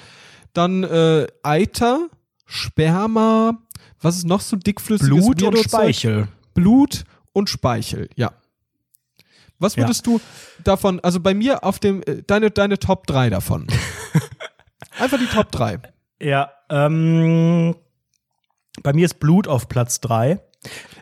Dann 0.53 0.83
äh, 0.85 1.27
Eiter, 1.43 2.07
Sperma, 2.47 3.61
was 4.01 4.17
ist 4.17 4.25
noch 4.25 4.41
so 4.41 4.55
dickflüssiges 4.55 5.09
Blut 5.09 5.41
und? 5.43 5.57
Speichel. 5.59 6.27
Blut 6.53 7.03
und 7.33 7.49
Speichel, 7.49 8.09
ja. 8.15 8.31
Was 9.59 9.75
Ja. 9.75 9.83
würdest 9.83 10.05
du 10.05 10.19
davon, 10.63 10.99
also 11.01 11.19
bei 11.19 11.33
mir 11.33 11.63
auf 11.63 11.79
dem, 11.79 12.01
äh, 12.03 12.23
deine, 12.27 12.51
deine 12.51 12.77
Top 12.77 13.07
3 13.07 13.29
davon. 13.29 13.67
Einfach 14.99 15.17
die 15.19 15.27
Top 15.27 15.51
3. 15.51 15.79
Ja, 16.21 16.51
ähm, 16.69 17.75
bei 18.83 18.93
mir 18.93 19.05
ist 19.05 19.19
Blut 19.19 19.47
auf 19.47 19.67
Platz 19.69 19.99
drei. 20.01 20.39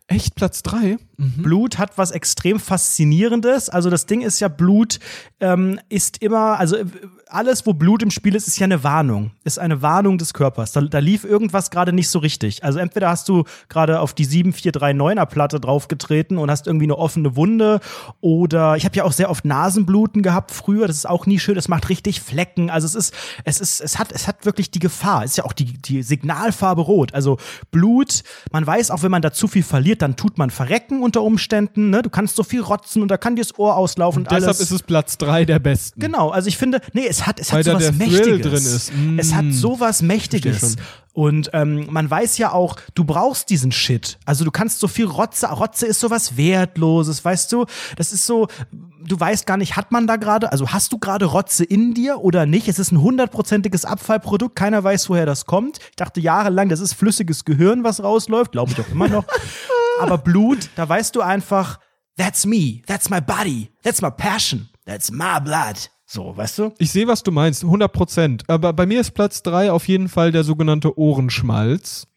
Echt 0.07 0.35
Platz 0.35 0.63
3? 0.63 0.97
Blut 1.17 1.77
hat 1.77 1.97
was 1.97 2.11
extrem 2.11 2.59
Faszinierendes. 2.59 3.69
Also 3.69 3.89
das 3.89 4.05
Ding 4.05 4.21
ist 4.21 4.39
ja, 4.39 4.47
Blut 4.47 4.99
ähm, 5.39 5.79
ist 5.89 6.21
immer, 6.21 6.59
also 6.59 6.75
äh, 6.75 6.85
alles, 7.27 7.65
wo 7.65 7.73
Blut 7.73 8.03
im 8.03 8.11
Spiel 8.11 8.35
ist, 8.35 8.47
ist 8.47 8.59
ja 8.59 8.65
eine 8.65 8.83
Warnung. 8.83 9.31
Ist 9.43 9.59
eine 9.59 9.81
Warnung 9.81 10.17
des 10.17 10.33
Körpers. 10.33 10.71
Da, 10.71 10.81
da 10.81 10.99
lief 10.99 11.23
irgendwas 11.23 11.71
gerade 11.71 11.93
nicht 11.93 12.09
so 12.09 12.19
richtig. 12.19 12.63
Also 12.63 12.79
entweder 12.79 13.09
hast 13.09 13.29
du 13.29 13.43
gerade 13.69 13.99
auf 13.99 14.13
die 14.13 14.27
7439er 14.27 15.25
Platte 15.25 15.59
draufgetreten 15.59 16.37
und 16.37 16.51
hast 16.51 16.67
irgendwie 16.67 16.85
eine 16.85 16.97
offene 16.97 17.35
Wunde 17.35 17.79
oder 18.21 18.75
ich 18.75 18.85
habe 18.85 18.95
ja 18.95 19.03
auch 19.03 19.13
sehr 19.13 19.29
oft 19.29 19.45
Nasenbluten 19.45 20.21
gehabt 20.21 20.51
früher. 20.51 20.87
Das 20.87 20.97
ist 20.97 21.09
auch 21.09 21.25
nie 21.25 21.39
schön. 21.39 21.57
Es 21.57 21.67
macht 21.67 21.89
richtig 21.89 22.21
Flecken. 22.21 22.69
Also 22.69 22.85
es 22.85 22.95
ist, 22.95 23.13
es 23.45 23.59
ist, 23.59 23.81
es 23.81 23.99
hat, 23.99 24.11
es 24.11 24.27
hat 24.27 24.45
wirklich 24.45 24.71
die 24.71 24.79
Gefahr. 24.79 25.23
Es 25.23 25.31
ist 25.31 25.37
ja 25.37 25.45
auch 25.45 25.53
die, 25.53 25.73
die 25.73 26.03
Signalfarbe 26.03 26.81
rot. 26.81 27.13
Also 27.13 27.37
Blut, 27.71 28.23
man 28.51 28.65
weiß 28.65 28.91
auch, 28.91 29.03
wenn 29.03 29.11
man 29.11 29.21
da 29.21 29.31
zu 29.31 29.47
viel 29.47 29.63
verliert, 29.63 29.92
dann 30.01 30.15
tut 30.15 30.37
man 30.37 30.49
verrecken 30.49 31.01
unter 31.01 31.21
Umständen. 31.21 31.89
Ne? 31.89 32.01
Du 32.01 32.09
kannst 32.09 32.35
so 32.35 32.43
viel 32.43 32.61
rotzen 32.61 33.01
und 33.01 33.09
da 33.09 33.17
kann 33.17 33.35
dir 33.35 33.43
das 33.43 33.57
Ohr 33.57 33.75
auslaufen 33.75 34.23
und, 34.23 34.31
Deshalb 34.31 34.45
alles. 34.45 34.59
ist 34.59 34.71
es 34.71 34.83
Platz 34.83 35.17
3 35.17 35.45
der 35.45 35.59
besten. 35.59 35.99
Genau, 35.99 36.29
also 36.29 36.47
ich 36.47 36.57
finde, 36.57 36.81
nee, 36.93 37.05
es 37.07 37.25
hat, 37.27 37.39
es 37.39 37.51
Weil 37.51 37.59
hat 37.59 37.65
sowas 37.65 37.91
Mächtiges. 37.93 38.41
drin 38.41 38.53
ist. 38.53 38.93
Mm. 38.93 39.19
Es 39.19 39.33
hat 39.33 39.45
sowas 39.51 40.01
Mächtiges. 40.01 40.77
Und 41.13 41.51
ähm, 41.53 41.85
man 41.91 42.09
weiß 42.09 42.39
ja 42.39 42.51
auch, 42.51 42.77
du 42.95 43.03
brauchst 43.03 43.51
diesen 43.51 43.71
Shit. 43.71 44.17
Also 44.25 44.45
du 44.45 44.51
kannst 44.51 44.79
so 44.79 44.87
viel 44.87 45.05
Rotze, 45.05 45.47
Rotze 45.47 45.85
ist 45.85 45.99
sowas 45.99 46.37
Wertloses, 46.37 47.23
weißt 47.23 47.51
du? 47.51 47.65
Das 47.97 48.11
ist 48.11 48.25
so, 48.25 48.47
du 48.71 49.19
weißt 49.19 49.45
gar 49.45 49.57
nicht, 49.57 49.75
hat 49.75 49.91
man 49.91 50.07
da 50.07 50.15
gerade, 50.15 50.51
also 50.51 50.69
hast 50.69 50.91
du 50.91 50.97
gerade 50.97 51.25
Rotze 51.25 51.63
in 51.63 51.93
dir 51.93 52.19
oder 52.21 52.47
nicht? 52.47 52.67
Es 52.67 52.79
ist 52.79 52.91
ein 52.91 52.99
hundertprozentiges 52.99 53.85
Abfallprodukt, 53.85 54.55
keiner 54.55 54.83
weiß, 54.83 55.07
woher 55.09 55.27
das 55.27 55.45
kommt. 55.45 55.79
Ich 55.91 55.95
dachte 55.97 56.19
jahrelang, 56.19 56.69
das 56.69 56.79
ist 56.79 56.93
flüssiges 56.93 57.45
Gehirn, 57.45 57.83
was 57.83 58.01
rausläuft, 58.01 58.51
glaube 58.51 58.71
ich 58.71 58.79
auch 58.79 58.89
immer 58.89 59.07
noch. 59.07 59.25
Aber 59.99 60.17
Blut, 60.17 60.69
da 60.75 60.87
weißt 60.87 61.15
du 61.15 61.21
einfach, 61.21 61.79
that's 62.17 62.45
me, 62.45 62.81
that's 62.85 63.09
my 63.09 63.21
body, 63.21 63.69
that's 63.83 64.01
my 64.01 64.11
passion, 64.11 64.69
that's 64.85 65.11
my 65.11 65.39
blood. 65.43 65.89
So, 66.05 66.35
weißt 66.35 66.59
du? 66.59 66.73
Ich 66.77 66.91
sehe, 66.91 67.07
was 67.07 67.23
du 67.23 67.31
meinst, 67.31 67.63
100 67.63 67.91
Prozent. 67.91 68.43
Aber 68.47 68.73
bei 68.73 68.85
mir 68.85 69.01
ist 69.01 69.11
Platz 69.11 69.41
3 69.43 69.71
auf 69.71 69.87
jeden 69.87 70.09
Fall 70.09 70.31
der 70.31 70.43
sogenannte 70.43 70.97
Ohrenschmalz. 70.97 72.07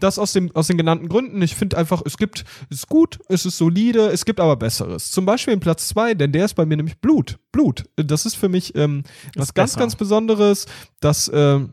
Das 0.00 0.18
aus, 0.18 0.32
dem, 0.32 0.54
aus 0.54 0.66
den 0.66 0.76
genannten 0.76 1.08
Gründen. 1.08 1.40
Ich 1.40 1.54
finde 1.54 1.78
einfach, 1.78 2.02
es 2.04 2.18
gibt, 2.18 2.44
es 2.70 2.78
ist 2.78 2.88
gut, 2.88 3.18
es 3.28 3.46
ist 3.46 3.56
solide, 3.56 4.08
es 4.08 4.24
gibt 4.24 4.38
aber 4.40 4.56
Besseres. 4.56 5.10
Zum 5.10 5.24
Beispiel 5.24 5.54
in 5.54 5.60
Platz 5.60 5.88
2, 5.88 6.14
denn 6.14 6.32
der 6.32 6.44
ist 6.44 6.54
bei 6.54 6.66
mir 6.66 6.76
nämlich 6.76 6.98
Blut. 6.98 7.38
Blut. 7.52 7.84
Das 7.96 8.26
ist 8.26 8.36
für 8.36 8.48
mich 8.48 8.74
ähm, 8.74 9.02
was 9.34 9.54
ganz, 9.54 9.72
besser. 9.72 9.80
ganz 9.80 9.96
Besonderes. 9.96 10.66
Das, 11.00 11.30
ähm, 11.32 11.72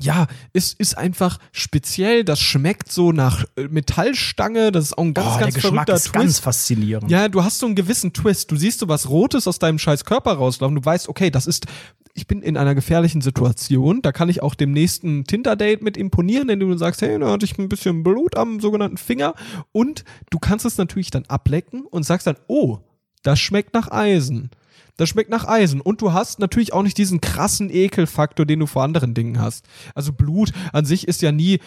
ja, 0.00 0.26
es 0.52 0.72
ist 0.72 0.98
einfach 0.98 1.38
speziell, 1.52 2.24
das 2.24 2.40
schmeckt 2.40 2.90
so 2.90 3.12
nach 3.12 3.44
äh, 3.56 3.68
Metallstange, 3.68 4.72
das 4.72 4.86
ist 4.86 4.98
auch 4.98 5.04
ein 5.04 5.14
ganz, 5.14 5.28
oh, 5.28 5.32
der 5.32 5.40
ganz 5.40 5.54
Geschmack 5.54 5.72
verrückter 5.72 5.94
ist 5.94 6.12
ganz 6.12 6.24
Twist. 6.26 6.40
faszinierend. 6.44 7.10
Ja, 7.10 7.28
du 7.28 7.44
hast 7.44 7.58
so 7.58 7.66
einen 7.66 7.74
gewissen 7.74 8.12
Twist. 8.12 8.50
Du 8.50 8.56
siehst 8.56 8.80
so 8.80 8.88
was 8.88 9.08
Rotes 9.08 9.46
aus 9.46 9.58
deinem 9.58 9.78
scheiß 9.78 10.04
Körper 10.04 10.32
rauslaufen. 10.32 10.76
Du 10.76 10.84
weißt, 10.84 11.08
okay, 11.08 11.30
das 11.30 11.46
ist, 11.46 11.66
ich 12.14 12.26
bin 12.26 12.42
in 12.42 12.56
einer 12.56 12.74
gefährlichen 12.74 13.20
Situation. 13.20 14.02
Da 14.02 14.12
kann 14.12 14.28
ich 14.28 14.42
auch 14.42 14.54
dem 14.54 14.72
nächsten 14.72 15.24
Tinder-Date 15.24 15.82
mit 15.82 15.96
imponieren, 15.96 16.48
indem 16.48 16.70
du 16.70 16.76
sagst, 16.76 17.02
hey, 17.02 17.18
da 17.18 17.30
hatte 17.30 17.44
ich 17.44 17.56
ein 17.58 17.68
bisschen 17.68 18.02
Blut 18.02 18.36
am 18.36 18.60
sogenannten 18.60 18.96
Finger. 18.96 19.34
Und 19.72 20.04
du 20.30 20.38
kannst 20.38 20.66
es 20.66 20.76
natürlich 20.76 21.10
dann 21.10 21.24
ablecken 21.26 21.84
und 21.86 22.04
sagst 22.04 22.26
dann, 22.26 22.36
oh, 22.48 22.78
das 23.22 23.40
schmeckt 23.40 23.74
nach 23.74 23.90
Eisen. 23.90 24.50
Das 24.96 25.08
schmeckt 25.08 25.30
nach 25.30 25.46
Eisen. 25.46 25.80
Und 25.80 26.00
du 26.00 26.12
hast 26.12 26.38
natürlich 26.38 26.72
auch 26.72 26.82
nicht 26.82 26.98
diesen 26.98 27.20
krassen 27.20 27.70
Ekelfaktor, 27.70 28.46
den 28.46 28.60
du 28.60 28.66
vor 28.66 28.82
anderen 28.82 29.14
Dingen 29.14 29.40
hast. 29.40 29.66
Also 29.94 30.12
Blut 30.12 30.52
an 30.72 30.84
sich 30.84 31.08
ist 31.08 31.22
ja 31.22 31.32
nie, 31.32 31.58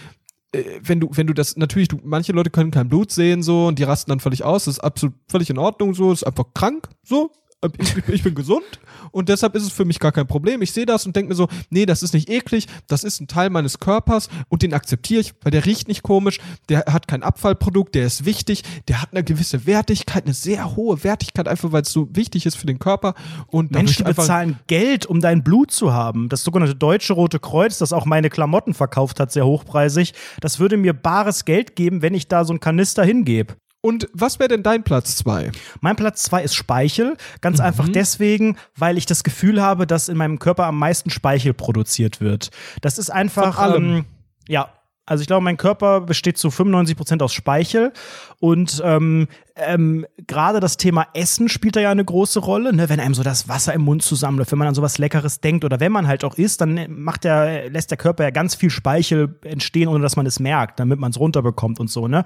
äh, 0.51 0.63
wenn 0.81 0.99
du, 0.99 1.09
wenn 1.11 1.27
du 1.27 1.33
das, 1.33 1.57
natürlich, 1.57 1.89
du, 1.89 1.99
manche 2.03 2.31
Leute 2.31 2.49
können 2.49 2.71
kein 2.71 2.89
Blut 2.89 3.11
sehen, 3.11 3.43
so, 3.43 3.67
und 3.67 3.79
die 3.79 3.83
rasten 3.83 4.09
dann 4.09 4.19
völlig 4.19 4.43
aus. 4.43 4.65
Das 4.65 4.75
ist 4.75 4.83
absolut 4.83 5.15
völlig 5.27 5.49
in 5.49 5.57
Ordnung, 5.57 5.93
so, 5.93 6.11
ist 6.11 6.25
einfach 6.25 6.45
krank, 6.53 6.89
so. 7.03 7.31
Äh, 7.61 7.69
Ich, 7.79 8.07
ich, 8.07 8.23
bin 8.23 8.35
gesund 8.35 8.79
und 9.11 9.29
deshalb 9.29 9.55
ist 9.55 9.63
es 9.63 9.71
für 9.71 9.85
mich 9.85 9.99
gar 9.99 10.11
kein 10.11 10.27
Problem. 10.27 10.61
Ich 10.61 10.71
sehe 10.71 10.85
das 10.85 11.05
und 11.05 11.15
denke 11.15 11.29
mir 11.29 11.35
so, 11.35 11.47
nee, 11.69 11.85
das 11.85 12.03
ist 12.03 12.13
nicht 12.13 12.29
eklig, 12.29 12.67
das 12.87 13.03
ist 13.03 13.19
ein 13.19 13.27
Teil 13.27 13.49
meines 13.49 13.79
Körpers 13.79 14.29
und 14.49 14.61
den 14.61 14.73
akzeptiere 14.73 15.21
ich, 15.21 15.33
weil 15.41 15.51
der 15.51 15.65
riecht 15.65 15.87
nicht 15.87 16.03
komisch, 16.03 16.39
der 16.69 16.85
hat 16.85 17.07
kein 17.07 17.23
Abfallprodukt, 17.23 17.95
der 17.95 18.05
ist 18.05 18.25
wichtig, 18.25 18.63
der 18.87 19.01
hat 19.01 19.09
eine 19.11 19.23
gewisse 19.23 19.65
Wertigkeit, 19.65 20.25
eine 20.25 20.33
sehr 20.33 20.75
hohe 20.75 21.03
Wertigkeit, 21.03 21.47
einfach 21.47 21.71
weil 21.71 21.81
es 21.81 21.91
so 21.91 22.07
wichtig 22.11 22.45
ist 22.45 22.57
für 22.57 22.67
den 22.67 22.79
Körper. 22.79 23.15
Und 23.47 23.71
Menschen 23.71 24.05
bezahlen 24.05 24.59
Geld, 24.67 25.05
um 25.05 25.21
dein 25.21 25.43
Blut 25.43 25.71
zu 25.71 25.93
haben. 25.93 26.29
Das 26.29 26.43
sogenannte 26.43 26.75
Deutsche 26.75 27.13
Rote 27.13 27.39
Kreuz, 27.39 27.79
das 27.79 27.93
auch 27.93 28.05
meine 28.05 28.29
Klamotten 28.29 28.73
verkauft 28.73 29.19
hat, 29.19 29.31
sehr 29.31 29.45
hochpreisig, 29.45 30.13
das 30.41 30.59
würde 30.59 30.77
mir 30.77 30.93
bares 30.93 31.45
Geld 31.45 31.75
geben, 31.75 32.01
wenn 32.01 32.13
ich 32.13 32.27
da 32.27 32.45
so 32.45 32.53
einen 32.53 32.59
Kanister 32.59 33.03
hingebe. 33.03 33.55
Und 33.87 34.09
was 34.11 34.37
wäre 34.37 34.49
denn 34.49 34.63
dein 34.63 34.83
Platz 34.83 35.15
zwei? 35.15 35.49
Mein 35.79 35.95
Platz 35.95 36.23
zwei 36.23 36.43
ist 36.43 36.55
Speichel. 36.55 37.11
Mhm. 37.11 37.17
Ganz 37.39 37.61
einfach 37.61 37.87
deswegen, 37.87 38.57
weil 38.75 38.97
ich 38.97 39.05
das 39.05 39.23
Gefühl 39.23 39.61
habe, 39.61 39.87
dass 39.87 40.09
in 40.09 40.17
meinem 40.17 40.39
Körper 40.39 40.65
am 40.65 40.77
meisten 40.77 41.09
Speichel 41.09 41.53
produziert 41.53 42.19
wird. 42.19 42.49
Das 42.81 42.97
ist 42.97 43.09
einfach. 43.09 43.73
Ähm, 43.73 44.03
ja. 44.49 44.73
Also 45.05 45.21
ich 45.21 45.27
glaube, 45.27 45.41
mein 45.41 45.55
Körper 45.55 46.01
besteht 46.01 46.37
zu 46.37 46.51
95 46.51 46.97
Prozent 46.97 47.23
aus 47.23 47.33
Speichel 47.33 47.93
und 48.41 48.81
ähm, 48.83 49.29
ähm, 49.57 50.05
gerade 50.27 50.59
das 50.59 50.77
Thema 50.77 51.07
Essen 51.13 51.49
spielt 51.49 51.75
da 51.75 51.79
ja 51.79 51.91
eine 51.91 52.05
große 52.05 52.39
Rolle, 52.39 52.73
ne? 52.73 52.89
wenn 52.89 52.99
einem 52.99 53.13
so 53.13 53.23
das 53.23 53.47
Wasser 53.47 53.73
im 53.73 53.81
Mund 53.81 54.03
zusammenläuft, 54.03 54.51
wenn 54.51 54.59
man 54.59 54.67
an 54.67 54.75
sowas 54.75 54.97
Leckeres 54.97 55.41
denkt 55.41 55.65
oder 55.65 55.79
wenn 55.79 55.91
man 55.91 56.07
halt 56.07 56.23
auch 56.23 56.35
isst, 56.35 56.61
dann 56.61 56.87
macht 56.89 57.23
der, 57.23 57.69
lässt 57.69 57.91
der 57.91 57.97
Körper 57.97 58.23
ja 58.23 58.29
ganz 58.29 58.55
viel 58.55 58.69
Speichel 58.69 59.39
entstehen, 59.43 59.87
ohne 59.87 60.01
dass 60.01 60.15
man 60.15 60.25
es 60.25 60.39
merkt, 60.39 60.79
damit 60.79 60.99
man 60.99 61.11
es 61.11 61.19
runterbekommt 61.19 61.79
und 61.79 61.89
so. 61.89 62.07
Ne? 62.07 62.23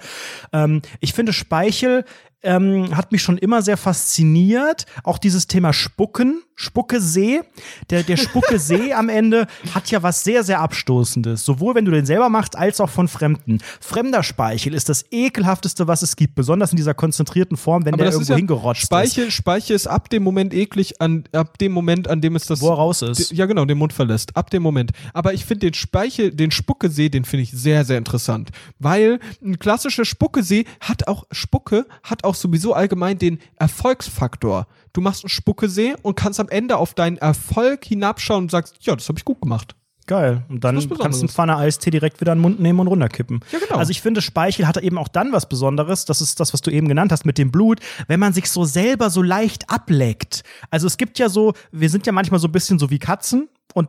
Ähm, 0.54 0.82
ich 1.00 1.14
finde 1.14 1.34
Speichel 1.34 2.06
ähm, 2.44 2.96
hat 2.96 3.12
mich 3.12 3.22
schon 3.22 3.38
immer 3.38 3.62
sehr 3.62 3.78
fasziniert. 3.78 4.86
Auch 5.04 5.18
dieses 5.18 5.48
Thema 5.48 5.74
Spucken, 5.74 6.42
Spuckesee. 6.56 7.42
Der, 7.90 8.04
der 8.04 8.18
Spuckesee 8.18 8.94
am 8.96 9.10
Ende 9.10 9.48
hat 9.74 9.92
ja 9.92 10.02
was 10.04 10.24
sehr, 10.24 10.44
sehr 10.44 10.60
Abstoßendes. 10.60 11.46
Sowohl 11.46 11.76
wenn 11.76 11.86
du 11.86 11.92
den 11.92 12.06
selber 12.06 12.30
machst, 12.30 12.56
als 12.56 12.82
auch 12.82 12.90
von 12.90 13.08
Fremden. 13.08 13.60
Fremder 13.80 14.24
Speichel 14.24 14.74
ist 14.74 14.90
das 14.90 15.06
ekelhafteste, 15.12 15.88
was 15.88 16.02
es 16.02 16.16
gibt. 16.16 16.36
Besonders 16.36 16.72
in 16.72 16.78
dieser 16.78 16.94
konzentrierten 17.22 17.58
Form, 17.58 17.86
wenn 17.86 17.94
Aber 17.94 18.04
der 18.04 18.10
ist 18.10 18.16
irgendwo 18.16 18.34
ja, 18.34 18.38
hingerotscht 18.38 18.84
ist. 18.84 18.88
Speichel, 18.88 19.32
Speichel 19.32 19.76
ist 19.76 19.88
ab 19.88 20.10
dem 20.10 20.24
Moment 20.24 20.54
eklig, 20.54 21.02
an, 21.02 21.24
ab 21.32 21.58
dem 21.58 21.72
Moment, 21.72 22.08
an 22.08 22.22
dem 22.22 22.36
es 22.36 22.46
das. 22.46 22.62
Wo 22.62 22.70
er 22.70 22.76
raus 22.76 23.02
ist. 23.02 23.32
Ja, 23.32 23.46
genau, 23.46 23.66
den 23.66 23.78
Mund 23.78 23.94
verlässt. 23.94 24.36
Ab 24.36 24.50
dem 24.50 24.64
Moment. 24.64 24.92
Aber 25.14 25.34
ich 25.34 25.46
finde 25.46 25.68
den 25.68 25.74
Speichel, 25.74 26.32
den 26.32 26.52
Spuckesee, 26.52 27.10
den 27.10 27.26
finde 27.26 27.44
ich 27.44 27.52
sehr, 27.52 27.86
sehr 27.86 27.98
interessant. 27.98 28.50
Weil 28.80 29.20
ein 29.44 29.60
klassischer 29.60 30.06
Spuckesee 30.06 30.66
hat 30.80 31.08
auch, 31.08 31.26
Spucke 31.32 31.86
hat 32.04 32.24
auch 32.24 32.36
sowieso 32.36 32.74
allgemein 32.74 33.18
den 33.18 33.40
Erfolgsfaktor. 33.58 34.68
Du 34.94 35.02
machst 35.02 35.24
einen 35.24 35.30
Spuckesee 35.30 35.96
und 36.02 36.16
kannst 36.16 36.40
am 36.40 36.50
Ende 36.50 36.78
auf 36.78 36.94
deinen 36.94 37.18
Erfolg 37.18 37.86
hinabschauen 37.86 38.44
und 38.44 38.52
sagst, 38.52 38.78
ja, 38.82 38.96
das 38.96 39.08
habe 39.08 39.20
ich 39.20 39.26
gut 39.26 39.42
gemacht. 39.42 39.76
Geil. 40.12 40.44
Und 40.50 40.62
dann 40.66 40.76
kannst 40.76 41.22
du 41.22 41.24
einen 41.24 41.30
Pfanne 41.30 41.56
Eistee 41.56 41.90
direkt 41.90 42.20
wieder 42.20 42.34
in 42.34 42.40
den 42.40 42.42
Mund 42.42 42.60
nehmen 42.60 42.82
und 42.82 42.88
runterkippen. 42.88 43.40
Ja, 43.50 43.60
genau. 43.60 43.80
Also 43.80 43.92
ich 43.92 44.02
finde, 44.02 44.22
Speichel 44.22 44.68
hat 44.68 44.76
eben 44.76 44.98
auch 44.98 45.08
dann 45.08 45.32
was 45.32 45.48
Besonderes. 45.48 46.04
Das 46.04 46.20
ist 46.20 46.42
das, 46.42 46.52
was 46.52 46.60
du 46.60 46.70
eben 46.70 46.90
genannt 46.90 47.14
hast 47.14 47.26
mit 47.26 47.38
dem 47.38 47.50
Blut, 47.50 47.80
wenn 48.10 48.20
man 48.20 48.34
sich 48.34 48.50
so 48.50 48.66
selber 48.66 49.10
so 49.10 49.22
leicht 49.22 49.70
ableckt. 49.70 50.44
Also 50.70 50.86
es 50.86 50.98
gibt 50.98 51.18
ja 51.18 51.30
so, 51.30 51.54
wir 51.72 51.90
sind 51.90 52.06
ja 52.08 52.12
manchmal 52.12 52.42
so 52.42 52.50
ein 52.50 52.52
bisschen 52.52 52.78
so 52.78 52.90
wie 52.90 53.00
Katzen 53.00 53.48
und 53.74 53.88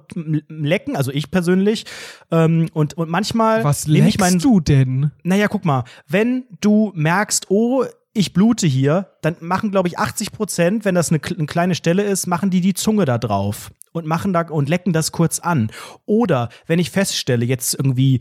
lecken, 0.49 0.95
also 0.95 1.11
ich 1.11 1.29
persönlich. 1.33 1.87
Ähm, 2.31 2.69
und, 2.73 2.95
und 2.95 3.11
manchmal 3.11 3.65
Was 3.65 3.89
leckst 3.89 4.21
meinen 4.21 4.39
du 4.39 4.61
denn? 4.61 5.11
naja, 5.25 5.49
guck 5.49 5.65
mal, 5.65 5.83
wenn 6.07 6.45
du 6.61 6.93
merkst, 6.95 7.47
oh, 7.51 7.85
ich 8.13 8.33
blute 8.33 8.69
hier, 8.69 9.09
dann 9.23 9.35
machen, 9.41 9.73
glaube 9.73 9.89
ich, 9.89 9.99
80 9.99 10.31
Prozent, 10.31 10.85
wenn 10.85 10.95
das 10.95 11.11
eine, 11.11 11.21
eine 11.37 11.47
kleine 11.47 11.75
Stelle 11.75 12.05
ist, 12.05 12.29
machen 12.29 12.51
die 12.51 12.61
die 12.61 12.75
Zunge 12.75 13.07
da 13.07 13.19
drauf 13.19 13.73
und 13.93 14.07
machen 14.07 14.33
da 14.33 14.43
und 14.49 14.69
lecken 14.69 14.93
das 14.93 15.13
kurz 15.13 15.39
an. 15.39 15.71
Oder 16.07 16.49
wenn 16.67 16.79
ich 16.79 16.91
feststelle, 16.91 17.45
jetzt 17.45 17.75
irgendwie 17.75 18.19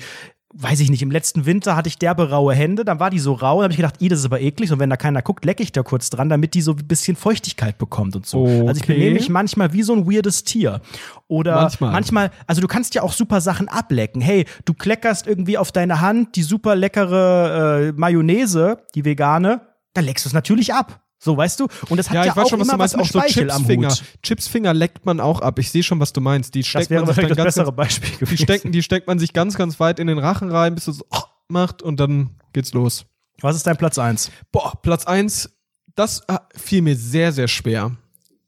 weiß 0.54 0.82
ich 0.82 0.90
nicht, 0.90 1.02
im 1.02 1.12
letzten 1.12 1.46
Winter 1.46 1.78
hatte 1.78 1.88
ich 1.88 1.98
derbe 1.98 2.30
raue 2.30 2.54
Hände, 2.54 2.84
dann 2.84 3.00
war 3.00 3.10
die 3.10 3.20
so 3.20 3.32
rau, 3.32 3.56
dann 3.60 3.64
habe 3.64 3.72
ich 3.72 3.78
gedacht, 3.78 4.02
i, 4.02 4.10
das 4.10 4.20
ist 4.20 4.26
aber 4.26 4.42
eklig 4.42 4.70
und 4.74 4.80
wenn 4.80 4.90
da 4.90 4.98
keiner 4.98 5.22
guckt, 5.22 5.46
lecke 5.46 5.64
ich 5.64 5.72
da 5.72 5.82
kurz 5.82 6.10
dran, 6.10 6.28
damit 6.28 6.56
die 6.56 6.62
so 6.62 6.72
ein 6.74 6.88
bisschen 6.90 7.16
Feuchtigkeit 7.16 7.78
bekommt 7.78 8.18
und 8.18 8.26
so. 8.26 8.46
Also 8.68 8.72
ich 8.80 8.84
Okay. 8.84 8.96
benehme 8.96 9.14
mich 9.14 9.30
manchmal 9.30 9.72
wie 9.72 9.82
so 9.84 9.94
ein 9.94 10.12
weirdes 10.12 10.44
Tier. 10.44 10.82
Oder 11.30 11.56
Manchmal. 11.56 11.92
manchmal, 11.94 12.32
also 12.48 12.60
du 12.60 12.68
kannst 12.68 12.94
ja 12.96 13.02
auch 13.02 13.14
super 13.14 13.40
Sachen 13.40 13.70
ablecken. 13.70 14.22
Hey, 14.22 14.44
du 14.66 14.74
kleckerst 14.74 15.26
irgendwie 15.26 15.58
auf 15.58 15.72
deine 15.72 16.02
Hand 16.02 16.36
die 16.36 16.44
super 16.44 16.76
leckere 16.76 17.88
äh, 17.88 17.92
Mayonnaise, 17.94 18.80
die 18.94 19.06
vegane, 19.06 19.62
dann 19.94 20.04
leckst 20.04 20.26
du 20.26 20.30
es 20.30 20.34
natürlich 20.34 20.74
ab. 20.74 21.00
So, 21.24 21.38
weißt 21.38 21.60
du? 21.60 21.68
Und 21.90 21.98
das 21.98 22.10
hat 22.10 22.16
Ja, 22.16 22.26
ja, 22.26 22.32
ich 22.32 22.36
weiß 22.36 22.46
auch 22.46 22.50
schon, 22.50 22.60
was 22.60 22.68
immer 22.68 22.74
du 22.74 22.78
meinst. 22.80 22.96
was 22.98 23.02
Auch 23.08 23.12
so 23.14 23.28
Chipsfinger. 23.28 23.96
Chipsfinger 24.24 24.74
leckt 24.74 25.06
man 25.06 25.20
auch 25.20 25.40
ab. 25.42 25.60
Ich 25.60 25.70
sehe 25.70 25.84
schon, 25.84 26.00
was 26.00 26.14
du 26.14 26.20
meinst. 26.22 26.56
Die 26.56 26.62
Das 26.62 26.68
steckt 26.70 26.90
wäre 26.90 27.06
man 27.06 27.14
sich 27.14 27.22
dann 27.22 27.30
das 27.30 27.38
ganz, 27.38 27.56
bessere 27.56 27.72
Beispiel 27.72 28.10
die 28.10 28.18
gewesen. 28.18 28.44
stecken, 28.44 28.72
die 28.72 28.82
steckt 28.82 29.06
man 29.08 29.20
sich 29.20 29.32
ganz, 29.34 29.56
ganz 29.56 29.80
weit 29.80 30.00
in 30.00 30.08
den 30.08 30.18
Rachen 30.18 30.50
rein, 30.50 30.74
bis 30.74 30.88
es 30.88 30.98
so 30.98 31.06
macht 31.48 31.84
und 31.84 32.00
dann 32.00 32.32
geht's 32.54 32.74
los. 32.74 33.06
Was 33.42 33.56
ist 33.56 33.68
dein 33.68 33.78
Platz 33.78 34.00
1? 34.00 34.32
Boah, 34.52 34.82
Platz 34.82 35.06
eins, 35.06 35.50
das 35.96 36.22
äh, 36.28 36.38
fiel 36.56 36.82
mir 36.82 36.96
sehr, 36.96 37.32
sehr 37.32 37.48
schwer. 37.48 37.96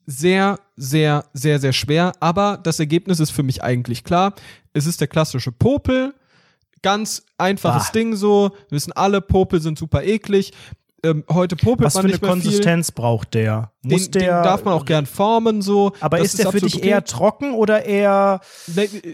Sehr, 0.06 0.58
sehr, 0.76 1.24
sehr, 1.32 1.60
sehr 1.60 1.72
schwer. 1.72 2.12
Aber 2.20 2.58
das 2.62 2.80
Ergebnis 2.80 3.20
ist 3.20 3.30
für 3.30 3.42
mich 3.44 3.62
eigentlich 3.62 4.02
klar. 4.04 4.34
Es 4.72 4.86
ist 4.86 5.00
der 5.00 5.08
klassische 5.08 5.52
Popel. 5.52 6.12
Ganz 6.82 7.22
einfaches 7.38 7.88
Ah. 7.88 7.92
Ding 7.92 8.14
so. 8.16 8.50
Wir 8.68 8.76
wissen 8.76 8.92
alle, 8.92 9.20
Popel 9.20 9.60
sind 9.62 9.78
super 9.78 10.02
eklig. 10.02 10.52
Ähm, 11.04 11.24
heute 11.30 11.54
popelt 11.56 11.86
Was 11.86 11.94
man 11.94 12.08
für 12.08 12.14
eine 12.14 12.18
Konsistenz 12.18 12.90
braucht 12.90 13.34
der? 13.34 13.73
Muss 13.84 14.10
Den, 14.10 14.22
der 14.22 14.40
den 14.40 14.44
darf 14.44 14.64
man 14.64 14.74
auch 14.74 14.84
gern 14.84 15.06
formen 15.06 15.62
so. 15.62 15.92
Aber 16.00 16.18
Das 16.18 16.28
ist 16.28 16.38
der 16.38 16.44
für 16.44 16.48
absolut 16.56 16.72
dich 16.72 16.76
okay. 16.80 16.88
eher 16.88 17.04
trocken 17.04 17.52
oder 17.54 17.84
eher 17.84 18.40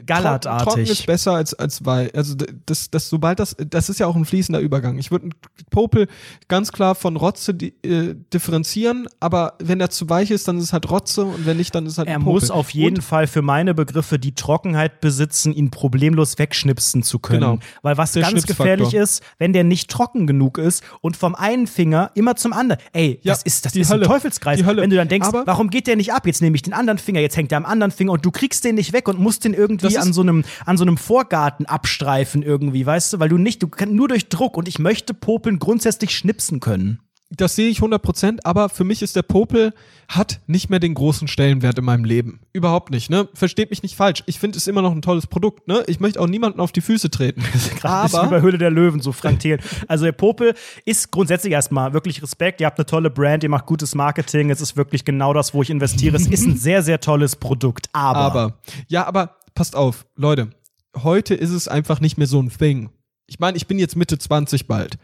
Gallertartig. 0.06 0.64
Trocken 0.66 0.82
ist 0.86 1.06
besser 1.06 1.32
als, 1.32 1.54
als 1.54 1.84
Weich. 1.84 2.14
Also 2.14 2.34
das, 2.66 2.90
das, 2.90 3.08
sobald 3.08 3.38
das, 3.40 3.56
das 3.58 3.88
ist 3.88 4.00
ja 4.00 4.06
auch 4.06 4.16
ein 4.16 4.24
fließender 4.24 4.60
Übergang. 4.60 4.98
Ich 4.98 5.10
würde 5.10 5.30
Popel 5.70 6.08
ganz 6.48 6.72
klar 6.72 6.94
von 6.94 7.16
Rotze 7.16 7.52
äh, 7.52 8.14
differenzieren, 8.32 9.06
aber 9.20 9.54
wenn 9.62 9.80
er 9.80 9.90
zu 9.90 10.08
weich 10.08 10.30
ist, 10.30 10.48
dann 10.48 10.58
ist 10.58 10.64
es 10.64 10.72
halt 10.72 10.90
Rotze 10.90 11.24
und 11.24 11.46
wenn 11.46 11.56
nicht, 11.56 11.74
dann 11.74 11.86
ist 11.86 11.92
es 11.92 11.98
halt 11.98 12.08
er 12.08 12.18
Popel. 12.18 12.32
muss 12.32 12.50
auf 12.50 12.70
jeden 12.70 12.96
und, 12.96 13.02
Fall 13.02 13.26
für 13.26 13.42
meine 13.42 13.74
Begriffe 13.74 14.18
die 14.18 14.34
Trockenheit 14.34 15.00
besitzen, 15.00 15.52
ihn 15.52 15.70
problemlos 15.70 16.38
wegschnipsen 16.38 17.02
zu 17.02 17.18
können. 17.18 17.40
Genau. 17.40 17.58
Weil 17.82 17.96
was 17.96 18.12
Der 18.12 18.22
ganz 18.22 18.46
gefährlich 18.46 18.94
ist, 18.94 19.22
wenn 19.38 19.52
der 19.52 19.64
nicht 19.64 19.90
trocken 19.90 20.26
genug 20.26 20.58
ist 20.58 20.82
und 21.00 21.16
vom 21.16 21.34
einen 21.34 21.66
Finger 21.66 22.10
immer 22.14 22.36
zum 22.36 22.52
anderen. 22.52 22.80
Ey, 22.92 23.20
Ja, 23.22 23.32
das 23.32 23.42
ist 23.42 23.64
das 23.64 23.74
ist 23.76 23.90
Hölle. 23.90 24.04
ein 24.04 24.08
Teufelskreis. 24.08 24.59
Die 24.60 24.66
Hölle. 24.66 24.82
Wenn 24.82 24.90
du 24.90 24.96
dann 24.96 25.08
denkst, 25.08 25.28
Aber- 25.28 25.46
warum 25.46 25.70
geht 25.70 25.86
der 25.86 25.96
nicht 25.96 26.12
ab? 26.12 26.26
Jetzt 26.26 26.42
nehme 26.42 26.54
ich 26.56 26.62
den 26.62 26.72
anderen 26.72 26.98
Finger, 26.98 27.20
jetzt 27.20 27.36
hängt 27.36 27.50
der 27.50 27.58
am 27.58 27.66
anderen 27.66 27.90
Finger 27.90 28.12
und 28.12 28.24
du 28.24 28.30
kriegst 28.30 28.64
den 28.64 28.74
nicht 28.76 28.92
weg 28.92 29.08
und 29.08 29.18
musst 29.18 29.44
den 29.44 29.54
irgendwie 29.54 29.96
an 29.96 30.12
so 30.12 30.22
einem 30.22 30.44
an 30.66 30.76
so 30.76 30.84
einem 30.84 30.96
Vorgarten 30.96 31.66
abstreifen 31.66 32.42
irgendwie, 32.42 32.84
weißt 32.86 33.14
du, 33.14 33.20
weil 33.20 33.28
du 33.28 33.38
nicht, 33.38 33.62
du 33.62 33.68
kannst 33.68 33.94
nur 33.94 34.08
durch 34.08 34.28
Druck 34.28 34.56
und 34.56 34.68
ich 34.68 34.78
möchte 34.78 35.14
Popeln 35.14 35.58
grundsätzlich 35.58 36.16
schnipsen 36.16 36.60
können. 36.60 37.00
Das 37.30 37.54
sehe 37.54 37.68
ich 37.68 37.78
100%, 37.78 38.40
aber 38.42 38.68
für 38.68 38.82
mich 38.82 39.02
ist 39.02 39.14
der 39.14 39.22
Popel 39.22 39.72
hat 40.08 40.40
nicht 40.48 40.68
mehr 40.68 40.80
den 40.80 40.94
großen 40.94 41.28
Stellenwert 41.28 41.78
in 41.78 41.84
meinem 41.84 42.04
Leben. 42.04 42.40
Überhaupt 42.52 42.90
nicht, 42.90 43.08
ne? 43.08 43.28
Versteht 43.34 43.70
mich 43.70 43.84
nicht 43.84 43.94
falsch. 43.94 44.24
Ich 44.26 44.40
finde 44.40 44.58
es 44.58 44.66
immer 44.66 44.82
noch 44.82 44.90
ein 44.90 45.02
tolles 45.02 45.28
Produkt, 45.28 45.68
ne? 45.68 45.84
Ich 45.86 46.00
möchte 46.00 46.20
auch 46.20 46.26
niemanden 46.26 46.58
auf 46.58 46.72
die 46.72 46.80
Füße 46.80 47.08
treten. 47.08 47.42
Bisschen 47.52 48.26
über 48.26 48.42
Höhle 48.42 48.58
der 48.58 48.70
Löwen, 48.70 49.00
so 49.00 49.12
Frank 49.12 49.38
Thelen. 49.40 49.60
Also 49.86 50.04
der 50.04 50.12
Popel 50.12 50.54
ist 50.84 51.12
grundsätzlich 51.12 51.52
erstmal 51.52 51.92
wirklich 51.92 52.20
Respekt. 52.20 52.60
Ihr 52.60 52.66
habt 52.66 52.78
eine 52.78 52.86
tolle 52.86 53.10
Brand, 53.10 53.44
ihr 53.44 53.48
macht 53.48 53.66
gutes 53.66 53.94
Marketing. 53.94 54.50
Es 54.50 54.60
ist 54.60 54.76
wirklich 54.76 55.04
genau 55.04 55.32
das, 55.32 55.54
wo 55.54 55.62
ich 55.62 55.70
investiere. 55.70 56.16
Es 56.16 56.26
ist 56.26 56.44
ein 56.44 56.56
sehr, 56.58 56.82
sehr 56.82 57.00
tolles 57.00 57.36
Produkt. 57.36 57.88
Aber, 57.92 58.18
Aber, 58.18 58.58
ja, 58.88 59.06
aber 59.06 59.36
passt 59.54 59.76
auf, 59.76 60.04
Leute. 60.16 60.50
Heute 60.96 61.34
ist 61.34 61.50
es 61.50 61.68
einfach 61.68 62.00
nicht 62.00 62.18
mehr 62.18 62.26
so 62.26 62.42
ein 62.42 62.50
Thing. 62.50 62.90
Ich 63.28 63.38
meine, 63.38 63.56
ich 63.56 63.68
bin 63.68 63.78
jetzt 63.78 63.94
Mitte 63.94 64.18
20 64.18 64.66
bald. 64.66 64.98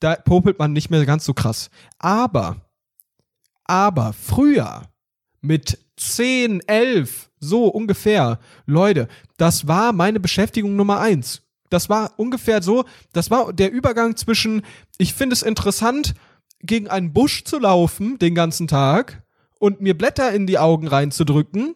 Da 0.00 0.16
popelt 0.16 0.58
man 0.58 0.72
nicht 0.72 0.90
mehr 0.90 1.04
ganz 1.06 1.24
so 1.24 1.34
krass. 1.34 1.70
Aber, 1.98 2.56
aber 3.64 4.12
früher 4.12 4.82
mit 5.40 5.78
10, 5.96 6.60
11, 6.66 7.30
so 7.38 7.68
ungefähr, 7.68 8.38
Leute, 8.66 9.08
das 9.36 9.68
war 9.68 9.92
meine 9.92 10.20
Beschäftigung 10.20 10.76
Nummer 10.76 11.00
eins. 11.00 11.42
Das 11.68 11.88
war 11.88 12.14
ungefähr 12.16 12.62
so, 12.62 12.84
das 13.12 13.30
war 13.30 13.52
der 13.52 13.70
Übergang 13.70 14.16
zwischen, 14.16 14.62
ich 14.98 15.14
finde 15.14 15.34
es 15.34 15.42
interessant, 15.42 16.14
gegen 16.62 16.88
einen 16.88 17.12
Busch 17.12 17.44
zu 17.44 17.58
laufen 17.58 18.18
den 18.18 18.34
ganzen 18.34 18.66
Tag 18.66 19.22
und 19.58 19.80
mir 19.80 19.96
Blätter 19.96 20.32
in 20.32 20.46
die 20.46 20.58
Augen 20.58 20.88
reinzudrücken, 20.88 21.74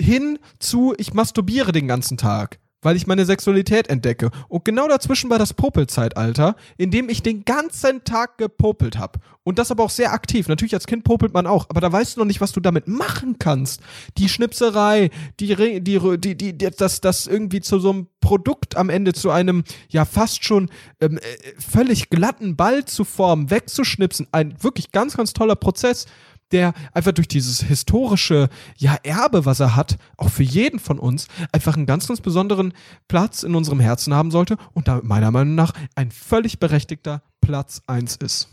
hin 0.00 0.38
zu, 0.58 0.94
ich 0.96 1.12
masturbiere 1.12 1.72
den 1.72 1.86
ganzen 1.86 2.16
Tag, 2.16 2.58
weil 2.82 2.96
ich 2.96 3.06
meine 3.06 3.24
Sexualität 3.24 3.88
entdecke. 3.88 4.30
Und 4.48 4.64
genau 4.64 4.88
dazwischen 4.88 5.30
war 5.30 5.38
das 5.38 5.54
Popelzeitalter, 5.54 6.56
in 6.76 6.90
dem 6.90 7.08
ich 7.08 7.22
den 7.22 7.44
ganzen 7.44 8.04
Tag 8.04 8.38
gepopelt 8.38 8.98
habe. 8.98 9.20
Und 9.42 9.58
das 9.58 9.70
aber 9.70 9.84
auch 9.84 9.90
sehr 9.90 10.12
aktiv. 10.12 10.48
Natürlich 10.48 10.74
als 10.74 10.86
Kind 10.86 11.04
popelt 11.04 11.32
man 11.32 11.46
auch, 11.46 11.66
aber 11.70 11.80
da 11.80 11.90
weißt 11.90 12.16
du 12.16 12.20
noch 12.20 12.26
nicht, 12.26 12.40
was 12.40 12.52
du 12.52 12.60
damit 12.60 12.88
machen 12.88 13.38
kannst. 13.38 13.80
Die 14.18 14.28
Schnipserei, 14.28 15.10
die, 15.40 15.80
die, 15.80 16.18
die, 16.18 16.36
die 16.36 16.56
das, 16.58 17.00
das 17.00 17.26
irgendwie 17.26 17.60
zu 17.60 17.78
so 17.78 17.90
einem 17.90 18.06
Produkt 18.20 18.76
am 18.76 18.90
Ende, 18.90 19.12
zu 19.12 19.30
einem 19.30 19.64
ja 19.88 20.04
fast 20.04 20.44
schon 20.44 20.68
ähm, 21.00 21.18
äh, 21.18 21.20
völlig 21.58 22.10
glatten 22.10 22.54
Ball 22.56 22.84
zu 22.84 23.04
formen, 23.04 23.50
wegzuschnipsen. 23.50 24.28
Ein 24.30 24.62
wirklich 24.62 24.92
ganz, 24.92 25.16
ganz 25.16 25.32
toller 25.32 25.56
Prozess 25.56 26.06
der 26.52 26.74
einfach 26.92 27.12
durch 27.12 27.28
dieses 27.28 27.62
historische 27.62 28.48
ja, 28.76 28.96
Erbe, 29.02 29.44
was 29.44 29.60
er 29.60 29.76
hat, 29.76 29.96
auch 30.16 30.30
für 30.30 30.42
jeden 30.42 30.78
von 30.78 30.98
uns, 30.98 31.28
einfach 31.52 31.76
einen 31.76 31.86
ganz, 31.86 32.08
ganz 32.08 32.20
besonderen 32.20 32.72
Platz 33.08 33.42
in 33.42 33.54
unserem 33.54 33.80
Herzen 33.80 34.14
haben 34.14 34.30
sollte 34.30 34.56
und 34.72 34.88
damit 34.88 35.04
meiner 35.04 35.30
Meinung 35.30 35.54
nach 35.54 35.72
ein 35.94 36.10
völlig 36.10 36.58
berechtigter 36.58 37.22
Platz 37.40 37.82
1 37.86 38.16
ist. 38.16 38.48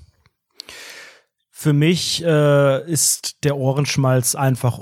für 1.51 1.73
mich 1.73 2.23
äh, 2.23 2.91
ist 2.91 3.43
der 3.43 3.57
Ohrenschmalz 3.57 4.35
einfach 4.35 4.77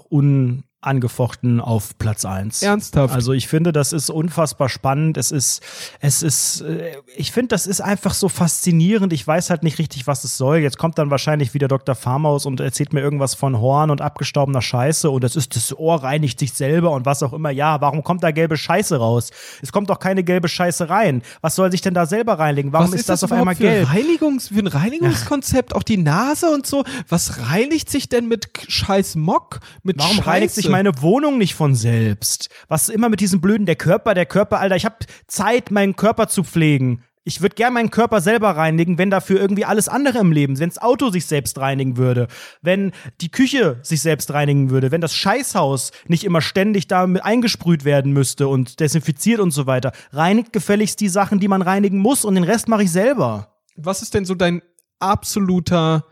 unangefochten 0.85 1.59
auf 1.59 1.97
Platz 1.97 2.25
1. 2.25 2.61
Ernsthaft. 2.61 3.13
Also 3.13 3.33
ich 3.33 3.47
finde, 3.47 3.71
das 3.71 3.93
ist 3.93 4.09
unfassbar 4.09 4.69
spannend. 4.69 5.17
Es 5.17 5.31
ist, 5.31 5.61
es 5.99 6.23
ist, 6.23 6.61
äh, 6.61 6.91
ich 7.15 7.31
finde, 7.31 7.49
das 7.49 7.67
ist 7.67 7.81
einfach 7.81 8.13
so 8.13 8.29
faszinierend. 8.29 9.11
Ich 9.13 9.25
weiß 9.25 9.49
halt 9.49 9.63
nicht 9.63 9.79
richtig, 9.79 10.07
was 10.07 10.23
es 10.23 10.37
soll. 10.37 10.57
Jetzt 10.57 10.77
kommt 10.77 10.97
dann 10.97 11.09
wahrscheinlich 11.09 11.53
wieder 11.53 11.67
Dr. 11.67 11.95
Farmaus 11.95 12.45
und 12.45 12.59
erzählt 12.59 12.93
mir 12.93 13.01
irgendwas 13.01 13.33
von 13.35 13.59
Horn 13.59 13.89
und 13.89 14.01
abgestaubener 14.01 14.61
Scheiße 14.61 15.09
und 15.09 15.23
das 15.23 15.35
ist, 15.35 15.55
das 15.55 15.77
Ohr 15.77 16.03
reinigt 16.03 16.39
sich 16.39 16.53
selber 16.53 16.91
und 16.91 17.05
was 17.05 17.23
auch 17.23 17.33
immer. 17.33 17.49
Ja, 17.49 17.81
warum 17.81 18.03
kommt 18.03 18.23
da 18.23 18.31
gelbe 18.31 18.57
Scheiße 18.57 18.97
raus? 18.97 19.31
Es 19.61 19.71
kommt 19.71 19.89
doch 19.89 19.99
keine 19.99 20.23
gelbe 20.23 20.47
Scheiße 20.47 20.89
rein. 20.89 21.21
Was 21.41 21.55
soll 21.55 21.71
sich 21.71 21.81
denn 21.81 21.93
da 21.93 22.05
selber 22.05 22.39
reinlegen? 22.39 22.73
Warum 22.73 22.93
ist, 22.93 23.09
das, 23.09 23.23
auf 23.23 23.29
überhaupt 23.29 23.41
einmal 23.41 23.55
für 23.55 23.63
gelb? 23.63 23.93
Reinigungs, 23.93 24.49
für 24.49 24.59
ein 24.59 24.67
Reinigungskonzept? 24.67 25.75
Auch 25.75 25.83
die 25.83 25.97
Nase 25.97 26.49
und 26.49 26.65
so. 26.65 26.83
Was 27.09 27.49
reinigt 27.49 27.89
sich 27.89 28.09
denn 28.09 28.27
mit 28.27 28.49
scheiß 28.67 29.15
Mock? 29.15 29.59
Mit 29.83 29.97
Warum 29.97 30.17
Scheiße? 30.17 30.27
reinigt 30.27 30.55
sich 30.55 30.69
meine 30.76 31.02
Wohnung 31.02 31.38
nicht 31.38 31.56
von 31.56 31.73
selbst? 31.73 32.49
Was 32.68 32.89
immer 32.89 33.07
mit 33.07 33.22
diesem 33.22 33.39
blöden, 33.39 33.65
der 33.65 33.77
Körper, 33.77 34.14
der 34.14 34.26
Körper, 34.26 34.60
Alter, 34.60 34.76
ich 34.76 34.84
habe 34.84 34.97
Zeit, 35.26 35.72
meinen 35.72 35.95
Körper 35.95 36.27
zu 36.27 36.43
pflegen. 36.43 37.02
Ich 37.23 37.41
würde 37.41 37.56
gern 37.56 37.73
meinen 37.73 37.91
Körper 37.91 38.19
selber 38.19 38.57
reinigen, 38.57 38.97
wenn 38.97 39.10
dafür 39.10 39.39
irgendwie 39.39 39.64
alles 39.64 39.88
andere 39.88 40.19
im 40.19 40.34
Leben, 40.34 40.60
wenn 40.60 40.68
das 40.68 40.81
Auto 40.81 41.11
sich 41.11 41.27
selbst 41.27 41.57
reinigen 41.60 41.95
würde, 41.95 42.27
wenn 42.61 42.91
die 43.22 43.31
Küche 43.31 43.80
sich 43.84 44.02
selbst 44.02 44.34
reinigen 44.34 44.69
würde, 44.69 44.91
wenn 44.91 44.99
das 44.99 45.15
Scheißhaus 45.15 45.91
nicht 46.07 46.26
immer 46.26 46.41
ständig 46.41 46.88
da 46.88 47.06
eingesprüht 47.06 47.85
werden 47.85 48.11
müsste 48.11 48.49
und 48.49 48.81
desinfiziert 48.81 49.39
und 49.39 49.52
so 49.52 49.68
weiter. 49.68 49.93
Reinigt 50.11 50.52
gefälligst 50.52 50.99
die 50.99 51.10
Sachen, 51.10 51.39
die 51.39 51.47
man 51.47 51.61
reinigen 51.61 51.99
muss 51.99 52.26
und 52.26 52.35
den 52.35 52.43
Rest 52.43 52.68
mache 52.68 52.84
ich 52.84 52.91
selber. 52.91 53.56
Was 53.77 54.02
ist 54.02 54.14
denn 54.14 54.26
so 54.26 54.35
dein 54.35 54.61
absoluter 54.99 56.06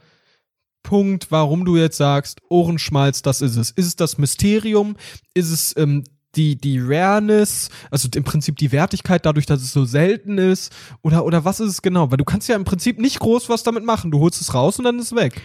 Punkt, 0.84 1.28
warum 1.32 1.66
du 1.66 1.78
jetzt 1.78 1.98
sagst, 1.98 2.40
Ohrenschmalz, 2.50 3.22
das 3.22 3.42
ist 3.42 3.56
es? 3.58 3.72
Ist 3.72 3.88
es 3.88 3.96
das 3.96 4.18
Mysterium? 4.18 4.96
Ist 5.34 5.50
es 5.50 5.76
ähm, 5.78 6.04
die, 6.36 6.56
die 6.56 6.80
Rareness, 6.80 7.70
also 7.92 8.10
im 8.16 8.24
Prinzip 8.24 8.58
die 8.58 8.72
Wertigkeit 8.72 9.26
dadurch, 9.26 9.46
dass 9.46 9.62
es 9.62 9.72
so 9.72 9.86
selten 9.86 10.38
ist? 10.38 10.74
Oder, 11.02 11.26
oder 11.26 11.46
was 11.46 11.60
ist 11.60 11.70
es 11.70 11.82
genau? 11.82 12.12
Weil 12.12 12.18
du 12.18 12.26
kannst 12.26 12.48
ja 12.50 12.56
im 12.56 12.66
Prinzip 12.66 13.00
nicht 13.00 13.20
groß 13.20 13.50
was 13.50 13.64
damit 13.64 13.86
machen. 13.86 14.12
Du 14.12 14.20
holst 14.20 14.42
es 14.42 14.54
raus 14.54 14.78
und 14.78 14.86
dann 14.86 15.00
ist 15.00 15.12
es 15.12 15.16
weg. 15.16 15.42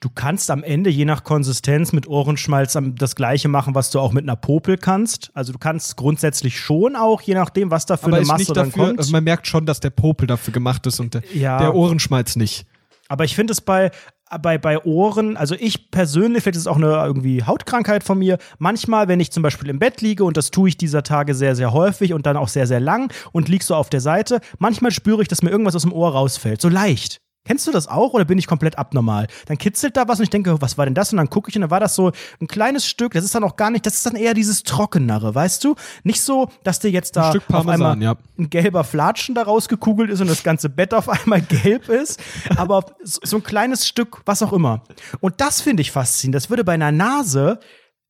Du 0.00 0.08
kannst 0.08 0.50
am 0.50 0.62
Ende, 0.62 0.88
je 0.88 1.04
nach 1.04 1.24
Konsistenz, 1.24 1.92
mit 1.92 2.06
Ohrenschmalz 2.08 2.78
das 2.94 3.14
gleiche 3.16 3.48
machen, 3.48 3.74
was 3.74 3.90
du 3.90 4.00
auch 4.00 4.12
mit 4.12 4.24
einer 4.24 4.36
Popel 4.36 4.78
kannst. 4.78 5.30
Also 5.34 5.52
du 5.52 5.58
kannst 5.58 5.96
grundsätzlich 5.98 6.58
schon 6.58 6.96
auch, 6.96 7.20
je 7.20 7.34
nachdem, 7.34 7.70
was 7.70 7.84
da 7.84 7.98
für 7.98 8.06
Aber 8.06 8.16
eine 8.16 8.24
Masse 8.24 8.38
nicht 8.38 8.56
dann 8.56 8.70
dafür, 8.70 8.86
kommt. 8.86 8.98
also 8.98 9.12
man 9.12 9.24
merkt 9.24 9.46
schon, 9.46 9.66
dass 9.66 9.80
der 9.80 9.90
Popel 9.90 10.26
dafür 10.26 10.54
gemacht 10.54 10.86
ist 10.86 11.00
und 11.00 11.12
der, 11.12 11.22
Ja. 11.34 11.58
der 11.58 11.74
Ohrenschmalz 11.74 12.36
nicht. 12.36 12.64
Aber 13.08 13.24
ich 13.24 13.34
finde 13.34 13.52
es 13.52 13.60
bei, 13.60 13.90
bei, 14.38 14.58
bei 14.58 14.82
Ohren, 14.84 15.36
also 15.36 15.54
ich 15.58 15.90
persönlich, 15.90 16.42
vielleicht 16.42 16.56
ist 16.56 16.62
es 16.62 16.66
auch 16.66 16.76
eine 16.76 17.04
irgendwie 17.04 17.42
Hautkrankheit 17.42 18.04
von 18.04 18.18
mir, 18.18 18.38
manchmal, 18.58 19.08
wenn 19.08 19.20
ich 19.20 19.32
zum 19.32 19.42
Beispiel 19.42 19.68
im 19.68 19.78
Bett 19.78 20.00
liege, 20.00 20.24
und 20.24 20.36
das 20.36 20.50
tue 20.50 20.68
ich 20.68 20.76
dieser 20.76 21.02
Tage 21.02 21.34
sehr, 21.34 21.56
sehr 21.56 21.72
häufig 21.72 22.12
und 22.12 22.26
dann 22.26 22.36
auch 22.36 22.48
sehr, 22.48 22.66
sehr 22.66 22.80
lang 22.80 23.12
und 23.32 23.48
lieg 23.48 23.62
so 23.62 23.74
auf 23.74 23.90
der 23.90 24.00
Seite, 24.00 24.40
manchmal 24.58 24.92
spüre 24.92 25.22
ich, 25.22 25.28
dass 25.28 25.42
mir 25.42 25.50
irgendwas 25.50 25.74
aus 25.76 25.82
dem 25.82 25.92
Ohr 25.92 26.12
rausfällt. 26.12 26.60
So 26.60 26.68
leicht. 26.68 27.20
Kennst 27.44 27.66
du 27.66 27.72
das 27.72 27.88
auch 27.88 28.12
oder 28.12 28.26
bin 28.26 28.36
ich 28.36 28.46
komplett 28.46 28.76
abnormal? 28.76 29.26
Dann 29.46 29.56
kitzelt 29.56 29.96
da 29.96 30.06
was 30.06 30.18
und 30.18 30.24
ich 30.24 30.30
denke, 30.30 30.60
was 30.60 30.76
war 30.76 30.84
denn 30.84 30.94
das? 30.94 31.10
Und 31.10 31.16
dann 31.16 31.30
gucke 31.30 31.48
ich 31.48 31.56
und 31.56 31.62
dann 31.62 31.70
war 31.70 31.80
das 31.80 31.94
so 31.94 32.12
ein 32.38 32.46
kleines 32.48 32.86
Stück. 32.86 33.14
Das 33.14 33.24
ist 33.24 33.34
dann 33.34 33.44
auch 33.44 33.56
gar 33.56 33.70
nicht, 33.70 33.86
das 33.86 33.94
ist 33.94 34.04
dann 34.04 34.14
eher 34.14 34.34
dieses 34.34 34.62
Trockenere, 34.62 35.34
weißt 35.34 35.64
du? 35.64 35.74
Nicht 36.04 36.20
so, 36.20 36.50
dass 36.64 36.80
dir 36.80 36.90
jetzt 36.90 37.16
da 37.16 37.30
Ein 37.32 37.40
auf 37.54 37.66
einmal 37.66 38.00
ja. 38.02 38.16
ein 38.38 38.50
gelber 38.50 38.84
Flatschen 38.84 39.34
da 39.34 39.42
rausgekugelt 39.42 40.10
ist 40.10 40.20
und 40.20 40.28
das 40.28 40.42
ganze 40.42 40.68
Bett 40.68 40.92
auf 40.92 41.08
einmal 41.08 41.40
gelb 41.40 41.88
ist, 41.88 42.20
aber 42.56 42.84
so 43.02 43.38
ein 43.38 43.42
kleines 43.42 43.88
Stück, 43.88 44.20
was 44.26 44.42
auch 44.42 44.52
immer. 44.52 44.82
Und 45.20 45.40
das 45.40 45.62
finde 45.62 45.80
ich 45.80 45.92
faszinierend. 45.92 46.34
Das 46.34 46.50
würde 46.50 46.62
bei 46.62 46.74
einer 46.74 46.92
Nase, 46.92 47.58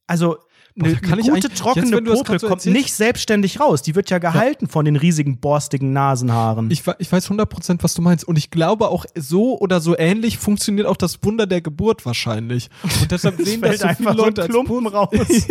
also 0.08 0.38
Eine, 0.84 0.96
kann 0.96 1.12
eine 1.14 1.22
gute 1.22 1.48
jetzt, 1.48 1.58
trockene 1.58 2.02
Popel 2.02 2.38
so 2.38 2.46
kommt 2.48 2.60
erzählst- 2.60 2.66
nicht 2.76 2.94
selbstständig 2.94 3.60
raus. 3.60 3.82
Die 3.82 3.94
wird 3.94 4.10
ja 4.10 4.18
gehalten 4.18 4.68
von 4.68 4.84
den 4.84 4.96
riesigen 4.96 5.38
borstigen 5.40 5.92
Nasenhaaren. 5.92 6.70
Ich, 6.70 6.82
ich 6.98 7.10
weiß 7.12 7.30
100%, 7.30 7.82
was 7.82 7.94
du 7.94 8.02
meinst. 8.02 8.26
Und 8.26 8.36
ich 8.38 8.50
glaube 8.50 8.88
auch, 8.88 9.04
so 9.14 9.58
oder 9.58 9.80
so 9.80 9.96
ähnlich 9.96 10.38
funktioniert 10.38 10.86
auch 10.86 10.96
das 10.96 11.18
Wunder 11.22 11.46
der 11.46 11.60
Geburt 11.60 12.04
wahrscheinlich. 12.06 12.70
Und 13.00 13.10
deshalb 13.10 13.38
Es 13.40 13.46
sehen 13.46 13.60
das 13.60 13.80
so 13.80 13.88
viele 13.88 14.10
so 14.12 14.16
Leute 14.16 14.42
als 14.42 14.50
Klumpen 14.50 14.86
raus. 14.86 15.10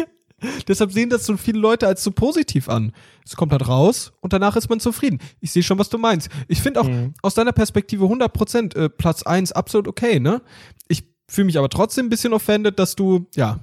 Deshalb 0.69 0.93
sehen 0.93 1.09
das 1.09 1.25
so 1.25 1.35
viele 1.35 1.59
Leute 1.59 1.85
als 1.85 2.01
so 2.01 2.11
positiv 2.11 2.69
an. 2.69 2.93
Es 3.25 3.35
kommt 3.35 3.51
halt 3.51 3.67
raus 3.67 4.13
und 4.21 4.31
danach 4.31 4.55
ist 4.55 4.69
man 4.69 4.79
zufrieden. 4.79 5.19
Ich 5.41 5.51
sehe 5.51 5.63
schon, 5.63 5.77
was 5.77 5.89
du 5.89 5.97
meinst. 5.97 6.29
Ich 6.47 6.61
finde 6.61 6.79
auch 6.79 6.87
Mhm. 6.87 7.13
aus 7.21 7.33
deiner 7.33 7.51
Perspektive 7.51 8.05
100% 8.05 8.73
äh, 8.75 8.87
Platz 8.89 9.23
1 9.23 9.51
absolut 9.51 9.89
okay, 9.89 10.17
ne? 10.21 10.41
Ich 10.87 11.03
fühle 11.27 11.43
mich 11.45 11.57
aber 11.57 11.67
trotzdem 11.67 12.05
ein 12.05 12.09
bisschen 12.09 12.31
offended, 12.31 12.79
dass 12.79 12.95
du, 12.95 13.27
ja, 13.35 13.59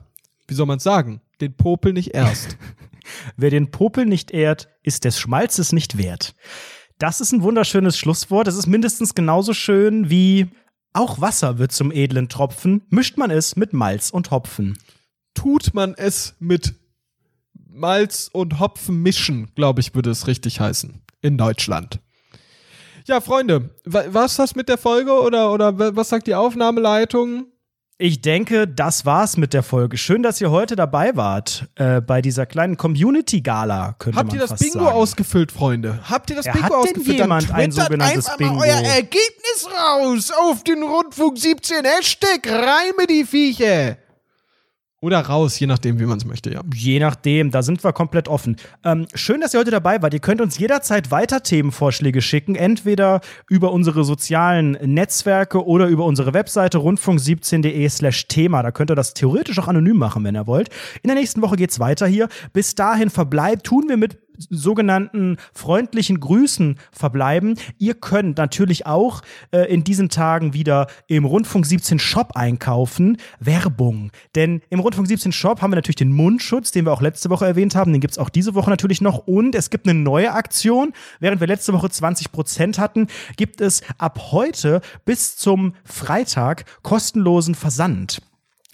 wie 0.48 0.52
soll 0.54 0.66
man 0.66 0.76
es 0.76 0.82
sagen, 0.84 1.22
den 1.40 1.56
Popel 1.56 1.92
nicht 1.92 2.14
erst. 2.14 2.56
Wer 3.36 3.50
den 3.50 3.70
Popel 3.70 4.04
nicht 4.06 4.30
ehrt, 4.32 4.68
ist 4.82 5.04
des 5.04 5.18
Schmalzes 5.20 5.72
nicht 5.72 5.96
wert. 5.98 6.34
Das 6.98 7.20
ist 7.20 7.32
ein 7.32 7.42
wunderschönes 7.42 7.98
Schlusswort. 7.98 8.48
Es 8.48 8.56
ist 8.56 8.66
mindestens 8.66 9.14
genauso 9.14 9.52
schön 9.52 10.10
wie 10.10 10.48
auch 10.92 11.20
Wasser 11.20 11.58
wird 11.58 11.72
zum 11.72 11.92
edlen 11.92 12.28
Tropfen, 12.30 12.82
mischt 12.88 13.18
man 13.18 13.30
es 13.30 13.54
mit 13.54 13.72
Malz 13.74 14.10
und 14.10 14.30
Hopfen. 14.30 14.78
Tut 15.34 15.74
man 15.74 15.94
es 15.94 16.34
mit 16.38 16.74
Malz 17.68 18.30
und 18.32 18.58
Hopfen 18.58 19.02
mischen, 19.02 19.50
glaube 19.54 19.80
ich, 19.80 19.94
würde 19.94 20.10
es 20.10 20.26
richtig 20.26 20.60
heißen. 20.60 21.02
In 21.20 21.36
Deutschland. 21.36 22.00
Ja, 23.06 23.20
Freunde, 23.20 23.70
wa 23.84 24.04
was 24.08 24.36
das 24.36 24.54
mit 24.56 24.68
der 24.70 24.78
Folge 24.78 25.12
oder, 25.12 25.52
oder 25.52 25.78
wa- 25.78 25.90
was 25.94 26.08
sagt 26.08 26.26
die 26.26 26.34
Aufnahmeleitung? 26.34 27.46
Ich 27.98 28.20
denke, 28.20 28.68
das 28.68 29.06
war's 29.06 29.38
mit 29.38 29.54
der 29.54 29.62
Folge. 29.62 29.96
Schön, 29.96 30.22
dass 30.22 30.38
ihr 30.42 30.50
heute 30.50 30.76
dabei 30.76 31.16
wart 31.16 31.64
äh, 31.76 32.02
bei 32.02 32.20
dieser 32.20 32.44
kleinen 32.44 32.76
Community-Gala, 32.76 33.94
könnte 33.98 34.18
Habt 34.18 34.32
man 34.32 34.36
ihr 34.38 34.46
das 34.46 34.58
Bingo 34.60 34.80
sagen. 34.84 34.96
ausgefüllt, 34.96 35.50
Freunde? 35.50 35.98
Habt 36.02 36.28
ihr 36.28 36.36
das 36.36 36.44
Ja, 36.44 36.52
Bingo 36.52 36.64
hat 36.64 36.72
denn 36.72 36.78
ausgefüllt? 36.90 37.18
jemand 37.18 37.48
Dann 37.48 37.56
ein 37.56 37.70
sogenanntes 37.72 38.26
einfach 38.26 38.38
mal 38.38 38.48
Bingo? 38.50 38.62
euer 38.62 38.82
Ergebnis 38.82 39.66
raus 39.74 40.30
auf 40.30 40.62
den 40.62 40.82
Rundfunk 40.82 41.38
17 41.38 41.86
Hashtag 41.86 42.46
Reime 42.46 43.06
die 43.08 43.24
Viecher. 43.24 43.96
Oder 45.06 45.20
raus, 45.20 45.56
je 45.60 45.68
nachdem, 45.68 46.00
wie 46.00 46.04
man 46.04 46.18
es 46.18 46.24
möchte, 46.24 46.52
ja. 46.52 46.62
Je 46.74 46.98
nachdem, 46.98 47.52
da 47.52 47.62
sind 47.62 47.84
wir 47.84 47.92
komplett 47.92 48.26
offen. 48.26 48.56
Ähm, 48.82 49.06
schön, 49.14 49.40
dass 49.40 49.54
ihr 49.54 49.60
heute 49.60 49.70
dabei 49.70 50.02
wart. 50.02 50.12
Ihr 50.14 50.18
könnt 50.18 50.40
uns 50.40 50.58
jederzeit 50.58 51.12
weiter 51.12 51.44
Themenvorschläge 51.44 52.20
schicken, 52.20 52.56
entweder 52.56 53.20
über 53.48 53.72
unsere 53.72 54.02
sozialen 54.02 54.72
Netzwerke 54.82 55.64
oder 55.64 55.86
über 55.86 56.06
unsere 56.06 56.34
Webseite 56.34 56.78
rundfunk17.de 56.78 57.88
slash 57.88 58.26
Thema. 58.26 58.64
Da 58.64 58.72
könnt 58.72 58.90
ihr 58.90 58.96
das 58.96 59.14
theoretisch 59.14 59.60
auch 59.60 59.68
anonym 59.68 59.96
machen, 59.96 60.24
wenn 60.24 60.34
ihr 60.34 60.48
wollt. 60.48 60.70
In 61.04 61.08
der 61.08 61.14
nächsten 61.16 61.40
Woche 61.40 61.54
geht's 61.54 61.78
weiter 61.78 62.08
hier. 62.08 62.26
Bis 62.52 62.74
dahin 62.74 63.08
verbleibt, 63.08 63.64
tun 63.64 63.84
wir 63.86 63.96
mit 63.96 64.18
sogenannten 64.38 65.36
freundlichen 65.52 66.20
Grüßen 66.20 66.78
verbleiben. 66.92 67.58
Ihr 67.78 67.94
könnt 67.94 68.38
natürlich 68.38 68.86
auch 68.86 69.22
äh, 69.52 69.72
in 69.72 69.84
diesen 69.84 70.08
Tagen 70.08 70.52
wieder 70.52 70.86
im 71.06 71.24
Rundfunk 71.24 71.66
17 71.66 71.98
Shop 71.98 72.32
einkaufen. 72.34 73.18
Werbung. 73.40 74.10
Denn 74.34 74.62
im 74.70 74.80
Rundfunk 74.80 75.08
17 75.08 75.32
Shop 75.32 75.62
haben 75.62 75.70
wir 75.70 75.76
natürlich 75.76 75.96
den 75.96 76.12
Mundschutz, 76.12 76.70
den 76.70 76.84
wir 76.84 76.92
auch 76.92 77.00
letzte 77.00 77.30
Woche 77.30 77.46
erwähnt 77.46 77.74
haben. 77.74 77.92
Den 77.92 78.00
gibt's 78.00 78.18
auch 78.18 78.28
diese 78.28 78.54
Woche 78.54 78.70
natürlich 78.70 79.00
noch. 79.00 79.26
Und 79.26 79.54
es 79.54 79.70
gibt 79.70 79.88
eine 79.88 79.98
neue 79.98 80.32
Aktion. 80.32 80.92
Während 81.20 81.40
wir 81.40 81.46
letzte 81.46 81.72
Woche 81.72 81.88
20% 81.88 82.78
hatten, 82.78 83.06
gibt 83.36 83.60
es 83.60 83.82
ab 83.98 84.32
heute 84.32 84.80
bis 85.04 85.36
zum 85.36 85.74
Freitag 85.84 86.64
kostenlosen 86.82 87.54
Versand. 87.54 88.20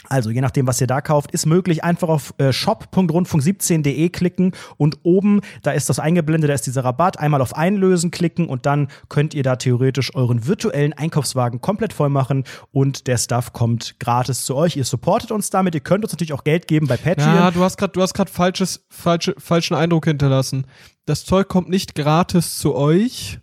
Also, 0.09 0.31
je 0.31 0.41
nachdem, 0.41 0.67
was 0.67 0.81
ihr 0.81 0.87
da 0.87 1.01
kauft, 1.01 1.31
ist 1.33 1.47
möglich. 1.47 1.85
Einfach 1.85 2.09
auf 2.09 2.35
äh, 2.39 2.53
shop.rundfunk17.de 2.53 4.09
klicken 4.11 4.53
und 4.77 4.99
oben, 5.03 5.41
da 5.63 5.73
ist 5.73 5.89
das 5.89 5.99
eingeblendet, 5.99 6.51
da 6.51 6.55
ist 6.55 6.67
dieser 6.67 6.85
Rabatt. 6.85 7.19
Einmal 7.19 7.41
auf 7.41 7.57
Einlösen 7.57 8.11
klicken 8.11 8.47
und 8.47 8.67
dann 8.67 8.89
könnt 9.09 9.35
ihr 9.35 9.43
da 9.43 9.57
theoretisch 9.57 10.15
euren 10.15 10.47
virtuellen 10.47 10.93
Einkaufswagen 10.93 11.61
komplett 11.61 11.93
voll 11.93 12.09
machen 12.09 12.45
und 12.73 13.07
der 13.07 13.17
Stuff 13.17 13.53
kommt 13.53 13.99
gratis 14.01 14.45
zu 14.45 14.57
euch. 14.57 14.77
Ihr 14.77 14.85
supportet 14.85 15.31
uns 15.31 15.51
damit. 15.51 15.75
Ihr 15.75 15.81
könnt 15.81 16.05
uns 16.05 16.13
natürlich 16.13 16.33
auch 16.33 16.45
Geld 16.45 16.67
geben 16.67 16.87
bei 16.87 16.97
Patreon. 16.97 17.35
Ja, 17.35 17.51
du 17.51 17.63
hast 17.63 17.77
gerade, 17.77 17.93
du 17.93 18.03
hast 18.03 18.15
gerade 18.15 18.31
falsches, 18.31 18.85
falsche, 18.91 19.35
falschen 19.39 19.75
Eindruck 19.75 20.07
hinterlassen. 20.07 20.67
Das 21.07 21.25
Zeug 21.25 21.49
kommt 21.49 21.69
nicht 21.69 21.95
gratis 21.95 22.59
zu 22.59 22.75
euch, 22.75 23.41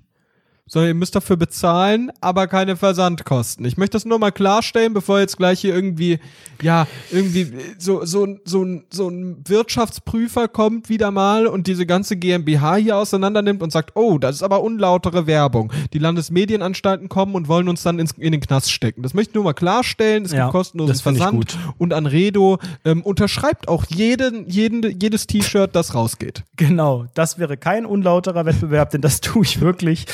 sondern 0.70 0.88
ihr 0.90 0.94
müsst 0.96 1.16
dafür 1.16 1.36
bezahlen, 1.36 2.12
aber 2.22 2.48
keine 2.48 2.78
Versandkosten. 2.78 3.66
Ich 3.66 3.76
möchte 3.76 3.96
das 3.98 4.06
nur 4.06 4.20
mal 4.20 4.32
klarstellen, 4.32 4.94
bevor 4.94 5.20
jetzt 5.20 5.36
gleich 5.36 5.60
hier 5.60 5.76
irgendwie, 5.76 6.20
ja, 6.62 6.88
irgendwie 7.12 7.52
so, 7.78 8.06
so, 8.06 8.26
so, 8.46 8.64
ein- 8.64 8.84
so 8.90 9.10
ein 9.10 9.44
Wirtschaftsprüfer 9.48 10.48
kommt 10.48 10.90
wieder 10.90 11.12
mal 11.12 11.48
und 11.48 11.68
diese 11.68 11.86
ganze 11.86 12.16
GmbH 12.16 12.76
hier 12.78 12.98
auseinander 12.98 13.42
nimmt 13.42 13.62
und 13.64 13.72
sagt, 13.72 13.92
oh, 13.96 14.18
das 14.18 14.38
ist 14.38 14.44
aber 14.44 14.62
unlautere 14.64 15.28
Werbung. 15.28 15.72
Die 15.94 16.00
Landesmedienanstalten 16.00 17.10
kommen 17.10 17.36
und 17.36 17.48
wollen 17.48 17.68
uns 17.68 17.84
dann 17.84 18.00
ins, 18.00 18.12
in 18.14 18.32
den 18.32 18.42
Knast 18.42 18.72
stecken. 18.72 19.02
Das 19.02 19.14
möchte 19.14 19.32
ich 19.32 19.36
nur 19.36 19.44
mal 19.44 19.54
klarstellen. 19.54 20.24
Es 20.26 20.32
Ja, 20.32 20.46
gibt 20.46 20.52
kostenlosen 20.52 20.96
Versand 20.96 21.32
gut. 21.36 21.58
und 21.78 21.94
Anredo 21.94 22.60
ähm, 22.86 23.02
unterschreibt 23.02 23.68
auch 23.68 23.86
jeden, 23.90 24.48
jeden, 24.48 25.00
jedes 25.00 25.28
T-Shirt, 25.28 25.76
das 25.76 25.96
rausgeht. 25.96 26.44
Genau, 26.56 27.06
das 27.16 27.40
wäre 27.40 27.58
kein 27.58 27.86
unlauterer 27.86 28.46
Wettbewerb, 28.46 28.92
denn 28.92 29.02
das 29.02 29.22
tue 29.22 29.44
ich 29.44 29.62
wirklich. 29.62 30.06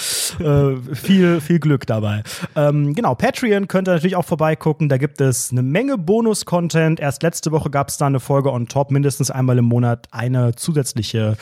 Äh, 0.46 0.78
viel, 0.94 1.42
viel 1.42 1.60
Glück 1.60 1.88
dabei. 1.88 2.22
Ähm, 2.56 2.94
genau, 2.94 3.16
Patreon 3.16 3.68
könnt 3.68 3.88
ihr 3.88 3.94
natürlich 3.94 4.16
auch 4.16 4.26
vorbeigucken. 4.26 4.90
Da 4.90 4.98
gibt 4.98 5.20
es 5.20 5.50
eine 5.52 5.64
Menge 5.64 5.98
Bonus-Content. 5.98 7.00
Erst 7.00 7.24
letzte 7.24 7.52
Woche 7.52 7.72
gab 7.72 7.90
es 7.90 7.98
da 7.98 8.06
eine 8.06 8.20
Folge 8.20 8.52
on 8.52 8.68
top, 8.68 8.92
mindestens 8.92 9.32
einmal 9.32 9.58
im 9.58 9.66
Monat 9.66 10.08
eine 10.12 10.54
zusätzliche 10.54 11.36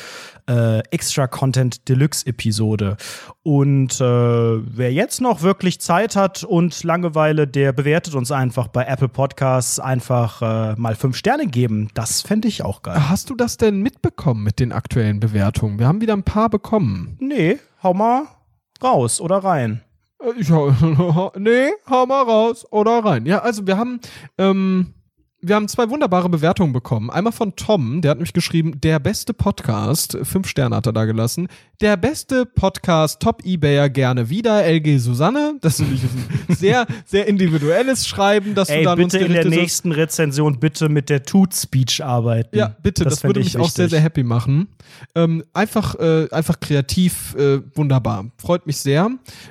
äh, 0.49 0.79
Extra-Content-Deluxe-Episode. 0.89 2.95
Und 3.43 3.99
äh, 3.99 4.05
wer 4.05 4.93
jetzt 4.93 5.19
noch 5.19 5.41
wirklich 5.41 5.81
Zeit 5.81 6.15
hat 6.15 6.45
und 6.45 6.81
Langeweile, 6.85 7.45
der 7.45 7.73
bewertet 7.73 8.15
uns 8.15 8.31
einfach 8.31 8.69
bei 8.69 8.85
Apple 8.85 9.09
Podcasts 9.09 9.81
einfach 9.81 10.41
äh, 10.41 10.79
mal 10.79 10.95
fünf 10.95 11.17
Sterne 11.17 11.47
geben. 11.47 11.89
Das 11.93 12.21
fände 12.21 12.47
ich 12.47 12.63
auch 12.63 12.83
geil. 12.83 13.09
Hast 13.09 13.29
du 13.29 13.35
das 13.35 13.57
denn 13.57 13.81
mitbekommen 13.81 14.43
mit 14.43 14.61
den 14.61 14.71
aktuellen 14.71 15.19
Bewertungen? 15.19 15.77
Wir 15.77 15.87
haben 15.87 15.99
wieder 15.99 16.13
ein 16.13 16.23
paar 16.23 16.49
bekommen. 16.49 17.17
Nee, 17.19 17.59
hau 17.83 17.93
mal 17.93 18.27
raus 18.83 19.21
oder 19.21 19.37
rein. 19.37 19.81
Äh, 20.19 20.31
Ich, 20.37 20.51
hau- 20.51 21.31
nee, 21.37 21.71
hau 21.89 22.05
mal 22.05 22.23
raus 22.23 22.65
oder 22.71 23.03
rein. 23.03 23.25
Ja, 23.25 23.39
also 23.39 23.65
wir 23.67 23.77
haben, 23.77 23.99
ähm, 24.37 24.93
wir 25.43 25.55
haben 25.55 25.67
zwei 25.67 25.89
wunderbare 25.89 26.29
Bewertungen 26.29 26.71
bekommen. 26.71 27.09
Einmal 27.09 27.33
von 27.33 27.55
Tom, 27.57 28.01
der 28.01 28.11
hat 28.11 28.17
nämlich 28.17 28.31
geschrieben, 28.31 28.79
der 28.79 28.99
beste 28.99 29.33
Podcast, 29.33 30.17
fünf 30.23 30.47
Sterne 30.47 30.77
hat 30.77 30.85
er 30.85 30.93
da 30.93 31.03
gelassen. 31.03 31.49
Der 31.81 31.97
beste 31.97 32.45
Podcast, 32.45 33.19
Top 33.19 33.43
Ebayer, 33.43 33.89
gerne 33.89 34.29
wieder, 34.29 34.65
LG 34.65 34.99
Susanne. 34.99 35.55
Das 35.59 35.73
ist 35.73 35.81
nämlich 35.81 36.03
ein 36.03 36.55
sehr, 36.55 36.87
sehr 37.05 37.27
individuelles 37.27 38.07
Schreiben, 38.07 38.55
das 38.55 38.69
Ey, 38.69 38.79
du 38.79 38.83
dann 38.85 39.01
uns 39.01 39.11
bitte 39.11 39.25
in 39.25 39.33
der 39.33 39.41
gerichtet 39.41 39.53
hast. 39.53 39.61
nächsten 39.61 39.91
Rezension 39.91 40.59
bitte 40.61 40.87
mit 40.87 41.09
der 41.09 41.23
Toot-Speech 41.23 42.05
arbeiten. 42.05 42.57
Ja, 42.57 42.75
bitte, 42.81 43.03
das, 43.03 43.19
fänd 43.19 43.29
würde 43.29 43.41
ich 43.41 43.53
mich 43.53 43.61
auch 43.61 43.69
sehr, 43.69 43.85
wichtig. 43.85 43.97
sehr 43.97 44.01
happy 44.01 44.23
machen. 44.23 44.69
Ähm, 45.13 45.43
einfach, 45.53 45.95
äh, 45.95 46.29
einfach 46.31 46.61
kreativ, 46.61 47.35
äh, 47.35 47.59
wunderbar. 47.75 48.27
Freut 48.37 48.65
mich 48.65 48.77
sehr. 48.77 49.09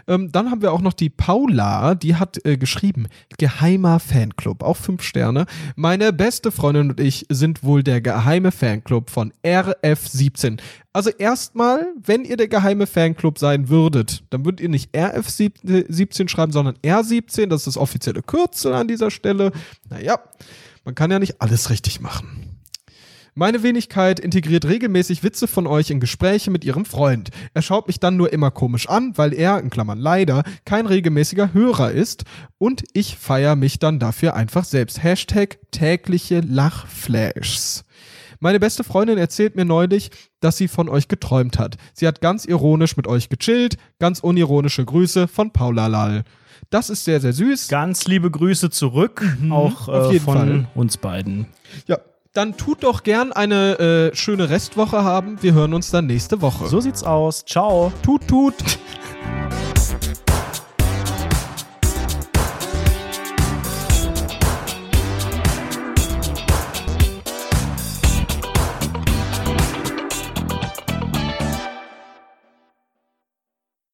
Ähm, 0.09 0.33
dann 0.33 0.51
haben 0.51 0.63
wir 0.63 0.73
auch 0.73 0.81
noch 0.81 0.95
die 0.95 1.11
Paula, 1.11 1.95
die 1.95 2.15
hat 2.15 2.43
äh, 2.47 2.57
geschrieben, 2.57 3.09
geheimer 3.37 4.01
Fanclub, 4.01 4.63
auch 4.63 4.79
fünf 4.79 5.03
Sterne. 5.03 5.45
Meine 5.83 6.13
beste 6.13 6.53
Freundin 6.53 6.91
und 6.91 7.01
ich 7.01 7.27
sind 7.29 7.65
wohl 7.65 7.83
der 7.83 8.01
geheime 8.01 8.53
Fanclub 8.53 9.11
von 9.11 9.33
RF17. 9.43 10.61
Also 10.93 11.11
erstmal, 11.11 11.93
wenn 12.01 12.25
ihr 12.25 12.37
der 12.37 12.47
geheime 12.47 12.87
Fanclub 12.87 13.37
sein 13.37 13.69
würdet, 13.69 14.23
dann 14.31 14.45
würdet 14.45 14.61
ihr 14.61 14.69
nicht 14.69 14.95
RF17 14.95 16.29
schreiben, 16.29 16.53
sondern 16.53 16.77
R17, 16.85 17.47
das 17.47 17.63
ist 17.63 17.67
das 17.67 17.77
offizielle 17.79 18.23
Kürzel 18.23 18.75
an 18.75 18.87
dieser 18.87 19.11
Stelle. 19.11 19.51
Naja, 19.91 20.21
man 20.85 20.95
kann 20.95 21.11
ja 21.11 21.19
nicht 21.19 21.43
alles 21.43 21.69
richtig 21.69 22.01
machen. 22.01 22.52
Meine 23.35 23.63
Wenigkeit 23.63 24.21
integriert 24.21 24.67
regelmäßig 24.67 25.23
Witze 25.23 25.49
von 25.49 25.67
euch 25.67 25.91
in 25.91 26.01
Gespräche 26.01 26.51
mit 26.51 26.67
ihrem 26.67 26.85
Freund. 26.85 27.31
Er 27.55 27.63
schaut 27.63 27.87
mich 27.87 27.99
dann 27.99 28.19
nur 28.19 28.31
immer 28.31 28.51
komisch 28.51 28.91
an, 28.91 29.17
weil 29.17 29.33
er, 29.33 29.59
in 29.59 29.71
Klammern 29.71 29.99
leider, 29.99 30.43
kein 30.67 30.85
regelmäßiger 30.85 31.55
Hörer 31.55 31.93
ist 31.93 32.25
und 32.59 32.85
ich 32.93 33.17
feiere 33.17 33.57
mich 33.57 33.79
dann 33.79 33.99
dafür 33.99 34.35
einfach 34.35 34.65
selbst. 34.65 35.03
Hashtag 35.03 35.59
tägliche 35.71 36.41
Lachflashs. 36.41 37.85
Meine 38.39 38.61
beste 38.61 38.85
Freundin 38.85 39.17
erzählt 39.17 39.57
mir 39.57 39.65
neulich, 39.65 40.11
dass 40.41 40.59
sie 40.59 40.69
von 40.69 40.91
euch 40.91 41.09
geträumt 41.09 41.59
hat. 41.59 41.79
Sie 41.95 42.07
hat 42.07 42.21
ganz 42.21 42.45
ironisch 42.45 42.99
mit 42.99 43.07
euch 43.07 43.31
gechillt. 43.31 43.79
Ganz 43.99 44.21
unironische 44.21 44.85
Grüße 44.85 45.27
von 45.27 45.53
Paula 45.53 45.87
Lal. 45.87 46.25
Das 46.69 46.91
ist 46.91 47.07
sehr, 47.07 47.21
sehr 47.21 47.33
süß. 47.33 47.69
Ganz 47.69 48.07
liebe 48.07 48.31
Grüße 48.31 48.69
zurück, 48.69 49.25
auch 49.51 49.89
auf 49.89 50.13
äh, 50.13 50.21
von 50.21 50.37
Fall. 50.37 50.69
uns 50.75 50.97
beiden. 50.99 51.47
Ja, 51.87 51.99
dann 52.33 52.57
tut 52.57 52.83
doch 52.83 53.03
gern 53.03 53.33
eine 53.33 54.11
äh, 54.13 54.17
schöne 54.17 54.49
Restwoche 54.49 55.05
haben. 55.05 55.43
Wir 55.43 55.53
hören 55.53 55.75
uns 55.75 55.91
dann 55.91 56.07
nächste 56.07 56.41
Woche. 56.41 56.67
So 56.67 56.81
sieht's 56.81 57.05
aus. 57.05 57.45
Ciao. 57.45 57.93
Tut, 58.03 58.27
tut. 58.27 58.55